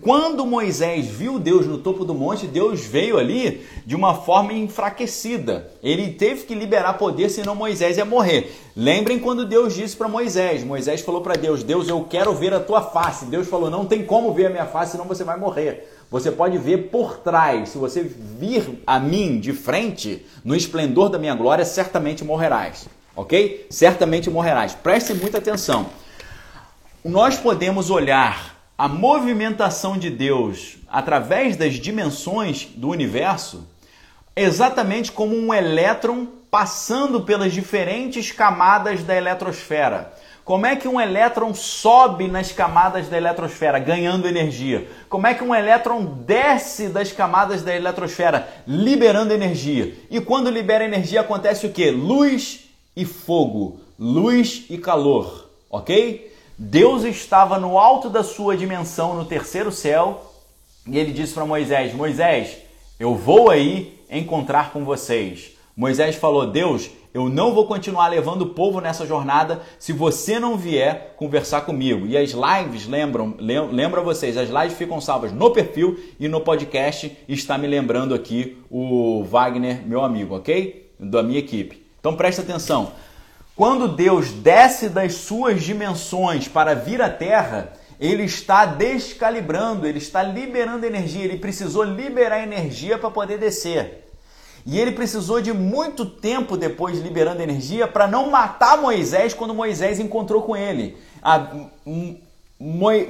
Quando 0.00 0.46
Moisés 0.46 1.06
viu 1.06 1.38
Deus 1.38 1.66
no 1.66 1.76
topo 1.76 2.02
do 2.02 2.14
monte, 2.14 2.46
Deus 2.46 2.80
veio 2.80 3.18
ali 3.18 3.62
de 3.84 3.94
uma 3.94 4.14
forma 4.14 4.54
enfraquecida. 4.54 5.70
Ele 5.82 6.12
teve 6.12 6.44
que 6.44 6.54
liberar 6.54 6.94
poder, 6.94 7.28
senão 7.28 7.54
Moisés 7.54 7.98
ia 7.98 8.06
morrer. 8.06 8.50
Lembrem 8.74 9.18
quando 9.18 9.44
Deus 9.44 9.74
disse 9.74 9.94
para 9.94 10.08
Moisés: 10.08 10.64
Moisés 10.64 11.02
falou 11.02 11.20
para 11.20 11.34
Deus: 11.34 11.62
Deus, 11.62 11.88
eu 11.88 12.02
quero 12.04 12.32
ver 12.32 12.54
a 12.54 12.60
tua 12.60 12.80
face. 12.80 13.26
Deus 13.26 13.46
falou: 13.48 13.68
Não 13.68 13.84
tem 13.84 14.02
como 14.02 14.32
ver 14.32 14.46
a 14.46 14.50
minha 14.50 14.66
face, 14.66 14.92
senão 14.92 15.04
você 15.04 15.24
vai 15.24 15.38
morrer. 15.38 15.86
Você 16.12 16.30
pode 16.30 16.58
ver 16.58 16.90
por 16.90 17.16
trás. 17.16 17.70
Se 17.70 17.78
você 17.78 18.02
vir 18.02 18.82
a 18.86 19.00
mim 19.00 19.40
de 19.40 19.52
frente, 19.52 20.24
no 20.44 20.54
esplendor 20.54 21.08
da 21.08 21.18
minha 21.18 21.34
glória, 21.34 21.64
certamente 21.64 22.22
morrerás. 22.22 22.86
Ok? 23.16 23.66
Certamente 23.70 24.28
morrerás. 24.28 24.74
Preste 24.74 25.14
muita 25.14 25.38
atenção. 25.38 25.86
Nós 27.02 27.38
podemos 27.38 27.90
olhar 27.90 28.62
a 28.76 28.86
movimentação 28.86 29.96
de 29.96 30.10
Deus 30.10 30.76
através 30.86 31.56
das 31.56 31.74
dimensões 31.74 32.68
do 32.76 32.90
universo 32.90 33.66
exatamente 34.36 35.12
como 35.12 35.36
um 35.36 35.52
elétron 35.52 36.26
passando 36.50 37.22
pelas 37.22 37.52
diferentes 37.52 38.30
camadas 38.30 39.02
da 39.02 39.16
eletrosfera. 39.16 40.12
Como 40.44 40.66
é 40.66 40.74
que 40.74 40.88
um 40.88 41.00
elétron 41.00 41.54
sobe 41.54 42.26
nas 42.26 42.50
camadas 42.50 43.08
da 43.08 43.16
eletrosfera, 43.16 43.78
ganhando 43.78 44.26
energia? 44.26 44.88
Como 45.08 45.26
é 45.26 45.34
que 45.34 45.44
um 45.44 45.54
elétron 45.54 46.04
desce 46.04 46.88
das 46.88 47.12
camadas 47.12 47.62
da 47.62 47.74
eletrosfera, 47.74 48.48
liberando 48.66 49.32
energia? 49.32 49.94
E 50.10 50.20
quando 50.20 50.50
libera 50.50 50.84
energia, 50.84 51.20
acontece 51.20 51.64
o 51.64 51.70
que? 51.70 51.90
Luz 51.92 52.68
e 52.96 53.04
fogo, 53.04 53.80
luz 53.96 54.64
e 54.68 54.78
calor, 54.78 55.48
ok? 55.70 56.32
Deus 56.58 57.04
estava 57.04 57.56
no 57.58 57.78
alto 57.78 58.10
da 58.10 58.24
sua 58.24 58.56
dimensão, 58.56 59.14
no 59.14 59.24
terceiro 59.24 59.70
céu, 59.70 60.32
e 60.86 60.98
ele 60.98 61.12
disse 61.12 61.34
para 61.34 61.46
Moisés: 61.46 61.94
Moisés, 61.94 62.56
eu 62.98 63.14
vou 63.14 63.48
aí 63.48 63.96
encontrar 64.10 64.72
com 64.72 64.84
vocês. 64.84 65.52
Moisés 65.76 66.16
falou: 66.16 66.48
Deus, 66.48 66.90
eu 67.14 67.28
não 67.28 67.52
vou 67.52 67.66
continuar 67.66 68.08
levando 68.08 68.42
o 68.42 68.50
povo 68.50 68.80
nessa 68.80 69.06
jornada 69.06 69.60
se 69.78 69.92
você 69.92 70.40
não 70.40 70.56
vier 70.56 71.14
conversar 71.16 71.60
comigo. 71.60 72.06
E 72.06 72.16
as 72.16 72.30
lives, 72.30 72.86
lembram, 72.86 73.34
lembra 73.38 74.00
vocês, 74.00 74.36
as 74.36 74.48
lives 74.48 74.78
ficam 74.78 75.00
salvas 75.00 75.30
no 75.30 75.50
perfil 75.50 75.98
e 76.18 76.26
no 76.26 76.40
podcast. 76.40 77.14
Está 77.28 77.58
me 77.58 77.66
lembrando 77.66 78.14
aqui 78.14 78.56
o 78.70 79.24
Wagner, 79.24 79.86
meu 79.86 80.02
amigo, 80.02 80.36
ok? 80.36 80.90
Da 80.98 81.22
minha 81.22 81.38
equipe. 81.38 81.84
Então 82.00 82.16
presta 82.16 82.40
atenção. 82.40 82.92
Quando 83.54 83.88
Deus 83.88 84.30
desce 84.30 84.88
das 84.88 85.14
suas 85.14 85.62
dimensões 85.62 86.48
para 86.48 86.74
vir 86.74 87.02
à 87.02 87.10
Terra, 87.10 87.74
ele 88.00 88.24
está 88.24 88.64
descalibrando, 88.64 89.86
ele 89.86 89.98
está 89.98 90.22
liberando 90.22 90.86
energia, 90.86 91.24
ele 91.24 91.36
precisou 91.36 91.84
liberar 91.84 92.42
energia 92.42 92.96
para 92.96 93.10
poder 93.10 93.38
descer. 93.38 94.01
E 94.64 94.78
ele 94.78 94.92
precisou 94.92 95.40
de 95.40 95.52
muito 95.52 96.06
tempo 96.06 96.56
depois 96.56 96.98
liberando 96.98 97.42
energia 97.42 97.88
para 97.88 98.06
não 98.06 98.30
matar 98.30 98.78
Moisés 98.78 99.34
quando 99.34 99.54
Moisés 99.54 99.98
encontrou 99.98 100.42
com 100.42 100.56
ele. 100.56 100.96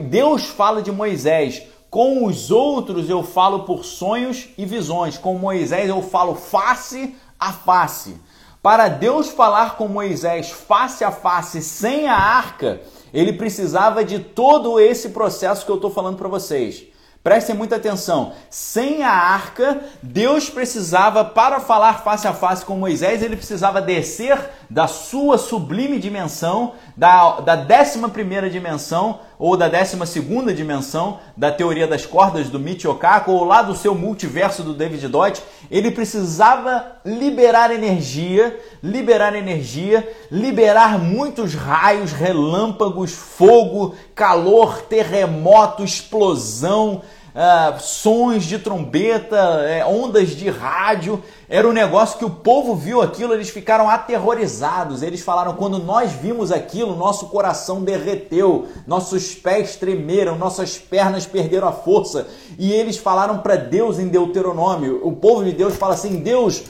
Deus 0.08 0.46
fala 0.46 0.80
de 0.80 0.90
Moisés, 0.90 1.62
com 1.90 2.24
os 2.24 2.50
outros 2.50 3.10
eu 3.10 3.22
falo 3.22 3.64
por 3.64 3.84
sonhos 3.84 4.48
e 4.56 4.64
visões, 4.64 5.18
com 5.18 5.36
Moisés 5.36 5.90
eu 5.90 6.00
falo 6.00 6.34
face 6.34 7.14
a 7.38 7.52
face. 7.52 8.16
Para 8.62 8.88
Deus 8.88 9.28
falar 9.28 9.76
com 9.76 9.88
Moisés 9.88 10.50
face 10.50 11.04
a 11.04 11.10
face 11.10 11.60
sem 11.60 12.08
a 12.08 12.16
arca, 12.16 12.80
ele 13.12 13.34
precisava 13.34 14.02
de 14.02 14.20
todo 14.20 14.80
esse 14.80 15.10
processo 15.10 15.66
que 15.66 15.70
eu 15.70 15.76
estou 15.76 15.90
falando 15.90 16.16
para 16.16 16.28
vocês. 16.28 16.84
Prestem 17.22 17.54
muita 17.54 17.76
atenção. 17.76 18.32
Sem 18.50 19.04
a 19.04 19.12
arca, 19.12 19.80
Deus 20.02 20.50
precisava, 20.50 21.24
para 21.24 21.60
falar 21.60 22.02
face 22.02 22.26
a 22.26 22.32
face 22.32 22.64
com 22.64 22.76
Moisés, 22.76 23.22
ele 23.22 23.36
precisava 23.36 23.80
descer 23.80 24.50
da 24.68 24.88
sua 24.88 25.38
sublime 25.38 26.00
dimensão, 26.00 26.74
da, 26.96 27.38
da 27.40 27.54
11 27.54 28.50
dimensão, 28.50 29.20
ou 29.42 29.56
da 29.56 29.66
12 29.66 30.54
dimensão, 30.54 31.18
da 31.36 31.50
teoria 31.50 31.88
das 31.88 32.06
cordas 32.06 32.48
do 32.48 32.60
Michio 32.60 32.94
Kaku, 32.94 33.32
ou 33.32 33.44
lá 33.44 33.60
do 33.60 33.74
seu 33.74 33.92
multiverso 33.92 34.62
do 34.62 34.72
David 34.72 35.08
Dodge. 35.08 35.42
Ele 35.68 35.90
precisava 35.90 36.92
liberar 37.04 37.72
energia, 37.72 38.56
liberar 38.80 39.34
energia, 39.34 40.08
liberar 40.30 40.96
muitos 40.96 41.56
raios, 41.56 42.12
relâmpagos, 42.12 43.10
fogo, 43.10 43.96
calor, 44.14 44.82
terremoto, 44.82 45.82
explosão 45.82 47.02
uh, 47.34 47.80
sons 47.80 48.44
de 48.44 48.58
trombeta, 48.58 49.36
é, 49.66 49.84
ondas 49.84 50.30
de 50.30 50.48
rádio. 50.48 51.22
Era 51.48 51.68
um 51.68 51.72
negócio 51.72 52.18
que 52.18 52.24
o 52.24 52.30
povo 52.30 52.74
viu 52.74 53.02
aquilo, 53.02 53.34
eles 53.34 53.50
ficaram 53.50 53.88
aterrorizados. 53.88 55.02
Eles 55.02 55.20
falaram: 55.20 55.54
quando 55.54 55.78
nós 55.78 56.12
vimos 56.12 56.52
aquilo, 56.52 56.96
nosso 56.96 57.26
coração 57.28 57.82
derreteu, 57.82 58.68
nossos 58.86 59.34
pés 59.34 59.76
tremeram, 59.76 60.36
nossas 60.36 60.78
pernas 60.78 61.26
perderam 61.26 61.68
a 61.68 61.72
força. 61.72 62.26
E 62.58 62.72
eles 62.72 62.96
falaram 62.96 63.38
para 63.38 63.56
Deus 63.56 63.98
em 63.98 64.08
Deuteronômio: 64.08 65.00
o 65.06 65.12
povo 65.12 65.44
de 65.44 65.52
Deus 65.52 65.76
fala 65.76 65.94
assim, 65.94 66.16
Deus. 66.16 66.62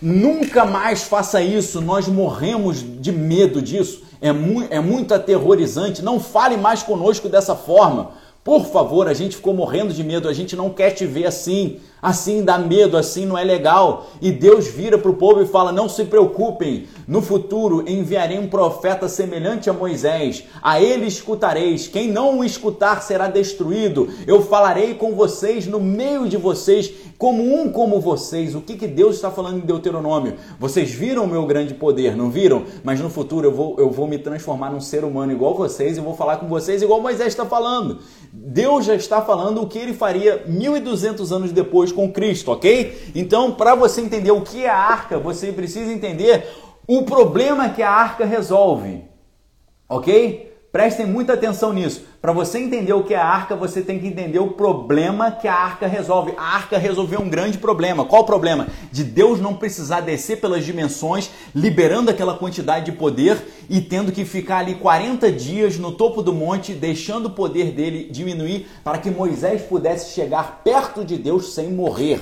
Nunca 0.00 0.64
mais 0.64 1.02
faça 1.02 1.42
isso, 1.42 1.80
nós 1.80 2.06
morremos 2.06 2.84
de 3.00 3.10
medo 3.10 3.60
disso. 3.60 4.04
É, 4.20 4.30
mu 4.30 4.64
é 4.70 4.78
muito 4.78 5.12
aterrorizante. 5.12 6.02
Não 6.02 6.20
fale 6.20 6.56
mais 6.56 6.84
conosco 6.84 7.28
dessa 7.28 7.56
forma. 7.56 8.12
Por 8.48 8.64
favor, 8.64 9.06
a 9.06 9.12
gente 9.12 9.36
ficou 9.36 9.52
morrendo 9.52 9.92
de 9.92 10.02
medo, 10.02 10.26
a 10.26 10.32
gente 10.32 10.56
não 10.56 10.70
quer 10.70 10.92
te 10.92 11.04
ver 11.04 11.26
assim. 11.26 11.80
Assim 12.00 12.44
dá 12.44 12.58
medo, 12.58 12.96
assim 12.96 13.26
não 13.26 13.36
é 13.36 13.44
legal. 13.44 14.06
E 14.20 14.30
Deus 14.30 14.68
vira 14.68 14.96
para 14.96 15.10
o 15.10 15.16
povo 15.16 15.42
e 15.42 15.46
fala: 15.46 15.72
Não 15.72 15.88
se 15.88 16.04
preocupem, 16.04 16.86
no 17.06 17.20
futuro 17.20 17.84
enviarei 17.88 18.38
um 18.38 18.48
profeta 18.48 19.08
semelhante 19.08 19.68
a 19.68 19.72
Moisés. 19.72 20.44
A 20.62 20.80
ele 20.80 21.06
escutareis. 21.06 21.88
Quem 21.88 22.10
não 22.10 22.38
o 22.38 22.44
escutar 22.44 23.02
será 23.02 23.28
destruído. 23.28 24.08
Eu 24.26 24.42
falarei 24.42 24.94
com 24.94 25.14
vocês 25.14 25.66
no 25.66 25.80
meio 25.80 26.28
de 26.28 26.36
vocês 26.36 26.92
como 27.18 27.42
um 27.42 27.70
como 27.70 28.00
vocês. 28.00 28.54
O 28.54 28.60
que, 28.60 28.76
que 28.76 28.86
Deus 28.86 29.16
está 29.16 29.30
falando 29.30 29.58
em 29.58 29.66
Deuteronômio? 29.66 30.36
Vocês 30.58 30.90
viram 30.90 31.24
o 31.24 31.28
meu 31.28 31.44
grande 31.46 31.74
poder, 31.74 32.16
não 32.16 32.30
viram? 32.30 32.62
Mas 32.84 33.00
no 33.00 33.10
futuro 33.10 33.48
eu 33.48 33.52
vou, 33.52 33.74
eu 33.78 33.90
vou 33.90 34.06
me 34.06 34.18
transformar 34.18 34.70
num 34.70 34.80
ser 34.80 35.04
humano 35.04 35.32
igual 35.32 35.54
vocês 35.54 35.98
e 35.98 36.00
vou 36.00 36.14
falar 36.14 36.36
com 36.36 36.46
vocês 36.46 36.80
igual 36.80 37.00
Moisés 37.00 37.28
está 37.28 37.44
falando. 37.44 37.98
Deus 38.32 38.84
já 38.84 38.94
está 38.94 39.20
falando 39.20 39.62
o 39.62 39.66
que 39.66 39.78
ele 39.78 39.92
faria 39.92 40.44
1200 40.46 41.32
anos 41.32 41.52
depois 41.52 41.87
com 41.92 42.12
Cristo, 42.12 42.50
ok? 42.50 43.12
Então, 43.14 43.52
para 43.54 43.74
você 43.74 44.00
entender 44.00 44.30
o 44.30 44.42
que 44.42 44.64
é 44.64 44.68
a 44.68 44.76
arca, 44.76 45.18
você 45.18 45.52
precisa 45.52 45.92
entender 45.92 46.46
o 46.86 47.02
problema 47.02 47.68
que 47.68 47.82
a 47.82 47.90
arca 47.90 48.24
resolve, 48.24 49.04
ok? 49.88 50.47
Prestem 50.78 51.06
muita 51.06 51.32
atenção 51.32 51.72
nisso. 51.72 52.04
Para 52.22 52.30
você 52.30 52.56
entender 52.60 52.92
o 52.92 53.02
que 53.02 53.12
é 53.12 53.16
a 53.16 53.26
arca, 53.26 53.56
você 53.56 53.82
tem 53.82 53.98
que 53.98 54.06
entender 54.06 54.38
o 54.38 54.52
problema 54.52 55.28
que 55.28 55.48
a 55.48 55.52
arca 55.52 55.88
resolve. 55.88 56.34
A 56.36 56.54
arca 56.54 56.78
resolveu 56.78 57.18
um 57.18 57.28
grande 57.28 57.58
problema. 57.58 58.04
Qual 58.04 58.22
o 58.22 58.24
problema? 58.24 58.68
De 58.92 59.02
Deus 59.02 59.40
não 59.40 59.54
precisar 59.54 60.02
descer 60.02 60.40
pelas 60.40 60.64
dimensões, 60.64 61.30
liberando 61.52 62.12
aquela 62.12 62.38
quantidade 62.38 62.84
de 62.84 62.92
poder 62.92 63.44
e 63.68 63.80
tendo 63.80 64.12
que 64.12 64.24
ficar 64.24 64.58
ali 64.58 64.76
40 64.76 65.32
dias 65.32 65.76
no 65.78 65.90
topo 65.90 66.22
do 66.22 66.32
monte, 66.32 66.74
deixando 66.74 67.26
o 67.26 67.30
poder 67.30 67.72
dele 67.72 68.08
diminuir 68.08 68.68
para 68.84 68.98
que 68.98 69.10
Moisés 69.10 69.62
pudesse 69.62 70.14
chegar 70.14 70.60
perto 70.62 71.04
de 71.04 71.16
Deus 71.16 71.54
sem 71.54 71.72
morrer. 71.72 72.20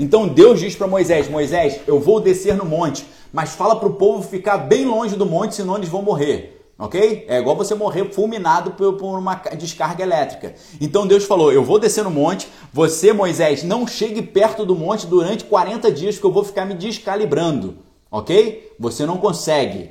Então 0.00 0.26
Deus 0.26 0.58
diz 0.58 0.74
para 0.74 0.88
Moisés: 0.88 1.30
Moisés, 1.30 1.78
eu 1.86 2.00
vou 2.00 2.20
descer 2.20 2.56
no 2.56 2.64
monte, 2.64 3.06
mas 3.32 3.54
fala 3.54 3.76
para 3.76 3.88
o 3.88 3.94
povo 3.94 4.28
ficar 4.28 4.58
bem 4.58 4.84
longe 4.84 5.14
do 5.14 5.24
monte, 5.24 5.54
senão 5.54 5.76
eles 5.76 5.88
vão 5.88 6.02
morrer 6.02 6.53
ok? 6.84 7.24
É 7.28 7.38
igual 7.38 7.56
você 7.56 7.74
morrer 7.74 8.04
fulminado 8.12 8.72
por, 8.72 9.18
uma 9.18 9.34
descarga 9.56 10.02
elétrica. 10.02 10.54
Então 10.80 11.06
Deus 11.06 11.24
falou: 11.24 11.50
Eu 11.50 11.64
vou 11.64 11.78
descer 11.78 12.04
no 12.04 12.10
monte, 12.10 12.46
você, 12.72 13.12
Moisés, 13.12 13.62
não 13.62 13.86
chegue 13.86 14.20
perto 14.20 14.66
do 14.66 14.76
monte 14.76 15.06
durante 15.06 15.44
40 15.44 15.90
dias, 15.90 16.16
porque 16.16 16.26
eu 16.26 16.32
vou 16.32 16.44
ficar 16.44 16.66
me 16.66 16.74
descalibrando, 16.74 17.78
ok? 18.10 18.74
Você 18.78 19.06
não 19.06 19.16
consegue. 19.16 19.90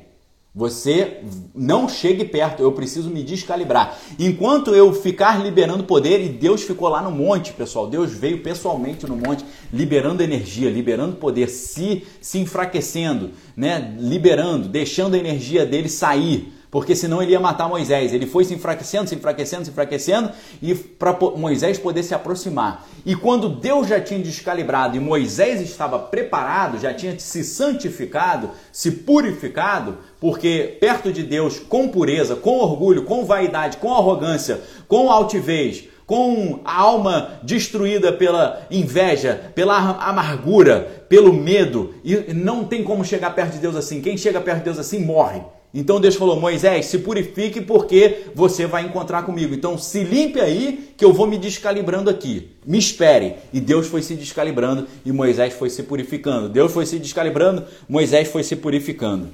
Você 0.55 1.23
não 1.55 1.89
chegue 1.89 2.23
perto, 2.25 2.61
eu 2.61 2.71
preciso 2.73 3.09
me 3.09 3.23
descalibrar. 3.23 3.97
Enquanto 4.19 4.69
eu 4.75 4.93
ficar 4.93 5.41
liberando 5.41 5.83
poder, 5.83 6.23
e 6.23 6.29
Deus 6.29 6.61
ficou 6.61 6.89
lá 6.89 7.01
no 7.01 7.09
monte, 7.09 7.53
pessoal, 7.53 7.87
Deus 7.87 8.11
veio 8.11 8.43
pessoalmente 8.43 9.07
no 9.07 9.15
monte, 9.15 9.43
liberando 9.73 10.21
energia, 10.21 10.69
liberando 10.69 11.15
poder, 11.15 11.49
se, 11.49 12.05
se 12.21 12.37
enfraquecendo, 12.37 13.31
né? 13.57 13.95
liberando, 13.97 14.69
deixando 14.69 15.15
a 15.15 15.17
energia 15.17 15.65
dele 15.65 15.89
sair 15.89 16.52
porque 16.73 16.95
senão 16.95 17.21
ele 17.21 17.33
ia 17.33 17.39
matar 17.39 17.69
Moisés. 17.69 18.13
Ele 18.13 18.25
foi 18.25 18.43
se 18.43 18.55
enfraquecendo, 18.55 19.07
se 19.07 19.13
enfraquecendo, 19.13 19.63
se 19.63 19.69
enfraquecendo, 19.69 20.31
e 20.59 20.73
para 20.73 21.15
Moisés 21.37 21.77
poder 21.77 22.01
se 22.01 22.15
aproximar. 22.15 22.87
E 23.05 23.15
quando 23.15 23.47
Deus 23.47 23.87
já 23.87 24.01
tinha 24.01 24.19
descalibrado 24.19 24.97
e 24.97 24.99
Moisés 24.99 25.61
estava 25.61 25.99
preparado, 25.99 26.79
já 26.79 26.91
tinha 26.91 27.17
se 27.19 27.43
santificado, 27.43 28.49
se 28.71 28.89
purificado, 28.89 29.99
porque 30.19 30.75
perto 30.81 31.13
de 31.13 31.21
Deus, 31.21 31.59
com 31.59 31.89
pureza, 31.89 32.35
com 32.35 32.57
orgulho, 32.57 33.03
com 33.03 33.23
vaidade, 33.23 33.77
com 33.77 33.93
arrogância, 33.93 34.59
com 34.87 35.11
altivez, 35.11 35.83
com 36.05 36.59
a 36.65 36.81
alma 36.81 37.39
destruída 37.43 38.11
pela 38.11 38.65
inveja, 38.69 39.51
pela 39.55 39.77
amargura, 40.01 41.05
pelo 41.07 41.33
medo, 41.33 41.93
e 42.03 42.33
não 42.33 42.65
tem 42.65 42.83
como 42.83 43.05
chegar 43.05 43.33
perto 43.35 43.53
de 43.53 43.59
Deus 43.59 43.75
assim. 43.75 44.01
Quem 44.01 44.17
chega 44.17 44.41
perto 44.41 44.59
de 44.59 44.65
Deus 44.65 44.79
assim 44.79 44.99
morre. 44.99 45.41
Então 45.73 45.99
Deus 45.99 46.15
falou: 46.15 46.39
Moisés, 46.39 46.85
se 46.85 46.99
purifique 46.99 47.59
porque 47.59 48.25
você 48.35 48.67
vai 48.67 48.85
encontrar 48.85 49.23
comigo. 49.23 49.55
Então 49.55 49.77
se 49.77 50.03
limpe 50.03 50.39
aí 50.39 50.93
que 50.95 51.03
eu 51.03 51.11
vou 51.11 51.25
me 51.25 51.37
descalibrando 51.37 52.09
aqui. 52.09 52.51
Me 52.65 52.77
espere. 52.77 53.35
E 53.51 53.59
Deus 53.59 53.87
foi 53.87 54.03
se 54.03 54.13
descalibrando 54.13 54.87
e 55.03 55.11
Moisés 55.11 55.53
foi 55.53 55.71
se 55.71 55.81
purificando. 55.81 56.47
Deus 56.47 56.71
foi 56.71 56.85
se 56.85 56.99
descalibrando, 56.99 57.65
Moisés 57.89 58.27
foi 58.27 58.43
se 58.43 58.55
purificando. 58.55 59.29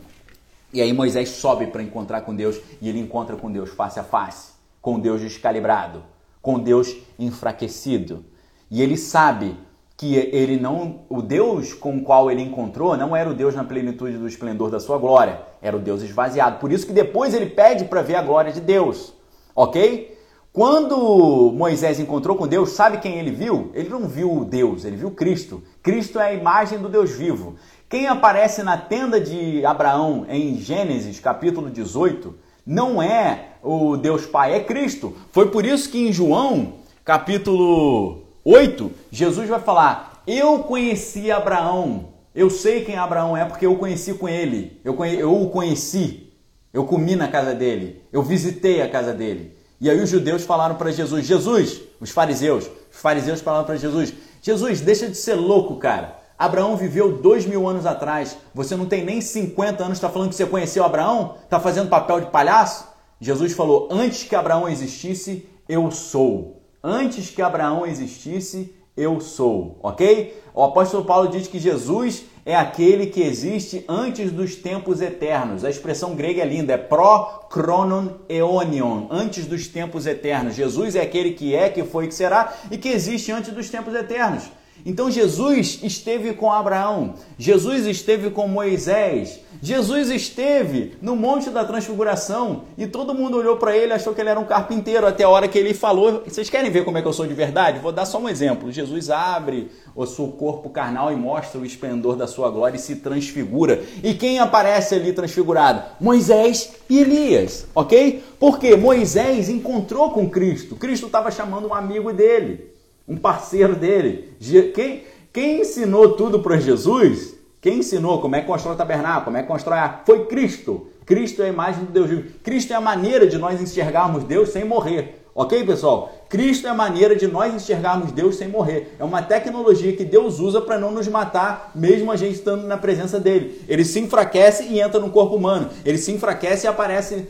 E 0.71 0.81
aí 0.81 0.93
Moisés 0.93 1.29
sobe 1.29 1.67
para 1.67 1.83
encontrar 1.83 2.21
com 2.21 2.33
Deus 2.33 2.57
e 2.81 2.87
ele 2.87 2.99
encontra 2.99 3.35
com 3.35 3.51
Deus 3.51 3.71
face 3.71 3.99
a 3.99 4.03
face, 4.03 4.51
com 4.81 4.99
Deus 4.99 5.19
descalibrado, 5.19 6.03
com 6.41 6.59
Deus 6.59 6.95
enfraquecido. 7.17 8.25
E 8.69 8.81
ele 8.81 8.97
sabe 8.97 9.57
que 9.97 10.15
ele 10.15 10.57
não, 10.57 11.01
o 11.09 11.21
Deus 11.21 11.73
com 11.73 11.97
o 11.97 12.01
qual 12.01 12.31
ele 12.31 12.41
encontrou 12.41 12.95
não 12.95 13.13
era 13.13 13.29
o 13.29 13.33
Deus 13.33 13.53
na 13.53 13.65
plenitude 13.65 14.17
do 14.17 14.27
esplendor 14.27 14.69
da 14.69 14.79
sua 14.79 14.97
glória, 14.97 15.41
era 15.61 15.75
o 15.75 15.79
Deus 15.79 16.01
esvaziado. 16.01 16.59
Por 16.59 16.71
isso 16.71 16.87
que 16.87 16.93
depois 16.93 17.33
ele 17.33 17.47
pede 17.47 17.83
para 17.83 18.01
ver 18.01 18.15
a 18.15 18.21
glória 18.21 18.53
de 18.53 18.61
Deus, 18.61 19.13
ok? 19.53 20.17
Quando 20.53 21.51
Moisés 21.53 21.99
encontrou 21.99 22.35
com 22.35 22.47
Deus, 22.47 22.71
sabe 22.71 22.99
quem 22.99 23.19
ele 23.19 23.31
viu? 23.31 23.71
Ele 23.73 23.89
não 23.89 24.07
viu 24.07 24.45
Deus, 24.45 24.83
ele 24.85 24.95
viu 24.95 25.11
Cristo. 25.11 25.61
Cristo 25.83 26.17
é 26.19 26.27
a 26.27 26.33
imagem 26.33 26.79
do 26.79 26.89
Deus 26.89 27.11
vivo. 27.11 27.55
Quem 27.89 28.07
aparece 28.07 28.63
na 28.63 28.77
tenda 28.77 29.19
de 29.19 29.65
Abraão 29.65 30.25
em 30.29 30.57
Gênesis 30.57 31.19
capítulo 31.19 31.69
18 31.69 32.35
não 32.65 33.01
é 33.01 33.48
o 33.63 33.97
Deus 33.97 34.25
Pai, 34.25 34.53
é 34.53 34.59
Cristo. 34.63 35.15
Foi 35.31 35.49
por 35.49 35.65
isso 35.65 35.89
que 35.89 36.07
em 36.07 36.13
João 36.13 36.79
capítulo 37.03 38.23
8, 38.43 38.91
Jesus 39.11 39.49
vai 39.49 39.59
falar: 39.59 40.23
Eu 40.27 40.59
conheci 40.59 41.31
Abraão. 41.31 42.09
Eu 42.35 42.49
sei 42.49 42.85
quem 42.85 42.95
Abraão 42.95 43.35
é 43.35 43.43
porque 43.43 43.65
eu 43.65 43.75
conheci 43.75 44.13
com 44.13 44.29
ele. 44.29 44.79
Eu, 44.83 44.93
conhe... 44.93 45.19
eu 45.19 45.41
o 45.41 45.49
conheci. 45.49 46.31
Eu 46.71 46.85
comi 46.85 47.15
na 47.15 47.27
casa 47.27 47.55
dele. 47.55 48.03
Eu 48.13 48.21
visitei 48.21 48.81
a 48.81 48.89
casa 48.89 49.13
dele. 49.13 49.57
E 49.81 49.89
aí 49.89 49.99
os 49.99 50.09
judeus 50.09 50.45
falaram 50.45 50.75
para 50.75 50.91
Jesus: 50.91 51.25
Jesus, 51.25 51.81
os 51.99 52.11
fariseus, 52.11 52.69
os 52.91 52.99
fariseus 52.99 53.41
falaram 53.41 53.65
para 53.65 53.75
Jesus: 53.75 54.13
Jesus, 54.41 54.81
deixa 54.81 55.07
de 55.07 55.15
ser 55.15 55.35
louco, 55.35 55.77
cara. 55.77 56.17
Abraão 56.37 56.77
viveu 56.77 57.17
dois 57.17 57.45
mil 57.45 57.67
anos 57.67 57.85
atrás. 57.85 58.37
Você 58.53 58.75
não 58.75 58.85
tem 58.85 59.03
nem 59.03 59.19
50 59.19 59.83
anos, 59.83 59.97
está 59.97 60.09
falando 60.09 60.29
que 60.29 60.35
você 60.35 60.45
conheceu 60.45 60.83
Abraão? 60.83 61.35
Está 61.43 61.59
fazendo 61.59 61.89
papel 61.89 62.21
de 62.21 62.27
palhaço? 62.27 62.87
Jesus 63.19 63.53
falou: 63.53 63.87
Antes 63.91 64.23
que 64.23 64.35
Abraão 64.35 64.67
existisse, 64.69 65.47
eu 65.67 65.91
sou. 65.91 66.63
Antes 66.83 67.29
que 67.29 67.41
Abraão 67.41 67.85
existisse, 67.85 68.73
eu 68.95 69.19
sou. 69.19 69.77
Ok? 69.83 70.41
O 70.53 70.63
apóstolo 70.63 71.05
Paulo 71.05 71.29
diz 71.29 71.47
que 71.47 71.59
Jesus 71.59 72.25
é 72.45 72.55
aquele 72.55 73.07
que 73.07 73.21
existe 73.21 73.83
antes 73.87 74.31
dos 74.31 74.55
tempos 74.55 75.01
eternos. 75.01 75.63
A 75.63 75.69
expressão 75.69 76.15
grega 76.15 76.41
é 76.41 76.45
linda, 76.45 76.73
é 76.73 76.77
pro-chronon 76.77 78.15
eonion, 78.27 79.07
antes 79.09 79.45
dos 79.45 79.67
tempos 79.67 80.07
eternos. 80.07 80.55
Jesus 80.55 80.95
é 80.95 81.01
aquele 81.01 81.31
que 81.31 81.53
é, 81.53 81.69
que 81.69 81.83
foi, 81.83 82.07
que 82.07 82.13
será 82.15 82.53
e 82.71 82.77
que 82.77 82.89
existe 82.89 83.31
antes 83.31 83.53
dos 83.53 83.69
tempos 83.69 83.93
eternos. 83.93 84.43
Então 84.85 85.11
Jesus 85.11 85.79
esteve 85.83 86.33
com 86.33 86.51
Abraão, 86.51 87.15
Jesus 87.37 87.85
esteve 87.85 88.29
com 88.29 88.47
Moisés, 88.47 89.39
Jesus 89.61 90.09
esteve 90.09 90.93
no 91.01 91.17
Monte 91.17 91.49
da 91.49 91.65
Transfiguração 91.65 92.63
e 92.77 92.87
todo 92.87 93.13
mundo 93.13 93.37
olhou 93.37 93.57
para 93.57 93.75
ele 93.75 93.91
e 93.91 93.95
achou 93.95 94.13
que 94.13 94.21
ele 94.21 94.29
era 94.29 94.39
um 94.39 94.45
carpinteiro 94.45 95.05
até 95.05 95.25
a 95.25 95.29
hora 95.29 95.49
que 95.49 95.57
ele 95.57 95.73
falou. 95.73 96.23
Vocês 96.25 96.49
querem 96.49 96.71
ver 96.71 96.85
como 96.85 96.97
é 96.97 97.01
que 97.01 97.07
eu 97.07 97.13
sou 97.13 97.27
de 97.27 97.33
verdade? 97.33 97.79
Vou 97.79 97.91
dar 97.91 98.05
só 98.05 98.19
um 98.19 98.29
exemplo. 98.29 98.71
Jesus 98.71 99.09
abre 99.09 99.69
o 99.93 100.05
seu 100.05 100.27
corpo 100.27 100.69
carnal 100.69 101.11
e 101.11 101.15
mostra 101.15 101.59
o 101.59 101.65
esplendor 101.65 102.15
da 102.15 102.25
sua 102.25 102.49
glória 102.49 102.77
e 102.77 102.79
se 102.79 102.97
transfigura. 102.97 103.83
E 104.01 104.13
quem 104.13 104.39
aparece 104.39 104.95
ali 104.95 105.11
transfigurado? 105.11 105.83
Moisés 105.99 106.75
e 106.89 106.99
Elias, 106.99 107.67
ok? 107.75 108.23
Porque 108.39 108.77
Moisés 108.77 109.49
encontrou 109.49 110.11
com 110.11 110.29
Cristo. 110.29 110.75
Cristo 110.77 111.07
estava 111.07 111.29
chamando 111.31 111.67
um 111.67 111.73
amigo 111.73 112.13
dele 112.13 112.68
um 113.09 113.17
parceiro 113.17 113.75
dele. 113.75 114.35
Quem, 114.73 115.03
quem 115.33 115.61
ensinou 115.61 116.13
tudo 116.13 116.39
para 116.39 116.57
Jesus? 116.57 117.35
Quem 117.59 117.79
ensinou 117.79 118.21
como 118.21 118.35
é 118.35 118.41
que 118.41 118.47
constrói 118.47 118.75
o 118.75 118.77
tabernáculo, 118.77 119.25
como 119.25 119.37
é 119.37 119.41
que 119.41 119.47
constrói 119.47 119.79
a... 119.79 120.01
Foi 120.05 120.25
Cristo. 120.27 120.87
Cristo 121.05 121.41
é 121.41 121.45
a 121.45 121.49
imagem 121.49 121.85
de 121.85 121.91
Deus 121.91 122.09
vivo. 122.09 122.23
Cristo 122.43 122.71
é 122.71 122.75
a 122.75 122.81
maneira 122.81 123.25
de 123.27 123.37
nós 123.37 123.59
enxergarmos 123.59 124.23
Deus 124.23 124.49
sem 124.49 124.63
morrer. 124.63 125.19
Ok, 125.33 125.65
pessoal? 125.65 126.11
Cristo 126.29 126.67
é 126.67 126.69
a 126.69 126.73
maneira 126.73 127.15
de 127.15 127.25
nós 127.25 127.53
enxergarmos 127.53 128.11
Deus 128.11 128.35
sem 128.35 128.47
morrer. 128.47 128.95
É 128.99 129.03
uma 129.03 129.21
tecnologia 129.21 129.95
que 129.95 130.03
Deus 130.03 130.39
usa 130.39 130.61
para 130.61 130.77
não 130.77 130.91
nos 130.91 131.07
matar, 131.07 131.71
mesmo 131.73 132.11
a 132.11 132.15
gente 132.15 132.35
estando 132.35 132.67
na 132.67 132.77
presença 132.77 133.19
dele. 133.19 133.61
Ele 133.67 133.83
se 133.83 133.99
enfraquece 133.99 134.65
e 134.65 134.79
entra 134.79 134.99
no 134.99 135.09
corpo 135.09 135.35
humano. 135.35 135.69
Ele 135.83 135.97
se 135.97 136.11
enfraquece 136.11 136.67
e 136.67 136.69
aparece 136.69 137.27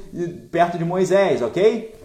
perto 0.51 0.77
de 0.77 0.83
Moisés, 0.83 1.41
ok? 1.41 1.98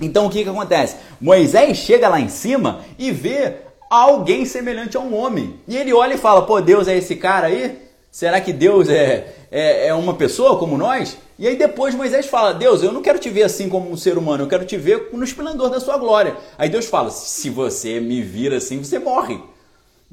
Então 0.00 0.26
o 0.26 0.30
que, 0.30 0.42
que 0.42 0.50
acontece? 0.50 0.96
Moisés 1.20 1.78
chega 1.78 2.08
lá 2.08 2.20
em 2.20 2.28
cima 2.28 2.80
e 2.98 3.10
vê 3.10 3.54
alguém 3.90 4.44
semelhante 4.44 4.96
a 4.96 5.00
um 5.00 5.14
homem. 5.16 5.58
E 5.66 5.76
ele 5.76 5.92
olha 5.92 6.14
e 6.14 6.18
fala: 6.18 6.42
pô, 6.42 6.60
Deus 6.60 6.86
é 6.86 6.96
esse 6.96 7.16
cara 7.16 7.48
aí? 7.48 7.78
Será 8.10 8.40
que 8.40 8.52
Deus 8.52 8.88
é, 8.88 9.34
é, 9.50 9.88
é, 9.88 9.94
uma 9.94 10.14
pessoa 10.14 10.58
como 10.58 10.76
nós? 10.76 11.16
E 11.38 11.46
aí 11.46 11.56
depois 11.56 11.94
Moisés 11.94 12.26
fala: 12.26 12.52
Deus, 12.52 12.82
eu 12.82 12.92
não 12.92 13.02
quero 13.02 13.18
te 13.18 13.28
ver 13.28 13.42
assim 13.42 13.68
como 13.68 13.90
um 13.90 13.96
ser 13.96 14.16
humano, 14.16 14.44
eu 14.44 14.48
quero 14.48 14.64
te 14.64 14.76
ver 14.76 15.10
no 15.12 15.24
esplendor 15.24 15.70
da 15.70 15.80
sua 15.80 15.96
glória. 15.96 16.36
Aí 16.56 16.68
Deus 16.68 16.86
fala: 16.86 17.10
se 17.10 17.50
você 17.50 18.00
me 18.00 18.22
vir 18.22 18.52
assim, 18.54 18.82
você 18.82 18.98
morre. 18.98 19.40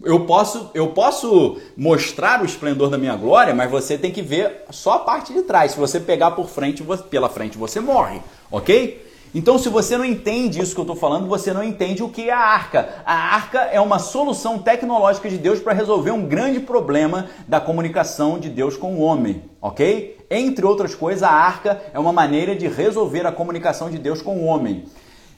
Eu 0.03 0.27
posso, 0.27 0.69
eu 0.75 0.89
posso 0.89 1.57
mostrar 1.75 2.43
o 2.43 2.45
esplendor 2.45 2.87
da 2.87 2.99
minha 2.99 3.15
glória, 3.15 3.55
mas 3.55 3.71
você 3.71 3.97
tem 3.97 4.11
que 4.11 4.21
ver 4.21 4.65
só 4.69 4.93
a 4.93 4.99
parte 4.99 5.33
de 5.33 5.41
trás. 5.41 5.71
Se 5.71 5.79
você 5.79 5.99
pegar 5.99 6.31
por 6.31 6.47
frente, 6.47 6.83
pela 7.09 7.27
frente, 7.27 7.57
você 7.57 7.79
morre, 7.79 8.21
ok? 8.51 9.06
Então, 9.35 9.57
se 9.57 9.69
você 9.69 9.97
não 9.97 10.05
entende 10.05 10.61
isso 10.61 10.73
que 10.73 10.79
eu 10.79 10.83
estou 10.83 10.95
falando, 10.95 11.27
você 11.27 11.53
não 11.53 11.63
entende 11.63 12.01
o 12.01 12.09
que 12.09 12.29
é 12.29 12.33
a 12.33 12.39
arca. 12.39 12.89
A 13.05 13.35
arca 13.35 13.59
é 13.59 13.79
uma 13.79 13.99
solução 13.99 14.59
tecnológica 14.59 15.29
de 15.29 15.37
Deus 15.37 15.59
para 15.59 15.73
resolver 15.73 16.11
um 16.11 16.25
grande 16.25 16.59
problema 16.59 17.27
da 17.47 17.59
comunicação 17.59 18.39
de 18.39 18.49
Deus 18.49 18.77
com 18.77 18.95
o 18.95 19.01
homem, 19.01 19.43
ok? 19.61 20.17
Entre 20.29 20.65
outras 20.65 20.95
coisas, 20.95 21.23
a 21.23 21.31
arca 21.31 21.81
é 21.93 21.99
uma 21.99 22.13
maneira 22.13 22.55
de 22.55 22.67
resolver 22.67 23.25
a 23.25 23.31
comunicação 23.31 23.89
de 23.89 23.97
Deus 23.97 24.21
com 24.21 24.37
o 24.37 24.45
homem. 24.45 24.85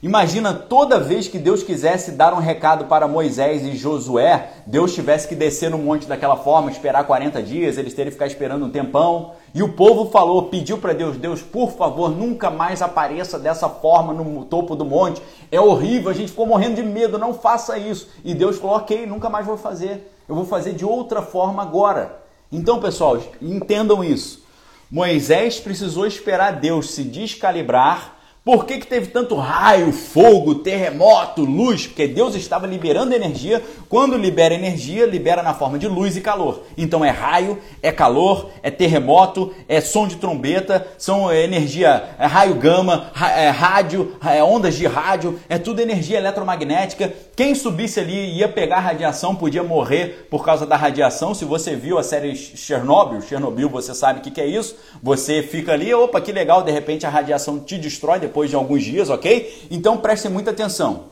Imagina 0.02 0.54
toda 0.54 0.98
vez 0.98 1.28
que 1.28 1.38
Deus 1.38 1.62
quisesse 1.62 2.12
dar 2.12 2.32
um 2.32 2.38
recado 2.38 2.86
para 2.86 3.06
Moisés 3.06 3.62
e 3.62 3.76
Josué, 3.76 4.50
Deus 4.66 4.94
tivesse 4.94 5.28
que 5.28 5.34
descer 5.34 5.68
no 5.68 5.76
monte 5.76 6.06
daquela 6.06 6.38
forma, 6.38 6.70
esperar 6.70 7.04
40 7.04 7.42
dias, 7.42 7.76
eles 7.76 7.92
terem 7.92 8.06
que 8.06 8.14
ficar 8.14 8.26
esperando 8.26 8.64
um 8.64 8.70
tempão. 8.70 9.32
E 9.54 9.62
o 9.62 9.74
povo 9.74 10.10
falou, 10.10 10.44
pediu 10.44 10.78
para 10.78 10.94
Deus: 10.94 11.18
Deus, 11.18 11.42
por 11.42 11.72
favor, 11.72 12.08
nunca 12.08 12.48
mais 12.48 12.80
apareça 12.80 13.38
dessa 13.38 13.68
forma 13.68 14.14
no 14.14 14.46
topo 14.46 14.74
do 14.74 14.86
monte. 14.86 15.20
É 15.52 15.60
horrível, 15.60 16.10
a 16.10 16.14
gente 16.14 16.30
ficou 16.30 16.46
morrendo 16.46 16.76
de 16.76 16.82
medo, 16.82 17.18
não 17.18 17.34
faça 17.34 17.76
isso. 17.76 18.08
E 18.24 18.32
Deus 18.32 18.56
falou: 18.56 18.76
Ok, 18.76 19.04
nunca 19.04 19.28
mais 19.28 19.44
vou 19.44 19.58
fazer. 19.58 20.10
Eu 20.26 20.34
vou 20.34 20.46
fazer 20.46 20.72
de 20.72 20.84
outra 20.84 21.20
forma 21.20 21.60
agora. 21.60 22.22
Então, 22.50 22.80
pessoal, 22.80 23.18
entendam 23.42 24.02
isso. 24.02 24.42
Moisés 24.90 25.60
precisou 25.60 26.06
esperar 26.06 26.52
Deus 26.52 26.90
se 26.90 27.04
descalibrar 27.04 28.18
por 28.42 28.64
que, 28.64 28.78
que 28.78 28.86
teve 28.86 29.08
tanto 29.08 29.34
raio, 29.34 29.92
fogo, 29.92 30.56
terremoto, 30.56 31.44
luz? 31.44 31.86
Porque 31.86 32.08
Deus 32.08 32.34
estava 32.34 32.66
liberando 32.66 33.14
energia. 33.14 33.62
Quando 33.86 34.16
libera 34.16 34.54
energia, 34.54 35.04
libera 35.04 35.42
na 35.42 35.52
forma 35.52 35.78
de 35.78 35.86
luz 35.86 36.16
e 36.16 36.22
calor. 36.22 36.62
Então 36.76 37.04
é 37.04 37.10
raio, 37.10 37.58
é 37.82 37.92
calor, 37.92 38.50
é 38.62 38.70
terremoto, 38.70 39.52
é 39.68 39.78
som 39.82 40.08
de 40.08 40.16
trombeta, 40.16 40.86
são 40.96 41.30
é, 41.30 41.44
energia, 41.44 42.14
é 42.18 42.24
raio 42.24 42.54
gama, 42.54 43.10
é 43.36 43.50
rádio, 43.50 44.16
é 44.24 44.42
ondas 44.42 44.74
de 44.74 44.86
rádio, 44.86 45.38
é 45.46 45.58
tudo 45.58 45.82
energia 45.82 46.16
eletromagnética. 46.16 47.12
Quem 47.36 47.54
subisse 47.54 48.00
ali 48.00 48.38
ia 48.38 48.48
pegar 48.48 48.80
radiação, 48.80 49.36
podia 49.36 49.62
morrer 49.62 50.26
por 50.30 50.42
causa 50.42 50.64
da 50.64 50.76
radiação. 50.76 51.34
Se 51.34 51.44
você 51.44 51.76
viu 51.76 51.98
a 51.98 52.02
série 52.02 52.34
Chernobyl, 52.34 53.20
Chernobyl, 53.20 53.68
você 53.68 53.94
sabe 53.94 54.20
o 54.20 54.22
que, 54.22 54.30
que 54.30 54.40
é 54.40 54.46
isso. 54.46 54.76
Você 55.02 55.42
fica 55.42 55.72
ali, 55.72 55.92
opa, 55.92 56.22
que 56.22 56.32
legal, 56.32 56.62
de 56.62 56.72
repente 56.72 57.04
a 57.04 57.10
radiação 57.10 57.60
te 57.60 57.76
destrói 57.76 58.18
depois 58.30 58.48
de 58.48 58.56
alguns 58.56 58.84
dias, 58.84 59.10
ok? 59.10 59.66
Então 59.70 59.98
prestem 59.98 60.30
muita 60.30 60.52
atenção. 60.52 61.10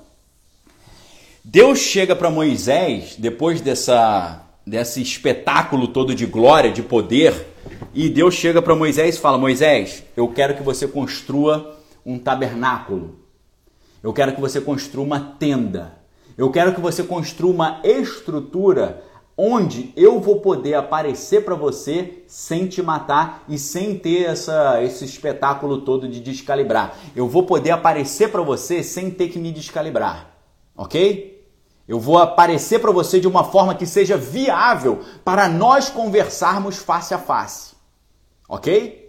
Deus 1.44 1.80
chega 1.80 2.14
para 2.14 2.30
Moisés, 2.30 3.16
depois 3.18 3.60
dessa, 3.60 4.46
desse 4.64 5.02
espetáculo 5.02 5.88
todo 5.88 6.14
de 6.14 6.26
glória, 6.26 6.70
de 6.70 6.82
poder, 6.82 7.46
e 7.92 8.08
Deus 8.08 8.34
chega 8.34 8.62
para 8.62 8.76
Moisés 8.76 9.16
e 9.16 9.18
fala: 9.18 9.36
Moisés, 9.36 10.04
eu 10.16 10.28
quero 10.28 10.54
que 10.54 10.62
você 10.62 10.86
construa 10.86 11.76
um 12.06 12.18
tabernáculo. 12.18 13.18
Eu 14.02 14.12
quero 14.12 14.32
que 14.32 14.40
você 14.40 14.60
construa 14.60 15.04
uma 15.04 15.20
tenda. 15.38 15.98
Eu 16.36 16.50
quero 16.50 16.72
que 16.72 16.80
você 16.80 17.02
construa 17.02 17.52
uma 17.52 17.80
estrutura 17.82 19.02
onde 19.38 19.92
eu 19.96 20.18
vou 20.18 20.40
poder 20.40 20.74
aparecer 20.74 21.44
para 21.44 21.54
você 21.54 22.24
sem 22.26 22.66
te 22.66 22.82
matar 22.82 23.44
e 23.48 23.56
sem 23.56 23.96
ter 23.96 24.24
essa, 24.24 24.82
esse 24.82 25.04
espetáculo 25.04 25.82
todo 25.82 26.08
de 26.08 26.18
descalibrar. 26.18 26.96
Eu 27.14 27.28
vou 27.28 27.44
poder 27.44 27.70
aparecer 27.70 28.32
para 28.32 28.42
você 28.42 28.82
sem 28.82 29.12
ter 29.12 29.28
que 29.28 29.38
me 29.38 29.52
descalibrar, 29.52 30.34
ok? 30.76 31.38
Eu 31.86 32.00
vou 32.00 32.18
aparecer 32.18 32.80
para 32.80 32.90
você 32.90 33.20
de 33.20 33.28
uma 33.28 33.44
forma 33.44 33.76
que 33.76 33.86
seja 33.86 34.16
viável 34.16 34.98
para 35.24 35.48
nós 35.48 35.88
conversarmos 35.88 36.78
face 36.78 37.14
a 37.14 37.18
face, 37.18 37.76
ok? 38.48 39.06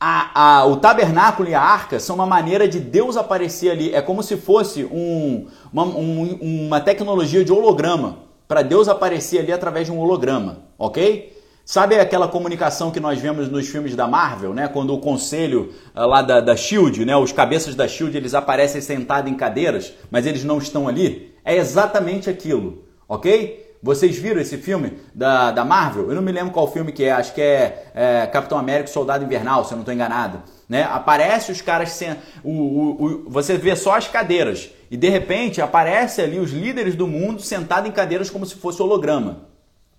A, 0.00 0.58
a, 0.58 0.66
o 0.66 0.76
tabernáculo 0.76 1.48
e 1.48 1.54
a 1.54 1.62
arca 1.62 2.00
são 2.00 2.16
uma 2.16 2.26
maneira 2.26 2.68
de 2.68 2.80
Deus 2.80 3.16
aparecer 3.16 3.70
ali. 3.70 3.94
É 3.94 4.02
como 4.02 4.22
se 4.22 4.36
fosse 4.36 4.84
um, 4.84 5.46
uma, 5.72 5.84
um, 5.84 6.66
uma 6.66 6.80
tecnologia 6.80 7.44
de 7.44 7.52
holograma 7.52 8.24
para 8.54 8.62
Deus 8.62 8.86
aparecer 8.86 9.40
ali 9.40 9.50
através 9.50 9.88
de 9.88 9.92
um 9.92 9.98
holograma, 9.98 10.58
ok? 10.78 11.36
Sabe 11.64 11.98
aquela 11.98 12.28
comunicação 12.28 12.92
que 12.92 13.00
nós 13.00 13.18
vemos 13.18 13.48
nos 13.48 13.66
filmes 13.66 13.96
da 13.96 14.06
Marvel, 14.06 14.54
né? 14.54 14.68
Quando 14.68 14.94
o 14.94 15.00
conselho 15.00 15.72
uh, 15.92 16.06
lá 16.06 16.22
da, 16.22 16.40
da 16.40 16.54
Shield, 16.54 17.04
né? 17.04 17.16
Os 17.16 17.32
cabeças 17.32 17.74
da 17.74 17.88
Shield, 17.88 18.16
eles 18.16 18.32
aparecem 18.32 18.80
sentados 18.80 19.28
em 19.28 19.34
cadeiras, 19.34 19.92
mas 20.08 20.24
eles 20.24 20.44
não 20.44 20.58
estão 20.58 20.86
ali. 20.86 21.34
É 21.44 21.56
exatamente 21.56 22.30
aquilo, 22.30 22.84
ok? 23.08 23.63
Vocês 23.84 24.16
viram 24.16 24.40
esse 24.40 24.56
filme 24.56 24.94
da, 25.14 25.50
da 25.50 25.62
Marvel? 25.62 26.08
Eu 26.08 26.14
não 26.14 26.22
me 26.22 26.32
lembro 26.32 26.54
qual 26.54 26.72
filme 26.72 26.90
que 26.90 27.04
é, 27.04 27.12
acho 27.12 27.34
que 27.34 27.42
é, 27.42 27.92
é 27.94 28.26
Capitão 28.28 28.56
América 28.56 28.88
e 28.88 28.92
Soldado 28.94 29.22
Invernal, 29.22 29.62
se 29.62 29.72
eu 29.72 29.76
não 29.76 29.82
estou 29.82 29.92
enganado. 29.92 30.42
Né? 30.66 30.84
Aparece 30.84 31.52
os 31.52 31.60
caras 31.60 31.90
sem. 31.90 32.16
O, 32.42 32.50
o, 32.50 33.04
o, 33.04 33.30
você 33.30 33.58
vê 33.58 33.76
só 33.76 33.94
as 33.94 34.08
cadeiras. 34.08 34.70
E 34.90 34.96
de 34.96 35.10
repente 35.10 35.60
aparece 35.60 36.22
ali 36.22 36.38
os 36.38 36.50
líderes 36.50 36.96
do 36.96 37.06
mundo 37.06 37.42
sentados 37.42 37.86
em 37.86 37.92
cadeiras 37.92 38.30
como 38.30 38.46
se 38.46 38.54
fosse 38.54 38.80
holograma. 38.80 39.48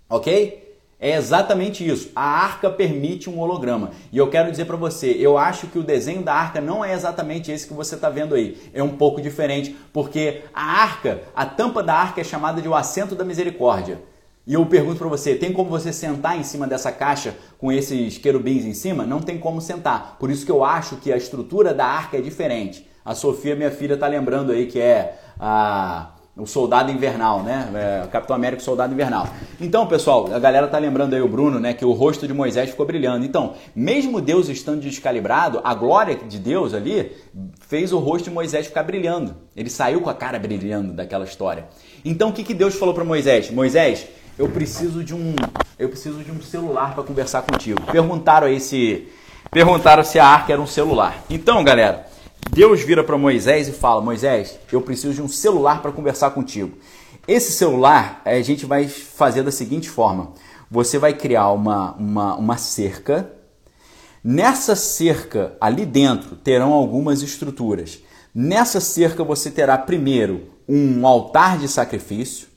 Ok? 0.09 0.64
É 0.99 1.15
exatamente 1.15 1.87
isso. 1.87 2.09
A 2.15 2.23
arca 2.23 2.69
permite 2.69 3.29
um 3.29 3.39
holograma. 3.39 3.91
E 4.11 4.17
eu 4.17 4.29
quero 4.29 4.49
dizer 4.49 4.65
para 4.65 4.77
você, 4.77 5.11
eu 5.19 5.37
acho 5.37 5.67
que 5.67 5.77
o 5.77 5.83
desenho 5.83 6.23
da 6.23 6.33
arca 6.33 6.61
não 6.61 6.83
é 6.83 6.93
exatamente 6.93 7.51
esse 7.51 7.67
que 7.67 7.73
você 7.73 7.95
está 7.95 8.09
vendo 8.09 8.33
aí. 8.33 8.57
É 8.73 8.81
um 8.81 8.95
pouco 8.95 9.21
diferente, 9.21 9.75
porque 9.91 10.43
a 10.53 10.63
arca, 10.63 11.21
a 11.35 11.45
tampa 11.45 11.83
da 11.83 11.93
arca 11.93 12.21
é 12.21 12.23
chamada 12.23 12.61
de 12.61 12.67
o 12.67 12.75
assento 12.75 13.13
da 13.13 13.25
misericórdia. 13.25 13.99
E 14.47 14.53
eu 14.53 14.65
pergunto 14.65 14.99
para 14.99 15.07
você, 15.07 15.35
tem 15.35 15.51
como 15.51 15.69
você 15.69 15.91
sentar 15.91 16.39
em 16.39 16.43
cima 16.43 16.67
dessa 16.67 16.91
caixa 16.91 17.35
com 17.57 17.71
esses 17.71 18.17
querubins 18.17 18.63
em 18.63 18.73
cima? 18.73 19.05
Não 19.05 19.19
tem 19.19 19.39
como 19.39 19.59
sentar. 19.59 20.17
Por 20.19 20.29
isso 20.29 20.45
que 20.45 20.51
eu 20.51 20.63
acho 20.63 20.97
que 20.97 21.11
a 21.11 21.17
estrutura 21.17 21.73
da 21.73 21.85
arca 21.85 22.17
é 22.17 22.21
diferente. 22.21 22.87
A 23.03 23.15
Sofia, 23.15 23.55
minha 23.55 23.71
filha, 23.71 23.95
está 23.95 24.07
lembrando 24.07 24.51
aí 24.51 24.67
que 24.67 24.79
é 24.79 25.19
a 25.39 26.14
o 26.37 26.45
Soldado 26.45 26.91
Invernal, 26.91 27.43
né? 27.43 27.69
É, 27.73 28.07
Capitão 28.07 28.35
América, 28.35 28.61
Soldado 28.61 28.93
Invernal. 28.93 29.27
Então, 29.59 29.87
pessoal, 29.87 30.33
a 30.33 30.39
galera 30.39 30.67
tá 30.67 30.77
lembrando 30.77 31.13
aí 31.13 31.21
o 31.21 31.27
Bruno, 31.29 31.59
né, 31.59 31.73
que 31.73 31.85
o 31.85 31.93
rosto 31.93 32.27
de 32.27 32.33
Moisés 32.33 32.69
ficou 32.69 32.85
brilhando. 32.85 33.25
Então, 33.25 33.53
mesmo 33.73 34.19
Deus 34.19 34.49
estando 34.49 34.81
descalibrado, 34.81 35.61
a 35.63 35.73
glória 35.73 36.15
de 36.15 36.37
Deus 36.37 36.73
ali 36.73 37.13
fez 37.61 37.93
o 37.93 37.99
rosto 37.99 38.25
de 38.25 38.31
Moisés 38.31 38.67
ficar 38.67 38.83
brilhando. 38.83 39.35
Ele 39.55 39.69
saiu 39.69 40.01
com 40.01 40.09
a 40.09 40.13
cara 40.13 40.37
brilhando 40.37 40.91
daquela 40.91 41.23
história. 41.23 41.67
Então, 42.03 42.29
o 42.29 42.33
que, 42.33 42.43
que 42.43 42.53
Deus 42.53 42.75
falou 42.75 42.93
para 42.93 43.05
Moisés? 43.05 43.49
Moisés, 43.49 44.05
eu 44.37 44.49
preciso 44.49 45.05
de 45.05 45.15
um, 45.15 45.33
eu 45.79 45.87
preciso 45.87 46.21
de 46.21 46.31
um 46.31 46.41
celular 46.41 46.93
para 46.93 47.03
conversar 47.03 47.43
contigo. 47.43 47.81
Perguntaram 47.89 48.47
aí 48.47 48.59
se 48.59 49.07
perguntaram 49.49 50.03
se 50.03 50.19
a 50.19 50.27
arca 50.27 50.51
era 50.51 50.61
um 50.61 50.67
celular. 50.67 51.23
Então, 51.29 51.63
galera, 51.63 52.05
Deus 52.49 52.81
vira 52.81 53.03
para 53.03 53.17
Moisés 53.17 53.67
e 53.67 53.71
fala: 53.71 54.01
Moisés, 54.01 54.57
eu 54.71 54.81
preciso 54.81 55.13
de 55.13 55.21
um 55.21 55.27
celular 55.27 55.81
para 55.81 55.91
conversar 55.91 56.31
contigo. 56.31 56.77
Esse 57.27 57.51
celular 57.51 58.21
a 58.23 58.39
gente 58.41 58.65
vai 58.65 58.87
fazer 58.87 59.43
da 59.43 59.51
seguinte 59.51 59.89
forma: 59.89 60.33
você 60.69 60.97
vai 60.97 61.13
criar 61.13 61.51
uma, 61.51 61.93
uma, 61.93 62.35
uma 62.35 62.57
cerca. 62.57 63.31
Nessa 64.23 64.75
cerca, 64.75 65.55
ali 65.61 65.85
dentro, 65.85 66.35
terão 66.35 66.73
algumas 66.73 67.21
estruturas. 67.21 67.99
Nessa 68.33 68.79
cerca, 68.79 69.23
você 69.23 69.51
terá 69.51 69.77
primeiro 69.77 70.49
um 70.67 71.05
altar 71.05 71.59
de 71.59 71.67
sacrifício. 71.67 72.47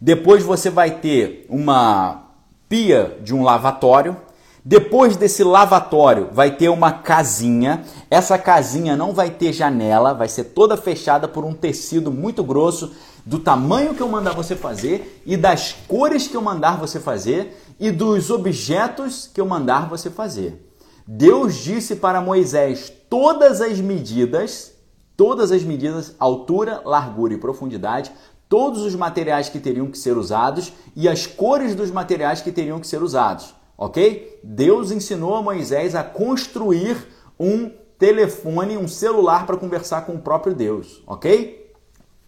Depois, 0.00 0.42
você 0.42 0.68
vai 0.68 0.98
ter 0.98 1.46
uma 1.48 2.28
pia 2.68 3.18
de 3.22 3.34
um 3.34 3.42
lavatório. 3.42 4.16
Depois 4.64 5.16
desse 5.16 5.42
lavatório, 5.42 6.28
vai 6.32 6.54
ter 6.54 6.68
uma 6.68 6.92
casinha. 6.92 7.82
Essa 8.08 8.38
casinha 8.38 8.96
não 8.96 9.12
vai 9.12 9.28
ter 9.28 9.52
janela, 9.52 10.14
vai 10.14 10.28
ser 10.28 10.44
toda 10.44 10.76
fechada 10.76 11.26
por 11.26 11.44
um 11.44 11.52
tecido 11.52 12.12
muito 12.12 12.44
grosso, 12.44 12.92
do 13.26 13.40
tamanho 13.40 13.92
que 13.92 14.00
eu 14.00 14.08
mandar 14.08 14.34
você 14.34 14.54
fazer 14.54 15.20
e 15.26 15.36
das 15.36 15.72
cores 15.88 16.28
que 16.28 16.36
eu 16.36 16.42
mandar 16.42 16.78
você 16.78 17.00
fazer 17.00 17.60
e 17.78 17.90
dos 17.90 18.30
objetos 18.30 19.28
que 19.32 19.40
eu 19.40 19.46
mandar 19.46 19.88
você 19.88 20.10
fazer. 20.10 20.72
Deus 21.06 21.56
disse 21.56 21.96
para 21.96 22.20
Moisés 22.20 22.92
todas 23.10 23.60
as 23.60 23.80
medidas, 23.80 24.72
todas 25.16 25.50
as 25.50 25.64
medidas, 25.64 26.14
altura, 26.20 26.82
largura 26.84 27.34
e 27.34 27.38
profundidade, 27.38 28.12
todos 28.48 28.82
os 28.82 28.94
materiais 28.94 29.48
que 29.48 29.58
teriam 29.58 29.88
que 29.88 29.98
ser 29.98 30.16
usados 30.16 30.72
e 30.94 31.08
as 31.08 31.26
cores 31.26 31.74
dos 31.74 31.90
materiais 31.90 32.40
que 32.40 32.52
teriam 32.52 32.78
que 32.78 32.86
ser 32.86 33.02
usados 33.02 33.54
ok? 33.84 34.38
Deus 34.44 34.92
ensinou 34.92 35.34
a 35.34 35.42
Moisés 35.42 35.94
a 35.94 36.04
construir 36.04 36.96
um 37.38 37.70
telefone, 37.98 38.76
um 38.76 38.86
celular 38.86 39.44
para 39.44 39.56
conversar 39.56 40.02
com 40.02 40.14
o 40.14 40.20
próprio 40.20 40.54
Deus, 40.54 41.02
ok? 41.06 41.70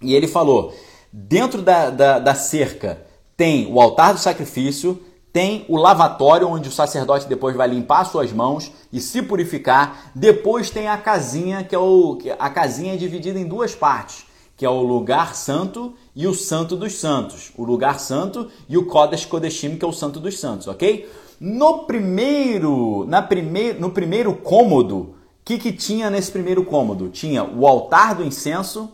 E 0.02 0.14
ele 0.14 0.26
falou: 0.26 0.74
dentro 1.12 1.62
da, 1.62 1.90
da, 1.90 2.18
da 2.18 2.34
cerca 2.34 3.02
tem 3.36 3.72
o 3.72 3.80
altar 3.80 4.14
do 4.14 4.20
sacrifício, 4.20 5.00
tem 5.32 5.64
o 5.68 5.76
lavatório 5.76 6.48
onde 6.48 6.68
o 6.68 6.72
sacerdote 6.72 7.28
depois 7.28 7.56
vai 7.56 7.68
limpar 7.68 8.04
suas 8.04 8.32
mãos 8.32 8.72
e 8.92 9.00
se 9.00 9.22
purificar. 9.22 10.10
Depois 10.14 10.70
tem 10.70 10.88
a 10.88 10.96
casinha, 10.96 11.62
que 11.62 11.74
é 11.74 11.78
o 11.78 12.18
a 12.38 12.50
casinha 12.50 12.94
é 12.94 12.96
dividida 12.96 13.38
em 13.38 13.46
duas 13.46 13.74
partes, 13.74 14.26
que 14.56 14.64
é 14.64 14.70
o 14.70 14.82
lugar 14.82 15.34
santo 15.34 15.94
e 16.14 16.26
o 16.26 16.34
santo 16.34 16.76
dos 16.76 16.94
santos. 16.94 17.52
O 17.56 17.64
lugar 17.64 17.98
santo 17.98 18.48
e 18.68 18.76
o 18.76 18.86
Kodesh 18.86 19.24
Kodeshim, 19.24 19.76
que 19.76 19.84
é 19.84 19.88
o 19.88 19.92
santo 19.92 20.18
dos 20.18 20.38
santos, 20.38 20.68
OK? 20.68 21.08
No 21.40 21.84
primeiro, 21.84 23.04
na 23.06 23.20
primeir, 23.20 23.78
no 23.80 23.90
primeiro 23.90 24.34
cômodo, 24.34 24.96
o 24.98 25.14
que, 25.44 25.58
que 25.58 25.72
tinha 25.72 26.08
nesse 26.08 26.30
primeiro 26.30 26.64
cômodo? 26.64 27.08
Tinha 27.08 27.44
o 27.44 27.66
altar 27.66 28.14
do 28.14 28.24
incenso 28.24 28.92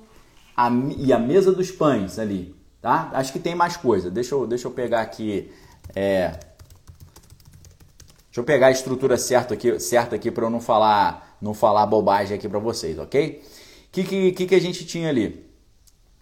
a, 0.56 0.70
e 0.96 1.12
a 1.12 1.18
mesa 1.18 1.52
dos 1.52 1.70
pães 1.70 2.18
ali, 2.18 2.54
tá? 2.80 3.10
Acho 3.12 3.32
que 3.32 3.38
tem 3.38 3.54
mais 3.54 3.76
coisa. 3.76 4.10
Deixa 4.10 4.34
eu, 4.34 4.46
deixa 4.46 4.66
eu 4.66 4.72
pegar 4.72 5.00
aqui. 5.00 5.50
É, 5.94 6.28
deixa 8.26 8.38
eu 8.38 8.44
pegar 8.44 8.68
a 8.68 8.72
estrutura 8.72 9.16
certa 9.16 9.54
aqui, 9.54 9.78
certa 9.78 10.16
aqui 10.16 10.30
para 10.30 10.44
eu 10.44 10.50
não 10.50 10.60
falar, 10.60 11.36
não 11.40 11.54
falar 11.54 11.86
bobagem 11.86 12.36
aqui 12.36 12.48
para 12.48 12.58
vocês, 12.58 12.98
ok? 12.98 13.42
O 13.42 13.90
que, 13.92 14.32
que, 14.32 14.46
que 14.46 14.54
a 14.54 14.60
gente 14.60 14.84
tinha 14.84 15.08
ali? 15.08 15.49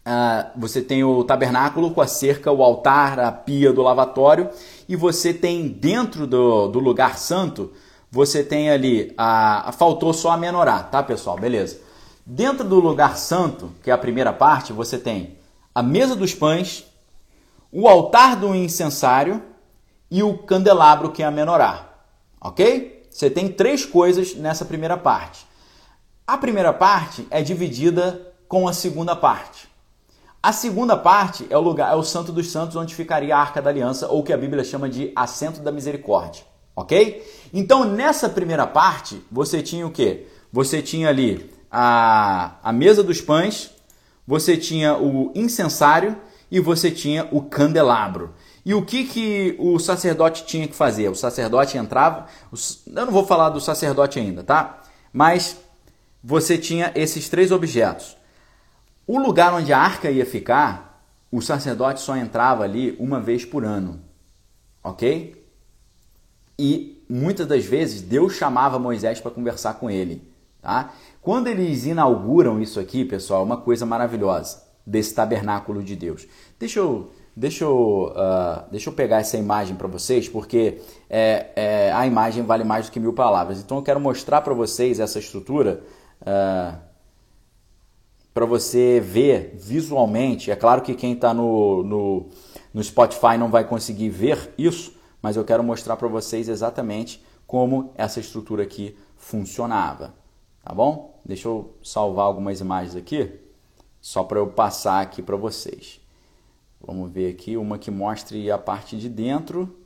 Uh, 0.08 0.58
você 0.58 0.80
tem 0.80 1.04
o 1.04 1.22
tabernáculo 1.22 1.90
com 1.90 2.00
a 2.00 2.06
cerca, 2.06 2.50
o 2.50 2.62
altar, 2.62 3.20
a 3.20 3.30
pia 3.30 3.74
do 3.74 3.82
lavatório, 3.82 4.48
e 4.88 4.96
você 4.96 5.34
tem 5.34 5.68
dentro 5.68 6.26
do, 6.26 6.66
do 6.68 6.78
lugar 6.78 7.18
santo, 7.18 7.74
você 8.10 8.42
tem 8.42 8.70
ali, 8.70 9.12
a, 9.18 9.68
a, 9.68 9.72
faltou 9.72 10.14
só 10.14 10.30
a 10.30 10.36
menorá, 10.38 10.82
tá 10.82 11.02
pessoal? 11.02 11.38
Beleza. 11.38 11.78
Dentro 12.24 12.66
do 12.66 12.80
lugar 12.80 13.18
santo, 13.18 13.70
que 13.82 13.90
é 13.90 13.92
a 13.92 13.98
primeira 13.98 14.32
parte, 14.32 14.72
você 14.72 14.96
tem 14.96 15.36
a 15.74 15.82
mesa 15.82 16.16
dos 16.16 16.34
pães, 16.34 16.86
o 17.70 17.86
altar 17.86 18.34
do 18.34 18.54
incensário 18.54 19.42
e 20.10 20.22
o 20.22 20.38
candelabro, 20.38 21.10
que 21.10 21.22
é 21.22 21.26
a 21.26 21.30
menorá. 21.30 21.86
Ok? 22.40 23.06
Você 23.10 23.28
tem 23.28 23.48
três 23.52 23.84
coisas 23.84 24.34
nessa 24.34 24.64
primeira 24.64 24.96
parte. 24.96 25.46
A 26.26 26.38
primeira 26.38 26.72
parte 26.72 27.26
é 27.30 27.42
dividida 27.42 28.32
com 28.48 28.66
a 28.66 28.72
segunda 28.72 29.14
parte. 29.14 29.67
A 30.40 30.52
segunda 30.52 30.96
parte 30.96 31.46
é 31.50 31.58
o 31.58 31.60
lugar, 31.60 31.92
é 31.92 31.96
o 31.96 32.02
Santo 32.04 32.30
dos 32.30 32.50
Santos, 32.50 32.76
onde 32.76 32.94
ficaria 32.94 33.34
a 33.34 33.40
Arca 33.40 33.60
da 33.60 33.70
Aliança, 33.70 34.06
ou 34.06 34.22
que 34.22 34.32
a 34.32 34.36
Bíblia 34.36 34.62
chama 34.62 34.88
de 34.88 35.12
Assento 35.16 35.60
da 35.60 35.72
Misericórdia. 35.72 36.44
Ok? 36.76 37.26
Então, 37.52 37.84
nessa 37.84 38.28
primeira 38.28 38.64
parte, 38.64 39.20
você 39.32 39.62
tinha 39.62 39.84
o 39.84 39.90
quê? 39.90 40.28
Você 40.52 40.80
tinha 40.80 41.08
ali 41.08 41.50
a, 41.68 42.52
a 42.62 42.72
mesa 42.72 43.02
dos 43.02 43.20
pães, 43.20 43.70
você 44.24 44.56
tinha 44.56 44.96
o 44.96 45.32
incensário 45.34 46.16
e 46.48 46.60
você 46.60 46.90
tinha 46.90 47.26
o 47.32 47.42
candelabro. 47.42 48.32
E 48.64 48.74
o 48.74 48.84
que, 48.84 49.04
que 49.04 49.56
o 49.58 49.78
sacerdote 49.78 50.44
tinha 50.44 50.68
que 50.68 50.74
fazer? 50.74 51.08
O 51.08 51.14
sacerdote 51.16 51.76
entrava. 51.76 52.26
Eu 52.86 53.06
não 53.06 53.12
vou 53.12 53.26
falar 53.26 53.48
do 53.48 53.60
sacerdote 53.60 54.20
ainda, 54.20 54.44
tá? 54.44 54.82
Mas 55.12 55.56
você 56.22 56.56
tinha 56.56 56.92
esses 56.94 57.28
três 57.28 57.50
objetos. 57.50 58.17
O 59.08 59.18
lugar 59.18 59.54
onde 59.54 59.72
a 59.72 59.78
arca 59.78 60.10
ia 60.10 60.26
ficar, 60.26 61.02
o 61.32 61.40
sacerdote 61.40 61.98
só 61.98 62.14
entrava 62.14 62.62
ali 62.62 62.94
uma 63.00 63.18
vez 63.18 63.42
por 63.42 63.64
ano, 63.64 64.02
ok? 64.84 65.46
E 66.58 67.02
muitas 67.08 67.46
das 67.46 67.64
vezes 67.64 68.02
Deus 68.02 68.34
chamava 68.34 68.78
Moisés 68.78 69.18
para 69.18 69.30
conversar 69.30 69.78
com 69.80 69.88
ele, 69.88 70.30
tá? 70.60 70.92
Quando 71.22 71.46
eles 71.46 71.86
inauguram 71.86 72.60
isso 72.60 72.78
aqui, 72.78 73.02
pessoal, 73.02 73.40
é 73.40 73.44
uma 73.46 73.56
coisa 73.56 73.86
maravilhosa 73.86 74.62
desse 74.86 75.14
tabernáculo 75.14 75.82
de 75.82 75.96
Deus. 75.96 76.28
Deixa 76.58 76.78
eu, 76.78 77.10
deixa 77.34 77.64
eu, 77.64 78.12
uh, 78.14 78.70
deixa 78.70 78.90
eu 78.90 78.92
pegar 78.92 79.20
essa 79.20 79.38
imagem 79.38 79.74
para 79.74 79.88
vocês, 79.88 80.28
porque 80.28 80.82
é, 81.08 81.46
é, 81.56 81.92
a 81.92 82.06
imagem 82.06 82.44
vale 82.44 82.62
mais 82.62 82.84
do 82.84 82.92
que 82.92 83.00
mil 83.00 83.14
palavras. 83.14 83.58
Então 83.58 83.78
eu 83.78 83.82
quero 83.82 84.00
mostrar 84.00 84.42
para 84.42 84.52
vocês 84.52 85.00
essa 85.00 85.18
estrutura. 85.18 85.82
Uh, 86.20 86.87
para 88.38 88.46
você 88.46 89.00
ver 89.00 89.56
visualmente. 89.56 90.48
É 90.48 90.54
claro 90.54 90.80
que 90.80 90.94
quem 90.94 91.14
está 91.14 91.34
no, 91.34 91.82
no, 91.82 92.26
no 92.72 92.84
Spotify 92.84 93.36
não 93.36 93.50
vai 93.50 93.66
conseguir 93.66 94.10
ver 94.10 94.54
isso, 94.56 94.94
mas 95.20 95.36
eu 95.36 95.44
quero 95.44 95.64
mostrar 95.64 95.96
para 95.96 96.06
vocês 96.06 96.48
exatamente 96.48 97.20
como 97.48 97.92
essa 97.96 98.20
estrutura 98.20 98.62
aqui 98.62 98.96
funcionava. 99.16 100.14
Tá 100.62 100.72
bom? 100.72 101.20
Deixa 101.24 101.48
eu 101.48 101.74
salvar 101.82 102.26
algumas 102.26 102.60
imagens 102.60 102.94
aqui, 102.94 103.28
só 104.00 104.22
para 104.22 104.38
eu 104.38 104.46
passar 104.46 105.00
aqui 105.00 105.20
para 105.20 105.34
vocês. 105.34 106.00
Vamos 106.80 107.10
ver 107.10 107.32
aqui 107.32 107.56
uma 107.56 107.76
que 107.76 107.90
mostre 107.90 108.52
a 108.52 108.56
parte 108.56 108.96
de 108.96 109.08
dentro, 109.08 109.76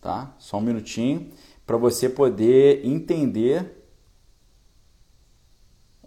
tá? 0.00 0.34
Só 0.38 0.56
um 0.56 0.62
minutinho 0.62 1.30
para 1.66 1.76
você 1.76 2.08
poder 2.08 2.80
entender 2.82 3.79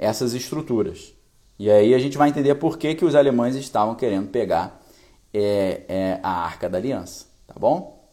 essas 0.04 0.34
estruturas. 0.34 1.14
E 1.58 1.72
aí 1.72 1.94
a 1.94 2.00
gente 2.00 2.18
vai 2.18 2.30
entender 2.30 2.56
por 2.56 2.78
que, 2.78 2.94
que 2.94 3.06
os 3.06 3.16
alemães 3.16 3.56
estavam 3.56 3.96
querendo 3.96 4.30
pegar 4.30 4.84
é, 5.34 5.84
é, 5.88 6.20
a 6.22 6.30
Arca 6.30 6.70
da 6.70 6.78
Aliança, 6.78 7.28
tá 7.48 7.56
bom? 7.58 8.04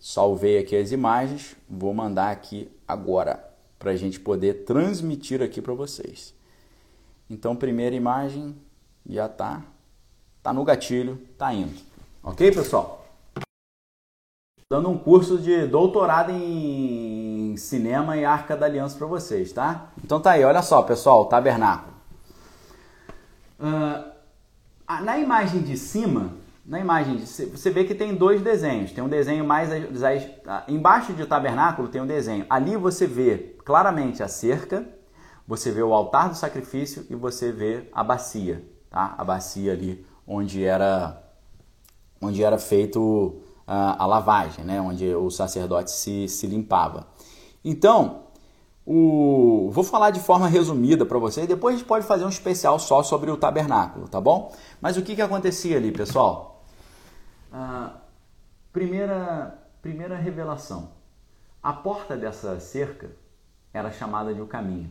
Salvei 0.00 0.58
aqui 0.58 0.74
as 0.74 0.90
imagens, 0.90 1.54
vou 1.68 1.92
mandar 1.92 2.30
aqui 2.30 2.70
agora 2.88 3.46
para 3.78 3.90
a 3.90 3.96
gente 3.96 4.18
poder 4.18 4.64
transmitir 4.64 5.42
aqui 5.42 5.60
para 5.60 5.74
vocês. 5.74 6.34
Então, 7.28 7.54
primeira 7.54 7.94
imagem 7.94 8.56
já 9.06 9.28
tá, 9.28 9.62
tá 10.42 10.52
no 10.52 10.64
gatilho, 10.64 11.20
tá 11.36 11.52
indo. 11.52 11.78
Ok, 12.22 12.50
pessoal? 12.52 13.02
dando 14.72 14.88
um 14.88 14.96
curso 14.96 15.36
de 15.36 15.66
doutorado 15.66 16.32
em 16.32 17.01
cinema 17.56 18.16
e 18.16 18.24
Arca 18.24 18.56
da 18.56 18.66
Aliança 18.66 18.96
para 18.96 19.06
vocês, 19.06 19.52
tá? 19.52 19.90
Então 20.04 20.20
tá 20.20 20.32
aí, 20.32 20.44
olha 20.44 20.62
só, 20.62 20.82
pessoal, 20.82 21.26
tabernáculo. 21.26 21.92
Uh, 23.60 24.12
na 25.02 25.18
imagem 25.18 25.62
de 25.62 25.76
cima, 25.76 26.32
na 26.64 26.78
imagem 26.78 27.16
de, 27.16 27.26
você 27.26 27.70
vê 27.70 27.84
que 27.84 27.94
tem 27.94 28.14
dois 28.14 28.40
desenhos. 28.40 28.92
Tem 28.92 29.02
um 29.02 29.08
desenho 29.08 29.44
mais 29.44 29.70
embaixo 30.68 31.12
do 31.12 31.26
tabernáculo 31.26 31.88
tem 31.88 32.00
um 32.00 32.06
desenho. 32.06 32.46
Ali 32.48 32.76
você 32.76 33.06
vê 33.06 33.56
claramente 33.64 34.22
a 34.22 34.28
cerca, 34.28 34.86
você 35.46 35.70
vê 35.70 35.82
o 35.82 35.92
altar 35.92 36.28
do 36.28 36.36
sacrifício 36.36 37.06
e 37.10 37.14
você 37.14 37.50
vê 37.50 37.88
a 37.92 38.04
bacia, 38.04 38.64
tá? 38.90 39.14
A 39.18 39.24
bacia 39.24 39.72
ali 39.72 40.06
onde 40.26 40.64
era 40.64 41.20
onde 42.20 42.44
era 42.44 42.56
feito 42.56 43.42
a, 43.66 44.04
a 44.04 44.06
lavagem, 44.06 44.64
né? 44.64 44.80
Onde 44.80 45.12
o 45.14 45.30
sacerdote 45.30 45.90
se, 45.90 46.28
se 46.28 46.46
limpava. 46.46 47.08
Então, 47.64 48.24
o... 48.84 49.70
vou 49.72 49.84
falar 49.84 50.10
de 50.10 50.20
forma 50.20 50.48
resumida 50.48 51.06
para 51.06 51.18
vocês, 51.18 51.46
depois 51.46 51.74
a 51.74 51.78
gente 51.78 51.86
pode 51.86 52.06
fazer 52.06 52.24
um 52.24 52.28
especial 52.28 52.78
só 52.78 53.02
sobre 53.02 53.30
o 53.30 53.36
tabernáculo, 53.36 54.08
tá 54.08 54.20
bom? 54.20 54.52
Mas 54.80 54.96
o 54.96 55.02
que, 55.02 55.14
que 55.14 55.22
acontecia 55.22 55.76
ali, 55.76 55.92
pessoal? 55.92 56.64
Ah, 57.52 57.96
primeira, 58.72 59.58
primeira 59.80 60.16
revelação. 60.16 60.90
A 61.62 61.72
porta 61.72 62.16
dessa 62.16 62.58
cerca 62.58 63.10
era 63.72 63.90
chamada 63.92 64.34
de 64.34 64.40
o 64.40 64.46
caminho. 64.46 64.90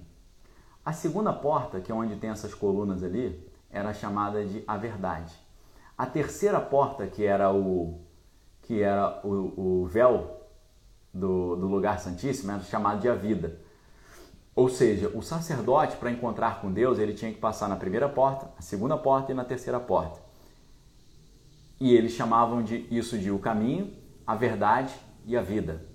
A 0.85 0.93
segunda 0.93 1.33
porta, 1.33 1.81
que 1.81 1.91
é 1.91 1.95
onde 1.95 2.15
tem 2.15 2.29
essas 2.29 2.53
colunas 2.53 3.03
ali, 3.03 3.47
era 3.69 3.93
chamada 3.93 4.43
de 4.45 4.63
a 4.65 4.77
verdade. 4.77 5.33
A 5.97 6.05
terceira 6.05 6.59
porta, 6.59 7.05
que 7.05 7.23
era 7.23 7.53
o, 7.53 7.99
que 8.63 8.81
era 8.81 9.21
o, 9.23 9.83
o 9.83 9.85
véu 9.85 10.40
do, 11.13 11.55
do 11.55 11.67
lugar 11.67 11.99
santíssimo, 11.99 12.51
era 12.51 12.61
chamado 12.61 13.01
de 13.01 13.09
a 13.09 13.15
vida. 13.15 13.59
Ou 14.55 14.69
seja, 14.69 15.09
o 15.15 15.21
sacerdote, 15.21 15.95
para 15.97 16.11
encontrar 16.11 16.61
com 16.61 16.71
Deus, 16.71 16.99
ele 16.99 17.13
tinha 17.13 17.31
que 17.31 17.39
passar 17.39 17.69
na 17.69 17.75
primeira 17.75 18.09
porta, 18.09 18.51
na 18.55 18.61
segunda 18.61 18.97
porta 18.97 19.31
e 19.31 19.35
na 19.35 19.45
terceira 19.45 19.79
porta. 19.79 20.19
E 21.79 21.93
eles 21.93 22.11
chamavam 22.11 22.61
de 22.61 22.85
isso 22.91 23.17
de 23.17 23.31
o 23.31 23.39
caminho, 23.39 23.93
a 24.27 24.35
verdade 24.35 24.93
e 25.25 25.35
a 25.35 25.41
vida. 25.41 25.85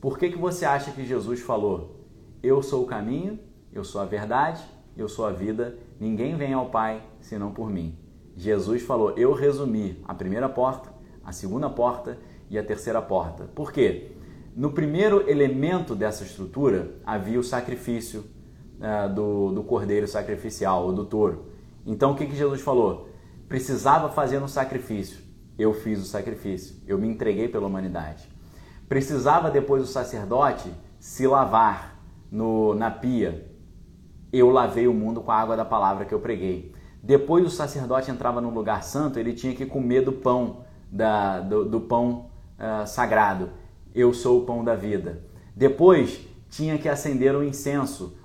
Por 0.00 0.18
que, 0.18 0.30
que 0.30 0.38
você 0.38 0.64
acha 0.64 0.90
que 0.90 1.04
Jesus 1.04 1.40
falou: 1.40 2.04
Eu 2.42 2.62
sou 2.62 2.84
o 2.84 2.86
caminho, 2.86 3.38
eu 3.72 3.84
sou 3.84 4.00
a 4.00 4.04
verdade, 4.04 4.64
eu 4.96 5.08
sou 5.08 5.26
a 5.26 5.30
vida, 5.30 5.78
ninguém 6.00 6.36
vem 6.36 6.52
ao 6.52 6.70
Pai 6.70 7.02
senão 7.20 7.52
por 7.52 7.70
mim? 7.70 7.96
Jesus 8.36 8.82
falou: 8.82 9.10
Eu 9.16 9.32
resumi 9.32 10.02
a 10.06 10.14
primeira 10.14 10.48
porta, 10.48 10.92
a 11.24 11.32
segunda 11.32 11.68
porta 11.68 12.18
e 12.48 12.58
a 12.58 12.64
terceira 12.64 13.02
porta. 13.02 13.44
Por 13.54 13.72
quê? 13.72 14.17
No 14.58 14.72
primeiro 14.72 15.30
elemento 15.30 15.94
dessa 15.94 16.24
estrutura 16.24 16.90
havia 17.06 17.38
o 17.38 17.44
sacrifício 17.44 18.24
uh, 18.80 19.08
do, 19.14 19.52
do 19.52 19.62
cordeiro 19.62 20.08
sacrificial, 20.08 20.84
ou 20.84 20.92
do 20.92 21.04
touro. 21.04 21.52
Então 21.86 22.10
o 22.10 22.16
que, 22.16 22.26
que 22.26 22.34
Jesus 22.34 22.60
falou? 22.60 23.08
Precisava 23.48 24.08
fazer 24.08 24.42
um 24.42 24.48
sacrifício. 24.48 25.20
Eu 25.56 25.72
fiz 25.72 26.00
o 26.00 26.04
sacrifício. 26.04 26.74
Eu 26.88 26.98
me 26.98 27.06
entreguei 27.06 27.46
pela 27.46 27.68
humanidade. 27.68 28.28
Precisava 28.88 29.48
depois 29.48 29.80
o 29.80 29.86
sacerdote 29.86 30.68
se 30.98 31.24
lavar 31.24 31.96
no, 32.28 32.74
na 32.74 32.90
pia. 32.90 33.48
Eu 34.32 34.50
lavei 34.50 34.88
o 34.88 34.92
mundo 34.92 35.20
com 35.20 35.30
a 35.30 35.36
água 35.36 35.56
da 35.56 35.64
palavra 35.64 36.04
que 36.04 36.12
eu 36.12 36.18
preguei. 36.18 36.74
Depois 37.00 37.46
o 37.46 37.50
sacerdote 37.50 38.10
entrava 38.10 38.40
no 38.40 38.50
lugar 38.50 38.82
santo, 38.82 39.20
ele 39.20 39.34
tinha 39.34 39.54
que 39.54 39.64
comer 39.64 40.00
do 40.00 40.12
pão, 40.12 40.64
da, 40.90 41.38
do, 41.38 41.64
do 41.64 41.80
pão 41.80 42.28
uh, 42.58 42.84
sagrado 42.88 43.50
eu 43.94 44.12
sou 44.12 44.40
o 44.40 44.44
pão 44.44 44.64
da 44.64 44.74
vida. 44.74 45.22
Depois 45.54 46.20
tinha 46.48 46.78
que 46.78 46.88
acender 46.88 47.34
o 47.34 47.44
incenso. 47.44 48.16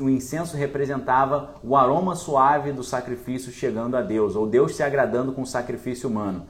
O 0.00 0.08
incenso 0.08 0.56
representava 0.56 1.54
o 1.62 1.76
aroma 1.76 2.14
suave 2.14 2.72
do 2.72 2.84
sacrifício 2.84 3.52
chegando 3.52 3.96
a 3.96 4.02
Deus, 4.02 4.36
ou 4.36 4.46
Deus 4.46 4.76
se 4.76 4.82
agradando 4.82 5.32
com 5.32 5.42
o 5.42 5.46
sacrifício 5.46 6.08
humano. 6.08 6.46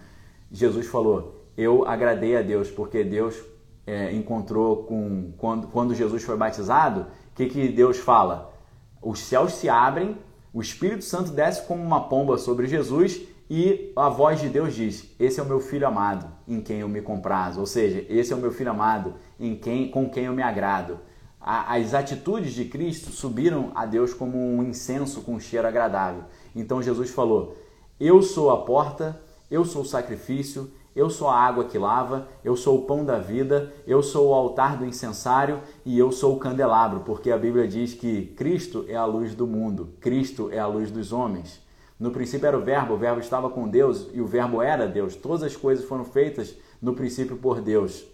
Jesus 0.51 0.87
falou: 0.87 1.47
Eu 1.57 1.87
agradei 1.87 2.37
a 2.37 2.43
Deus, 2.43 2.71
porque 2.71 3.03
Deus 3.03 3.41
é, 3.87 4.13
encontrou 4.13 4.85
com. 4.85 5.33
Quando, 5.39 5.67
quando 5.69 5.95
Jesus 5.95 6.23
foi 6.23 6.37
batizado, 6.37 7.07
o 7.33 7.35
que, 7.35 7.47
que 7.47 7.69
Deus 7.69 7.99
fala? 7.99 8.53
Os 9.01 9.21
céus 9.21 9.55
se 9.55 9.69
abrem, 9.69 10.19
o 10.53 10.61
Espírito 10.61 11.05
Santo 11.05 11.33
desce 11.33 11.67
como 11.67 11.83
uma 11.83 12.09
pomba 12.09 12.37
sobre 12.37 12.67
Jesus 12.67 13.23
e 13.49 13.93
a 13.97 14.09
voz 14.09 14.41
de 14.41 14.49
Deus 14.49 14.75
diz: 14.75 15.15
Esse 15.19 15.41
é 15.41 15.43
o 15.43 15.47
meu 15.47 15.61
filho 15.61 15.87
amado, 15.87 16.27
em 16.47 16.61
quem 16.61 16.81
eu 16.81 16.89
me 16.89 17.03
comprazo. 17.03 17.61
Ou 17.61 17.67
seja, 17.67 18.05
esse 18.09 18.33
é 18.33 18.37
o 18.37 18.39
meu 18.39 18.53
filho 18.53 18.71
amado, 18.71 19.15
em 19.39 19.55
quem, 19.57 19.91
com 19.91 20.09
quem 20.09 20.25
eu 20.25 20.33
me 20.33 20.43
agrado. 20.43 20.99
as 21.41 21.95
atitudes 21.95 22.53
de 22.53 22.65
Cristo 22.67 23.11
subiram 23.11 23.73
a 23.75 23.85
Deus 23.85 24.15
como 24.15 24.39
um 24.39 24.63
incenso 24.63 25.23
com 25.23 25.35
um 25.35 25.41
cheiro 25.41 25.67
agradável. 25.67 26.25
Então 26.55 26.83
Jesus 26.83 27.11
falou: 27.11 27.57
Eu 27.99 28.23
sou 28.23 28.51
a 28.51 28.65
porta, 28.65 29.21
eu 29.51 29.65
sou 29.65 29.83
o 29.83 29.87
sacrifício, 29.87 30.71
eu 30.95 31.09
sou 31.09 31.29
a 31.29 31.39
água 31.39 31.65
que 31.65 31.79
lava, 31.79 32.29
eu 32.45 32.55
sou 32.55 32.79
o 32.79 32.83
pão 32.83 33.05
da 33.05 33.19
vida, 33.19 33.73
eu 33.87 34.03
sou 34.03 34.29
o 34.29 34.35
altar 34.35 34.77
do 34.77 34.85
incensário 34.85 35.61
e 35.87 35.99
eu 35.99 36.13
sou 36.13 36.37
o 36.37 36.39
candelabro, 36.39 37.01
porque 37.01 37.31
a 37.31 37.39
Bíblia 37.39 37.67
diz 37.67 37.95
que 37.95 38.27
Cristo 38.37 38.85
é 38.89 38.95
a 38.95 39.07
luz 39.07 39.35
do 39.35 39.47
mundo, 39.47 39.95
Cristo 40.01 40.51
é 40.51 40.59
a 40.59 40.67
luz 40.67 40.91
dos 40.91 41.13
homens. 41.13 41.62
No 42.03 42.11
princípio 42.11 42.49
era 42.49 42.59
o 42.59 42.65
Verbo, 42.65 42.95
o 42.95 42.97
Verbo 42.97 43.21
estava 43.21 43.49
com 43.49 43.69
Deus 43.69 44.09
e 44.13 44.21
o 44.21 44.27
Verbo 44.27 44.61
era 44.61 44.89
Deus. 44.89 45.15
Todas 45.15 45.45
as 45.45 45.55
coisas 45.55 45.85
foram 45.85 46.05
feitas 46.05 46.53
no 46.81 46.95
princípio 46.95 47.37
por 47.37 47.61
Deus. 47.61 48.05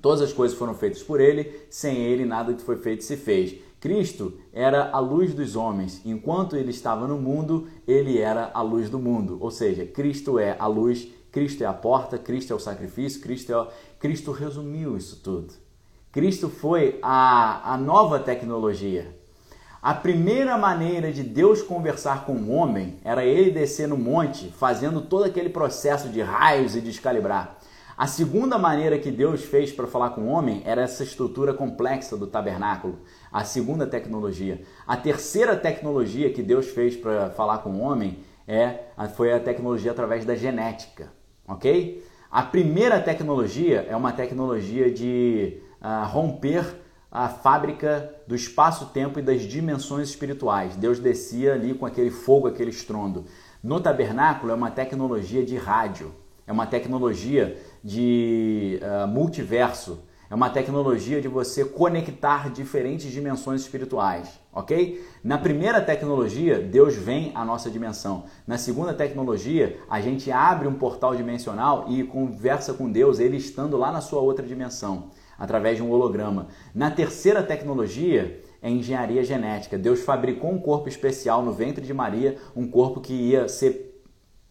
Todas 0.00 0.20
as 0.22 0.32
coisas 0.32 0.56
foram 0.56 0.74
feitas 0.74 1.02
por 1.02 1.20
Ele, 1.20 1.60
sem 1.68 1.96
Ele 1.96 2.24
nada 2.24 2.54
que 2.54 2.62
foi 2.62 2.76
feito 2.76 3.02
se 3.02 3.16
fez. 3.16 3.58
Cristo 3.80 4.34
era 4.52 4.90
a 4.92 5.00
luz 5.00 5.34
dos 5.34 5.56
homens. 5.56 6.00
Enquanto 6.04 6.54
ele 6.54 6.70
estava 6.70 7.08
no 7.08 7.18
mundo, 7.18 7.66
ele 7.84 8.16
era 8.16 8.52
a 8.54 8.62
luz 8.62 8.88
do 8.88 9.00
mundo. 9.00 9.38
Ou 9.40 9.50
seja, 9.50 9.84
Cristo 9.84 10.38
é 10.38 10.54
a 10.56 10.68
luz, 10.68 11.08
Cristo 11.32 11.64
é 11.64 11.66
a 11.66 11.72
porta, 11.72 12.16
Cristo 12.16 12.52
é 12.52 12.54
o 12.54 12.60
sacrifício, 12.60 13.20
Cristo, 13.20 13.52
é... 13.52 13.66
Cristo 13.98 14.30
resumiu 14.30 14.96
isso 14.96 15.20
tudo. 15.20 15.52
Cristo 16.12 16.48
foi 16.48 17.00
a, 17.02 17.74
a 17.74 17.76
nova 17.76 18.20
tecnologia. 18.20 19.18
A 19.82 19.94
primeira 19.94 20.58
maneira 20.58 21.10
de 21.10 21.22
Deus 21.22 21.62
conversar 21.62 22.26
com 22.26 22.34
o 22.34 22.50
homem 22.50 22.98
era 23.02 23.24
ele 23.24 23.50
descer 23.50 23.88
no 23.88 23.96
monte, 23.96 24.52
fazendo 24.52 25.00
todo 25.00 25.24
aquele 25.24 25.48
processo 25.48 26.10
de 26.10 26.20
raios 26.20 26.76
e 26.76 26.82
descalibrar. 26.82 27.56
A 27.96 28.06
segunda 28.06 28.58
maneira 28.58 28.98
que 28.98 29.10
Deus 29.10 29.42
fez 29.42 29.72
para 29.72 29.86
falar 29.86 30.10
com 30.10 30.20
o 30.20 30.28
homem 30.28 30.60
era 30.66 30.82
essa 30.82 31.02
estrutura 31.02 31.54
complexa 31.54 32.14
do 32.14 32.26
tabernáculo, 32.26 32.98
a 33.32 33.42
segunda 33.42 33.86
tecnologia. 33.86 34.60
A 34.86 34.98
terceira 34.98 35.56
tecnologia 35.56 36.30
que 36.30 36.42
Deus 36.42 36.66
fez 36.66 36.94
para 36.94 37.30
falar 37.30 37.58
com 37.58 37.70
o 37.70 37.80
homem 37.80 38.18
é, 38.46 38.80
foi 39.16 39.32
a 39.32 39.40
tecnologia 39.40 39.92
através 39.92 40.26
da 40.26 40.34
genética, 40.34 41.10
ok? 41.48 42.04
A 42.30 42.42
primeira 42.42 43.00
tecnologia 43.00 43.86
é 43.88 43.96
uma 43.96 44.12
tecnologia 44.12 44.90
de 44.90 45.58
uh, 45.80 46.06
romper 46.06 46.79
a 47.10 47.28
fábrica 47.28 48.14
do 48.26 48.36
espaço-tempo 48.36 49.18
e 49.18 49.22
das 49.22 49.42
dimensões 49.42 50.08
espirituais. 50.08 50.76
Deus 50.76 51.00
descia 51.00 51.54
ali 51.54 51.74
com 51.74 51.84
aquele 51.84 52.10
fogo, 52.10 52.46
aquele 52.46 52.70
estrondo. 52.70 53.24
No 53.62 53.80
tabernáculo 53.80 54.52
é 54.52 54.54
uma 54.54 54.70
tecnologia 54.70 55.44
de 55.44 55.56
rádio, 55.56 56.14
é 56.46 56.52
uma 56.52 56.66
tecnologia 56.66 57.60
de 57.82 58.80
uh, 58.82 59.08
multiverso, 59.08 60.04
é 60.30 60.34
uma 60.34 60.48
tecnologia 60.48 61.20
de 61.20 61.26
você 61.26 61.64
conectar 61.64 62.50
diferentes 62.50 63.10
dimensões 63.10 63.62
espirituais, 63.62 64.38
ok? 64.52 65.04
Na 65.24 65.36
primeira 65.36 65.80
tecnologia, 65.80 66.60
Deus 66.60 66.94
vem 66.94 67.32
à 67.34 67.44
nossa 67.44 67.68
dimensão. 67.68 68.24
Na 68.46 68.56
segunda 68.56 68.94
tecnologia, 68.94 69.80
a 69.90 70.00
gente 70.00 70.30
abre 70.30 70.68
um 70.68 70.74
portal 70.74 71.16
dimensional 71.16 71.86
e 71.88 72.04
conversa 72.04 72.72
com 72.72 72.88
Deus, 72.88 73.18
ele 73.18 73.36
estando 73.36 73.76
lá 73.76 73.90
na 73.90 74.00
sua 74.00 74.20
outra 74.20 74.46
dimensão 74.46 75.10
através 75.40 75.78
de 75.78 75.82
um 75.82 75.90
holograma. 75.90 76.48
Na 76.74 76.90
terceira 76.90 77.42
tecnologia 77.42 78.38
é 78.60 78.70
engenharia 78.70 79.24
genética. 79.24 79.78
Deus 79.78 80.00
fabricou 80.00 80.52
um 80.52 80.58
corpo 80.58 80.88
especial 80.88 81.42
no 81.42 81.52
ventre 81.52 81.84
de 81.84 81.94
Maria, 81.94 82.36
um 82.54 82.68
corpo 82.68 83.00
que 83.00 83.14
ia 83.14 83.48
ser 83.48 84.04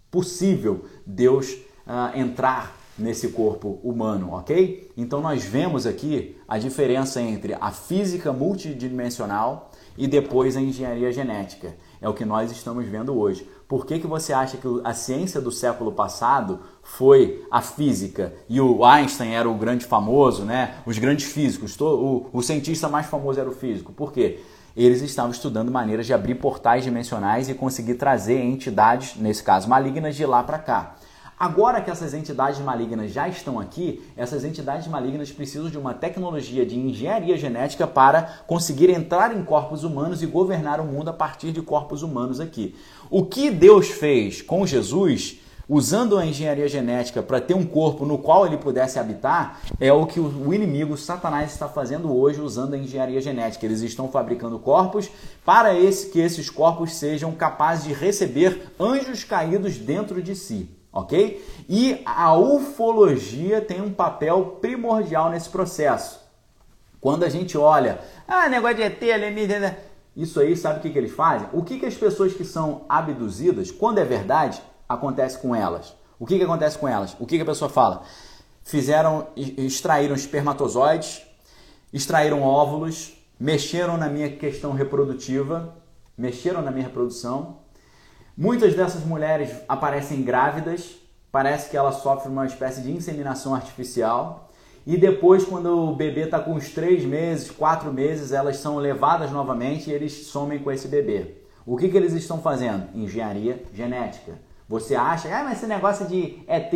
possível 0.10 0.86
Deus 1.06 1.54
uh, 1.86 2.18
entrar 2.18 2.76
nesse 2.98 3.30
corpo 3.30 3.80
humano, 3.84 4.34
ok? 4.34 4.92
Então 4.98 5.22
nós 5.22 5.46
vemos 5.46 5.86
aqui 5.86 6.36
a 6.48 6.58
diferença 6.58 7.22
entre 7.22 7.54
a 7.54 7.72
física 7.72 8.34
multidimensional 8.34 9.72
e 9.98 10.08
depois 10.08 10.58
a 10.58 10.62
engenharia 10.62 11.12
genética. 11.12 11.76
É 12.02 12.10
o 12.10 12.14
que 12.14 12.26
nós 12.26 12.52
estamos 12.52 12.86
vendo 12.86 13.18
hoje. 13.18 13.48
Por 13.68 13.86
que, 13.86 14.00
que 14.00 14.08
você 14.08 14.34
acha 14.34 14.58
que 14.58 14.68
a 14.84 14.94
ciência 14.94 15.40
do 15.40 15.52
século 15.52 15.92
passado 15.92 16.60
foi 16.90 17.46
a 17.52 17.62
física 17.62 18.34
e 18.50 18.60
o 18.60 18.84
Einstein 18.84 19.32
era 19.32 19.48
o 19.48 19.54
grande 19.54 19.86
famoso, 19.86 20.44
né? 20.44 20.76
Os 20.86 20.98
grandes 20.98 21.32
físicos, 21.32 21.80
o, 21.80 22.26
o 22.34 22.42
cientista 22.42 22.90
mais 22.90 23.06
famoso 23.06 23.40
era 23.40 23.48
o 23.48 23.54
físico. 23.54 23.94
Por 23.94 24.12
quê? 24.12 24.40
Eles 24.76 25.02
estavam 25.02 25.32
estudando 25.32 25.72
maneiras 25.72 26.06
de 26.06 26.14
abrir 26.14 26.36
portais 26.36 26.84
dimensionais 26.84 27.48
e 27.48 27.54
conseguir 27.54 27.94
trazer 27.94 28.42
entidades, 28.42 29.16
nesse 29.16 29.44
caso 29.44 29.70
malignas, 29.70 30.16
de 30.16 30.26
lá 30.26 30.42
para 30.44 30.58
cá. 30.58 30.96
Agora 31.40 31.80
que 31.80 31.90
essas 31.90 32.14
entidades 32.14 32.60
malignas 32.60 33.12
já 33.12 33.30
estão 33.30 33.60
aqui, 33.60 34.04
essas 34.18 34.44
entidades 34.44 34.88
malignas 34.88 35.32
precisam 35.32 35.70
de 35.70 35.78
uma 35.78 35.94
tecnologia 35.94 36.66
de 36.66 36.78
engenharia 36.78 37.38
genética 37.38 37.88
para 37.88 38.42
conseguir 38.46 38.90
entrar 38.90 39.34
em 39.34 39.44
corpos 39.46 39.84
humanos 39.86 40.22
e 40.22 40.26
governar 40.26 40.82
o 40.82 40.86
mundo 40.86 41.10
a 41.10 41.14
partir 41.14 41.54
de 41.54 41.62
corpos 41.62 42.04
humanos 42.04 42.42
aqui. 42.42 42.76
O 43.10 43.26
que 43.26 43.50
Deus 43.52 43.88
fez 43.88 44.42
com 44.42 44.66
Jesus 44.66 45.40
usando 45.70 46.18
a 46.18 46.26
engenharia 46.26 46.68
genética 46.68 47.22
para 47.22 47.40
ter 47.40 47.54
um 47.54 47.64
corpo 47.64 48.04
no 48.04 48.18
qual 48.18 48.48
ele 48.48 48.58
pudesse 48.58 48.98
habitar, 48.98 49.62
é 49.80 49.94
o 49.94 50.08
que 50.08 50.20
o 50.20 50.52
inimigo 50.52 50.98
Satanás 50.98 51.52
está 51.52 51.70
fazendo 51.70 52.12
hoje 52.18 52.42
usando 52.42 52.74
a 52.74 52.78
engenharia 52.78 53.22
genética. 53.22 53.68
Eles 53.68 53.82
estão 53.82 54.10
fabricando 54.10 54.58
corpos 54.58 55.12
para 55.46 55.78
esse, 55.78 56.10
que 56.10 56.20
esses 56.20 56.50
corpos 56.50 56.96
sejam 56.96 57.32
capazes 57.34 57.86
de 57.86 57.94
receber 57.94 58.74
anjos 58.80 59.24
caídos 59.24 59.78
dentro 59.78 60.24
de 60.24 60.36
si, 60.36 60.68
ok? 60.92 61.46
E 61.70 62.02
a 62.04 62.36
ufologia 62.36 63.62
tem 63.62 63.80
um 63.80 63.94
papel 63.94 64.58
primordial 64.60 65.30
nesse 65.30 65.50
processo. 65.50 66.20
Quando 67.00 67.24
a 67.24 67.30
gente 67.30 67.58
olha, 67.58 68.00
ah, 68.28 68.50
negócio 68.50 68.78
de 68.78 68.84
ET, 68.84 69.02
alienígena, 69.04 69.78
isso 70.16 70.40
aí, 70.40 70.58
sabe 70.58 70.80
o 70.80 70.82
que, 70.82 70.90
que 70.90 70.98
eles 70.98 71.14
fazem? 71.14 71.48
O 71.54 71.64
que, 71.64 71.80
que 71.80 71.86
as 71.86 71.94
pessoas 71.94 72.34
que 72.34 72.44
são 72.44 72.82
abduzidas, 72.90 73.72
quando 73.72 74.00
é 74.00 74.04
verdade, 74.04 74.62
acontece 74.90 75.38
com 75.38 75.56
elas? 75.56 75.96
O 76.20 76.26
que, 76.26 76.38
que 76.38 76.44
acontece 76.44 76.78
com 76.78 76.88
elas? 76.88 77.16
O 77.20 77.26
que, 77.26 77.38
que 77.38 77.44
a 77.44 77.46
pessoa 77.46 77.70
fala? 77.70 78.02
Fizeram, 78.64 79.28
extraíram 79.36 80.16
espermatozoides, 80.16 81.22
extraíram 81.94 82.42
óvulos, 82.42 83.14
mexeram 83.40 83.96
na 83.96 84.10
minha 84.10 84.30
questão 84.30 84.74
reprodutiva, 84.74 85.76
mexeram 86.18 86.62
na 86.62 86.72
minha 86.72 86.86
reprodução. 86.86 87.60
Muitas 88.36 88.76
dessas 88.76 89.06
mulheres 89.06 89.52
aparecem 89.68 90.24
grávidas, 90.24 90.96
parece 91.32 91.70
que 91.70 91.78
elas 91.78 91.96
sofrem 91.96 92.32
uma 92.32 92.46
espécie 92.46 92.82
de 92.82 92.92
inseminação 92.92 93.54
artificial. 93.56 94.50
E 94.86 94.98
depois, 94.98 95.46
quando 95.46 95.90
o 95.90 95.96
bebê 95.96 96.22
está 96.22 96.40
com 96.40 96.54
uns 96.54 96.70
três 96.70 97.04
meses, 97.06 97.52
quatro 97.52 97.94
meses, 97.94 98.32
elas 98.32 98.58
são 98.58 98.78
levadas 98.78 99.32
novamente 99.32 99.90
e 99.90 99.94
eles 99.94 100.28
somem 100.28 100.60
com 100.60 100.72
esse 100.72 100.88
bebê. 100.88 101.36
O 101.66 101.78
que, 101.78 101.88
que 101.88 101.98
eles 101.98 102.14
estão 102.14 102.42
fazendo? 102.42 102.90
Engenharia 102.96 103.64
genética. 103.74 104.49
Você 104.70 104.94
acha, 104.94 105.28
ah, 105.36 105.44
mas 105.44 105.58
esse 105.58 105.66
negócio 105.66 106.06
de 106.06 106.44
ET, 106.48 106.72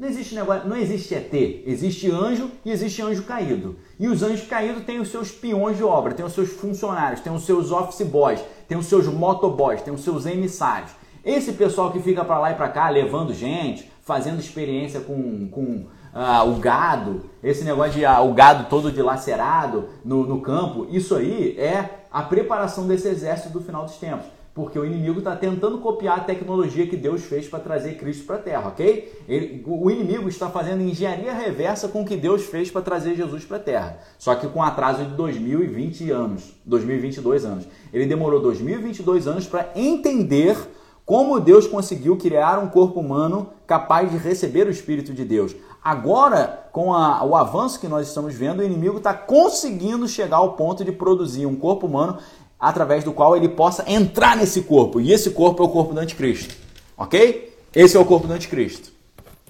não 0.00 0.08
existe 0.08 0.34
negócio, 0.34 0.68
não 0.68 0.76
existe 0.76 1.14
ET, 1.14 1.32
existe 1.64 2.10
anjo 2.10 2.50
e 2.64 2.72
existe 2.72 3.00
anjo 3.00 3.22
caído. 3.22 3.76
E 4.00 4.08
os 4.08 4.24
anjos 4.24 4.48
caídos 4.48 4.82
têm 4.82 4.98
os 4.98 5.10
seus 5.10 5.30
peões 5.30 5.76
de 5.76 5.84
obra, 5.84 6.12
têm 6.12 6.26
os 6.26 6.32
seus 6.32 6.50
funcionários, 6.50 7.20
têm 7.20 7.32
os 7.32 7.46
seus 7.46 7.70
office 7.70 8.04
boys, 8.04 8.40
têm 8.66 8.76
os 8.76 8.86
seus 8.86 9.06
motoboys, 9.06 9.80
têm 9.80 9.94
os 9.94 10.02
seus 10.02 10.26
emissários. 10.26 10.90
Esse 11.24 11.52
pessoal 11.52 11.92
que 11.92 12.00
fica 12.00 12.24
para 12.24 12.40
lá 12.40 12.50
e 12.50 12.56
para 12.56 12.68
cá 12.68 12.88
levando 12.88 13.32
gente, 13.32 13.88
fazendo 14.02 14.40
experiência 14.40 14.98
com, 14.98 15.48
com 15.48 15.86
ah, 16.12 16.42
o 16.42 16.56
gado, 16.56 17.30
esse 17.44 17.62
negócio 17.62 17.92
de 17.92 18.04
ah, 18.04 18.22
o 18.22 18.34
gado 18.34 18.68
todo 18.68 18.90
dilacerado 18.90 19.88
no, 20.04 20.26
no 20.26 20.40
campo, 20.40 20.88
isso 20.90 21.14
aí 21.14 21.56
é 21.56 22.06
a 22.10 22.24
preparação 22.24 22.88
desse 22.88 23.06
exército 23.06 23.50
do 23.50 23.60
final 23.60 23.84
dos 23.84 23.98
tempos 23.98 24.35
porque 24.56 24.78
o 24.78 24.86
inimigo 24.86 25.18
está 25.18 25.36
tentando 25.36 25.76
copiar 25.76 26.16
a 26.16 26.24
tecnologia 26.24 26.86
que 26.86 26.96
Deus 26.96 27.22
fez 27.22 27.46
para 27.46 27.60
trazer 27.60 27.98
Cristo 27.98 28.24
para 28.24 28.36
a 28.36 28.38
Terra, 28.38 28.68
ok? 28.68 29.22
Ele, 29.28 29.62
o 29.66 29.90
inimigo 29.90 30.30
está 30.30 30.48
fazendo 30.48 30.80
engenharia 30.80 31.34
reversa 31.34 31.88
com 31.88 32.00
o 32.00 32.06
que 32.06 32.16
Deus 32.16 32.42
fez 32.46 32.70
para 32.70 32.80
trazer 32.80 33.14
Jesus 33.14 33.44
para 33.44 33.58
a 33.58 33.60
Terra, 33.60 33.98
só 34.18 34.34
que 34.34 34.48
com 34.48 34.62
atraso 34.62 35.04
de 35.04 35.14
2020 35.14 36.10
anos, 36.10 36.56
2022 36.64 37.44
anos. 37.44 37.68
Ele 37.92 38.06
demorou 38.06 38.40
2022 38.40 39.28
anos 39.28 39.46
para 39.46 39.72
entender 39.76 40.56
como 41.04 41.38
Deus 41.38 41.66
conseguiu 41.66 42.16
criar 42.16 42.58
um 42.58 42.68
corpo 42.68 42.98
humano 42.98 43.50
capaz 43.66 44.10
de 44.10 44.16
receber 44.16 44.66
o 44.66 44.70
Espírito 44.70 45.12
de 45.12 45.26
Deus. 45.26 45.54
Agora, 45.84 46.66
com 46.72 46.94
a, 46.94 47.22
o 47.22 47.36
avanço 47.36 47.78
que 47.78 47.86
nós 47.86 48.08
estamos 48.08 48.34
vendo, 48.34 48.60
o 48.60 48.64
inimigo 48.64 48.96
está 48.96 49.12
conseguindo 49.12 50.08
chegar 50.08 50.38
ao 50.38 50.54
ponto 50.54 50.82
de 50.82 50.90
produzir 50.90 51.44
um 51.44 51.54
corpo 51.54 51.86
humano 51.86 52.18
através 52.58 53.04
do 53.04 53.12
qual 53.12 53.36
ele 53.36 53.48
possa 53.48 53.84
entrar 53.90 54.36
nesse 54.36 54.62
corpo. 54.62 55.00
E 55.00 55.12
esse 55.12 55.30
corpo 55.30 55.62
é 55.62 55.66
o 55.66 55.68
corpo 55.68 55.94
do 55.94 56.00
anticristo. 56.00 56.54
Ok? 56.96 57.56
Esse 57.74 57.96
é 57.96 58.00
o 58.00 58.04
corpo 58.04 58.26
do 58.26 58.32
anticristo. 58.32 58.90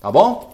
Tá 0.00 0.10
bom? 0.10 0.52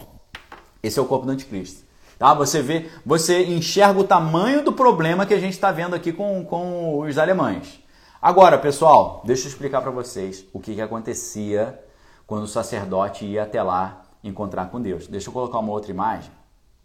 Esse 0.82 0.98
é 0.98 1.02
o 1.02 1.06
corpo 1.06 1.26
do 1.26 1.32
anticristo. 1.32 1.82
Tá? 2.18 2.34
Você 2.34 2.62
vê, 2.62 2.90
você 3.04 3.44
enxerga 3.44 3.98
o 3.98 4.04
tamanho 4.04 4.64
do 4.64 4.72
problema 4.72 5.26
que 5.26 5.34
a 5.34 5.40
gente 5.40 5.54
está 5.54 5.72
vendo 5.72 5.94
aqui 5.94 6.12
com, 6.12 6.44
com 6.44 7.00
os 7.00 7.18
alemães. 7.18 7.82
Agora, 8.20 8.58
pessoal, 8.58 9.22
deixa 9.24 9.46
eu 9.46 9.48
explicar 9.48 9.80
para 9.80 9.90
vocês 9.90 10.44
o 10.52 10.60
que, 10.60 10.74
que 10.74 10.80
acontecia 10.80 11.82
quando 12.26 12.44
o 12.44 12.48
sacerdote 12.48 13.24
ia 13.24 13.42
até 13.42 13.62
lá 13.62 14.02
encontrar 14.22 14.70
com 14.70 14.80
Deus. 14.80 15.08
Deixa 15.08 15.28
eu 15.28 15.32
colocar 15.32 15.58
uma 15.58 15.72
outra 15.72 15.90
imagem 15.90 16.30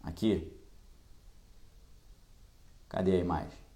aqui. 0.03 0.51
Cadê 2.89 3.11
a 3.11 3.19
imagem? 3.19 3.66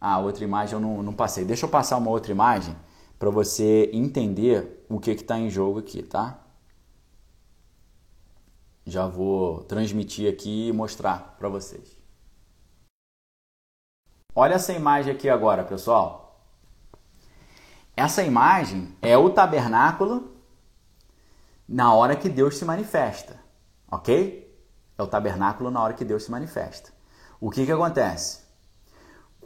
Ah, 0.00 0.18
outra 0.18 0.44
imagem 0.44 0.74
eu 0.74 0.80
não, 0.80 1.02
não 1.02 1.12
passei. 1.12 1.44
Deixa 1.44 1.66
eu 1.66 1.70
passar 1.70 1.96
uma 1.96 2.10
outra 2.10 2.30
imagem 2.30 2.76
para 3.18 3.30
você 3.30 3.90
entender 3.92 4.84
o 4.88 5.00
que 5.00 5.10
está 5.10 5.38
em 5.38 5.48
jogo 5.48 5.78
aqui, 5.78 6.02
tá? 6.02 6.38
Já 8.84 9.06
vou 9.06 9.64
transmitir 9.64 10.32
aqui 10.32 10.68
e 10.68 10.72
mostrar 10.72 11.36
para 11.38 11.48
vocês. 11.48 11.96
Olha 14.34 14.54
essa 14.54 14.72
imagem 14.72 15.12
aqui 15.12 15.28
agora, 15.28 15.64
pessoal. 15.64 16.46
Essa 17.96 18.22
imagem 18.22 18.94
é 19.00 19.16
o 19.16 19.30
tabernáculo 19.30 20.36
na 21.66 21.92
hora 21.94 22.14
que 22.14 22.28
Deus 22.28 22.58
se 22.58 22.64
manifesta, 22.64 23.40
ok? 23.90 24.46
É 24.98 25.02
o 25.02 25.06
tabernáculo 25.06 25.70
na 25.70 25.82
hora 25.82 25.94
que 25.94 26.04
Deus 26.04 26.24
se 26.24 26.30
manifesta. 26.30 26.92
O 27.40 27.50
que, 27.50 27.64
que 27.64 27.72
acontece? 27.72 28.45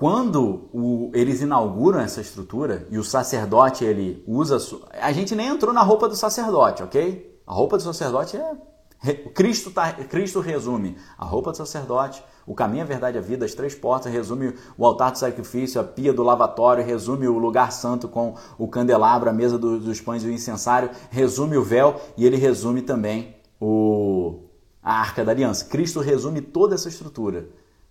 Quando 0.00 0.70
o, 0.72 1.10
eles 1.12 1.42
inauguram 1.42 2.00
essa 2.00 2.22
estrutura 2.22 2.86
e 2.90 2.96
o 2.96 3.04
sacerdote 3.04 3.84
ele 3.84 4.24
usa. 4.26 4.56
A 4.98 5.12
gente 5.12 5.36
nem 5.36 5.48
entrou 5.48 5.74
na 5.74 5.82
roupa 5.82 6.08
do 6.08 6.16
sacerdote, 6.16 6.82
ok? 6.82 7.38
A 7.46 7.52
roupa 7.52 7.76
do 7.76 7.82
sacerdote 7.82 8.38
é. 8.38 8.56
Cristo, 9.34 9.70
tá, 9.70 9.92
Cristo 9.92 10.40
resume 10.40 10.96
a 11.18 11.24
roupa 11.26 11.50
do 11.50 11.56
sacerdote, 11.58 12.24
o 12.46 12.54
caminho, 12.54 12.82
a 12.82 12.86
verdade 12.86 13.18
a 13.18 13.20
vida, 13.20 13.44
as 13.44 13.52
três 13.52 13.74
portas, 13.74 14.10
resume 14.10 14.54
o 14.78 14.86
altar 14.86 15.12
do 15.12 15.18
sacrifício, 15.18 15.78
a 15.78 15.84
pia 15.84 16.14
do 16.14 16.22
lavatório, 16.22 16.82
resume 16.82 17.28
o 17.28 17.38
lugar 17.38 17.70
santo 17.70 18.08
com 18.08 18.34
o 18.56 18.68
candelabro, 18.68 19.28
a 19.28 19.34
mesa 19.34 19.58
do, 19.58 19.78
dos 19.78 20.00
pães 20.00 20.22
e 20.22 20.26
o 20.26 20.32
incensário, 20.32 20.90
resume 21.10 21.58
o 21.58 21.62
véu 21.62 22.00
e 22.16 22.24
ele 22.24 22.36
resume 22.36 22.80
também 22.80 23.36
o, 23.60 24.44
a 24.82 24.94
arca 24.98 25.22
da 25.26 25.32
aliança. 25.32 25.66
Cristo 25.66 26.00
resume 26.00 26.40
toda 26.40 26.74
essa 26.74 26.88
estrutura 26.88 27.50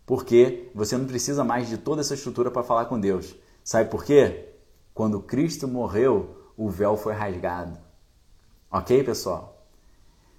porque 0.09 0.71
você 0.73 0.97
não 0.97 1.05
precisa 1.05 1.43
mais 1.43 1.69
de 1.69 1.77
toda 1.77 2.01
essa 2.01 2.15
estrutura 2.15 2.49
para 2.49 2.63
falar 2.63 2.85
com 2.85 2.99
Deus. 2.99 3.35
Sabe 3.63 3.91
por 3.91 4.03
quê? 4.03 4.55
Quando 4.91 5.21
Cristo 5.21 5.67
morreu, 5.67 6.51
o 6.57 6.67
véu 6.67 6.97
foi 6.97 7.13
rasgado. 7.13 7.77
Ok, 8.71 9.03
pessoal? 9.03 9.67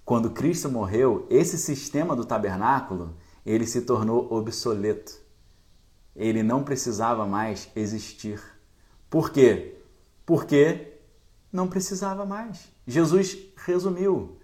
Quando 0.05 0.31
Cristo 0.31 0.69
morreu, 0.69 1.25
esse 1.31 1.57
sistema 1.57 2.17
do 2.17 2.25
tabernáculo 2.25 3.15
ele 3.47 3.65
se 3.65 3.83
tornou 3.83 4.27
obsoleto. 4.33 5.13
Ele 6.17 6.43
não 6.43 6.65
precisava 6.65 7.25
mais 7.25 7.69
existir. 7.77 8.43
Por 9.09 9.31
quê? 9.31 9.77
Porque 10.27 10.95
não 11.53 11.69
precisava 11.69 12.27
mais. 12.27 12.73
Jesus 12.85 13.39
resumiu. 13.65 14.37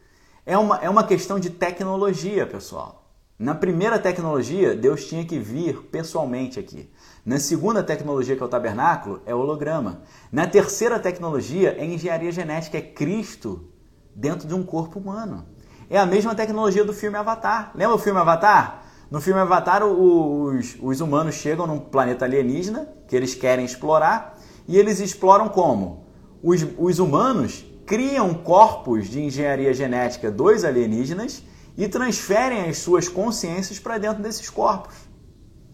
É 0.46 0.56
uma, 0.56 0.76
é 0.76 0.88
uma 0.88 1.02
questão 1.04 1.40
de 1.40 1.50
tecnologia, 1.50 2.46
pessoal. 2.46 3.05
Na 3.38 3.54
primeira 3.54 3.98
tecnologia, 3.98 4.74
Deus 4.74 5.04
tinha 5.04 5.22
que 5.22 5.38
vir 5.38 5.82
pessoalmente 5.90 6.58
aqui. 6.58 6.90
Na 7.22 7.38
segunda 7.38 7.82
tecnologia, 7.82 8.34
que 8.34 8.42
é 8.42 8.46
o 8.46 8.48
tabernáculo, 8.48 9.20
é 9.26 9.34
holograma. 9.34 10.00
Na 10.32 10.46
terceira 10.46 10.98
tecnologia, 10.98 11.76
é 11.78 11.84
engenharia 11.84 12.32
genética, 12.32 12.78
é 12.78 12.80
Cristo 12.80 13.68
dentro 14.14 14.48
de 14.48 14.54
um 14.54 14.62
corpo 14.62 14.98
humano. 14.98 15.44
É 15.90 15.98
a 15.98 16.06
mesma 16.06 16.34
tecnologia 16.34 16.82
do 16.82 16.94
filme 16.94 17.18
Avatar. 17.18 17.72
Lembra 17.74 17.96
o 17.96 17.98
filme 17.98 18.18
Avatar? 18.18 18.84
No 19.10 19.20
filme 19.20 19.38
Avatar, 19.38 19.84
os, 19.84 20.78
os 20.80 21.00
humanos 21.02 21.34
chegam 21.34 21.66
num 21.66 21.78
planeta 21.78 22.24
alienígena 22.24 22.88
que 23.06 23.14
eles 23.14 23.34
querem 23.34 23.66
explorar 23.66 24.38
e 24.66 24.78
eles 24.78 24.98
exploram 24.98 25.50
como? 25.50 26.06
Os, 26.42 26.66
os 26.78 26.98
humanos 26.98 27.66
criam 27.84 28.32
corpos 28.32 29.10
de 29.10 29.20
engenharia 29.20 29.74
genética 29.74 30.30
dos 30.30 30.64
alienígenas 30.64 31.42
e 31.76 31.88
transferem 31.88 32.68
as 32.68 32.78
suas 32.78 33.08
consciências 33.08 33.78
para 33.78 33.98
dentro 33.98 34.22
desses 34.22 34.48
corpos. 34.48 34.94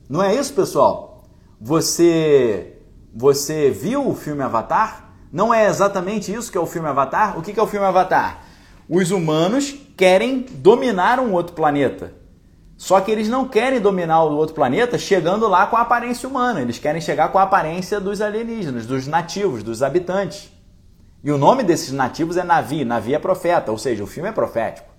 Não 0.09 0.23
é 0.23 0.35
isso, 0.35 0.53
pessoal? 0.53 1.25
Você 1.61 2.79
você 3.15 3.71
viu 3.71 4.09
o 4.09 4.15
filme 4.15 4.43
Avatar? 4.43 5.13
Não 5.31 5.53
é 5.53 5.67
exatamente 5.67 6.33
isso 6.33 6.51
que 6.51 6.59
é 6.59 6.61
o 6.61 6.67
filme 6.67 6.89
Avatar? 6.89 7.39
O 7.39 7.43
que 7.43 7.59
é 7.59 7.63
o 7.63 7.67
filme 7.67 7.87
Avatar? 7.87 8.43
Os 8.89 9.11
humanos 9.11 9.75
querem 9.97 10.47
dominar 10.51 11.21
um 11.21 11.33
outro 11.33 11.55
planeta. 11.55 12.15
Só 12.77 13.01
que 13.01 13.11
eles 13.11 13.29
não 13.29 13.47
querem 13.47 13.81
dominar 13.81 14.25
o 14.25 14.37
outro 14.37 14.55
planeta 14.55 14.99
chegando 14.99 15.47
lá 15.47 15.67
com 15.67 15.77
a 15.77 15.83
aparência 15.83 16.29
humana. 16.29 16.61
Eles 16.61 16.79
querem 16.79 17.01
chegar 17.01 17.31
com 17.31 17.39
a 17.39 17.43
aparência 17.43 18.01
dos 18.01 18.21
alienígenas, 18.21 18.87
dos 18.87 19.07
nativos, 19.07 19.63
dos 19.63 19.83
habitantes. 19.83 20.51
E 21.23 21.31
o 21.31 21.39
nome 21.39 21.63
desses 21.63 21.93
nativos 21.93 22.37
é 22.37 22.43
Navi. 22.43 22.85
Navi 22.85 23.15
é 23.15 23.19
profeta, 23.19 23.71
ou 23.71 23.79
seja, 23.79 24.03
o 24.03 24.07
filme 24.07 24.29
é 24.29 24.33
profético. 24.33 24.92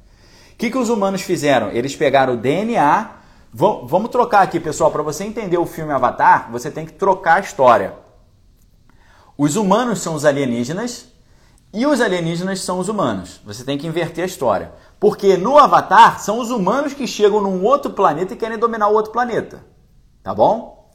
Que, 0.63 0.71
que 0.71 0.77
os 0.77 0.87
humanos 0.87 1.21
fizeram? 1.21 1.71
Eles 1.71 1.93
pegaram 1.93 2.35
o 2.35 2.37
DNA. 2.37 3.09
Vamos 3.51 4.09
trocar 4.09 4.43
aqui, 4.43 4.61
pessoal, 4.61 4.89
para 4.91 5.03
você 5.03 5.25
entender 5.25 5.57
o 5.57 5.65
filme 5.65 5.91
Avatar, 5.91 6.49
você 6.53 6.71
tem 6.71 6.85
que 6.85 6.93
trocar 6.93 7.33
a 7.33 7.39
história. 7.41 7.95
Os 9.37 9.57
humanos 9.57 9.99
são 9.99 10.15
os 10.15 10.23
alienígenas, 10.23 11.09
e 11.73 11.85
os 11.85 11.99
alienígenas 11.99 12.61
são 12.61 12.79
os 12.79 12.87
humanos. 12.87 13.41
Você 13.43 13.65
tem 13.65 13.77
que 13.77 13.85
inverter 13.85 14.23
a 14.23 14.25
história. 14.25 14.71
Porque 15.01 15.35
no 15.35 15.57
Avatar 15.57 16.21
são 16.21 16.39
os 16.39 16.49
humanos 16.49 16.93
que 16.93 17.07
chegam 17.07 17.41
num 17.41 17.61
outro 17.65 17.91
planeta 17.91 18.33
e 18.33 18.37
querem 18.37 18.57
dominar 18.57 18.87
o 18.87 18.93
outro 18.93 19.11
planeta. 19.11 19.65
Tá 20.23 20.33
bom? 20.33 20.89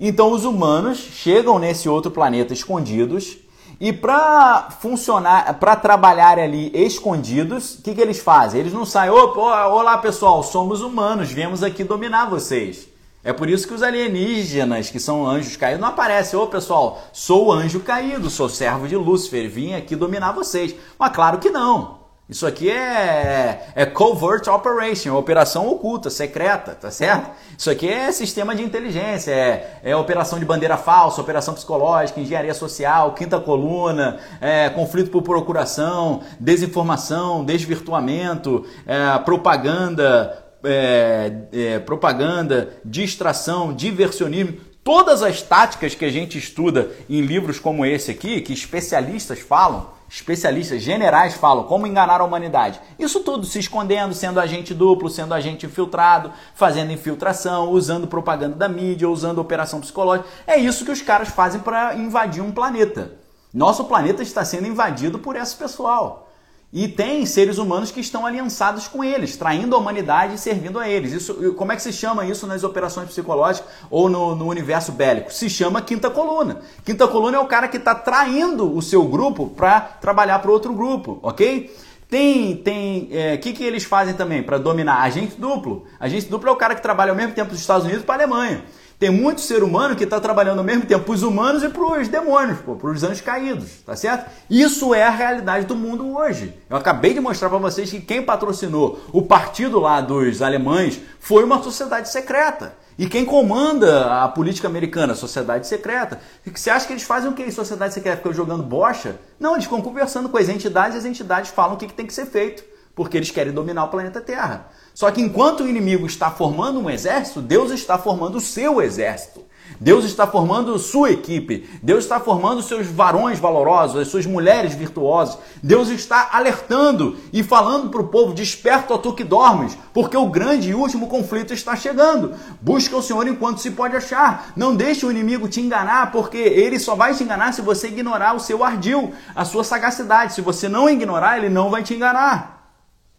Então 0.00 0.32
os 0.32 0.46
humanos 0.46 0.96
chegam 0.96 1.58
nesse 1.58 1.90
outro 1.90 2.10
planeta 2.10 2.54
escondidos 2.54 3.36
e 3.80 3.94
para 3.94 4.68
funcionar, 4.78 5.54
para 5.54 5.74
trabalhar 5.74 6.38
ali 6.38 6.70
escondidos, 6.74 7.76
o 7.76 7.82
que, 7.82 7.94
que 7.94 8.00
eles 8.00 8.20
fazem? 8.20 8.60
Eles 8.60 8.74
não 8.74 8.84
saem, 8.84 9.10
opa, 9.10 9.68
olá 9.68 9.96
pessoal, 9.96 10.42
somos 10.42 10.82
humanos, 10.82 11.32
viemos 11.32 11.62
aqui 11.62 11.82
dominar 11.82 12.28
vocês. 12.28 12.86
É 13.24 13.32
por 13.32 13.48
isso 13.48 13.66
que 13.66 13.72
os 13.72 13.82
alienígenas, 13.82 14.90
que 14.90 15.00
são 15.00 15.26
anjos 15.26 15.56
caídos, 15.56 15.80
não 15.80 15.88
aparecem. 15.88 16.38
Ô 16.38 16.46
pessoal, 16.46 17.02
sou 17.12 17.52
anjo 17.52 17.80
caído, 17.80 18.30
sou 18.30 18.48
servo 18.48 18.86
de 18.86 18.96
Lúcifer, 18.96 19.48
vim 19.48 19.74
aqui 19.74 19.96
dominar 19.96 20.32
vocês. 20.32 20.74
Mas 20.98 21.12
claro 21.12 21.38
que 21.38 21.50
não. 21.50 21.99
Isso 22.30 22.46
aqui 22.46 22.70
é, 22.70 23.66
é 23.74 23.84
covert 23.84 24.46
operation, 24.46 25.16
operação 25.16 25.66
oculta, 25.66 26.08
secreta, 26.08 26.76
tá 26.80 26.88
certo? 26.88 27.28
Isso 27.58 27.68
aqui 27.68 27.88
é 27.88 28.12
sistema 28.12 28.54
de 28.54 28.62
inteligência, 28.62 29.32
é, 29.32 29.80
é 29.82 29.96
operação 29.96 30.38
de 30.38 30.44
bandeira 30.44 30.76
falsa, 30.76 31.20
operação 31.20 31.54
psicológica, 31.54 32.20
engenharia 32.20 32.54
social, 32.54 33.14
quinta 33.14 33.40
coluna, 33.40 34.20
é, 34.40 34.70
conflito 34.70 35.10
por 35.10 35.22
procuração, 35.22 36.20
desinformação, 36.38 37.44
desvirtuamento, 37.44 38.64
é, 38.86 39.18
propaganda, 39.18 40.44
é, 40.62 41.32
é, 41.52 41.78
propaganda, 41.80 42.74
distração, 42.84 43.72
diversionismo, 43.72 44.56
todas 44.90 45.22
as 45.22 45.40
táticas 45.40 45.94
que 45.94 46.04
a 46.04 46.10
gente 46.10 46.36
estuda 46.36 46.90
em 47.08 47.20
livros 47.20 47.60
como 47.60 47.86
esse 47.86 48.10
aqui, 48.10 48.40
que 48.40 48.52
especialistas 48.52 49.38
falam, 49.38 49.86
especialistas 50.08 50.82
generais 50.82 51.34
falam 51.34 51.62
como 51.62 51.86
enganar 51.86 52.20
a 52.20 52.24
humanidade. 52.24 52.80
Isso 52.98 53.20
tudo 53.20 53.46
se 53.46 53.60
escondendo, 53.60 54.12
sendo 54.12 54.40
agente 54.40 54.74
duplo, 54.74 55.08
sendo 55.08 55.32
agente 55.32 55.64
infiltrado, 55.64 56.32
fazendo 56.56 56.90
infiltração, 56.90 57.70
usando 57.70 58.08
propaganda 58.08 58.56
da 58.56 58.68
mídia, 58.68 59.08
usando 59.08 59.38
operação 59.38 59.80
psicológica. 59.80 60.28
É 60.44 60.56
isso 60.56 60.84
que 60.84 60.90
os 60.90 61.00
caras 61.00 61.28
fazem 61.28 61.60
para 61.60 61.94
invadir 61.94 62.42
um 62.42 62.50
planeta. 62.50 63.12
Nosso 63.54 63.84
planeta 63.84 64.24
está 64.24 64.44
sendo 64.44 64.66
invadido 64.66 65.20
por 65.20 65.36
esse 65.36 65.54
pessoal. 65.54 66.29
E 66.72 66.86
tem 66.86 67.26
seres 67.26 67.58
humanos 67.58 67.90
que 67.90 67.98
estão 67.98 68.24
aliançados 68.24 68.86
com 68.86 69.02
eles, 69.02 69.36
traindo 69.36 69.74
a 69.74 69.78
humanidade 69.78 70.34
e 70.34 70.38
servindo 70.38 70.78
a 70.78 70.88
eles. 70.88 71.12
Isso, 71.12 71.52
como 71.54 71.72
é 71.72 71.76
que 71.76 71.82
se 71.82 71.92
chama 71.92 72.24
isso 72.24 72.46
nas 72.46 72.62
operações 72.62 73.08
psicológicas 73.08 73.68
ou 73.90 74.08
no, 74.08 74.36
no 74.36 74.46
universo 74.46 74.92
bélico? 74.92 75.32
Se 75.32 75.50
chama 75.50 75.82
quinta 75.82 76.08
coluna. 76.08 76.60
Quinta 76.84 77.08
coluna 77.08 77.38
é 77.38 77.40
o 77.40 77.46
cara 77.46 77.66
que 77.66 77.76
está 77.76 77.92
traindo 77.92 78.72
o 78.72 78.80
seu 78.80 79.04
grupo 79.04 79.48
para 79.48 79.80
trabalhar 79.80 80.38
para 80.38 80.50
outro 80.52 80.72
grupo, 80.72 81.18
ok? 81.24 81.76
Tem, 82.08 82.56
tem, 82.56 83.08
o 83.10 83.16
é, 83.16 83.36
que, 83.36 83.52
que 83.52 83.64
eles 83.64 83.82
fazem 83.82 84.14
também 84.14 84.40
para 84.40 84.56
dominar? 84.56 85.02
Agente 85.02 85.40
duplo. 85.40 85.86
Agente 85.98 86.26
duplo 86.26 86.50
é 86.50 86.52
o 86.52 86.56
cara 86.56 86.76
que 86.76 86.82
trabalha 86.82 87.10
ao 87.10 87.16
mesmo 87.16 87.34
tempo 87.34 87.50
dos 87.50 87.60
Estados 87.60 87.84
Unidos 87.84 88.04
para 88.04 88.14
a 88.14 88.26
Alemanha. 88.26 88.64
Tem 89.00 89.08
muito 89.08 89.40
ser 89.40 89.62
humano 89.62 89.96
que 89.96 90.04
está 90.04 90.20
trabalhando 90.20 90.58
ao 90.58 90.64
mesmo 90.64 90.84
tempo 90.84 91.06
para 91.06 91.14
os 91.14 91.22
humanos 91.22 91.62
e 91.62 91.70
para 91.70 92.00
os 92.00 92.06
demônios, 92.06 92.58
para 92.58 92.90
os 92.90 93.02
anjos 93.02 93.22
caídos, 93.22 93.80
tá 93.86 93.96
certo? 93.96 94.30
Isso 94.50 94.94
é 94.94 95.02
a 95.02 95.08
realidade 95.08 95.64
do 95.64 95.74
mundo 95.74 96.18
hoje. 96.18 96.54
Eu 96.68 96.76
acabei 96.76 97.14
de 97.14 97.20
mostrar 97.20 97.48
para 97.48 97.56
vocês 97.56 97.90
que 97.90 97.98
quem 97.98 98.22
patrocinou 98.22 99.00
o 99.10 99.22
partido 99.22 99.80
lá 99.80 100.02
dos 100.02 100.42
alemães 100.42 101.00
foi 101.18 101.42
uma 101.44 101.62
sociedade 101.62 102.10
secreta. 102.10 102.74
E 102.98 103.08
quem 103.08 103.24
comanda 103.24 104.22
a 104.22 104.28
política 104.28 104.68
americana? 104.68 105.14
Sociedade 105.14 105.66
secreta. 105.66 106.20
Você 106.44 106.68
acha 106.68 106.86
que 106.86 106.92
eles 106.92 107.02
fazem 107.02 107.30
o 107.30 107.32
que 107.32 107.42
em 107.42 107.50
sociedade 107.50 107.94
secreta? 107.94 108.18
Ficam 108.18 108.34
jogando 108.34 108.62
bocha? 108.62 109.16
Não, 109.40 109.54
eles 109.54 109.64
ficam 109.64 109.80
conversando 109.80 110.28
com 110.28 110.36
as 110.36 110.50
entidades 110.50 110.94
e 110.94 110.98
as 110.98 111.06
entidades 111.06 111.50
falam 111.50 111.76
o 111.76 111.78
que 111.78 111.90
tem 111.90 112.04
que 112.04 112.12
ser 112.12 112.26
feito 112.26 112.62
porque 112.94 113.16
eles 113.16 113.30
querem 113.30 113.50
dominar 113.50 113.84
o 113.84 113.88
planeta 113.88 114.20
Terra. 114.20 114.68
Só 115.00 115.10
que 115.10 115.22
enquanto 115.22 115.62
o 115.62 115.66
inimigo 115.66 116.06
está 116.06 116.30
formando 116.30 116.78
um 116.78 116.90
exército, 116.90 117.40
Deus 117.40 117.70
está 117.70 117.96
formando 117.96 118.36
o 118.36 118.40
seu 118.40 118.82
exército. 118.82 119.42
Deus 119.80 120.04
está 120.04 120.26
formando 120.26 120.78
sua 120.78 121.10
equipe. 121.10 121.66
Deus 121.82 122.04
está 122.04 122.20
formando 122.20 122.60
seus 122.60 122.86
varões 122.86 123.38
valorosos, 123.38 123.96
as 123.98 124.08
suas 124.08 124.26
mulheres 124.26 124.74
virtuosas. 124.74 125.38
Deus 125.62 125.88
está 125.88 126.28
alertando 126.34 127.16
e 127.32 127.42
falando 127.42 127.88
para 127.88 128.02
o 128.02 128.08
povo: 128.08 128.34
desperta, 128.34 128.92
ó 128.92 128.98
tu 128.98 129.14
que 129.14 129.24
dormes, 129.24 129.74
porque 129.94 130.18
o 130.18 130.26
grande 130.26 130.68
e 130.68 130.74
último 130.74 131.06
conflito 131.06 131.54
está 131.54 131.74
chegando. 131.74 132.34
Busca 132.60 132.94
o 132.94 133.02
Senhor 133.02 133.26
enquanto 133.26 133.62
se 133.62 133.70
pode 133.70 133.96
achar. 133.96 134.52
Não 134.54 134.76
deixe 134.76 135.06
o 135.06 135.10
inimigo 135.10 135.48
te 135.48 135.62
enganar, 135.62 136.12
porque 136.12 136.36
ele 136.36 136.78
só 136.78 136.94
vai 136.94 137.14
te 137.14 137.24
enganar 137.24 137.54
se 137.54 137.62
você 137.62 137.88
ignorar 137.88 138.36
o 138.36 138.38
seu 138.38 138.62
ardil, 138.62 139.14
a 139.34 139.46
sua 139.46 139.64
sagacidade. 139.64 140.34
Se 140.34 140.42
você 140.42 140.68
não 140.68 140.90
ignorar, 140.90 141.38
ele 141.38 141.48
não 141.48 141.70
vai 141.70 141.82
te 141.82 141.94
enganar. 141.94 142.59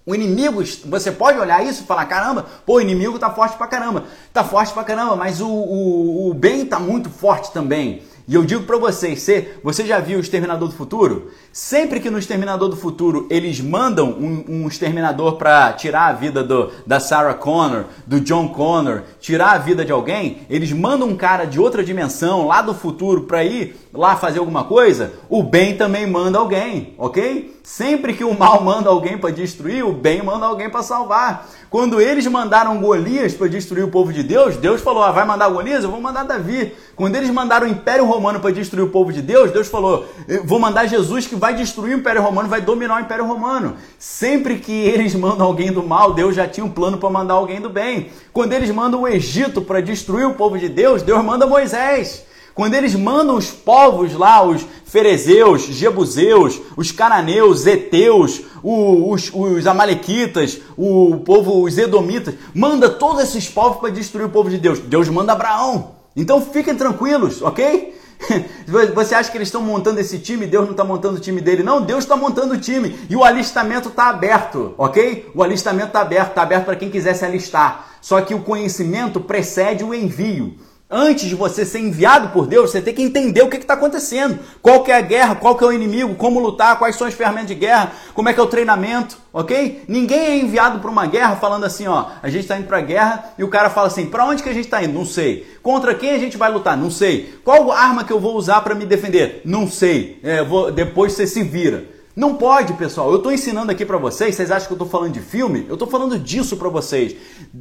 O 0.05 0.15
inimigo, 0.15 0.63
você 0.85 1.11
pode 1.11 1.37
olhar 1.37 1.63
isso 1.63 1.83
e 1.83 1.85
falar: 1.85 2.05
caramba, 2.05 2.45
pô, 2.65 2.75
o 2.75 2.81
inimigo 2.81 3.19
tá 3.19 3.29
forte 3.29 3.55
pra 3.55 3.67
caramba. 3.67 4.05
Tá 4.33 4.43
forte 4.43 4.73
pra 4.73 4.83
caramba, 4.83 5.15
mas 5.15 5.39
o, 5.41 5.47
o, 5.47 6.29
o 6.29 6.33
bem 6.33 6.65
tá 6.65 6.79
muito 6.79 7.09
forte 7.09 7.51
também. 7.51 8.01
E 8.27 8.35
eu 8.35 8.45
digo 8.45 8.63
para 8.63 8.77
vocês, 8.77 9.21
você, 9.21 9.57
você 9.63 9.85
já 9.85 9.99
viu 9.99 10.17
o 10.17 10.21
Exterminador 10.21 10.69
do 10.69 10.75
Futuro? 10.75 11.31
Sempre 11.51 11.99
que 11.99 12.09
no 12.09 12.17
Exterminador 12.17 12.69
do 12.69 12.77
Futuro 12.77 13.27
eles 13.29 13.59
mandam 13.59 14.09
um, 14.09 14.45
um 14.47 14.67
exterminador 14.67 15.35
para 15.35 15.73
tirar 15.73 16.07
a 16.07 16.13
vida 16.13 16.43
do, 16.43 16.71
da 16.85 16.99
Sarah 16.99 17.33
Connor, 17.33 17.85
do 18.05 18.21
John 18.21 18.47
Connor, 18.49 19.01
tirar 19.19 19.51
a 19.51 19.57
vida 19.57 19.83
de 19.83 19.91
alguém, 19.91 20.43
eles 20.49 20.71
mandam 20.71 21.09
um 21.09 21.15
cara 21.15 21.45
de 21.45 21.59
outra 21.59 21.83
dimensão, 21.83 22.47
lá 22.47 22.61
do 22.61 22.73
futuro, 22.73 23.23
para 23.23 23.43
ir 23.43 23.75
lá 23.93 24.15
fazer 24.15 24.39
alguma 24.39 24.63
coisa, 24.63 25.11
o 25.27 25.43
bem 25.43 25.75
também 25.75 26.07
manda 26.07 26.37
alguém, 26.37 26.93
ok? 26.97 27.59
Sempre 27.63 28.13
que 28.13 28.23
o 28.23 28.37
mal 28.37 28.63
manda 28.63 28.89
alguém 28.89 29.19
para 29.19 29.29
destruir, 29.29 29.85
o 29.85 29.93
bem 29.93 30.23
manda 30.23 30.47
alguém 30.47 30.67
para 30.67 30.81
salvar. 30.81 31.47
Quando 31.69 32.01
eles 32.01 32.25
mandaram 32.25 32.81
Golias 32.81 33.35
para 33.35 33.47
destruir 33.47 33.83
o 33.83 33.87
povo 33.87 34.11
de 34.11 34.23
Deus, 34.23 34.57
Deus 34.57 34.81
falou: 34.81 35.03
ah, 35.03 35.11
vai 35.11 35.25
mandar 35.25 35.47
Golias? 35.47 35.83
Eu 35.83 35.91
vou 35.91 36.01
mandar 36.01 36.23
Davi. 36.23 36.73
Quando 36.95 37.15
eles 37.15 37.29
mandaram 37.29 37.67
o 37.67 37.69
Império 37.69 38.03
Romano 38.05 38.39
para 38.39 38.49
destruir 38.51 38.83
o 38.83 38.89
povo 38.89 39.13
de 39.13 39.21
Deus, 39.21 39.51
Deus 39.51 39.67
falou: 39.67 40.07
vou 40.43 40.59
mandar 40.59 40.87
Jesus 40.87 41.27
que 41.27 41.35
vai 41.35 41.53
destruir 41.53 41.95
o 41.95 41.99
Império 41.99 42.23
Romano, 42.23 42.49
vai 42.49 42.61
dominar 42.61 42.97
o 42.97 43.01
Império 43.01 43.25
Romano. 43.25 43.75
Sempre 43.99 44.57
que 44.57 44.71
eles 44.71 45.13
mandam 45.13 45.45
alguém 45.45 45.71
do 45.71 45.83
mal, 45.83 46.13
Deus 46.13 46.35
já 46.35 46.47
tinha 46.47 46.65
um 46.65 46.71
plano 46.71 46.97
para 46.97 47.11
mandar 47.11 47.35
alguém 47.35 47.61
do 47.61 47.69
bem. 47.69 48.09
Quando 48.33 48.53
eles 48.53 48.71
mandam 48.71 49.01
o 49.01 49.07
Egito 49.07 49.61
para 49.61 49.81
destruir 49.81 50.25
o 50.25 50.33
povo 50.33 50.57
de 50.57 50.67
Deus, 50.67 51.03
Deus 51.03 51.23
manda 51.23 51.45
Moisés. 51.45 52.25
Quando 52.53 52.73
eles 52.73 52.95
mandam 52.95 53.35
os 53.35 53.49
povos 53.49 54.13
lá, 54.13 54.43
os 54.43 54.65
ferezeus, 54.85 55.63
jebuseus, 55.63 56.59
os 56.75 56.91
cananeus, 56.91 57.65
eteus, 57.65 58.41
os, 58.61 59.31
os 59.33 59.65
amalequitas, 59.65 60.59
o 60.77 61.17
povo, 61.25 61.63
os 61.63 61.77
edomitas, 61.77 62.35
manda 62.53 62.89
todos 62.89 63.23
esses 63.23 63.47
povos 63.47 63.79
para 63.79 63.89
destruir 63.89 64.25
o 64.25 64.29
povo 64.29 64.49
de 64.49 64.57
Deus. 64.57 64.79
Deus 64.79 65.07
manda 65.09 65.31
Abraão. 65.31 65.91
Então 66.15 66.41
fiquem 66.41 66.75
tranquilos, 66.75 67.41
ok? 67.41 67.95
Você 68.93 69.15
acha 69.15 69.31
que 69.31 69.37
eles 69.37 69.47
estão 69.47 69.61
montando 69.61 69.99
esse 69.99 70.19
time? 70.19 70.45
Deus 70.45 70.65
não 70.65 70.71
está 70.71 70.83
montando 70.83 71.17
o 71.17 71.21
time 71.21 71.41
dele? 71.41 71.63
Não, 71.63 71.81
Deus 71.81 72.03
está 72.03 72.15
montando 72.15 72.53
o 72.53 72.59
time. 72.59 72.99
E 73.09 73.15
o 73.15 73.23
alistamento 73.23 73.89
está 73.89 74.09
aberto, 74.09 74.75
ok? 74.77 75.31
O 75.33 75.41
alistamento 75.41 75.87
está 75.87 76.01
aberto, 76.01 76.29
está 76.29 76.41
aberto 76.41 76.65
para 76.65 76.75
quem 76.75 76.89
quiser 76.89 77.13
se 77.15 77.25
alistar. 77.25 77.87
Só 78.01 78.21
que 78.21 78.33
o 78.33 78.41
conhecimento 78.41 79.19
precede 79.19 79.83
o 79.83 79.93
envio. 79.93 80.55
Antes 80.93 81.29
de 81.29 81.35
você 81.35 81.65
ser 81.65 81.79
enviado 81.79 82.29
por 82.29 82.45
Deus, 82.45 82.69
você 82.69 82.81
tem 82.81 82.93
que 82.93 83.01
entender 83.01 83.41
o 83.41 83.49
que 83.49 83.55
está 83.55 83.75
acontecendo. 83.75 84.37
Qual 84.61 84.83
que 84.83 84.91
é 84.91 84.97
a 84.97 85.01
guerra, 85.01 85.35
qual 85.35 85.55
que 85.55 85.63
é 85.63 85.67
o 85.67 85.71
inimigo, 85.71 86.15
como 86.15 86.37
lutar, 86.37 86.77
quais 86.77 86.97
são 86.97 87.07
as 87.07 87.13
ferramentas 87.13 87.47
de 87.47 87.55
guerra, 87.55 87.93
como 88.13 88.27
é 88.27 88.33
que 88.33 88.39
é 88.41 88.43
o 88.43 88.47
treinamento, 88.47 89.17
ok? 89.31 89.85
Ninguém 89.87 90.19
é 90.19 90.37
enviado 90.39 90.79
para 90.79 90.91
uma 90.91 91.05
guerra 91.05 91.37
falando 91.37 91.63
assim, 91.63 91.87
ó, 91.87 92.07
a 92.21 92.27
gente 92.27 92.41
está 92.41 92.57
indo 92.57 92.67
para 92.67 92.79
a 92.79 92.81
guerra 92.81 93.33
e 93.37 93.43
o 93.45 93.47
cara 93.47 93.69
fala 93.69 93.87
assim, 93.87 94.07
para 94.07 94.25
onde 94.25 94.43
que 94.43 94.49
a 94.49 94.53
gente 94.53 94.65
está 94.65 94.83
indo? 94.83 94.93
Não 94.93 95.05
sei. 95.05 95.47
Contra 95.63 95.95
quem 95.95 96.11
a 96.11 96.19
gente 96.19 96.35
vai 96.35 96.51
lutar? 96.51 96.75
Não 96.75 96.91
sei. 96.91 97.39
Qual 97.41 97.71
arma 97.71 98.03
que 98.03 98.11
eu 98.11 98.19
vou 98.19 98.35
usar 98.35 98.59
para 98.59 98.75
me 98.75 98.85
defender? 98.85 99.41
Não 99.45 99.69
sei. 99.69 100.19
É, 100.21 100.43
vou, 100.43 100.73
depois 100.73 101.13
você 101.13 101.25
se 101.25 101.41
vira. 101.41 102.00
Não 102.15 102.35
pode, 102.35 102.73
pessoal. 102.73 103.09
Eu 103.09 103.17
estou 103.17 103.31
ensinando 103.31 103.71
aqui 103.71 103.85
para 103.85 103.97
vocês. 103.97 104.35
Vocês 104.35 104.51
acham 104.51 104.67
que 104.67 104.73
eu 104.73 104.75
estou 104.75 104.89
falando 104.89 105.13
de 105.13 105.21
filme? 105.21 105.65
Eu 105.67 105.75
estou 105.75 105.87
falando 105.87 106.19
disso 106.19 106.57
para 106.57 106.69
vocês. 106.69 107.15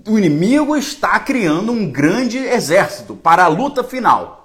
O 0.09 0.19
inimigo 0.19 0.77
está 0.77 1.19
criando 1.21 1.71
um 1.71 1.91
grande 1.91 2.39
exército 2.39 3.15
para 3.15 3.45
a 3.45 3.49
luta 3.49 3.85
final. 3.85 4.40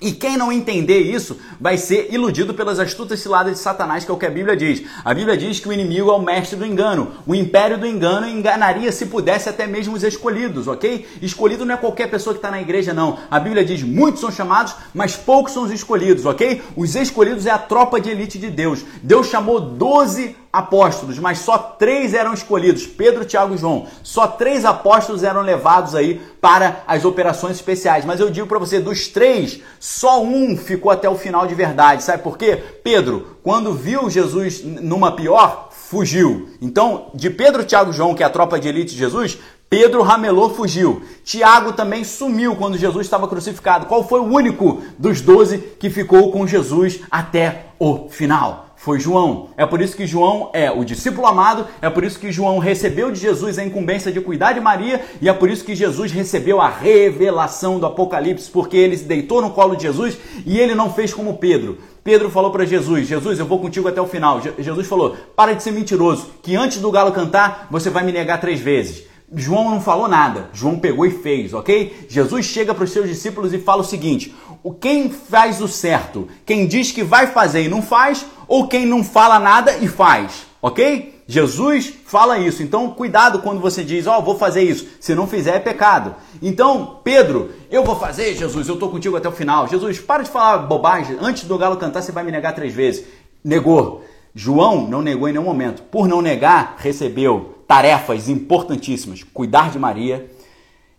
E 0.00 0.12
quem 0.12 0.36
não 0.36 0.50
entender 0.50 1.00
isso 1.00 1.36
vai 1.60 1.76
ser 1.76 2.08
iludido 2.10 2.54
pelas 2.54 2.78
astutas 2.78 3.20
ciladas 3.20 3.52
de 3.52 3.58
Satanás, 3.58 4.02
que 4.02 4.10
é 4.10 4.14
o 4.14 4.16
que 4.16 4.24
a 4.24 4.30
Bíblia 4.30 4.56
diz. 4.56 4.82
A 5.04 5.12
Bíblia 5.12 5.36
diz 5.36 5.60
que 5.60 5.68
o 5.68 5.72
inimigo 5.72 6.10
é 6.10 6.14
o 6.14 6.22
mestre 6.22 6.56
do 6.56 6.64
engano. 6.64 7.12
O 7.26 7.34
império 7.34 7.76
do 7.76 7.86
engano 7.86 8.26
enganaria, 8.26 8.90
se 8.92 9.06
pudesse, 9.06 9.50
até 9.50 9.66
mesmo 9.66 9.94
os 9.94 10.02
escolhidos, 10.02 10.66
ok? 10.66 11.06
Escolhido 11.20 11.66
não 11.66 11.74
é 11.74 11.76
qualquer 11.76 12.08
pessoa 12.10 12.32
que 12.32 12.38
está 12.38 12.50
na 12.50 12.62
igreja, 12.62 12.94
não. 12.94 13.18
A 13.30 13.38
Bíblia 13.38 13.62
diz: 13.62 13.82
muitos 13.82 14.22
são 14.22 14.32
chamados, 14.32 14.74
mas 14.94 15.16
poucos 15.16 15.52
são 15.52 15.64
os 15.64 15.70
escolhidos, 15.70 16.24
ok? 16.24 16.62
Os 16.74 16.94
escolhidos 16.94 17.44
é 17.44 17.50
a 17.50 17.58
tropa 17.58 18.00
de 18.00 18.08
elite 18.08 18.38
de 18.38 18.48
Deus. 18.48 18.82
Deus 19.02 19.26
chamou 19.26 19.60
12 19.60 20.34
apóstolos, 20.52 21.18
mas 21.18 21.38
só 21.38 21.56
três 21.58 22.14
eram 22.14 22.34
escolhidos: 22.34 22.86
Pedro, 22.86 23.24
Tiago 23.24 23.54
e 23.54 23.58
João. 23.58 23.86
Só 24.02 24.26
três 24.26 24.64
apóstolos 24.64 25.22
eram 25.22 25.42
levados 25.42 25.94
aí 25.94 26.20
para 26.40 26.82
as 26.86 27.04
operações 27.04 27.56
especiais. 27.56 28.04
Mas 28.04 28.20
eu 28.20 28.30
digo 28.30 28.46
para 28.46 28.58
você: 28.58 28.80
dos 28.80 29.08
três, 29.08 29.60
Só 29.92 30.22
um 30.22 30.56
ficou 30.56 30.92
até 30.92 31.08
o 31.08 31.16
final 31.16 31.48
de 31.48 31.54
verdade. 31.54 32.04
Sabe 32.04 32.22
por 32.22 32.38
quê? 32.38 32.56
Pedro, 32.84 33.38
quando 33.42 33.74
viu 33.74 34.08
Jesus 34.08 34.62
numa 34.62 35.16
pior, 35.16 35.68
fugiu. 35.72 36.48
Então, 36.62 37.10
de 37.12 37.28
Pedro, 37.28 37.64
Tiago 37.64 37.90
e 37.90 37.92
João, 37.92 38.14
que 38.14 38.22
é 38.22 38.26
a 38.26 38.30
tropa 38.30 38.60
de 38.60 38.68
elite 38.68 38.92
de 38.92 38.98
Jesus, 38.98 39.36
Pedro 39.68 40.02
ramelou, 40.02 40.54
fugiu. 40.54 41.02
Tiago 41.24 41.72
também 41.72 42.04
sumiu 42.04 42.54
quando 42.54 42.78
Jesus 42.78 43.04
estava 43.04 43.26
crucificado. 43.26 43.86
Qual 43.86 44.06
foi 44.06 44.20
o 44.20 44.32
único 44.32 44.80
dos 44.96 45.20
doze 45.20 45.58
que 45.58 45.90
ficou 45.90 46.30
com 46.30 46.46
Jesus 46.46 47.00
até 47.10 47.66
o 47.76 48.08
final? 48.08 48.69
Foi 48.80 48.98
João. 48.98 49.48
É 49.58 49.66
por 49.66 49.82
isso 49.82 49.94
que 49.94 50.06
João 50.06 50.48
é 50.54 50.70
o 50.70 50.82
discípulo 50.86 51.26
amado, 51.26 51.66
é 51.82 51.90
por 51.90 52.02
isso 52.02 52.18
que 52.18 52.32
João 52.32 52.58
recebeu 52.58 53.10
de 53.10 53.20
Jesus 53.20 53.58
a 53.58 53.64
incumbência 53.64 54.10
de 54.10 54.22
cuidar 54.22 54.54
de 54.54 54.60
Maria, 54.60 55.04
e 55.20 55.28
é 55.28 55.32
por 55.34 55.50
isso 55.50 55.62
que 55.62 55.74
Jesus 55.74 56.10
recebeu 56.10 56.62
a 56.62 56.68
revelação 56.70 57.78
do 57.78 57.84
Apocalipse, 57.84 58.50
porque 58.50 58.78
ele 58.78 58.96
se 58.96 59.04
deitou 59.04 59.42
no 59.42 59.50
colo 59.50 59.76
de 59.76 59.82
Jesus 59.82 60.16
e 60.46 60.58
ele 60.58 60.74
não 60.74 60.90
fez 60.90 61.12
como 61.12 61.36
Pedro. 61.36 61.76
Pedro 62.02 62.30
falou 62.30 62.50
para 62.50 62.64
Jesus: 62.64 63.06
Jesus, 63.06 63.38
eu 63.38 63.44
vou 63.44 63.58
contigo 63.58 63.86
até 63.86 64.00
o 64.00 64.06
final. 64.06 64.40
Jesus 64.58 64.86
falou: 64.86 65.14
para 65.36 65.52
de 65.52 65.62
ser 65.62 65.72
mentiroso, 65.72 66.28
que 66.42 66.56
antes 66.56 66.78
do 66.78 66.90
galo 66.90 67.12
cantar, 67.12 67.66
você 67.70 67.90
vai 67.90 68.02
me 68.02 68.12
negar 68.12 68.40
três 68.40 68.60
vezes. 68.60 69.09
João 69.34 69.70
não 69.70 69.80
falou 69.80 70.08
nada, 70.08 70.50
João 70.52 70.78
pegou 70.78 71.06
e 71.06 71.10
fez, 71.10 71.54
ok? 71.54 72.06
Jesus 72.08 72.46
chega 72.46 72.74
para 72.74 72.84
os 72.84 72.90
seus 72.90 73.08
discípulos 73.08 73.52
e 73.52 73.58
fala 73.58 73.82
o 73.82 73.84
seguinte: 73.84 74.34
o 74.62 74.72
quem 74.72 75.08
faz 75.08 75.60
o 75.60 75.68
certo, 75.68 76.28
quem 76.44 76.66
diz 76.66 76.90
que 76.90 77.04
vai 77.04 77.28
fazer 77.28 77.62
e 77.62 77.68
não 77.68 77.80
faz, 77.80 78.26
ou 78.48 78.66
quem 78.66 78.84
não 78.84 79.04
fala 79.04 79.38
nada 79.38 79.76
e 79.78 79.86
faz, 79.86 80.46
ok? 80.60 81.20
Jesus 81.30 81.94
fala 82.06 82.40
isso. 82.40 82.60
Então, 82.60 82.90
cuidado 82.90 83.38
quando 83.38 83.60
você 83.60 83.84
diz, 83.84 84.04
ó, 84.08 84.18
oh, 84.18 84.22
vou 84.22 84.36
fazer 84.36 84.64
isso. 84.64 84.84
Se 84.98 85.14
não 85.14 85.28
fizer, 85.28 85.54
é 85.54 85.60
pecado. 85.60 86.16
Então, 86.42 86.98
Pedro, 87.04 87.52
eu 87.70 87.84
vou 87.84 87.94
fazer, 87.94 88.34
Jesus, 88.34 88.66
eu 88.66 88.74
estou 88.74 88.90
contigo 88.90 89.16
até 89.16 89.28
o 89.28 89.32
final. 89.32 89.68
Jesus, 89.68 90.00
para 90.00 90.24
de 90.24 90.28
falar 90.28 90.58
bobagem. 90.58 91.16
Antes 91.20 91.44
do 91.44 91.56
galo 91.56 91.76
cantar, 91.76 92.02
você 92.02 92.10
vai 92.10 92.24
me 92.24 92.32
negar 92.32 92.52
três 92.52 92.74
vezes. 92.74 93.06
Negou. 93.44 94.04
João 94.34 94.88
não 94.88 95.02
negou 95.02 95.28
em 95.28 95.32
nenhum 95.32 95.44
momento. 95.44 95.82
Por 95.82 96.08
não 96.08 96.20
negar, 96.20 96.74
recebeu 96.78 97.59
tarefas 97.70 98.28
importantíssimas: 98.28 99.22
cuidar 99.22 99.70
de 99.70 99.78
Maria 99.78 100.28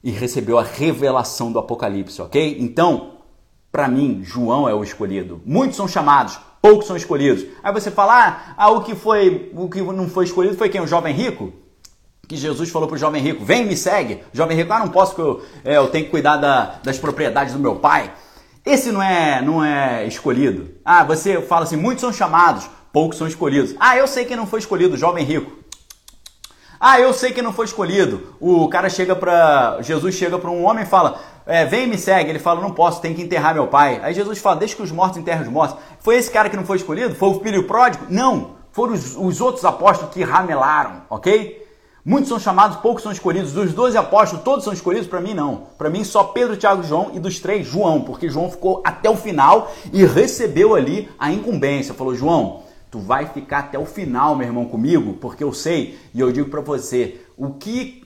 e 0.01 0.09
recebeu 0.09 0.57
a 0.57 0.63
revelação 0.63 1.51
do 1.51 1.59
Apocalipse, 1.59 2.21
ok? 2.21 2.57
Então, 2.61 3.17
para 3.69 3.89
mim, 3.89 4.21
João 4.23 4.69
é 4.69 4.73
o 4.73 4.81
escolhido. 4.81 5.41
Muitos 5.45 5.75
são 5.75 5.85
chamados, 5.85 6.39
poucos 6.61 6.87
são 6.87 6.95
escolhidos. 6.95 7.45
Aí 7.61 7.73
você 7.73 7.91
fala, 7.91 8.25
ah, 8.25 8.53
ah, 8.55 8.69
o 8.69 8.83
que 8.83 8.95
foi, 8.95 9.51
o 9.53 9.69
que 9.69 9.81
não 9.81 10.09
foi 10.09 10.23
escolhido 10.23 10.55
foi 10.55 10.69
quem? 10.69 10.79
O 10.79 10.87
jovem 10.87 11.13
rico? 11.13 11.51
Que 12.25 12.37
Jesus 12.37 12.69
falou 12.69 12.87
para 12.87 12.95
o 12.95 12.97
jovem 12.97 13.21
rico, 13.21 13.43
vem 13.43 13.65
me 13.65 13.75
segue. 13.75 14.23
O 14.33 14.37
jovem 14.37 14.55
rico, 14.55 14.71
ah, 14.71 14.79
não 14.79 14.87
posso 14.87 15.13
porque 15.13 15.29
eu, 15.29 15.71
é, 15.73 15.75
eu 15.75 15.89
tenho 15.89 16.05
que 16.05 16.11
cuidar 16.11 16.37
da, 16.37 16.79
das 16.81 16.97
propriedades 16.97 17.53
do 17.53 17.59
meu 17.59 17.75
pai. 17.75 18.13
Esse 18.65 18.93
não 18.93 19.03
é, 19.03 19.41
não 19.41 19.61
é 19.61 20.07
escolhido. 20.07 20.69
Ah, 20.85 21.03
você 21.03 21.41
fala 21.41 21.63
assim, 21.63 21.75
muitos 21.75 21.99
são 21.99 22.13
chamados, 22.13 22.69
poucos 22.93 23.17
são 23.17 23.27
escolhidos. 23.27 23.75
Ah, 23.77 23.97
eu 23.97 24.07
sei 24.07 24.23
quem 24.23 24.37
não 24.37 24.47
foi 24.47 24.59
escolhido, 24.59 24.95
o 24.95 24.97
jovem 24.97 25.25
rico. 25.25 25.60
Ah, 26.83 26.99
eu 26.99 27.13
sei 27.13 27.31
que 27.31 27.43
não 27.43 27.53
foi 27.53 27.65
escolhido. 27.65 28.35
O 28.39 28.67
cara 28.67 28.89
chega 28.89 29.15
para 29.15 29.79
Jesus 29.81 30.15
chega 30.15 30.39
para 30.39 30.49
um 30.49 30.65
homem 30.65 30.83
e 30.83 30.87
fala: 30.87 31.19
é, 31.45 31.63
"Vem 31.63 31.85
me 31.85 31.95
segue". 31.95 32.31
Ele 32.31 32.39
fala: 32.39 32.59
"Não 32.59 32.71
posso, 32.71 32.99
tem 32.99 33.13
que 33.13 33.21
enterrar 33.21 33.53
meu 33.53 33.67
pai". 33.67 34.01
Aí 34.01 34.15
Jesus 34.15 34.39
fala: 34.39 34.55
"Deixa 34.55 34.75
que 34.75 34.81
os 34.81 34.91
mortos 34.91 35.19
enterrem 35.19 35.43
os 35.43 35.47
mortos". 35.47 35.77
Foi 35.99 36.15
esse 36.15 36.31
cara 36.31 36.49
que 36.49 36.57
não 36.57 36.65
foi 36.65 36.77
escolhido? 36.77 37.13
Foi 37.13 37.29
o 37.29 37.39
filho 37.39 37.67
pródigo? 37.67 38.07
Não. 38.09 38.55
Foram 38.71 38.93
os, 38.93 39.15
os 39.15 39.39
outros 39.39 39.63
apóstolos 39.63 40.11
que 40.11 40.23
ramelaram, 40.23 41.03
ok? 41.07 41.61
Muitos 42.03 42.29
são 42.29 42.39
chamados, 42.39 42.77
poucos 42.77 43.03
são 43.03 43.11
escolhidos. 43.11 43.51
Dos 43.51 43.73
12 43.73 43.95
apóstolos, 43.95 44.43
todos 44.43 44.63
são 44.63 44.73
escolhidos? 44.73 45.07
Para 45.07 45.21
mim, 45.21 45.35
não. 45.35 45.67
Para 45.77 45.87
mim, 45.87 46.03
só 46.03 46.23
Pedro, 46.23 46.57
Tiago 46.57 46.81
e 46.81 46.87
João. 46.87 47.11
E 47.13 47.19
dos 47.19 47.39
três, 47.39 47.67
João, 47.67 48.01
porque 48.01 48.27
João 48.27 48.49
ficou 48.49 48.81
até 48.83 49.07
o 49.07 49.15
final 49.15 49.71
e 49.93 50.03
recebeu 50.03 50.73
ali 50.73 51.07
a 51.19 51.31
incumbência. 51.31 51.93
Falou: 51.93 52.15
João, 52.15 52.63
Tu 52.91 52.99
vai 52.99 53.25
ficar 53.25 53.59
até 53.59 53.79
o 53.79 53.85
final, 53.85 54.35
meu 54.35 54.45
irmão, 54.47 54.65
comigo, 54.65 55.13
porque 55.13 55.43
eu 55.43 55.53
sei 55.53 55.97
e 56.13 56.19
eu 56.19 56.31
digo 56.31 56.49
para 56.49 56.61
você, 56.61 57.21
o 57.37 57.51
que 57.53 58.03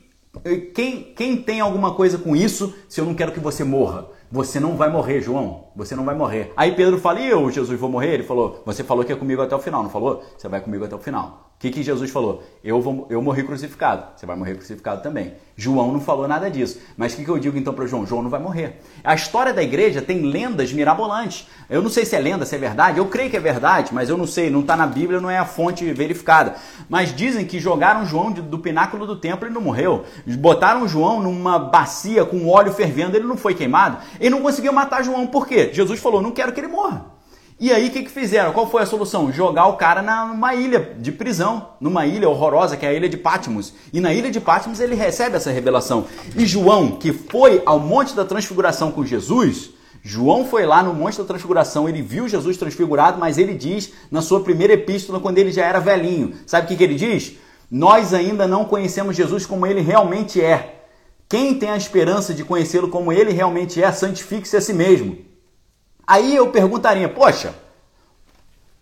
quem, 0.73 1.13
quem 1.15 1.37
tem 1.37 1.59
alguma 1.59 1.93
coisa 1.95 2.17
com 2.17 2.35
isso, 2.35 2.73
se 2.87 3.01
eu 3.01 3.05
não 3.05 3.15
quero 3.15 3.31
que 3.31 3.39
você 3.39 3.63
morra? 3.63 4.07
Você 4.31 4.59
não 4.59 4.75
vai 4.75 4.91
morrer, 4.91 5.21
João. 5.21 5.64
Você 5.75 5.95
não 5.95 6.05
vai 6.05 6.15
morrer. 6.15 6.53
Aí 6.55 6.71
Pedro 6.71 6.97
fala, 6.97 7.19
e 7.19 7.29
eu, 7.29 7.51
Jesus, 7.51 7.77
vou 7.79 7.89
morrer? 7.89 8.13
Ele 8.13 8.23
falou, 8.23 8.61
você 8.65 8.83
falou 8.83 9.03
que 9.03 9.11
é 9.11 9.15
comigo 9.15 9.41
até 9.41 9.55
o 9.55 9.59
final, 9.59 9.83
não 9.83 9.89
falou? 9.89 10.23
Você 10.37 10.47
vai 10.47 10.61
comigo 10.61 10.85
até 10.85 10.95
o 10.95 10.99
final. 10.99 11.45
O 11.55 11.57
que, 11.57 11.69
que 11.71 11.83
Jesus 11.83 12.11
falou? 12.11 12.43
Eu, 12.61 12.81
vou, 12.81 13.07
eu 13.09 13.21
morri 13.21 13.41
crucificado. 13.41 14.07
Você 14.15 14.25
vai 14.25 14.35
morrer 14.35 14.55
crucificado 14.55 15.01
também. 15.01 15.33
João 15.55 15.93
não 15.93 16.01
falou 16.01 16.27
nada 16.27 16.51
disso. 16.51 16.81
Mas 16.97 17.13
o 17.13 17.15
que, 17.15 17.23
que 17.23 17.29
eu 17.29 17.39
digo 17.39 17.57
então 17.57 17.73
para 17.73 17.87
João? 17.87 18.05
João 18.05 18.21
não 18.21 18.29
vai 18.29 18.41
morrer. 18.41 18.81
A 19.01 19.15
história 19.15 19.53
da 19.53 19.63
igreja 19.63 20.01
tem 20.01 20.21
lendas 20.23 20.73
mirabolantes. 20.73 21.47
Eu 21.69 21.81
não 21.81 21.89
sei 21.89 22.03
se 22.03 22.13
é 22.13 22.19
lenda, 22.19 22.45
se 22.45 22.53
é 22.55 22.57
verdade. 22.57 22.97
Eu 22.97 23.05
creio 23.05 23.29
que 23.29 23.37
é 23.37 23.39
verdade, 23.39 23.93
mas 23.93 24.09
eu 24.09 24.17
não 24.17 24.27
sei. 24.27 24.49
Não 24.49 24.59
está 24.59 24.75
na 24.75 24.85
Bíblia, 24.85 25.21
não 25.21 25.29
é 25.29 25.37
a 25.37 25.45
fonte 25.45 25.91
verificada. 25.93 26.55
Mas 26.89 27.15
dizem 27.15 27.45
que 27.45 27.57
jogaram 27.57 28.05
João 28.05 28.33
do 28.33 28.59
pináculo 28.59 29.07
do 29.07 29.15
templo 29.15 29.47
e 29.47 29.51
não 29.51 29.61
morreu. 29.61 30.03
Botaram 30.27 30.85
João 30.89 31.23
numa 31.23 31.57
bacia 31.57 32.25
com 32.25 32.49
óleo 32.49 32.73
fervendo, 32.73 33.15
ele 33.15 33.25
não 33.25 33.37
foi 33.37 33.55
queimado. 33.55 33.97
Ele 34.19 34.31
não 34.31 34.41
conseguiu 34.41 34.73
matar 34.73 35.05
João. 35.05 35.25
Por 35.25 35.47
quê? 35.47 35.64
Jesus 35.73 35.99
falou: 35.99 36.21
não 36.21 36.31
quero 36.31 36.51
que 36.53 36.59
ele 36.59 36.67
morra. 36.67 37.15
E 37.57 37.71
aí 37.71 37.87
o 37.87 37.91
que, 37.91 38.03
que 38.03 38.11
fizeram? 38.11 38.51
Qual 38.51 38.69
foi 38.69 38.81
a 38.81 38.85
solução? 38.85 39.31
Jogar 39.31 39.67
o 39.67 39.77
cara 39.77 40.01
numa 40.01 40.53
ilha 40.53 40.93
de 40.99 41.09
prisão, 41.09 41.69
numa 41.79 42.05
ilha 42.05 42.27
horrorosa 42.27 42.75
que 42.75 42.85
é 42.85 42.89
a 42.89 42.93
ilha 42.93 43.07
de 43.07 43.15
Patmos. 43.15 43.73
E 43.93 44.01
na 44.01 44.13
ilha 44.13 44.29
de 44.29 44.41
Patmos 44.41 44.81
ele 44.81 44.93
recebe 44.93 45.37
essa 45.37 45.51
revelação. 45.51 46.05
E 46.35 46.45
João, 46.45 46.97
que 46.97 47.13
foi 47.13 47.63
ao 47.65 47.79
Monte 47.79 48.13
da 48.13 48.25
Transfiguração 48.25 48.91
com 48.91 49.05
Jesus, 49.05 49.69
João 50.03 50.45
foi 50.45 50.65
lá 50.65 50.83
no 50.83 50.93
Monte 50.93 51.17
da 51.17 51.23
Transfiguração, 51.23 51.87
ele 51.87 52.01
viu 52.01 52.27
Jesus 52.27 52.57
transfigurado, 52.57 53.17
mas 53.17 53.37
ele 53.37 53.55
diz 53.55 53.91
na 54.11 54.21
sua 54.21 54.41
primeira 54.41 54.73
epístola, 54.73 55.19
quando 55.19 55.37
ele 55.37 55.51
já 55.51 55.65
era 55.65 55.79
velhinho, 55.79 56.33
sabe 56.45 56.65
o 56.65 56.67
que, 56.67 56.75
que 56.75 56.83
ele 56.83 56.93
diz? 56.93 57.37
Nós 57.71 58.13
ainda 58.13 58.47
não 58.47 58.65
conhecemos 58.65 59.15
Jesus 59.15 59.45
como 59.45 59.65
ele 59.65 59.81
realmente 59.81 60.39
é. 60.39 60.83
Quem 61.27 61.55
tem 61.55 61.69
a 61.69 61.77
esperança 61.77 62.35
de 62.35 62.43
conhecê-lo 62.43 62.89
como 62.89 63.11
ele 63.11 63.31
realmente 63.31 63.81
é, 63.81 63.91
santifique-se 63.91 64.55
a 64.55 64.61
si 64.61 64.73
mesmo. 64.73 65.17
Aí 66.07 66.35
eu 66.35 66.47
perguntaria, 66.47 67.09
poxa, 67.09 67.53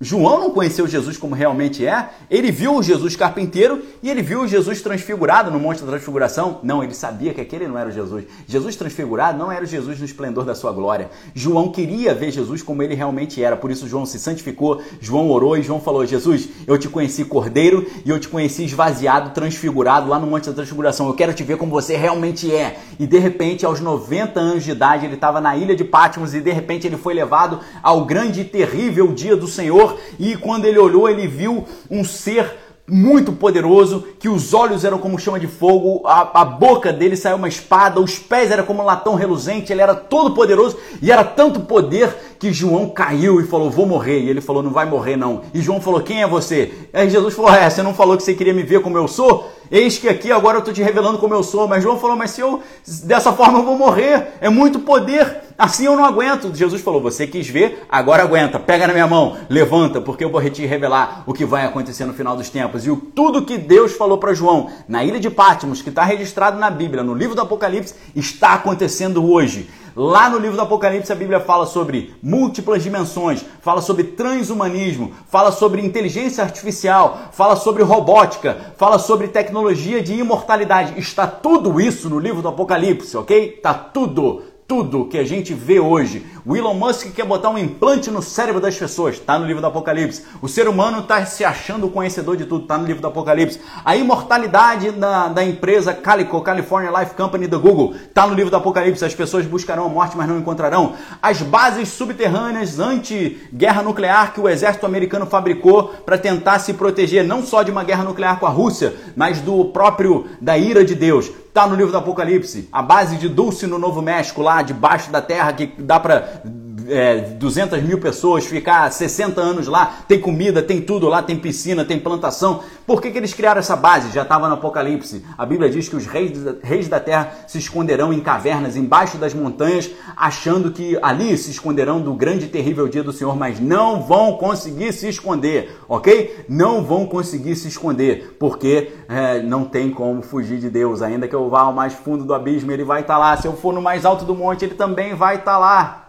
João 0.03 0.39
não 0.41 0.51
conheceu 0.51 0.85
Jesus 0.85 1.17
como 1.17 1.33
realmente 1.33 1.85
é, 1.85 2.09
ele 2.29 2.51
viu 2.51 2.75
o 2.75 2.83
Jesus 2.83 3.15
carpinteiro 3.15 3.81
e 4.03 4.09
ele 4.09 4.21
viu 4.21 4.41
o 4.41 4.47
Jesus 4.47 4.81
transfigurado 4.81 5.49
no 5.49 5.57
Monte 5.57 5.81
da 5.81 5.87
Transfiguração. 5.87 6.59
Não, 6.61 6.83
ele 6.83 6.93
sabia 6.93 7.33
que 7.33 7.39
aquele 7.39 7.69
não 7.69 7.77
era 7.77 7.89
o 7.89 7.91
Jesus. 7.91 8.25
Jesus 8.45 8.75
transfigurado 8.75 9.37
não 9.37 9.49
era 9.49 9.63
o 9.63 9.67
Jesus 9.67 9.99
no 9.99 10.05
esplendor 10.05 10.43
da 10.43 10.53
sua 10.53 10.73
glória. 10.73 11.09
João 11.33 11.71
queria 11.71 12.13
ver 12.13 12.31
Jesus 12.31 12.61
como 12.61 12.83
ele 12.83 12.95
realmente 12.95 13.41
era, 13.41 13.55
por 13.55 13.71
isso 13.71 13.87
João 13.87 14.05
se 14.05 14.19
santificou, 14.19 14.81
João 14.99 15.29
orou 15.31 15.57
e 15.57 15.63
João 15.63 15.79
falou: 15.79 16.05
Jesus, 16.05 16.49
eu 16.67 16.77
te 16.77 16.89
conheci 16.89 17.23
cordeiro 17.23 17.89
e 18.03 18.09
eu 18.09 18.19
te 18.19 18.27
conheci 18.27 18.65
esvaziado, 18.65 19.29
transfigurado 19.29 20.09
lá 20.09 20.19
no 20.19 20.27
Monte 20.27 20.47
da 20.47 20.53
Transfiguração. 20.53 21.07
Eu 21.07 21.13
quero 21.13 21.33
te 21.33 21.43
ver 21.43 21.55
como 21.55 21.71
você 21.71 21.95
realmente 21.95 22.53
é. 22.53 22.77
E 22.99 23.07
de 23.07 23.19
repente, 23.19 23.65
aos 23.65 23.79
90 23.79 24.37
anos 24.37 24.65
de 24.65 24.71
idade, 24.71 25.05
ele 25.05 25.15
estava 25.15 25.39
na 25.39 25.55
ilha 25.55 25.75
de 25.75 25.85
Patmos 25.85 26.33
e 26.33 26.41
de 26.41 26.51
repente 26.51 26.85
ele 26.85 26.97
foi 26.97 27.13
levado 27.13 27.61
ao 27.81 28.03
grande 28.03 28.41
e 28.41 28.45
terrível 28.45 29.13
dia 29.13 29.37
do 29.37 29.47
Senhor 29.47 29.92
e 30.19 30.35
quando 30.35 30.65
ele 30.65 30.79
olhou, 30.79 31.09
ele 31.09 31.27
viu 31.27 31.65
um 31.89 32.03
ser 32.03 32.63
muito 32.87 33.31
poderoso, 33.31 34.05
que 34.19 34.27
os 34.27 34.53
olhos 34.53 34.83
eram 34.83 34.97
como 34.97 35.17
chama 35.17 35.39
de 35.39 35.47
fogo, 35.47 36.05
a, 36.05 36.41
a, 36.41 36.45
boca 36.45 36.91
dele 36.91 37.15
saiu 37.15 37.37
uma 37.37 37.47
espada, 37.47 37.99
os 37.99 38.19
pés 38.19 38.51
eram 38.51 38.65
como 38.65 38.81
um 38.81 38.85
latão 38.85 39.15
reluzente, 39.15 39.71
ele 39.71 39.81
era 39.81 39.95
todo 39.95 40.35
poderoso 40.35 40.77
e 41.01 41.09
era 41.09 41.23
tanto 41.23 41.61
poder 41.61 42.13
que 42.43 42.51
João 42.51 42.89
caiu 42.89 43.39
e 43.39 43.45
falou: 43.45 43.71
Vou 43.71 43.85
morrer. 43.85 44.19
E 44.19 44.29
ele 44.29 44.41
falou: 44.41 44.61
Não 44.61 44.71
vai 44.71 44.85
morrer, 44.85 45.15
não. 45.15 45.43
E 45.53 45.61
João 45.61 45.79
falou: 45.79 46.01
Quem 46.01 46.21
é 46.21 46.27
você? 46.27 46.73
Aí 46.91 47.09
Jesus 47.09 47.33
falou: 47.33 47.53
É, 47.53 47.69
você 47.69 47.81
não 47.81 47.93
falou 47.93 48.17
que 48.17 48.23
você 48.23 48.33
queria 48.33 48.53
me 48.53 48.63
ver 48.63 48.81
como 48.81 48.97
eu 48.97 49.07
sou? 49.07 49.49
Eis 49.71 49.97
que 49.97 50.09
aqui 50.09 50.29
agora 50.29 50.57
eu 50.57 50.59
estou 50.59 50.73
te 50.73 50.83
revelando 50.83 51.19
como 51.19 51.33
eu 51.33 51.41
sou. 51.41 51.69
Mas 51.69 51.81
João 51.81 51.97
falou: 51.97 52.17
Mas 52.17 52.31
se 52.31 52.41
eu 52.41 52.61
dessa 53.05 53.31
forma 53.31 53.59
eu 53.59 53.63
vou 53.63 53.77
morrer, 53.77 54.33
é 54.41 54.49
muito 54.49 54.79
poder. 54.79 55.41
Assim 55.57 55.85
eu 55.85 55.95
não 55.95 56.03
aguento. 56.03 56.53
Jesus 56.53 56.81
falou: 56.81 57.01
Você 57.01 57.25
quis 57.25 57.47
ver, 57.47 57.85
agora 57.89 58.23
aguenta. 58.23 58.59
Pega 58.59 58.87
na 58.87 58.93
minha 58.93 59.07
mão, 59.07 59.37
levanta, 59.49 60.01
porque 60.01 60.25
eu 60.25 60.29
vou 60.29 60.41
te 60.49 60.65
revelar 60.65 61.23
o 61.25 61.31
que 61.31 61.45
vai 61.45 61.65
acontecer 61.65 62.03
no 62.03 62.13
final 62.13 62.35
dos 62.35 62.49
tempos. 62.49 62.85
E 62.85 62.91
o, 62.91 62.97
tudo 62.97 63.45
que 63.45 63.57
Deus 63.57 63.93
falou 63.93 64.17
para 64.17 64.33
João 64.33 64.69
na 64.85 65.01
ilha 65.01 65.19
de 65.19 65.29
Patmos, 65.29 65.81
que 65.81 65.87
está 65.87 66.03
registrado 66.03 66.59
na 66.59 66.69
Bíblia, 66.69 67.03
no 67.03 67.13
livro 67.13 67.35
do 67.35 67.41
Apocalipse, 67.41 67.95
está 68.13 68.55
acontecendo 68.55 69.25
hoje. 69.31 69.69
Lá 69.95 70.27
no 70.27 70.39
livro 70.39 70.55
do 70.55 70.61
Apocalipse 70.63 71.11
a 71.11 71.15
Bíblia 71.15 71.39
fala 71.39 71.67
sobre 71.67 72.15
múltiplas 72.21 72.81
dimensões, 72.81 73.45
fala 73.61 73.79
sobre 73.79 74.05
transhumanismo, 74.05 75.13
fala 75.27 75.51
sobre 75.51 75.85
inteligência 75.85 76.43
artificial, 76.43 77.29
fala 77.31 77.55
sobre 77.55 77.83
robótica, 77.83 78.73
fala 78.75 78.97
sobre 78.97 79.27
tecnologia 79.27 80.01
de 80.01 80.13
imortalidade. 80.13 80.99
Está 80.99 81.27
tudo 81.27 81.79
isso 81.79 82.09
no 82.09 82.17
livro 82.17 82.41
do 82.41 82.47
Apocalipse, 82.47 83.15
ok? 83.15 83.55
Está 83.57 83.73
tudo 83.73 84.41
tudo 84.67 85.05
que 85.05 85.17
a 85.17 85.23
gente 85.23 85.53
vê 85.53 85.79
hoje. 85.79 86.25
O 86.45 86.55
Elon 86.55 86.73
Musk 86.73 87.13
quer 87.13 87.25
botar 87.25 87.49
um 87.49 87.57
implante 87.57 88.09
no 88.09 88.21
cérebro 88.21 88.59
das 88.59 88.75
pessoas, 88.75 89.15
está 89.15 89.37
no 89.37 89.45
livro 89.45 89.61
do 89.61 89.67
Apocalipse. 89.67 90.23
O 90.41 90.47
ser 90.47 90.67
humano 90.67 90.99
está 90.99 91.25
se 91.25 91.45
achando 91.45 91.89
conhecedor 91.89 92.35
de 92.35 92.45
tudo, 92.45 92.63
está 92.63 92.77
no 92.77 92.85
livro 92.85 93.01
do 93.01 93.07
Apocalipse. 93.07 93.59
A 93.83 93.95
imortalidade 93.95 94.91
da, 94.91 95.27
da 95.27 95.43
empresa 95.43 95.93
Calico, 95.93 96.41
California 96.41 96.91
Life 96.91 97.15
Company 97.15 97.47
da 97.47 97.57
Google, 97.57 97.93
está 97.95 98.27
no 98.27 98.33
livro 98.33 98.49
do 98.49 98.57
Apocalipse. 98.57 99.05
As 99.05 99.15
pessoas 99.15 99.45
buscarão 99.45 99.85
a 99.85 99.89
morte, 99.89 100.17
mas 100.17 100.27
não 100.27 100.39
encontrarão. 100.39 100.93
As 101.21 101.41
bases 101.41 101.89
subterrâneas 101.89 102.79
anti-guerra 102.79 103.83
nuclear 103.83 104.33
que 104.33 104.41
o 104.41 104.49
exército 104.49 104.85
americano 104.85 105.25
fabricou 105.25 105.93
para 106.05 106.17
tentar 106.17 106.59
se 106.59 106.73
proteger 106.73 107.23
não 107.23 107.43
só 107.43 107.63
de 107.63 107.71
uma 107.71 107.83
guerra 107.83 108.03
nuclear 108.03 108.39
com 108.39 108.45
a 108.45 108.49
Rússia, 108.49 108.93
mas 109.15 109.39
do 109.39 109.65
próprio 109.65 110.25
da 110.41 110.57
ira 110.57 110.83
de 110.83 110.95
Deus. 110.95 111.31
Tá 111.53 111.67
no 111.67 111.75
livro 111.75 111.91
do 111.91 111.97
Apocalipse. 111.99 112.67
A 112.71 112.81
base 112.81 113.15
de 113.17 113.29
Dulce 113.29 113.67
no 113.67 113.77
Novo 113.77 114.01
México, 114.01 114.41
lá 114.41 114.63
debaixo 114.63 115.11
da 115.11 115.21
terra, 115.21 115.53
que 115.53 115.67
dá 115.77 115.99
para 115.99 116.41
é, 116.87 117.19
200 117.19 117.81
mil 117.83 117.99
pessoas, 117.99 118.45
ficar 118.45 118.91
60 118.91 119.39
anos 119.39 119.67
lá, 119.67 119.99
tem 120.07 120.19
comida, 120.19 120.61
tem 120.61 120.81
tudo 120.81 121.07
lá, 121.07 121.21
tem 121.21 121.37
piscina, 121.37 121.85
tem 121.85 121.99
plantação. 121.99 122.61
Por 122.85 123.01
que, 123.01 123.11
que 123.11 123.17
eles 123.17 123.33
criaram 123.33 123.59
essa 123.59 123.75
base? 123.75 124.11
Já 124.11 124.23
estava 124.23 124.47
no 124.47 124.55
Apocalipse. 124.55 125.23
A 125.37 125.45
Bíblia 125.45 125.69
diz 125.69 125.87
que 125.87 125.95
os 125.95 126.05
reis, 126.05 126.31
reis 126.61 126.87
da 126.87 126.99
terra 126.99 127.31
se 127.47 127.57
esconderão 127.57 128.13
em 128.13 128.19
cavernas, 128.19 128.75
embaixo 128.75 129.17
das 129.17 129.33
montanhas, 129.33 129.89
achando 130.15 130.71
que 130.71 130.97
ali 131.01 131.37
se 131.37 131.51
esconderão 131.51 132.01
do 132.01 132.13
grande 132.13 132.45
e 132.45 132.49
terrível 132.49 132.87
dia 132.87 133.03
do 133.03 133.13
Senhor, 133.13 133.35
mas 133.35 133.59
não 133.59 134.01
vão 134.01 134.37
conseguir 134.37 134.93
se 134.93 135.07
esconder, 135.07 135.77
ok? 135.87 136.45
Não 136.49 136.83
vão 136.83 137.05
conseguir 137.05 137.55
se 137.55 137.67
esconder, 137.67 138.35
porque 138.39 138.91
é, 139.07 139.41
não 139.41 139.65
tem 139.65 139.89
como 139.89 140.21
fugir 140.21 140.59
de 140.59 140.69
Deus. 140.69 141.01
Ainda 141.01 141.27
que 141.27 141.35
eu 141.35 141.49
vá 141.49 141.61
ao 141.61 141.73
mais 141.73 141.93
fundo 141.93 142.23
do 142.23 142.33
abismo, 142.33 142.71
ele 142.71 142.83
vai 142.83 143.01
estar 143.01 143.15
tá 143.15 143.19
lá. 143.19 143.37
Se 143.37 143.47
eu 143.47 143.53
for 143.53 143.73
no 143.73 143.81
mais 143.81 144.05
alto 144.05 144.25
do 144.25 144.35
monte, 144.35 144.65
ele 144.65 144.75
também 144.75 145.13
vai 145.13 145.35
estar 145.35 145.53
tá 145.53 145.57
lá. 145.57 146.02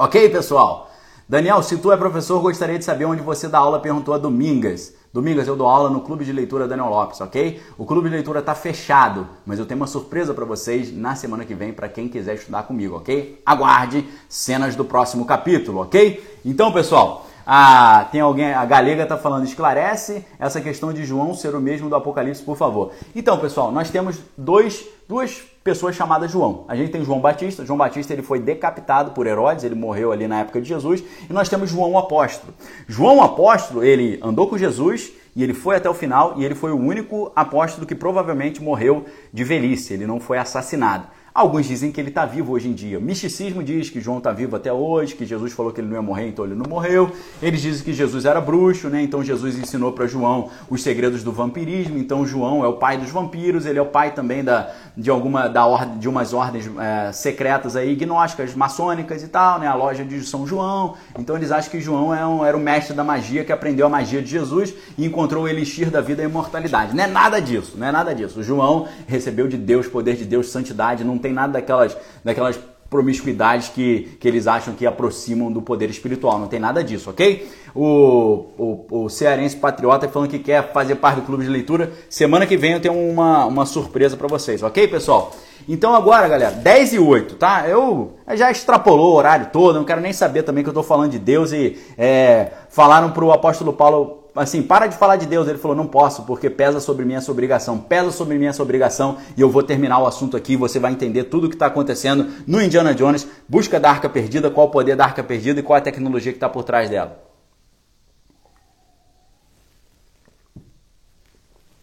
Ok, 0.00 0.28
pessoal? 0.28 0.88
Daniel, 1.28 1.60
se 1.60 1.76
tu 1.76 1.90
é 1.90 1.96
professor, 1.96 2.40
gostaria 2.40 2.78
de 2.78 2.84
saber 2.84 3.04
onde 3.04 3.20
você 3.20 3.48
dá 3.48 3.58
aula, 3.58 3.80
perguntou 3.80 4.14
a 4.14 4.18
Domingas. 4.18 4.94
Domingas, 5.12 5.48
eu 5.48 5.56
dou 5.56 5.66
aula 5.66 5.90
no 5.90 6.02
Clube 6.02 6.24
de 6.24 6.32
Leitura 6.32 6.68
Daniel 6.68 6.88
Lopes, 6.88 7.20
ok? 7.20 7.60
O 7.76 7.84
Clube 7.84 8.08
de 8.08 8.14
Leitura 8.14 8.38
está 8.38 8.54
fechado, 8.54 9.26
mas 9.44 9.58
eu 9.58 9.66
tenho 9.66 9.80
uma 9.80 9.88
surpresa 9.88 10.32
para 10.32 10.44
vocês 10.44 10.96
na 10.96 11.16
semana 11.16 11.44
que 11.44 11.52
vem 11.52 11.72
para 11.72 11.88
quem 11.88 12.06
quiser 12.06 12.36
estudar 12.36 12.62
comigo, 12.62 12.94
ok? 12.94 13.42
Aguarde 13.44 14.08
cenas 14.28 14.76
do 14.76 14.84
próximo 14.84 15.24
capítulo, 15.24 15.82
ok? 15.82 16.38
Então, 16.44 16.72
pessoal, 16.72 17.26
a, 17.44 18.06
tem 18.12 18.20
alguém, 18.20 18.54
a 18.54 18.64
Galega 18.64 19.02
está 19.02 19.18
falando, 19.18 19.46
esclarece 19.46 20.24
essa 20.38 20.60
questão 20.60 20.92
de 20.92 21.04
João 21.04 21.34
ser 21.34 21.56
o 21.56 21.60
mesmo 21.60 21.88
do 21.88 21.96
Apocalipse, 21.96 22.40
por 22.40 22.56
favor. 22.56 22.92
Então, 23.16 23.36
pessoal, 23.40 23.72
nós 23.72 23.90
temos 23.90 24.20
dois, 24.36 24.86
duas 25.08 25.42
pessoas 25.68 25.94
chamadas 25.94 26.30
João. 26.30 26.64
A 26.66 26.74
gente 26.74 26.90
tem 26.90 27.04
João 27.04 27.20
Batista. 27.20 27.62
João 27.66 27.76
Batista 27.76 28.14
ele 28.14 28.22
foi 28.22 28.40
decapitado 28.40 29.10
por 29.10 29.26
Herodes, 29.26 29.64
ele 29.64 29.74
morreu 29.74 30.12
ali 30.12 30.26
na 30.26 30.40
época 30.40 30.62
de 30.62 30.66
Jesus. 30.66 31.04
E 31.28 31.30
nós 31.30 31.46
temos 31.46 31.68
João 31.68 31.98
Apóstolo. 31.98 32.54
João 32.86 33.22
Apóstolo, 33.22 33.84
ele 33.84 34.18
andou 34.22 34.48
com 34.48 34.56
Jesus 34.56 35.12
e 35.36 35.42
ele 35.42 35.52
foi 35.52 35.76
até 35.76 35.88
o 35.90 35.92
final 35.92 36.34
e 36.38 36.44
ele 36.44 36.54
foi 36.54 36.72
o 36.72 36.76
único 36.76 37.30
apóstolo 37.36 37.86
que 37.86 37.94
provavelmente 37.94 38.62
morreu 38.62 39.04
de 39.30 39.44
velhice. 39.44 39.92
Ele 39.92 40.06
não 40.06 40.18
foi 40.18 40.38
assassinado. 40.38 41.06
Alguns 41.38 41.66
dizem 41.66 41.92
que 41.92 42.00
ele 42.00 42.08
está 42.08 42.26
vivo 42.26 42.52
hoje 42.52 42.68
em 42.68 42.72
dia. 42.72 42.98
O 42.98 43.00
misticismo 43.00 43.62
diz 43.62 43.88
que 43.88 44.00
João 44.00 44.18
está 44.18 44.32
vivo 44.32 44.56
até 44.56 44.72
hoje, 44.72 45.14
que 45.14 45.24
Jesus 45.24 45.52
falou 45.52 45.72
que 45.72 45.80
ele 45.80 45.86
não 45.86 45.94
ia 45.94 46.02
morrer, 46.02 46.26
então 46.26 46.44
ele 46.44 46.56
não 46.56 46.68
morreu. 46.68 47.12
Eles 47.40 47.62
dizem 47.62 47.84
que 47.84 47.92
Jesus 47.92 48.24
era 48.24 48.40
bruxo, 48.40 48.88
né? 48.88 49.00
Então 49.02 49.22
Jesus 49.22 49.56
ensinou 49.56 49.92
para 49.92 50.08
João 50.08 50.50
os 50.68 50.82
segredos 50.82 51.22
do 51.22 51.30
vampirismo. 51.30 51.96
Então 51.96 52.26
João 52.26 52.64
é 52.64 52.66
o 52.66 52.72
pai 52.72 52.98
dos 52.98 53.10
vampiros, 53.10 53.66
ele 53.66 53.78
é 53.78 53.82
o 53.82 53.86
pai 53.86 54.14
também 54.14 54.42
da, 54.42 54.72
de 54.96 55.10
alguma 55.10 55.46
da 55.46 55.64
ordem, 55.64 55.98
de 55.98 56.08
umas 56.08 56.34
ordens 56.34 56.68
é, 56.76 57.12
secretas 57.12 57.76
aí, 57.76 57.94
gnósticas, 57.94 58.52
maçônicas 58.56 59.22
e 59.22 59.28
tal, 59.28 59.60
né? 59.60 59.68
A 59.68 59.76
loja 59.76 60.04
de 60.04 60.20
São 60.24 60.44
João. 60.44 60.96
Então 61.16 61.36
eles 61.36 61.52
acham 61.52 61.70
que 61.70 61.80
João 61.80 62.12
é 62.12 62.26
um, 62.26 62.44
era 62.44 62.56
o 62.56 62.60
mestre 62.60 62.96
da 62.96 63.04
magia 63.04 63.44
que 63.44 63.52
aprendeu 63.52 63.86
a 63.86 63.88
magia 63.88 64.20
de 64.20 64.28
Jesus 64.28 64.74
e 64.98 65.06
encontrou 65.06 65.44
o 65.44 65.48
elixir 65.48 65.88
da 65.88 66.00
vida 66.00 66.20
e 66.20 66.24
imortalidade. 66.24 66.96
Não 66.96 67.04
é 67.04 67.06
nada 67.06 67.40
disso, 67.40 67.74
não 67.78 67.86
é 67.86 67.92
nada 67.92 68.12
disso. 68.12 68.40
O 68.40 68.42
João 68.42 68.88
recebeu 69.06 69.46
de 69.46 69.56
Deus 69.56 69.86
poder 69.86 70.16
de 70.16 70.24
Deus, 70.24 70.48
santidade, 70.48 71.04
não 71.04 71.16
tem 71.16 71.27
tem 71.28 71.34
nada 71.34 71.52
daquelas, 71.54 71.96
daquelas 72.24 72.58
promiscuidades 72.90 73.68
que, 73.68 74.16
que 74.18 74.26
eles 74.26 74.46
acham 74.46 74.74
que 74.74 74.86
aproximam 74.86 75.52
do 75.52 75.60
poder 75.60 75.90
espiritual. 75.90 76.38
Não 76.38 76.48
tem 76.48 76.58
nada 76.58 76.82
disso, 76.82 77.10
ok? 77.10 77.46
O, 77.74 78.46
o, 78.56 79.04
o 79.04 79.08
cearense 79.10 79.56
patriota 79.56 80.08
falando 80.08 80.30
que 80.30 80.38
quer 80.38 80.72
fazer 80.72 80.94
parte 80.96 81.16
do 81.16 81.26
clube 81.26 81.44
de 81.44 81.50
leitura. 81.50 81.92
Semana 82.08 82.46
que 82.46 82.56
vem 82.56 82.72
eu 82.72 82.80
tenho 82.80 82.94
uma, 82.94 83.44
uma 83.44 83.66
surpresa 83.66 84.16
para 84.16 84.26
vocês, 84.26 84.62
ok, 84.62 84.88
pessoal? 84.88 85.32
Então 85.68 85.94
agora, 85.94 86.26
galera, 86.26 86.50
10 86.52 86.94
e 86.94 86.98
8, 86.98 87.34
tá? 87.34 87.68
Eu 87.68 88.14
já 88.32 88.50
extrapolou 88.50 89.12
o 89.12 89.16
horário 89.16 89.50
todo, 89.52 89.76
não 89.76 89.84
quero 89.84 90.00
nem 90.00 90.14
saber 90.14 90.42
também 90.42 90.64
que 90.64 90.68
eu 90.68 90.72
estou 90.72 90.82
falando 90.82 91.10
de 91.10 91.18
Deus 91.18 91.52
e 91.52 91.78
é, 91.98 92.52
falaram 92.70 93.10
para 93.10 93.24
o 93.24 93.32
apóstolo 93.32 93.74
Paulo 93.74 94.24
assim, 94.38 94.62
para 94.62 94.86
de 94.86 94.96
falar 94.96 95.16
de 95.16 95.26
Deus. 95.26 95.48
Ele 95.48 95.58
falou, 95.58 95.76
não 95.76 95.86
posso, 95.86 96.22
porque 96.22 96.48
pesa 96.48 96.80
sobre 96.80 97.04
mim 97.04 97.14
essa 97.14 97.30
obrigação, 97.30 97.78
pesa 97.78 98.10
sobre 98.10 98.38
mim 98.38 98.46
essa 98.46 98.62
obrigação, 98.62 99.18
e 99.36 99.40
eu 99.40 99.50
vou 99.50 99.62
terminar 99.62 99.98
o 99.98 100.06
assunto 100.06 100.36
aqui, 100.36 100.56
você 100.56 100.78
vai 100.78 100.92
entender 100.92 101.24
tudo 101.24 101.46
o 101.46 101.48
que 101.48 101.56
está 101.56 101.66
acontecendo 101.66 102.28
no 102.46 102.62
Indiana 102.62 102.94
Jones, 102.94 103.26
busca 103.48 103.78
da 103.78 103.90
arca 103.90 104.08
perdida, 104.08 104.50
qual 104.50 104.68
o 104.68 104.70
poder 104.70 104.96
da 104.96 105.04
arca 105.04 105.22
perdida 105.22 105.60
e 105.60 105.62
qual 105.62 105.76
a 105.76 105.80
tecnologia 105.80 106.32
que 106.32 106.36
está 106.36 106.48
por 106.48 106.64
trás 106.64 106.88
dela. 106.88 107.22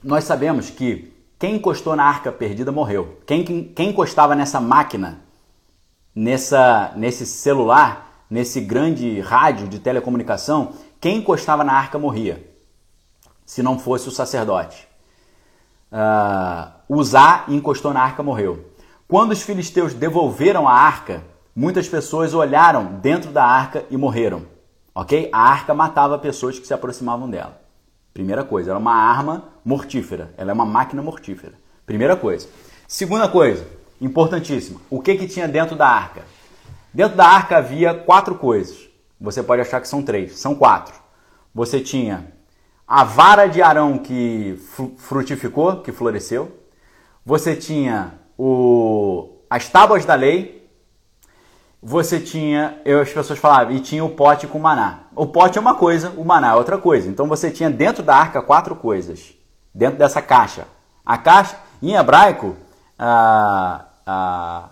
Nós 0.03 0.23
sabemos 0.23 0.69
que 0.69 1.11
quem 1.39 1.55
encostou 1.55 1.95
na 1.95 2.03
arca 2.03 2.31
perdida 2.31 2.71
morreu. 2.71 3.19
Quem, 3.25 3.43
quem, 3.43 3.63
quem 3.63 3.89
encostava 3.89 4.35
nessa 4.35 4.61
máquina, 4.61 5.19
nessa, 6.15 6.93
nesse 6.95 7.25
celular, 7.25 8.25
nesse 8.29 8.61
grande 8.61 9.19
rádio 9.19 9.67
de 9.67 9.79
telecomunicação, 9.79 10.73
quem 11.05 11.17
encostava 11.17 11.63
na 11.63 11.71
arca 11.71 11.99
morria, 11.99 12.43
se 13.45 13.61
não 13.61 13.77
fosse 13.77 14.07
o 14.07 14.11
sacerdote. 14.11 14.87
Uh, 15.91 16.97
Uzá 16.97 17.45
encostou 17.47 17.93
na 17.93 18.01
arca 18.01 18.23
morreu. 18.23 18.71
Quando 19.07 19.31
os 19.31 19.43
filisteus 19.43 19.93
devolveram 19.93 20.67
a 20.67 20.73
arca, 20.73 21.23
muitas 21.55 21.87
pessoas 21.87 22.33
olharam 22.33 22.85
dentro 23.03 23.29
da 23.29 23.45
arca 23.45 23.85
e 23.91 23.95
morreram. 23.95 24.47
Ok? 24.95 25.29
A 25.31 25.41
arca 25.47 25.75
matava 25.75 26.17
pessoas 26.17 26.57
que 26.57 26.65
se 26.65 26.73
aproximavam 26.73 27.29
dela. 27.29 27.61
Primeira 28.11 28.43
coisa, 28.43 28.71
era 28.71 28.79
uma 28.79 28.95
arma 28.95 29.43
mortífera. 29.63 30.33
Ela 30.35 30.49
é 30.49 30.53
uma 30.55 30.65
máquina 30.65 31.03
mortífera. 31.03 31.53
Primeira 31.85 32.15
coisa. 32.15 32.47
Segunda 32.87 33.29
coisa, 33.29 33.63
importantíssima. 34.01 34.81
O 34.89 34.99
que, 34.99 35.13
que 35.13 35.27
tinha 35.27 35.47
dentro 35.47 35.75
da 35.75 35.87
arca? 35.87 36.23
Dentro 36.91 37.15
da 37.15 37.27
arca 37.27 37.57
havia 37.57 37.93
quatro 37.93 38.33
coisas. 38.33 38.84
Você 39.19 39.41
pode 39.41 39.61
achar 39.61 39.81
que 39.81 39.87
são 39.87 40.03
três, 40.03 40.37
são 40.37 40.55
quatro. 40.55 40.93
Você 41.53 41.79
tinha 41.79 42.33
a 42.87 43.03
vara 43.03 43.47
de 43.47 43.61
Arão 43.61 43.97
que 43.97 44.59
frutificou, 44.97 45.81
que 45.81 45.91
floresceu. 45.91 46.59
Você 47.25 47.55
tinha 47.55 48.13
o, 48.37 49.39
as 49.49 49.69
tábuas 49.69 50.05
da 50.05 50.15
lei. 50.15 50.55
Você 51.81 52.19
tinha, 52.19 52.81
eu, 52.83 52.99
as 52.99 53.11
pessoas 53.11 53.37
falavam, 53.37 53.73
e 53.73 53.79
tinha 53.79 54.03
o 54.03 54.09
pote 54.09 54.47
com 54.47 54.57
maná. 54.57 55.01
O 55.15 55.27
pote 55.27 55.57
é 55.57 55.61
uma 55.61 55.75
coisa, 55.75 56.09
o 56.17 56.25
maná 56.25 56.51
é 56.51 56.55
outra 56.55 56.77
coisa. 56.77 57.07
Então 57.07 57.27
você 57.27 57.51
tinha 57.51 57.69
dentro 57.69 58.03
da 58.03 58.15
arca 58.15 58.41
quatro 58.41 58.75
coisas, 58.75 59.33
dentro 59.73 59.97
dessa 59.97 60.21
caixa. 60.21 60.67
A 61.05 61.17
caixa, 61.17 61.55
em 61.81 61.93
hebraico, 61.93 62.55
a, 62.97 63.85
a, 64.05 64.69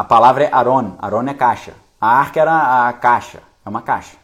a, 0.00 0.04
palavra 0.04 0.44
é 0.44 0.52
Aron. 0.52 0.96
Aron 0.98 1.28
é 1.28 1.34
caixa. 1.34 1.74
A 2.06 2.20
arca 2.20 2.40
era 2.40 2.86
a 2.86 2.92
caixa, 2.92 3.42
é 3.64 3.68
uma 3.68 3.82
caixa. 3.82 4.16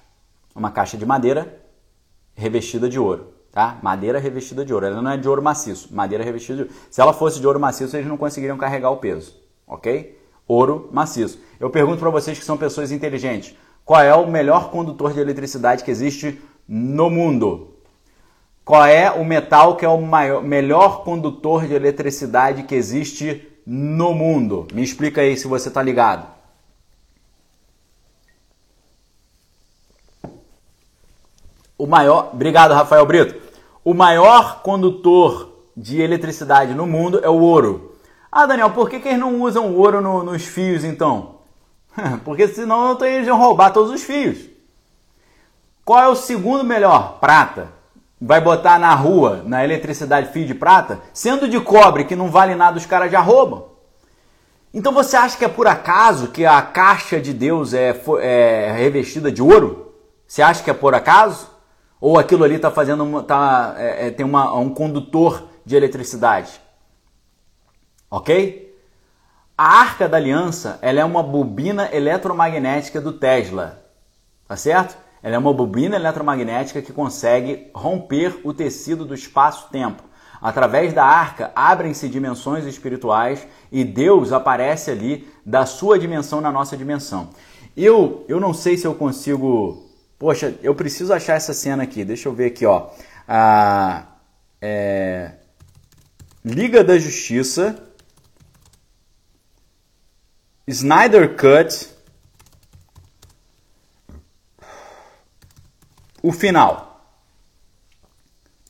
Uma 0.55 0.71
caixa 0.71 0.97
de 0.97 1.05
madeira 1.05 1.61
revestida 2.33 2.89
de 2.89 2.97
ouro, 2.97 3.35
tá? 3.51 3.81
Madeira 3.83 4.21
revestida 4.21 4.65
de 4.65 4.73
ouro. 4.73 4.87
Ela 4.87 5.03
não 5.03 5.11
é 5.11 5.17
de 5.17 5.29
ouro 5.29 5.43
maciço, 5.43 5.93
madeira 5.93 6.23
revestida 6.23 6.59
de 6.59 6.63
ouro. 6.63 6.75
Se 6.89 7.01
ela 7.01 7.13
fosse 7.13 7.41
de 7.41 7.47
ouro 7.49 7.59
maciço, 7.59 7.97
eles 7.97 8.07
não 8.07 8.17
conseguiriam 8.17 8.57
carregar 8.57 8.91
o 8.91 8.99
peso, 8.99 9.35
ok? 9.67 10.17
Ouro 10.47 10.91
maciço. 10.93 11.41
Eu 11.59 11.71
pergunto 11.71 11.99
para 11.99 12.11
vocês 12.11 12.39
que 12.39 12.45
são 12.45 12.57
pessoas 12.57 12.93
inteligentes, 12.93 13.57
qual 13.85 14.01
é 14.01 14.15
o 14.15 14.31
melhor 14.31 14.71
condutor 14.71 15.13
de 15.13 15.19
eletricidade 15.19 15.83
que 15.83 15.91
existe 15.91 16.41
no 16.69 17.11
mundo? 17.11 17.79
Qual 18.65 18.87
é 18.87 19.11
o 19.11 19.25
metal 19.25 19.75
que 19.75 19.85
é 19.85 19.89
o 19.89 20.01
maior, 20.01 20.41
melhor 20.41 21.03
condutor 21.03 21.67
de 21.67 21.75
eletricidade 21.75 22.63
que 22.63 22.77
existe 22.77 23.59
no 23.67 24.15
mundo? 24.15 24.69
Me 24.73 24.85
explica 24.85 25.21
aí 25.21 25.37
se 25.37 25.49
você 25.49 25.67
está 25.67 25.83
ligado. 25.83 26.42
O 31.83 31.87
maior, 31.89 32.31
obrigado 32.33 32.75
Rafael 32.75 33.05
Brito, 33.05 33.35
o 33.85 33.93
maior 33.93 34.63
condutor 34.63 35.49
de 35.77 36.01
eletricidade 36.01 36.75
no 36.75 36.87
mundo 36.87 37.19
é 37.25 37.29
o 37.29 37.41
ouro. 37.41 37.97
Ah, 38.31 38.47
Daniel, 38.47 38.71
por 38.71 38.89
que, 38.89 39.01
que 39.01 39.09
eles 39.09 39.19
não 39.19 39.41
usam 39.43 39.75
ouro 39.75 40.01
no, 40.01 40.23
nos 40.23 40.45
fios 40.45 40.85
então? 40.85 41.41
Porque 42.25 42.47
senão 42.47 42.97
eles 43.05 43.27
iam 43.27 43.37
roubar 43.37 43.73
todos 43.73 43.91
os 43.91 44.01
fios. 44.01 44.39
Qual 45.85 45.99
é 45.99 46.07
o 46.07 46.15
segundo 46.15 46.63
melhor? 46.63 47.19
Prata. 47.19 47.67
Vai 48.21 48.41
botar 48.41 48.79
na 48.79 48.95
rua, 48.95 49.43
na 49.45 49.65
eletricidade, 49.65 50.31
fio 50.31 50.47
de 50.47 50.55
prata, 50.55 51.01
sendo 51.13 51.49
de 51.49 51.59
cobre, 51.59 52.05
que 52.05 52.15
não 52.15 52.31
vale 52.31 52.55
nada, 52.55 52.79
os 52.79 52.87
caras 52.87 53.11
já 53.11 53.19
roubam. 53.19 53.65
Então 54.73 54.93
você 54.93 55.17
acha 55.17 55.37
que 55.37 55.45
é 55.45 55.49
por 55.49 55.67
acaso 55.67 56.29
que 56.29 56.47
a 56.47 56.63
caixa 56.63 57.21
de 57.21 57.35
Deus 57.35 57.75
é, 57.75 58.01
é 58.21 58.73
revestida 58.73 59.33
de 59.33 59.43
ouro? 59.43 59.93
Você 60.29 60.41
acha 60.43 60.63
que 60.63 60.71
é 60.71 60.75
por 60.75 60.95
acaso? 60.95 61.52
Ou 62.03 62.19
aquilo 62.19 62.43
ali 62.43 62.57
está 62.57 62.69
fazendo 62.69 63.23
tá, 63.23 63.77
é, 63.79 64.09
é, 64.09 64.11
tem 64.11 64.27
uma, 64.27 64.53
um 64.59 64.71
condutor 64.71 65.45
de 65.65 65.77
eletricidade? 65.77 66.61
Ok? 68.11 68.77
A 69.57 69.79
Arca 69.79 70.09
da 70.09 70.17
Aliança 70.17 70.81
ela 70.83 70.99
é 70.99 71.05
uma 71.05 71.23
bobina 71.23 71.89
eletromagnética 71.95 73.01
do 73.01 73.13
Tesla, 73.13 73.85
tá 74.49 74.57
certo? 74.57 74.99
Ela 75.23 75.37
é 75.37 75.39
uma 75.39 75.55
bobina 75.55 75.95
eletromagnética 75.95 76.83
que 76.83 76.93
consegue 76.93 77.71
romper 77.73 78.41
o 78.43 78.53
tecido 78.53 79.05
do 79.05 79.15
espaço-tempo. 79.15 80.03
Através 80.41 80.93
da 80.93 81.05
arca 81.05 81.53
abrem-se 81.55 82.09
dimensões 82.09 82.65
espirituais 82.65 83.47
e 83.71 83.85
Deus 83.85 84.33
aparece 84.33 84.91
ali 84.91 85.29
da 85.47 85.67
sua 85.67 86.01
dimensão 86.01 86.41
na 86.41 86.51
nossa 86.51 86.77
dimensão. 86.77 87.29
Eu, 87.77 88.25
eu 88.27 88.41
não 88.41 88.53
sei 88.53 88.77
se 88.77 88.89
eu 88.89 88.95
consigo. 88.97 89.92
Poxa, 90.23 90.55
eu 90.63 90.73
preciso 90.73 91.13
achar 91.13 91.35
essa 91.35 91.53
cena 91.53 91.83
aqui. 91.83 92.05
Deixa 92.05 92.29
eu 92.29 92.33
ver 92.33 92.47
aqui, 92.47 92.65
ó. 92.65 92.91
A, 93.27 94.07
é, 94.61 95.33
Liga 96.45 96.85
da 96.85 96.97
Justiça, 96.97 97.93
Snyder 100.65 101.37
Cut, 101.37 101.89
o 106.23 106.31
final. 106.31 107.05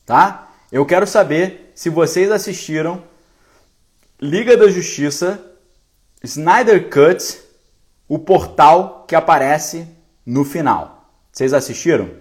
Tá? 0.07 0.51
Eu 0.71 0.83
quero 0.87 1.05
saber 1.05 1.71
se 1.75 1.87
vocês 1.87 2.31
assistiram 2.31 3.03
Liga 4.19 4.57
da 4.57 4.67
Justiça, 4.69 5.39
Snyder 6.23 6.89
Cut, 6.89 7.39
o 8.07 8.17
portal 8.17 9.05
que 9.07 9.13
aparece 9.13 9.87
no 10.25 10.43
final. 10.43 10.92
Vocês 11.33 11.51
assistiram? 11.51 12.11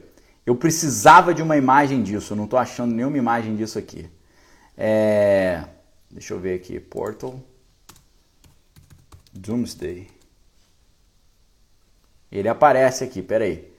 Eu 0.47 0.57
precisava 0.57 1.35
de 1.35 1.43
uma 1.43 1.57
imagem 1.57 2.03
disso, 2.03 2.33
eu 2.33 2.37
não 2.37 2.45
estou 2.45 2.59
achando 2.59 2.95
nenhuma 2.95 3.19
imagem 3.19 3.55
disso 3.55 3.79
aqui. 3.79 4.11
É... 4.77 5.65
Deixa 6.11 6.33
eu 6.33 6.41
ver 6.41 6.55
aqui, 6.55 6.81
Portal, 6.81 7.39
Doomsday. 9.33 10.09
Ele 12.31 12.49
aparece 12.49 13.05
aqui, 13.05 13.23
peraí. 13.23 13.71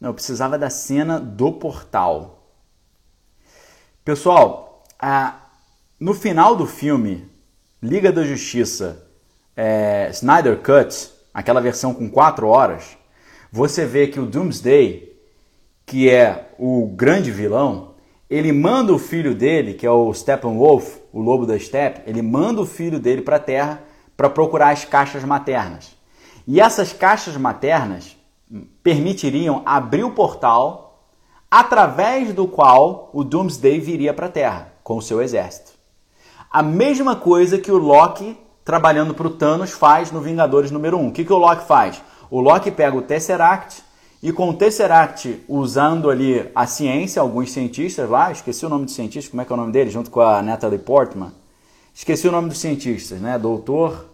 Não, 0.00 0.10
eu 0.10 0.14
precisava 0.14 0.58
da 0.58 0.70
cena 0.70 1.20
do 1.20 1.52
portal. 1.52 2.50
Pessoal, 4.02 4.82
a, 4.98 5.38
no 5.98 6.14
final 6.14 6.56
do 6.56 6.66
filme, 6.66 7.30
Liga 7.82 8.10
da 8.10 8.24
Justiça, 8.24 9.06
é, 9.54 10.08
Snyder 10.10 10.58
Cut, 10.62 11.12
aquela 11.34 11.60
versão 11.60 11.92
com 11.92 12.10
4 12.10 12.48
horas, 12.48 12.96
você 13.52 13.84
vê 13.84 14.06
que 14.06 14.20
o 14.20 14.26
Doomsday, 14.26 15.12
que 15.84 16.08
é 16.08 16.50
o 16.58 16.86
grande 16.94 17.30
vilão, 17.30 17.90
ele 18.28 18.52
manda 18.52 18.92
o 18.92 18.98
filho 18.98 19.34
dele, 19.34 19.74
que 19.74 19.84
é 19.84 19.90
o 19.90 20.14
Steppenwolf, 20.14 20.98
o 21.12 21.20
lobo 21.20 21.44
da 21.44 21.58
steppe, 21.58 22.08
ele 22.08 22.22
manda 22.22 22.60
o 22.60 22.66
filho 22.66 23.00
dele 23.00 23.22
para 23.22 23.36
a 23.36 23.40
Terra 23.40 23.82
para 24.16 24.30
procurar 24.30 24.70
as 24.70 24.84
caixas 24.84 25.24
maternas. 25.24 25.96
E 26.46 26.60
essas 26.60 26.92
caixas 26.92 27.36
maternas 27.36 28.16
permitiriam 28.82 29.62
abrir 29.66 30.04
o 30.04 30.12
portal 30.12 31.08
através 31.50 32.32
do 32.32 32.46
qual 32.46 33.10
o 33.12 33.24
Doomsday 33.24 33.80
viria 33.80 34.14
para 34.14 34.26
a 34.26 34.30
Terra 34.30 34.72
com 34.84 34.96
o 34.96 35.02
seu 35.02 35.20
exército. 35.20 35.72
A 36.52 36.62
mesma 36.62 37.16
coisa 37.16 37.58
que 37.58 37.70
o 37.70 37.78
Loki, 37.78 38.38
trabalhando 38.64 39.14
para 39.14 39.26
o 39.26 39.30
Thanos, 39.30 39.72
faz 39.72 40.12
no 40.12 40.20
Vingadores 40.20 40.70
número 40.70 40.98
1. 40.98 41.08
O 41.08 41.12
que, 41.12 41.24
que 41.24 41.32
o 41.32 41.38
Loki 41.38 41.66
faz? 41.66 42.00
O 42.30 42.40
Loki 42.40 42.70
pega 42.70 42.96
o 42.96 43.02
Tesseract 43.02 43.82
e 44.22 44.32
com 44.32 44.50
o 44.50 44.54
Tesseract, 44.54 45.42
usando 45.48 46.08
ali 46.10 46.48
a 46.54 46.66
ciência, 46.66 47.20
alguns 47.20 47.50
cientistas 47.50 48.08
lá, 48.08 48.30
esqueci 48.30 48.64
o 48.64 48.68
nome 48.68 48.84
dos 48.84 48.94
cientistas, 48.94 49.28
como 49.28 49.42
é 49.42 49.44
que 49.44 49.52
é 49.52 49.54
o 49.54 49.56
nome 49.56 49.72
dele, 49.72 49.90
junto 49.90 50.10
com 50.10 50.20
a 50.20 50.40
Natalie 50.40 50.78
Portman. 50.78 51.32
Esqueci 51.92 52.28
o 52.28 52.32
nome 52.32 52.48
dos 52.48 52.58
cientistas, 52.58 53.20
né? 53.20 53.38
Doutor. 53.38 54.06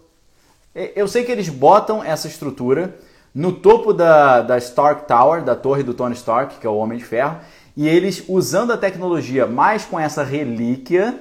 Eu 0.74 1.06
sei 1.06 1.24
que 1.24 1.32
eles 1.32 1.48
botam 1.48 2.02
essa 2.02 2.26
estrutura 2.26 2.96
no 3.34 3.52
topo 3.52 3.92
da, 3.92 4.40
da 4.40 4.56
Stark 4.56 5.06
Tower, 5.06 5.42
da 5.42 5.54
torre 5.54 5.82
do 5.82 5.92
Tony 5.92 6.14
Stark, 6.14 6.58
que 6.58 6.66
é 6.66 6.70
o 6.70 6.76
Homem 6.76 6.98
de 6.98 7.04
Ferro, 7.04 7.38
e 7.76 7.86
eles, 7.86 8.24
usando 8.28 8.72
a 8.72 8.78
tecnologia, 8.78 9.46
mais 9.46 9.84
com 9.84 10.00
essa 10.00 10.22
relíquia, 10.22 11.18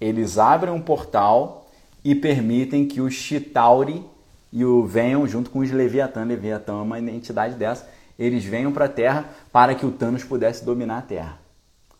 eles 0.00 0.36
abrem 0.36 0.74
um 0.74 0.80
portal 0.80 1.70
e 2.04 2.12
permitem 2.14 2.88
que 2.88 3.00
o 3.00 3.08
Chitauri 3.08 4.04
e 4.52 4.64
o 4.64 4.84
venham 4.84 5.26
junto 5.26 5.50
com 5.50 5.60
os 5.60 5.70
Leviatã. 5.70 6.24
Leviatã 6.24 6.72
é 6.72 6.82
uma 6.82 6.98
identidade 6.98 7.54
dessa. 7.54 7.88
Eles 8.18 8.44
venham 8.44 8.72
para 8.72 8.84
a 8.84 8.88
Terra 8.88 9.30
para 9.50 9.74
que 9.74 9.86
o 9.86 9.90
Thanos 9.90 10.22
pudesse 10.22 10.64
dominar 10.64 10.98
a 10.98 11.02
Terra. 11.02 11.38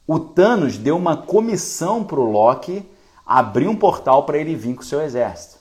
O 0.06 0.18
Thanos 0.18 0.76
deu 0.76 0.96
uma 0.96 1.16
comissão 1.16 2.04
para 2.04 2.20
o 2.20 2.30
Loki 2.30 2.84
abrir 3.24 3.68
um 3.68 3.76
portal 3.76 4.24
para 4.24 4.36
ele 4.36 4.54
vir 4.54 4.74
com 4.74 4.82
o 4.82 4.84
seu 4.84 5.00
exército. 5.00 5.58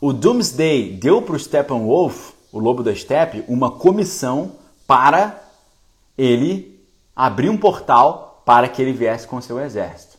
O 0.00 0.12
Doomsday 0.12 0.96
deu 0.96 1.20
para 1.22 1.34
o 1.34 1.38
Steppenwolf, 1.38 2.32
o 2.52 2.58
lobo 2.58 2.82
da 2.82 2.94
steppe, 2.94 3.44
uma 3.48 3.70
comissão 3.70 4.52
para 4.86 5.42
ele 6.16 6.80
abrir 7.14 7.50
um 7.50 7.58
portal 7.58 8.42
para 8.46 8.68
que 8.68 8.80
ele 8.80 8.92
viesse 8.92 9.26
com 9.26 9.40
seu 9.40 9.60
exército. 9.60 10.16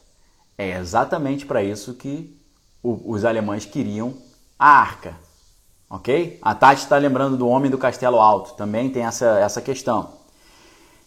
É 0.58 0.78
exatamente 0.78 1.46
para 1.46 1.64
isso 1.64 1.94
que 1.94 2.38
os 2.84 3.26
alemães 3.26 3.66
queriam 3.66 4.14
a 4.60 4.68
arca. 4.68 5.16
Ok? 5.90 6.38
A 6.42 6.54
Tati 6.54 6.84
está 6.84 6.98
lembrando 6.98 7.38
do 7.38 7.48
Homem 7.48 7.72
do 7.72 7.78
Castelo 7.78 8.20
Alto. 8.20 8.54
Também 8.54 8.90
tem 8.90 9.06
essa, 9.06 9.40
essa 9.40 9.62
questão. 9.62 10.20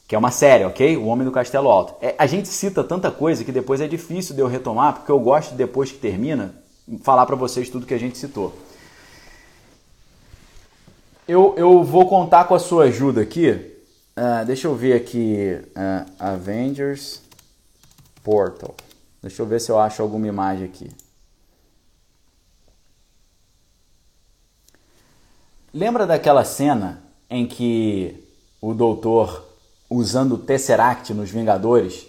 Que 0.09 0.17
é 0.17 0.19
uma 0.19 0.31
série, 0.31 0.65
ok? 0.65 0.97
O 0.97 1.07
Homem 1.07 1.25
do 1.25 1.31
Castelo 1.31 1.71
Alto. 1.71 1.95
É, 2.01 2.15
a 2.19 2.27
gente 2.27 2.49
cita 2.49 2.83
tanta 2.83 3.11
coisa 3.11 3.45
que 3.45 3.53
depois 3.53 3.81
é 3.81 3.87
difícil 3.87 4.35
de 4.35 4.41
eu 4.41 4.49
retomar, 4.49 4.95
porque 4.95 5.13
eu 5.13 5.21
gosto, 5.21 5.55
depois 5.55 5.93
que 5.93 5.99
termina, 5.99 6.55
falar 7.03 7.27
para 7.27 7.37
vocês 7.37 7.71
tudo 7.71 7.87
que 7.87 7.95
a 7.95 7.99
gente 7.99 8.19
citou. 8.19 8.53
Eu, 11.29 11.55
eu 11.57 11.85
vou 11.85 12.09
contar 12.09 12.45
com 12.47 12.55
a 12.55 12.59
sua 12.59 12.85
ajuda 12.85 13.21
aqui. 13.21 13.51
Uh, 14.17 14.45
deixa 14.45 14.67
eu 14.67 14.75
ver 14.75 14.95
aqui. 14.95 15.61
Uh, 15.69 16.13
Avengers 16.19 17.23
Portal. 18.25 18.75
Deixa 19.23 19.41
eu 19.41 19.47
ver 19.47 19.61
se 19.61 19.71
eu 19.71 19.79
acho 19.79 20.03
alguma 20.03 20.27
imagem 20.27 20.65
aqui. 20.65 20.91
Lembra 25.75 26.07
daquela 26.07 26.45
cena 26.45 27.03
em 27.31 27.47
que 27.47 28.23
o 28.61 28.75
doutor, 28.75 29.43
usando 29.89 30.33
o 30.35 30.39
Tesseract 30.39 31.15
nos 31.15 31.31
Vingadores, 31.31 32.07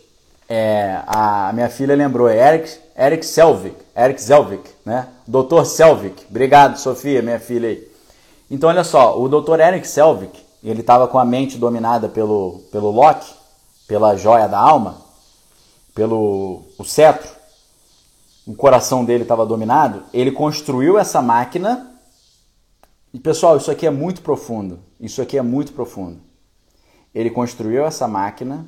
é, 0.49 1.01
a 1.07 1.51
minha 1.53 1.69
filha 1.69 1.95
lembrou, 1.95 2.27
é 2.27 2.55
Eric, 2.55 2.77
Eric 2.97 3.25
Selvig, 3.25 3.75
Eric 3.95 4.21
Selvig, 4.21 4.61
né? 4.85 5.07
Doutor 5.25 5.65
Selvig. 5.65 6.13
Obrigado, 6.29 6.77
Sofia, 6.77 7.21
minha 7.21 7.39
filha 7.39 7.69
aí. 7.69 7.87
Então, 8.51 8.69
olha 8.69 8.83
só, 8.83 9.17
o 9.17 9.29
doutor 9.29 9.61
Eric 9.61 9.87
Selvig, 9.87 10.33
ele 10.61 10.81
estava 10.81 11.07
com 11.07 11.17
a 11.17 11.23
mente 11.23 11.57
dominada 11.57 12.09
pelo, 12.09 12.61
pelo 12.69 12.91
Loki, 12.91 13.33
pela 13.87 14.17
joia 14.17 14.47
da 14.47 14.59
alma, 14.59 14.97
pelo 15.95 16.63
o 16.77 16.83
cetro, 16.83 17.29
o 18.45 18.53
coração 18.53 19.05
dele 19.05 19.23
estava 19.23 19.45
dominado, 19.45 20.03
ele 20.13 20.31
construiu 20.31 20.99
essa 20.99 21.21
máquina. 21.21 21.92
E 23.13 23.19
pessoal, 23.19 23.57
isso 23.57 23.69
aqui 23.69 23.85
é 23.85 23.91
muito 23.91 24.21
profundo. 24.21 24.79
Isso 24.99 25.21
aqui 25.21 25.37
é 25.37 25.41
muito 25.41 25.71
profundo. 25.73 26.19
Ele 27.13 27.29
construiu 27.29 27.85
essa 27.85 28.07
máquina 28.07 28.65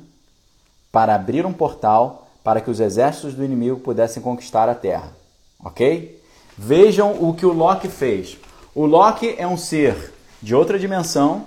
para 0.92 1.16
abrir 1.16 1.44
um 1.44 1.52
portal 1.52 2.28
para 2.44 2.60
que 2.60 2.70
os 2.70 2.78
exércitos 2.78 3.34
do 3.34 3.44
inimigo 3.44 3.80
pudessem 3.80 4.22
conquistar 4.22 4.68
a 4.68 4.74
Terra. 4.74 5.12
Ok? 5.64 6.22
Vejam 6.56 7.12
o 7.20 7.34
que 7.34 7.44
o 7.44 7.52
Loki 7.52 7.88
fez. 7.88 8.38
O 8.72 8.86
Loki 8.86 9.34
é 9.36 9.46
um 9.46 9.56
ser 9.56 10.12
de 10.40 10.54
outra 10.54 10.78
dimensão, 10.78 11.46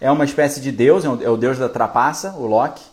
é 0.00 0.08
uma 0.08 0.24
espécie 0.24 0.60
de 0.60 0.70
deus, 0.70 1.04
é 1.04 1.28
o 1.28 1.36
deus 1.36 1.58
da 1.58 1.68
trapaça, 1.68 2.34
o 2.38 2.46
Loki. 2.46 2.84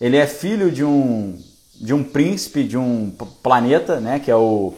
Ele 0.00 0.16
é 0.16 0.26
filho 0.26 0.72
de 0.72 0.82
um, 0.82 1.38
de 1.74 1.92
um 1.92 2.02
príncipe 2.02 2.64
de 2.64 2.78
um 2.78 3.10
planeta, 3.42 4.00
né, 4.00 4.18
que 4.18 4.30
é 4.30 4.36
o 4.36 4.72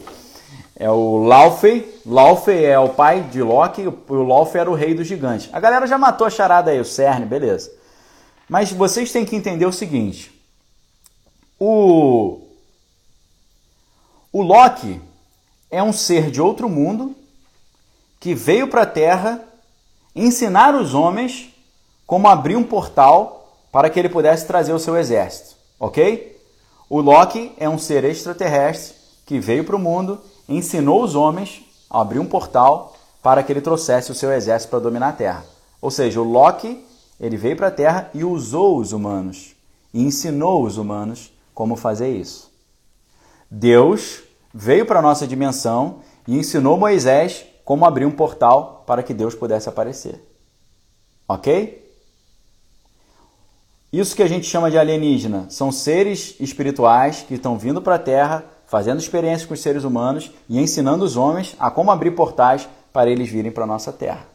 é 0.81 0.89
o 0.89 1.19
Laufey. 1.19 2.01
Laufey 2.03 2.65
é 2.65 2.79
o 2.79 2.89
pai 2.89 3.21
de 3.21 3.39
Loki, 3.39 3.85
o 3.85 4.23
Laufey 4.23 4.61
era 4.61 4.71
o 4.71 4.73
rei 4.73 4.95
dos 4.95 5.05
gigantes. 5.05 5.47
A 5.53 5.59
galera 5.59 5.85
já 5.85 5.95
matou 5.95 6.25
a 6.25 6.29
charada 6.31 6.71
aí, 6.71 6.79
o 6.79 6.83
Cerne, 6.83 7.23
beleza. 7.23 7.71
Mas 8.49 8.71
vocês 8.71 9.11
têm 9.11 9.23
que 9.23 9.35
entender 9.35 9.67
o 9.67 9.71
seguinte: 9.71 10.31
o, 11.59 12.41
o 14.33 14.41
Loki 14.41 14.99
é 15.69 15.83
um 15.83 15.93
ser 15.93 16.31
de 16.31 16.41
outro 16.41 16.67
mundo 16.67 17.15
que 18.19 18.33
veio 18.33 18.67
para 18.67 18.81
a 18.81 18.87
Terra 18.87 19.39
ensinar 20.15 20.73
os 20.73 20.95
homens 20.95 21.53
como 22.07 22.27
abrir 22.27 22.55
um 22.55 22.63
portal 22.63 23.55
para 23.71 23.87
que 23.87 23.99
ele 23.99 24.09
pudesse 24.09 24.47
trazer 24.47 24.73
o 24.73 24.79
seu 24.79 24.97
exército, 24.97 25.55
ok? 25.79 26.41
O 26.89 26.99
Loki 26.99 27.51
é 27.57 27.69
um 27.69 27.77
ser 27.77 28.03
extraterrestre 28.03 28.95
que 29.27 29.39
veio 29.39 29.63
para 29.63 29.75
o 29.75 29.79
mundo 29.79 30.19
ensinou 30.57 31.03
os 31.03 31.15
homens 31.15 31.63
a 31.89 32.01
abrir 32.01 32.19
um 32.19 32.25
portal 32.25 32.95
para 33.21 33.43
que 33.43 33.51
ele 33.51 33.61
trouxesse 33.61 34.11
o 34.11 34.15
seu 34.15 34.31
exército 34.31 34.69
para 34.69 34.79
dominar 34.79 35.09
a 35.09 35.13
Terra. 35.13 35.45
Ou 35.81 35.91
seja, 35.91 36.19
o 36.19 36.23
Loki 36.23 36.83
ele 37.19 37.37
veio 37.37 37.55
para 37.55 37.67
a 37.67 37.71
Terra 37.71 38.09
e 38.13 38.23
usou 38.23 38.79
os 38.79 38.91
humanos 38.91 39.55
e 39.93 40.01
ensinou 40.01 40.63
os 40.63 40.77
humanos 40.77 41.31
como 41.53 41.75
fazer 41.75 42.09
isso. 42.09 42.51
Deus 43.49 44.23
veio 44.53 44.85
para 44.85 44.99
a 44.99 45.01
nossa 45.01 45.27
dimensão 45.27 45.99
e 46.27 46.37
ensinou 46.37 46.77
Moisés 46.77 47.45
como 47.63 47.85
abrir 47.85 48.05
um 48.05 48.11
portal 48.11 48.83
para 48.87 49.03
que 49.03 49.13
Deus 49.13 49.35
pudesse 49.35 49.69
aparecer. 49.69 50.21
Ok? 51.27 51.81
Isso 53.91 54.15
que 54.15 54.23
a 54.23 54.27
gente 54.27 54.47
chama 54.47 54.71
de 54.71 54.77
alienígena 54.77 55.47
são 55.49 55.71
seres 55.71 56.35
espirituais 56.39 57.25
que 57.27 57.33
estão 57.33 57.57
vindo 57.57 57.81
para 57.81 57.95
a 57.95 57.99
Terra, 57.99 58.45
fazendo 58.71 59.01
experiências 59.01 59.45
com 59.45 59.53
os 59.53 59.59
seres 59.59 59.83
humanos 59.83 60.31
e 60.47 60.57
ensinando 60.57 61.03
os 61.03 61.17
homens 61.17 61.57
a 61.59 61.69
como 61.69 61.91
abrir 61.91 62.11
portais 62.11 62.69
para 62.93 63.09
eles 63.11 63.27
virem 63.27 63.51
para 63.51 63.65
a 63.65 63.67
nossa 63.67 63.91
Terra. 63.91 64.25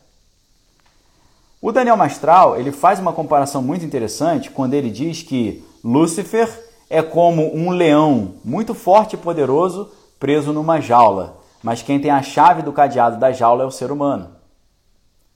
O 1.58 1.72
Daniel 1.72 1.96
Mastral 1.96 2.54
ele 2.54 2.70
faz 2.70 3.00
uma 3.00 3.14
comparação 3.14 3.62
muito 3.62 3.82
interessante 3.82 4.50
quando 4.50 4.74
ele 4.74 4.90
diz 4.90 5.22
que 5.22 5.64
Lúcifer 5.82 6.50
é 6.90 7.00
como 7.00 7.56
um 7.56 7.70
leão 7.70 8.34
muito 8.44 8.74
forte 8.74 9.14
e 9.14 9.18
poderoso 9.18 9.90
preso 10.20 10.52
numa 10.52 10.82
jaula, 10.82 11.38
mas 11.62 11.80
quem 11.80 11.98
tem 11.98 12.10
a 12.10 12.22
chave 12.22 12.60
do 12.60 12.74
cadeado 12.74 13.18
da 13.18 13.32
jaula 13.32 13.64
é 13.64 13.66
o 13.66 13.70
ser 13.70 13.90
humano. 13.90 14.32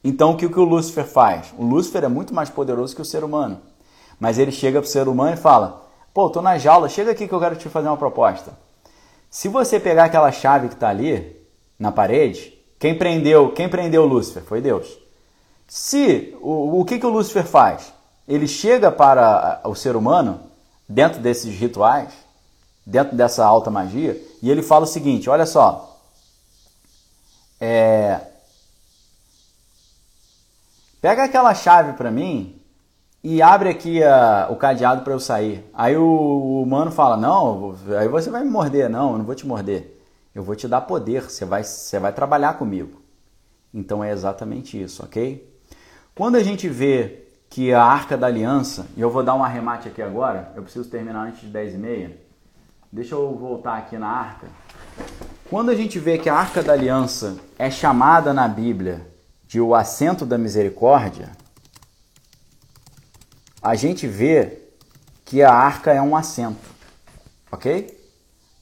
Então 0.05 0.33
o 0.33 0.37
que, 0.37 0.45
o 0.45 0.63
Lúcifer 0.63 1.07
faz? 1.07 1.55
O 1.57 1.65
Lúcifer 1.65 2.05
é 2.05 2.09
muito 2.09 2.35
mais 2.35 2.51
poderoso 2.51 2.95
que 2.95 3.01
o 3.01 3.07
ser 3.07 3.25
humano, 3.25 3.63
mas 4.21 4.39
ele 4.39 4.53
chega 4.53 4.79
para 4.79 4.87
o 4.87 4.91
ser 4.91 5.09
humano 5.09 5.33
e 5.33 5.39
fala: 5.39 5.87
Pô, 6.13 6.29
tô 6.29 6.43
na 6.43 6.59
jaula, 6.59 6.87
chega 6.87 7.13
aqui 7.13 7.27
que 7.27 7.33
eu 7.33 7.41
quero 7.41 7.57
te 7.57 7.71
fazer 7.71 7.89
uma 7.89 7.97
proposta. 7.97 8.53
Se 9.31 9.49
você 9.49 9.79
pegar 9.79 10.07
aquela 10.07 10.33
chave 10.33 10.69
que 10.69 10.75
está 10.75 10.89
ali 10.89 11.37
na 11.79 11.93
parede, 11.93 12.53
quem 12.81 12.99
prendeu, 12.99 13.53
quem 13.53 13.69
prendeu 13.69 14.05
Lúcifer? 14.05 14.43
Foi 14.43 14.61
Deus. 14.61 14.99
Se 15.69 16.37
o, 16.41 16.81
o 16.81 16.85
que, 16.85 16.99
que 16.99 17.07
o 17.07 17.11
Lúcifer 17.11 17.47
faz? 17.47 17.93
Ele 18.27 18.49
chega 18.49 18.91
para 18.91 19.61
o 19.65 19.75
ser 19.75 19.95
humano, 19.95 20.41
dentro 20.89 21.21
desses 21.21 21.55
rituais, 21.55 22.13
dentro 22.85 23.17
dessa 23.17 23.45
alta 23.45 23.71
magia, 23.71 24.21
e 24.43 24.51
ele 24.51 24.63
fala 24.63 24.85
o 24.85 24.89
seguinte: 24.89 25.31
olha 25.31 25.47
só, 25.47 25.97
é, 27.61 28.21
pega 31.01 31.23
aquela 31.23 31.55
chave 31.55 31.93
para 31.93 32.11
mim 32.11 32.60
e 33.23 33.43
abre 33.43 33.69
aqui 33.69 34.03
a, 34.03 34.49
o 34.51 34.57
cadeado 34.57 35.03
para 35.03 35.13
eu 35.13 35.21
sair. 35.21 35.65
Aí 35.75 35.97
o, 35.97 36.05
o 36.05 36.63
humano 36.63 36.91
fala: 36.91 37.17
não, 37.17 37.75
aí 37.99 38.09
você 38.09 38.31
vai 38.31 38.43
me 38.43 38.51
morder. 38.51 38.89
Não, 38.89 39.13
eu 39.13 39.19
não 39.19 39.25
vou 39.25 39.35
te 39.35 39.47
morder. 39.47 39.99
Eu 40.35 40.43
vou 40.43 40.55
te 40.55 40.69
dar 40.69 40.83
poder, 40.83 41.25
você 41.25 41.45
vai, 41.45 41.65
você 41.65 41.99
vai 41.99 42.13
trabalhar 42.13 42.55
comigo. 42.55 43.03
Então 43.75 44.03
é 44.03 44.13
exatamente 44.13 44.81
isso, 44.81 45.03
ok? 45.03 45.49
Quando 46.15 46.37
a 46.37 46.43
gente 46.43 46.69
vê 46.69 47.25
que 47.49 47.73
a 47.73 47.83
Arca 47.83 48.17
da 48.17 48.29
Aliança, 48.29 48.87
e 48.97 49.01
eu 49.01 49.11
vou 49.11 49.25
dar 49.25 49.35
um 49.35 49.43
arremate 49.43 49.89
aqui 49.89 50.01
agora, 50.01 50.53
eu 50.55 50.63
preciso 50.63 50.89
terminar 50.89 51.27
antes 51.27 51.41
de 51.41 51.49
10 51.49 51.75
e 51.75 51.79
meia. 51.79 52.17
Deixa 52.93 53.15
eu 53.15 53.35
voltar 53.35 53.77
aqui 53.77 53.99
na 53.99 54.09
Arca. 54.09 54.47
Quando 55.49 55.71
a 55.71 55.75
gente 55.75 55.99
vê 55.99 56.17
que 56.17 56.29
a 56.29 56.35
Arca 56.35 56.63
da 56.63 56.73
Aliança 56.73 57.39
é 57.59 57.71
chamada 57.71 58.33
na 58.33 58.47
Bíblia 58.47 59.07
de 59.47 59.61
o 59.61 59.75
assento 59.75 60.25
da 60.25 60.39
misericórdia, 60.39 61.31
a 63.63 63.75
gente 63.75 64.07
vê 64.07 64.59
que 65.25 65.43
a 65.43 65.53
arca 65.53 65.93
é 65.93 66.01
um 66.01 66.17
assento, 66.17 66.69
ok? 67.53 67.99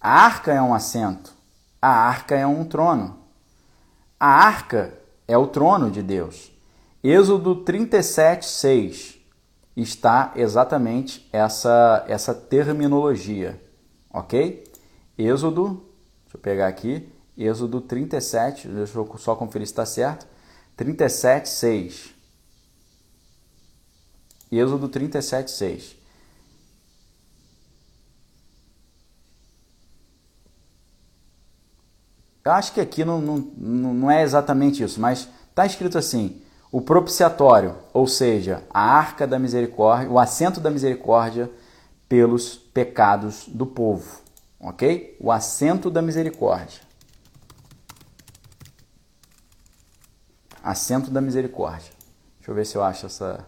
A 0.00 0.24
arca 0.24 0.52
é 0.52 0.60
um 0.60 0.74
assento, 0.74 1.32
a 1.80 1.88
arca 1.88 2.34
é 2.34 2.46
um 2.46 2.64
trono. 2.64 3.18
A 4.18 4.26
arca 4.26 4.92
é 5.26 5.38
o 5.38 5.46
trono 5.46 5.90
de 5.90 6.02
Deus. 6.02 6.50
Êxodo 7.02 7.56
37, 7.56 8.44
6 8.44 9.18
está 9.76 10.32
exatamente 10.34 11.28
essa, 11.32 12.04
essa 12.08 12.34
terminologia, 12.34 13.62
ok? 14.12 14.64
Êxodo, 15.16 15.84
deixa 16.24 16.36
eu 16.36 16.40
pegar 16.40 16.66
aqui, 16.66 17.08
Êxodo 17.36 17.80
37, 17.80 18.66
deixa 18.66 18.98
eu 18.98 19.18
só 19.18 19.36
conferir 19.36 19.68
se 19.68 19.72
está 19.72 19.86
certo, 19.86 20.26
37, 20.76 21.48
6. 21.48 22.17
Êxodo 24.50 24.88
37, 24.88 25.50
6. 25.50 25.96
Eu 32.48 32.52
acho 32.52 32.72
que 32.72 32.80
aqui 32.80 33.04
não, 33.04 33.20
não, 33.20 33.92
não 33.92 34.10
é 34.10 34.22
exatamente 34.22 34.82
isso, 34.82 34.98
mas 34.98 35.28
está 35.50 35.66
escrito 35.66 35.98
assim: 35.98 36.40
o 36.72 36.80
propiciatório, 36.80 37.76
ou 37.92 38.06
seja, 38.06 38.62
a 38.70 38.80
arca 38.80 39.26
da 39.26 39.38
misericórdia, 39.38 40.10
o 40.10 40.18
assento 40.18 40.58
da 40.58 40.70
misericórdia 40.70 41.50
pelos 42.08 42.56
pecados 42.56 43.44
do 43.48 43.66
povo, 43.66 44.22
ok? 44.58 45.14
O 45.20 45.30
assento 45.30 45.90
da 45.90 46.00
misericórdia. 46.00 46.80
Assento 50.62 51.10
da 51.10 51.20
misericórdia. 51.20 51.92
Deixa 52.38 52.50
eu 52.50 52.54
ver 52.54 52.64
se 52.64 52.76
eu 52.76 52.82
acho 52.82 53.04
essa 53.04 53.46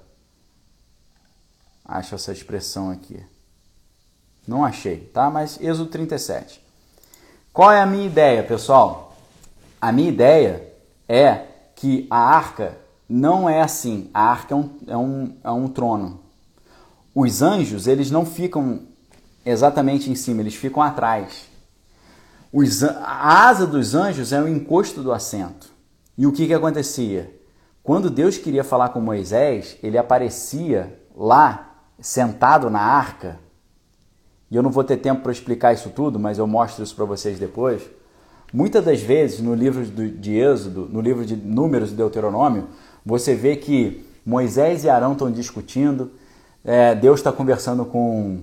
acho 1.91 2.15
essa 2.15 2.33
expressão 2.33 2.91
aqui. 2.91 3.21
Não 4.47 4.65
achei, 4.65 4.99
tá? 5.13 5.29
Mas 5.29 5.61
Êxodo 5.61 5.91
37. 5.91 6.65
Qual 7.53 7.71
é 7.71 7.81
a 7.81 7.87
minha 7.87 8.07
ideia, 8.07 8.43
pessoal? 8.43 9.17
A 9.81 9.91
minha 9.91 10.09
ideia 10.09 10.73
é 11.09 11.43
que 11.75 12.07
a 12.09 12.19
arca 12.19 12.79
não 13.09 13.49
é 13.49 13.61
assim. 13.61 14.09
A 14.15 14.23
arca 14.23 14.55
é 14.55 14.57
um, 14.57 14.71
é 14.87 14.97
um, 14.97 15.37
é 15.43 15.51
um 15.51 15.69
trono. 15.69 16.21
Os 17.15 17.43
anjos, 17.43 17.89
eles 17.89 18.11
não 18.11 18.25
ficam 18.25 18.83
exatamente 19.45 20.11
em 20.11 20.15
cima, 20.15 20.43
eles 20.43 20.55
ficam 20.55 20.83
atrás. 20.83 21.49
Os, 22.53 22.85
a 22.85 23.49
asa 23.49 23.67
dos 23.67 23.95
anjos 23.95 24.33
é 24.33 24.41
o 24.41 24.49
encosto 24.49 25.03
do 25.03 25.13
assento. 25.13 25.69
E 26.17 26.27
o 26.27 26.33
que, 26.33 26.47
que 26.47 26.55
acontecia? 26.55 27.35
Quando 27.83 28.11
Deus 28.11 28.37
queria 28.37 28.63
falar 28.63 28.91
com 28.91 29.01
Moisés, 29.01 29.77
ele 29.83 29.99
aparecia 29.99 31.01
lá, 31.17 31.70
sentado 32.01 32.71
na 32.71 32.81
arca. 32.81 33.39
E 34.51 34.57
eu 34.57 34.63
não 34.63 34.71
vou 34.71 34.83
ter 34.83 34.97
tempo 34.97 35.23
para 35.23 35.33
explicar 35.33 35.73
isso 35.73 35.91
tudo, 35.91 36.19
mas 36.19 36.39
eu 36.39 36.47
mostro 36.47 36.83
isso 36.83 36.95
para 36.95 37.05
vocês 37.05 37.39
depois. 37.39 37.83
Muitas 38.53 38.85
das 38.85 39.01
vezes, 39.01 39.41
no 39.41 39.55
livro 39.55 39.85
de 39.85 40.37
Êxodo, 40.37 40.89
no 40.91 41.01
livro 41.01 41.25
de 41.25 41.37
Números 41.37 41.93
e 41.93 41.95
Deuteronômio, 41.95 42.69
você 43.07 43.35
vê 43.35 43.55
que 43.55 44.05
Moisés 44.27 44.85
e 44.85 44.91
Arão 44.91 45.13
estão 45.13 45.31
discutindo, 45.31 46.11
é, 46.65 46.95
Deus 46.95 47.21
está 47.21 47.31
conversando 47.31 47.85
com, 47.85 48.41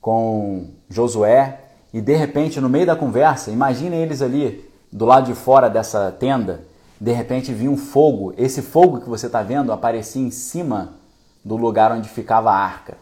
com 0.00 0.70
Josué, 0.88 1.60
e 1.94 2.00
de 2.00 2.16
repente, 2.16 2.60
no 2.60 2.68
meio 2.68 2.84
da 2.84 2.96
conversa, 2.96 3.50
imaginem 3.50 4.02
eles 4.02 4.20
ali 4.20 4.68
do 4.92 5.04
lado 5.04 5.26
de 5.26 5.34
fora 5.34 5.68
dessa 5.68 6.10
tenda, 6.10 6.64
de 7.00 7.12
repente 7.12 7.52
vinha 7.52 7.70
um 7.70 7.76
fogo. 7.76 8.34
Esse 8.36 8.60
fogo 8.60 9.00
que 9.00 9.08
você 9.08 9.26
está 9.26 9.42
vendo 9.42 9.72
aparecia 9.72 10.20
em 10.20 10.30
cima 10.30 10.97
do 11.48 11.56
lugar 11.56 11.90
onde 11.90 12.10
ficava 12.10 12.50
a 12.50 12.56
arca. 12.56 12.98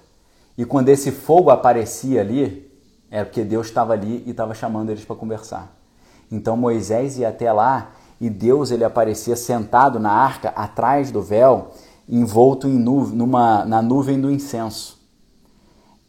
E 0.57 0.65
quando 0.65 0.89
esse 0.89 1.11
fogo 1.11 1.51
aparecia 1.51 2.21
ali, 2.21 2.71
é 3.11 3.25
porque 3.25 3.43
Deus 3.43 3.67
estava 3.67 3.93
ali 3.93 4.23
e 4.25 4.31
estava 4.31 4.55
chamando 4.55 4.91
eles 4.91 5.05
para 5.05 5.17
conversar. 5.17 5.77
Então 6.31 6.57
Moisés 6.57 7.19
ia 7.19 7.29
até 7.29 7.53
lá 7.53 7.91
e 8.21 8.31
Deus 8.31 8.71
ele 8.71 8.85
aparecia 8.85 9.35
sentado 9.35 9.99
na 9.99 10.13
arca 10.13 10.51
atrás 10.51 11.11
do 11.11 11.21
véu, 11.21 11.73
envolto 12.09 12.69
em 12.69 12.79
numa, 12.79 13.65
na 13.65 13.83
nuvem 13.83 14.21
do 14.21 14.31
incenso. 14.31 14.97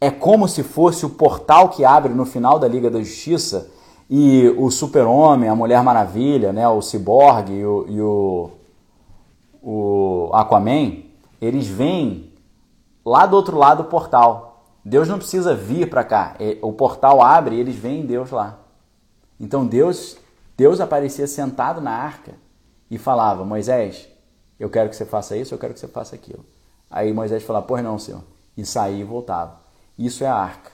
É 0.00 0.08
como 0.08 0.46
se 0.46 0.62
fosse 0.62 1.04
o 1.04 1.10
portal 1.10 1.70
que 1.70 1.84
abre 1.84 2.14
no 2.14 2.24
final 2.24 2.56
da 2.56 2.68
Liga 2.68 2.88
da 2.88 3.00
Justiça 3.00 3.68
e 4.08 4.48
o 4.56 4.70
Super-Homem, 4.70 5.48
a 5.48 5.56
Mulher 5.56 5.82
Maravilha, 5.82 6.52
né, 6.52 6.68
o 6.68 6.80
Cyborg 6.80 7.50
e 7.50 7.64
e 7.88 8.00
o, 8.00 8.50
o 9.60 10.30
Aquaman, 10.32 11.02
eles 11.40 11.66
vêm 11.66 12.27
lá 13.08 13.24
do 13.24 13.34
outro 13.34 13.56
lado 13.56 13.82
do 13.82 13.88
portal. 13.88 14.64
Deus 14.84 15.08
não 15.08 15.18
precisa 15.18 15.54
vir 15.54 15.88
para 15.88 16.04
cá. 16.04 16.36
É, 16.38 16.58
o 16.62 16.72
portal 16.72 17.22
abre 17.22 17.56
e 17.56 17.60
eles 17.60 17.74
veem 17.74 18.06
Deus 18.06 18.30
lá. 18.30 18.58
Então 19.40 19.66
Deus 19.66 20.16
Deus 20.56 20.80
aparecia 20.80 21.26
sentado 21.26 21.80
na 21.80 21.92
arca 21.92 22.34
e 22.90 22.98
falava: 22.98 23.44
Moisés, 23.44 24.08
eu 24.58 24.68
quero 24.68 24.90
que 24.90 24.96
você 24.96 25.04
faça 25.04 25.36
isso, 25.36 25.54
eu 25.54 25.58
quero 25.58 25.72
que 25.72 25.80
você 25.80 25.88
faça 25.88 26.14
aquilo. 26.14 26.44
Aí 26.90 27.12
Moisés 27.12 27.42
falava: 27.42 27.66
Pois 27.66 27.82
não, 27.82 27.98
senhor. 27.98 28.22
E 28.56 28.64
saía 28.66 28.98
e 28.98 29.04
voltava. 29.04 29.60
Isso 29.96 30.24
é 30.24 30.26
a 30.26 30.34
arca. 30.34 30.70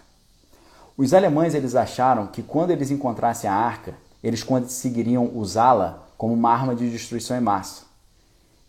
Os 0.96 1.12
alemães 1.12 1.54
eles 1.54 1.74
acharam 1.74 2.26
que 2.26 2.42
quando 2.42 2.70
eles 2.70 2.90
encontrassem 2.90 3.48
a 3.48 3.54
arca, 3.54 3.94
eles 4.22 4.42
conseguiriam 4.42 5.30
usá-la 5.34 6.04
como 6.16 6.32
uma 6.32 6.50
arma 6.50 6.74
de 6.74 6.90
destruição 6.90 7.36
em 7.36 7.40
massa. 7.40 7.83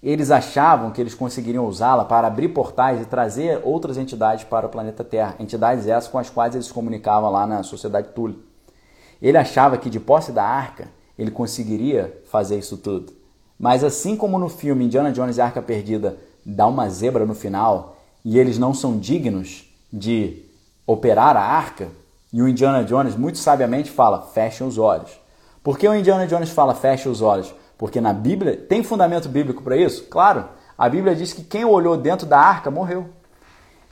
Eles 0.01 0.29
achavam 0.29 0.91
que 0.91 1.01
eles 1.01 1.15
conseguiriam 1.15 1.65
usá-la 1.65 2.05
para 2.05 2.27
abrir 2.27 2.49
portais 2.49 3.01
e 3.01 3.05
trazer 3.05 3.59
outras 3.63 3.97
entidades 3.97 4.43
para 4.43 4.67
o 4.67 4.69
planeta 4.69 5.03
Terra, 5.03 5.35
entidades 5.39 5.87
essas 5.87 6.09
com 6.09 6.19
as 6.19 6.29
quais 6.29 6.53
eles 6.53 6.67
se 6.67 6.73
comunicavam 6.73 7.31
lá 7.31 7.47
na 7.47 7.63
sociedade 7.63 8.09
Tule. 8.09 8.37
Ele 9.21 9.37
achava 9.37 9.77
que 9.77 9.89
de 9.89 9.99
posse 9.99 10.31
da 10.31 10.43
arca 10.43 10.87
ele 11.17 11.31
conseguiria 11.31 12.21
fazer 12.29 12.59
isso 12.59 12.77
tudo. 12.77 13.13
Mas 13.57 13.83
assim 13.83 14.15
como 14.15 14.37
no 14.37 14.49
filme 14.49 14.85
Indiana 14.85 15.11
Jones 15.11 15.37
e 15.37 15.41
a 15.41 15.45
Arca 15.45 15.61
Perdida 15.61 16.17
dá 16.45 16.67
uma 16.67 16.89
zebra 16.89 17.25
no 17.25 17.33
final 17.33 17.97
e 18.23 18.37
eles 18.37 18.57
não 18.57 18.73
são 18.73 18.97
dignos 18.97 19.65
de 19.91 20.43
operar 20.85 21.35
a 21.37 21.41
arca, 21.41 21.89
e 22.31 22.41
o 22.41 22.47
Indiana 22.47 22.83
Jones 22.83 23.15
muito 23.15 23.37
sabiamente 23.37 23.89
fala: 23.89 24.21
fechem 24.21 24.67
os 24.67 24.77
olhos. 24.77 25.11
Por 25.63 25.77
que 25.77 25.87
o 25.87 25.95
Indiana 25.95 26.27
Jones 26.27 26.49
fala 26.49 26.75
feche 26.75 27.07
os 27.09 27.21
olhos? 27.21 27.53
Porque 27.77 27.99
na 27.99 28.13
Bíblia 28.13 28.55
tem 28.55 28.83
fundamento 28.83 29.27
bíblico 29.27 29.61
para 29.61 29.75
isso? 29.75 30.05
Claro. 30.05 30.45
A 30.77 30.89
Bíblia 30.89 31.15
diz 31.15 31.33
que 31.33 31.43
quem 31.43 31.65
olhou 31.65 31.97
dentro 31.97 32.25
da 32.25 32.39
arca 32.39 32.69
morreu. 32.69 33.09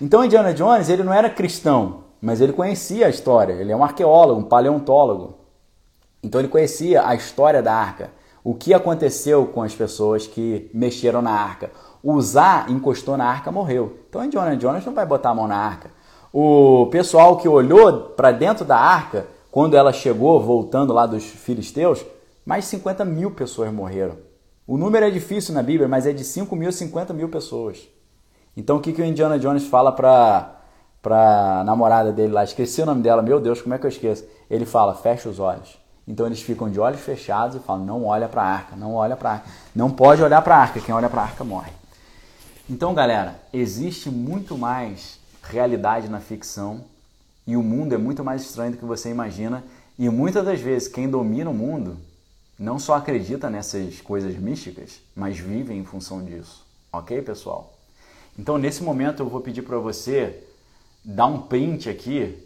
Então 0.02 0.24
Indiana 0.24 0.54
Jones 0.54 0.90
ele 0.90 1.04
não 1.04 1.14
era 1.14 1.30
cristão, 1.30 2.04
mas 2.22 2.42
ele 2.42 2.54
conhecia 2.54 3.08
a 3.08 3.10
história. 3.10 3.54
Ele 3.54 3.72
é 3.72 3.76
um 3.76 3.84
arqueólogo, 3.84 4.42
um 4.42 4.44
paleontólogo. 4.44 5.36
Então 6.22 6.40
ele 6.40 6.48
conhecia 6.48 7.06
a 7.06 7.16
história 7.16 7.62
da 7.62 7.74
arca, 7.74 8.12
o 8.44 8.54
que 8.54 8.74
aconteceu 8.74 9.46
com 9.48 9.62
as 9.62 9.74
pessoas 9.74 10.26
que 10.28 10.70
mexeram 10.74 11.22
na 11.22 11.32
arca. 11.32 11.72
Zá 12.22 12.66
encostou 12.70 13.16
na 13.16 13.26
arca, 13.26 13.52
morreu. 13.52 14.00
Então 14.10 14.24
Indiana 14.24 14.56
Jones 14.58 14.86
não 14.86 14.94
vai 14.94 15.06
botar 15.06 15.30
a 15.30 15.36
mão 15.36 15.48
na 15.48 15.58
arca. 15.58 15.90
O 16.32 16.88
pessoal 16.92 17.38
que 17.38 17.48
olhou 17.48 18.10
para 18.10 18.32
dentro 18.32 18.66
da 18.66 18.78
arca, 18.78 19.28
quando 19.52 19.76
ela 19.76 19.94
chegou, 19.94 20.42
voltando 20.42 20.92
lá 20.92 21.06
dos 21.06 21.24
filisteus, 21.24 22.04
mais 22.46 22.66
de 22.66 22.72
50 22.72 23.06
mil 23.06 23.32
pessoas 23.32 23.72
morreram. 23.72 24.18
O 24.66 24.78
número 24.78 25.06
é 25.06 25.10
difícil 25.10 25.54
na 25.54 25.62
Bíblia, 25.62 25.88
mas 25.88 26.06
é 26.06 26.14
de 26.14 26.24
5 26.24 26.56
mil 26.56 26.70
a 26.70 26.72
50 26.72 27.14
mil 27.14 27.30
pessoas. 27.30 27.88
Então 28.56 28.78
o 28.78 28.80
que, 28.80 28.94
que 28.94 29.02
o 29.02 29.06
Indiana 29.06 29.38
Jones 29.40 29.66
fala 29.66 29.92
para 29.92 30.60
a 31.06 31.64
namorada 31.66 32.12
dele 32.12 32.34
lá? 32.34 32.44
Esqueci 32.44 32.82
o 32.82 32.86
nome 32.86 33.02
dela, 33.02 33.22
meu 33.22 33.40
Deus, 33.40 33.62
como 33.62 33.74
é 33.74 33.78
que 33.78 33.86
eu 33.86 33.90
esqueço? 33.90 34.26
Ele 34.50 34.66
fala, 34.66 34.96
fecha 34.96 35.28
os 35.28 35.40
olhos. 35.40 35.78
Então 36.08 36.26
eles 36.26 36.42
ficam 36.42 36.70
de 36.70 36.80
olhos 36.80 37.00
fechados 37.00 37.56
e 37.56 37.60
falam: 37.60 37.86
não 37.86 38.06
olha 38.06 38.28
para 38.28 38.42
a 38.42 38.46
arca, 38.46 38.76
não 38.76 38.94
olha 38.94 39.16
para 39.16 39.30
a 39.30 39.34
arca. 39.34 39.50
Não 39.76 39.90
pode 39.90 40.22
olhar 40.22 40.42
para 40.42 40.56
a 40.56 40.60
arca, 40.60 40.80
quem 40.80 40.94
olha 40.94 41.10
para 41.10 41.22
a 41.22 41.26
arca 41.26 41.44
morre. 41.44 41.72
Então, 42.70 42.94
galera, 42.94 43.36
existe 43.52 44.10
muito 44.10 44.58
mais 44.58 45.20
realidade 45.42 46.08
na 46.08 46.20
ficção 46.20 46.86
e 47.46 47.58
o 47.58 47.64
mundo 47.64 47.94
é 47.94 47.98
muito 47.98 48.24
mais 48.24 48.42
estranho 48.42 48.72
do 48.72 48.78
que 48.78 48.86
você 48.86 49.10
imagina. 49.10 49.64
E 49.98 50.10
muitas 50.10 50.46
das 50.46 50.60
vezes 50.60 50.88
quem 50.88 51.10
domina 51.10 51.50
o 51.50 51.54
mundo 51.54 51.98
não 52.58 52.78
só 52.78 52.96
acredita 52.96 53.50
nessas 53.50 54.02
coisas 54.02 54.36
místicas, 54.36 55.02
mas 55.16 55.38
vive 55.38 55.74
em 55.74 55.84
função 55.84 56.24
disso. 56.24 56.66
Ok, 56.92 57.22
pessoal? 57.22 57.74
Então, 58.38 58.58
nesse 58.58 58.84
momento, 58.84 59.22
eu 59.22 59.30
vou 59.30 59.42
pedir 59.42 59.62
para 59.62 59.78
você 59.78 60.44
dar 61.04 61.26
um 61.26 61.42
print 61.42 61.90
aqui 61.90 62.38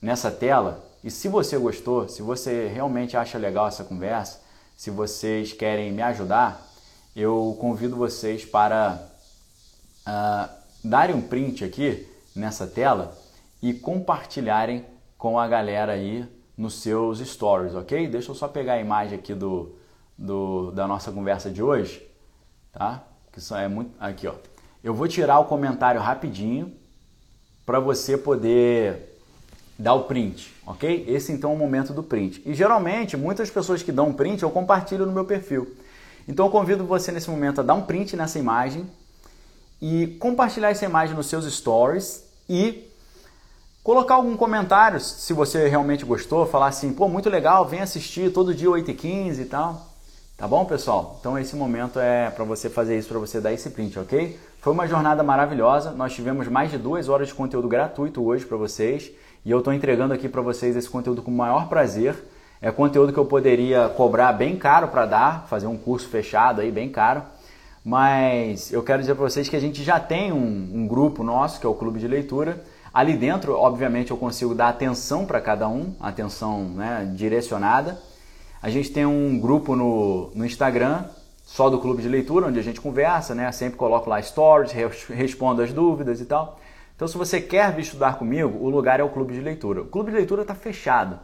nessa 0.00 0.30
tela 0.30 0.84
e 1.02 1.10
se 1.10 1.28
você 1.28 1.56
gostou, 1.56 2.08
se 2.08 2.20
você 2.20 2.66
realmente 2.66 3.16
acha 3.16 3.38
legal 3.38 3.68
essa 3.68 3.84
conversa, 3.84 4.40
se 4.76 4.90
vocês 4.90 5.52
querem 5.52 5.92
me 5.92 6.02
ajudar, 6.02 6.66
eu 7.16 7.56
convido 7.58 7.96
vocês 7.96 8.44
para 8.44 9.00
uh, 10.06 10.50
darem 10.84 11.16
um 11.16 11.22
print 11.22 11.64
aqui 11.64 12.06
nessa 12.34 12.66
tela 12.66 13.16
e 13.62 13.72
compartilharem 13.72 14.84
com 15.16 15.38
a 15.38 15.48
galera 15.48 15.92
aí 15.92 16.26
nos 16.60 16.74
seus 16.74 17.20
stories, 17.20 17.74
ok? 17.74 18.06
Deixa 18.06 18.30
eu 18.30 18.34
só 18.34 18.46
pegar 18.46 18.74
a 18.74 18.80
imagem 18.80 19.18
aqui 19.18 19.32
do, 19.32 19.74
do 20.16 20.70
da 20.72 20.86
nossa 20.86 21.10
conversa 21.10 21.50
de 21.50 21.62
hoje, 21.62 22.06
tá? 22.70 23.02
Que 23.32 23.40
só 23.40 23.56
é 23.56 23.66
muito 23.66 23.92
aqui, 23.98 24.28
ó. 24.28 24.34
Eu 24.84 24.92
vou 24.92 25.08
tirar 25.08 25.38
o 25.38 25.46
comentário 25.46 25.98
rapidinho 25.98 26.70
para 27.64 27.80
você 27.80 28.18
poder 28.18 29.16
dá 29.78 29.94
o 29.94 30.04
print, 30.04 30.54
ok? 30.66 31.06
Esse 31.08 31.32
então 31.32 31.52
é 31.52 31.54
o 31.54 31.56
momento 31.56 31.94
do 31.94 32.02
print. 32.02 32.42
E 32.44 32.52
geralmente, 32.52 33.16
muitas 33.16 33.48
pessoas 33.48 33.82
que 33.82 33.90
dão 33.90 34.12
print 34.12 34.42
eu 34.42 34.50
compartilho 34.50 35.06
no 35.06 35.12
meu 35.12 35.24
perfil. 35.24 35.74
Então 36.28 36.44
eu 36.44 36.50
convido 36.50 36.84
você 36.84 37.10
nesse 37.10 37.30
momento 37.30 37.62
a 37.62 37.64
dar 37.64 37.72
um 37.72 37.82
print 37.86 38.14
nessa 38.16 38.38
imagem 38.38 38.86
e 39.80 40.08
compartilhar 40.20 40.68
essa 40.68 40.84
imagem 40.84 41.16
nos 41.16 41.26
seus 41.26 41.50
stories 41.50 42.22
e 42.46 42.89
colocar 43.82 44.14
algum 44.14 44.36
comentário 44.36 45.00
se 45.00 45.32
você 45.32 45.68
realmente 45.68 46.04
gostou, 46.04 46.46
falar 46.46 46.68
assim, 46.68 46.92
pô, 46.92 47.08
muito 47.08 47.28
legal, 47.28 47.66
vem 47.66 47.80
assistir 47.80 48.32
todo 48.32 48.54
dia 48.54 48.68
8h15 48.68 49.40
e 49.40 49.44
tal. 49.44 49.86
Tá 50.36 50.48
bom, 50.48 50.64
pessoal? 50.64 51.18
Então 51.20 51.38
esse 51.38 51.54
momento 51.54 52.00
é 52.00 52.30
para 52.30 52.44
você 52.44 52.70
fazer 52.70 52.98
isso, 52.98 53.08
para 53.08 53.18
você 53.18 53.40
dar 53.40 53.52
esse 53.52 53.68
print, 53.68 53.98
ok? 53.98 54.38
Foi 54.60 54.72
uma 54.72 54.86
jornada 54.86 55.22
maravilhosa. 55.22 55.90
Nós 55.90 56.14
tivemos 56.14 56.48
mais 56.48 56.70
de 56.70 56.78
duas 56.78 57.08
horas 57.08 57.28
de 57.28 57.34
conteúdo 57.34 57.68
gratuito 57.68 58.24
hoje 58.24 58.46
para 58.46 58.56
vocês 58.56 59.10
e 59.44 59.50
eu 59.50 59.58
estou 59.58 59.72
entregando 59.72 60.14
aqui 60.14 60.28
para 60.28 60.42
vocês 60.42 60.76
esse 60.76 60.88
conteúdo 60.88 61.22
com 61.22 61.30
o 61.30 61.36
maior 61.36 61.68
prazer. 61.68 62.16
É 62.60 62.70
conteúdo 62.70 63.12
que 63.12 63.18
eu 63.18 63.24
poderia 63.24 63.88
cobrar 63.88 64.32
bem 64.32 64.56
caro 64.56 64.88
para 64.88 65.06
dar, 65.06 65.46
fazer 65.48 65.66
um 65.66 65.78
curso 65.78 66.08
fechado 66.08 66.60
aí 66.60 66.70
bem 66.70 66.90
caro. 66.90 67.22
Mas 67.82 68.70
eu 68.70 68.82
quero 68.82 69.00
dizer 69.00 69.14
para 69.14 69.24
vocês 69.24 69.48
que 69.48 69.56
a 69.56 69.60
gente 69.60 69.82
já 69.82 69.98
tem 69.98 70.30
um, 70.30 70.70
um, 70.74 70.86
grupo 70.86 71.22
nosso, 71.22 71.58
que 71.58 71.66
é 71.66 71.68
o 71.68 71.74
Clube 71.74 71.98
de 71.98 72.06
Leitura. 72.06 72.62
Ali 72.92 73.16
dentro, 73.16 73.54
obviamente, 73.54 74.10
eu 74.10 74.16
consigo 74.16 74.54
dar 74.54 74.68
atenção 74.68 75.24
para 75.24 75.40
cada 75.40 75.68
um, 75.68 75.94
atenção 76.00 76.64
né, 76.64 77.10
direcionada. 77.14 78.00
A 78.60 78.68
gente 78.68 78.90
tem 78.90 79.06
um 79.06 79.38
grupo 79.38 79.76
no, 79.76 80.30
no 80.34 80.44
Instagram, 80.44 81.04
só 81.44 81.70
do 81.70 81.78
Clube 81.78 82.02
de 82.02 82.08
Leitura, 82.08 82.48
onde 82.48 82.58
a 82.58 82.62
gente 82.62 82.80
conversa, 82.80 83.34
né? 83.34 83.50
Sempre 83.52 83.78
coloco 83.78 84.10
lá 84.10 84.20
stories, 84.20 84.72
respondo 85.08 85.62
as 85.62 85.72
dúvidas 85.72 86.20
e 86.20 86.24
tal. 86.24 86.60
Então, 86.94 87.08
se 87.08 87.16
você 87.16 87.40
quer 87.40 87.72
vir 87.74 87.82
estudar 87.82 88.18
comigo, 88.18 88.58
o 88.58 88.68
lugar 88.68 89.00
é 89.00 89.02
o 89.02 89.08
clube 89.08 89.32
de 89.32 89.40
leitura. 89.40 89.82
O 89.82 89.86
clube 89.86 90.10
de 90.10 90.16
leitura 90.18 90.42
está 90.42 90.54
fechado. 90.54 91.18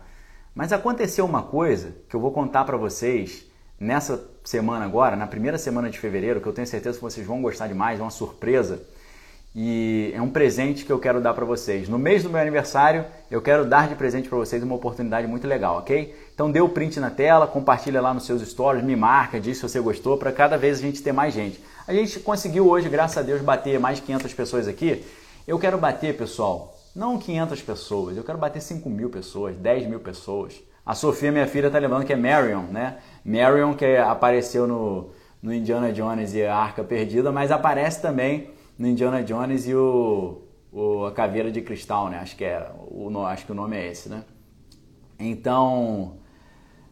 Mas 0.55 0.72
aconteceu 0.72 1.26
uma 1.26 1.43
coisa 1.43 1.94
que 2.09 2.16
eu 2.16 2.20
vou 2.20 2.32
contar 2.32 2.64
para 2.64 2.78
vocês 2.78 3.44
nessa 3.78 4.24
semana 4.43 4.86
agora, 4.86 5.16
na 5.16 5.26
primeira 5.26 5.59
semana 5.59 5.90
de 5.90 5.98
fevereiro, 5.98 6.40
que 6.40 6.47
eu 6.47 6.52
tenho 6.52 6.66
certeza 6.66 6.97
que 6.97 7.05
vocês 7.05 7.26
vão 7.26 7.43
gostar 7.43 7.66
demais, 7.66 8.01
é 8.01 8.02
uma 8.02 8.10
surpresa. 8.10 8.82
E 9.58 10.12
é 10.14 10.20
um 10.20 10.28
presente 10.28 10.84
que 10.84 10.92
eu 10.92 10.98
quero 10.98 11.18
dar 11.18 11.32
para 11.32 11.46
vocês. 11.46 11.88
No 11.88 11.98
mês 11.98 12.22
do 12.22 12.28
meu 12.28 12.38
aniversário, 12.38 13.06
eu 13.30 13.40
quero 13.40 13.64
dar 13.64 13.88
de 13.88 13.94
presente 13.94 14.28
para 14.28 14.36
vocês 14.36 14.62
uma 14.62 14.74
oportunidade 14.74 15.26
muito 15.26 15.46
legal, 15.46 15.78
ok? 15.78 16.14
Então 16.34 16.50
dê 16.50 16.60
o 16.60 16.68
print 16.68 17.00
na 17.00 17.08
tela, 17.08 17.46
compartilha 17.46 18.02
lá 18.02 18.12
nos 18.12 18.26
seus 18.26 18.42
stories, 18.42 18.84
me 18.84 18.94
marca, 18.94 19.40
diz 19.40 19.56
se 19.56 19.62
você 19.62 19.80
gostou, 19.80 20.18
para 20.18 20.30
cada 20.30 20.58
vez 20.58 20.78
a 20.78 20.82
gente 20.82 21.02
ter 21.02 21.10
mais 21.10 21.32
gente. 21.32 21.58
A 21.88 21.94
gente 21.94 22.20
conseguiu 22.20 22.68
hoje, 22.68 22.90
graças 22.90 23.16
a 23.16 23.22
Deus, 23.22 23.40
bater 23.40 23.80
mais 23.80 23.96
de 23.96 24.02
500 24.02 24.34
pessoas 24.34 24.68
aqui. 24.68 25.02
Eu 25.48 25.58
quero 25.58 25.78
bater, 25.78 26.14
pessoal, 26.18 26.76
não 26.94 27.16
500 27.16 27.62
pessoas, 27.62 28.14
eu 28.18 28.24
quero 28.24 28.36
bater 28.36 28.60
5 28.60 28.90
mil 28.90 29.08
pessoas, 29.08 29.56
10 29.56 29.86
mil 29.86 30.00
pessoas. 30.00 30.62
A 30.84 30.94
Sofia, 30.94 31.32
minha 31.32 31.46
filha, 31.46 31.70
tá 31.70 31.78
lembrando 31.78 32.04
que 32.04 32.12
é 32.12 32.16
Marion, 32.16 32.64
né? 32.64 32.98
Marion 33.24 33.72
que 33.72 33.96
apareceu 33.96 34.66
no, 34.66 35.08
no 35.42 35.54
Indiana 35.54 35.90
Jones 35.94 36.34
e 36.34 36.44
a 36.44 36.54
Arca 36.54 36.84
Perdida, 36.84 37.32
mas 37.32 37.50
aparece 37.50 38.02
também 38.02 38.54
no 38.78 38.86
Indiana 38.86 39.23
Jones 39.23 39.66
e 39.66 39.74
o, 39.74 40.43
o 40.73 41.07
a 41.07 41.12
Caveira 41.12 41.51
de 41.51 41.61
Cristal, 41.62 42.09
né? 42.09 42.19
Acho 42.19 42.36
que 42.36 42.44
é, 42.44 42.70
o, 42.90 43.24
acho 43.27 43.47
que 43.47 43.53
o 43.53 43.55
nome 43.55 43.77
é 43.77 43.90
esse, 43.90 44.09
né? 44.09 44.24
Então, 45.19 46.19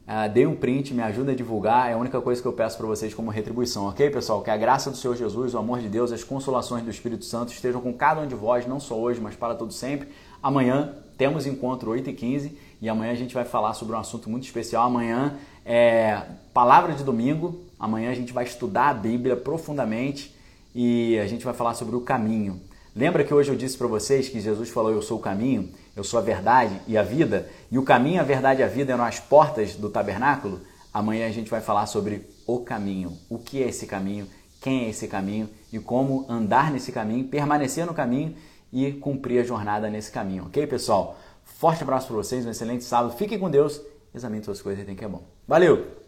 Uh, 0.05 0.29
dê 0.31 0.47
um 0.47 0.55
print, 0.55 0.93
me 0.93 1.01
ajuda 1.01 1.33
a 1.33 1.35
divulgar, 1.35 1.91
é 1.91 1.95
a 1.95 1.97
única 1.97 2.21
coisa 2.21 2.41
que 2.41 2.47
eu 2.47 2.53
peço 2.53 2.77
para 2.77 2.87
vocês 2.87 3.15
como 3.15 3.31
retribuição, 3.31 3.87
ok, 3.87 4.11
pessoal? 4.11 4.43
Que 4.43 4.51
a 4.51 4.57
graça 4.57 4.91
do 4.91 4.99
Senhor 4.99 5.17
Jesus, 5.17 5.55
o 5.55 5.59
amor 5.59 5.81
de 5.81 5.89
Deus, 5.89 6.13
as 6.13 6.23
consolações 6.23 6.85
do 6.85 6.91
Espírito 6.91 7.25
Santo 7.25 7.55
estejam 7.55 7.81
com 7.81 7.91
cada 7.91 8.21
um 8.21 8.27
de 8.27 8.35
vós, 8.35 8.67
não 8.67 8.79
só 8.79 8.99
hoje, 8.99 9.19
mas 9.19 9.35
para 9.35 9.55
todo 9.55 9.73
sempre. 9.73 10.09
Amanhã 10.43 10.95
temos 11.17 11.47
encontro 11.47 11.91
8h15 11.91 12.53
e 12.83 12.89
amanhã 12.89 13.13
a 13.13 13.15
gente 13.15 13.33
vai 13.33 13.47
falar 13.47 13.73
sobre 13.73 13.97
um 13.97 13.99
assunto 13.99 14.29
muito 14.29 14.45
especial. 14.45 14.85
Amanhã 14.85 15.39
é 15.65 16.21
palavra 16.53 16.93
de 16.93 17.03
domingo, 17.03 17.63
amanhã 17.81 18.11
a 18.11 18.15
gente 18.15 18.31
vai 18.31 18.45
estudar 18.45 18.91
a 18.91 18.95
Bíblia 18.95 19.35
profundamente 19.37 20.34
e 20.75 21.19
a 21.19 21.27
gente 21.27 21.45
vai 21.45 21.55
falar 21.55 21.75
sobre 21.75 21.95
o 21.95 22.01
caminho. 22.01 22.61
Lembra 22.95 23.25
que 23.25 23.35
hoje 23.35 23.51
eu 23.51 23.57
disse 23.57 23.77
para 23.77 23.87
vocês 23.87 24.29
que 24.29 24.41
Jesus 24.41 24.71
falou: 24.71 24.93
Eu 24.93 25.03
sou 25.03 25.19
o 25.19 25.23
caminho, 25.23 25.71
eu 25.97 26.05
sou 26.05 26.19
a 26.19 26.23
verdade 26.23 26.81
e 26.87 26.97
a 26.97 27.03
vida, 27.03 27.49
e 27.71 27.79
o 27.79 27.83
caminho, 27.83 28.21
a 28.21 28.25
verdade 28.25 28.61
e 28.61 28.65
a 28.65 28.69
vida 28.69 28.93
eram 28.93 29.05
as 29.05 29.19
portas 29.19 29.75
do 29.75 29.89
tabernáculo? 29.89 30.61
Amanhã 30.93 31.27
a 31.27 31.33
gente 31.33 31.51
vai 31.51 31.61
falar 31.61 31.87
sobre 31.87 32.25
o 32.47 32.61
caminho. 32.61 33.19
O 33.29 33.39
que 33.39 33.63
é 33.63 33.69
esse 33.69 33.87
caminho? 33.87 34.29
Quem 34.61 34.85
é 34.85 34.91
esse 34.91 35.09
caminho? 35.09 35.49
E 35.73 35.79
como 35.79 36.25
andar 36.29 36.71
nesse 36.71 36.93
caminho, 36.93 37.27
permanecer 37.27 37.85
no 37.85 37.93
caminho 37.93 38.37
e 38.73 38.93
cumprir 38.93 39.41
a 39.41 39.45
jornada 39.45 39.91
nesse 39.91 40.11
caminho, 40.11 40.45
ok, 40.47 40.67
pessoal? 40.67 41.19
Forte 41.45 41.83
abraço 41.83 42.07
para 42.07 42.17
vocês, 42.17 42.47
um 42.47 42.51
excelente 42.51 42.85
sábado. 42.85 43.17
Fiquem 43.17 43.39
com 43.39 43.51
Deus, 43.51 43.81
examine 44.15 44.45
suas 44.45 44.63
coisas 44.63 44.83
e 44.83 44.87
tem 44.87 44.95
que 44.95 45.05
é 45.05 45.09
bom. 45.09 45.23
Valeu! 45.47 46.04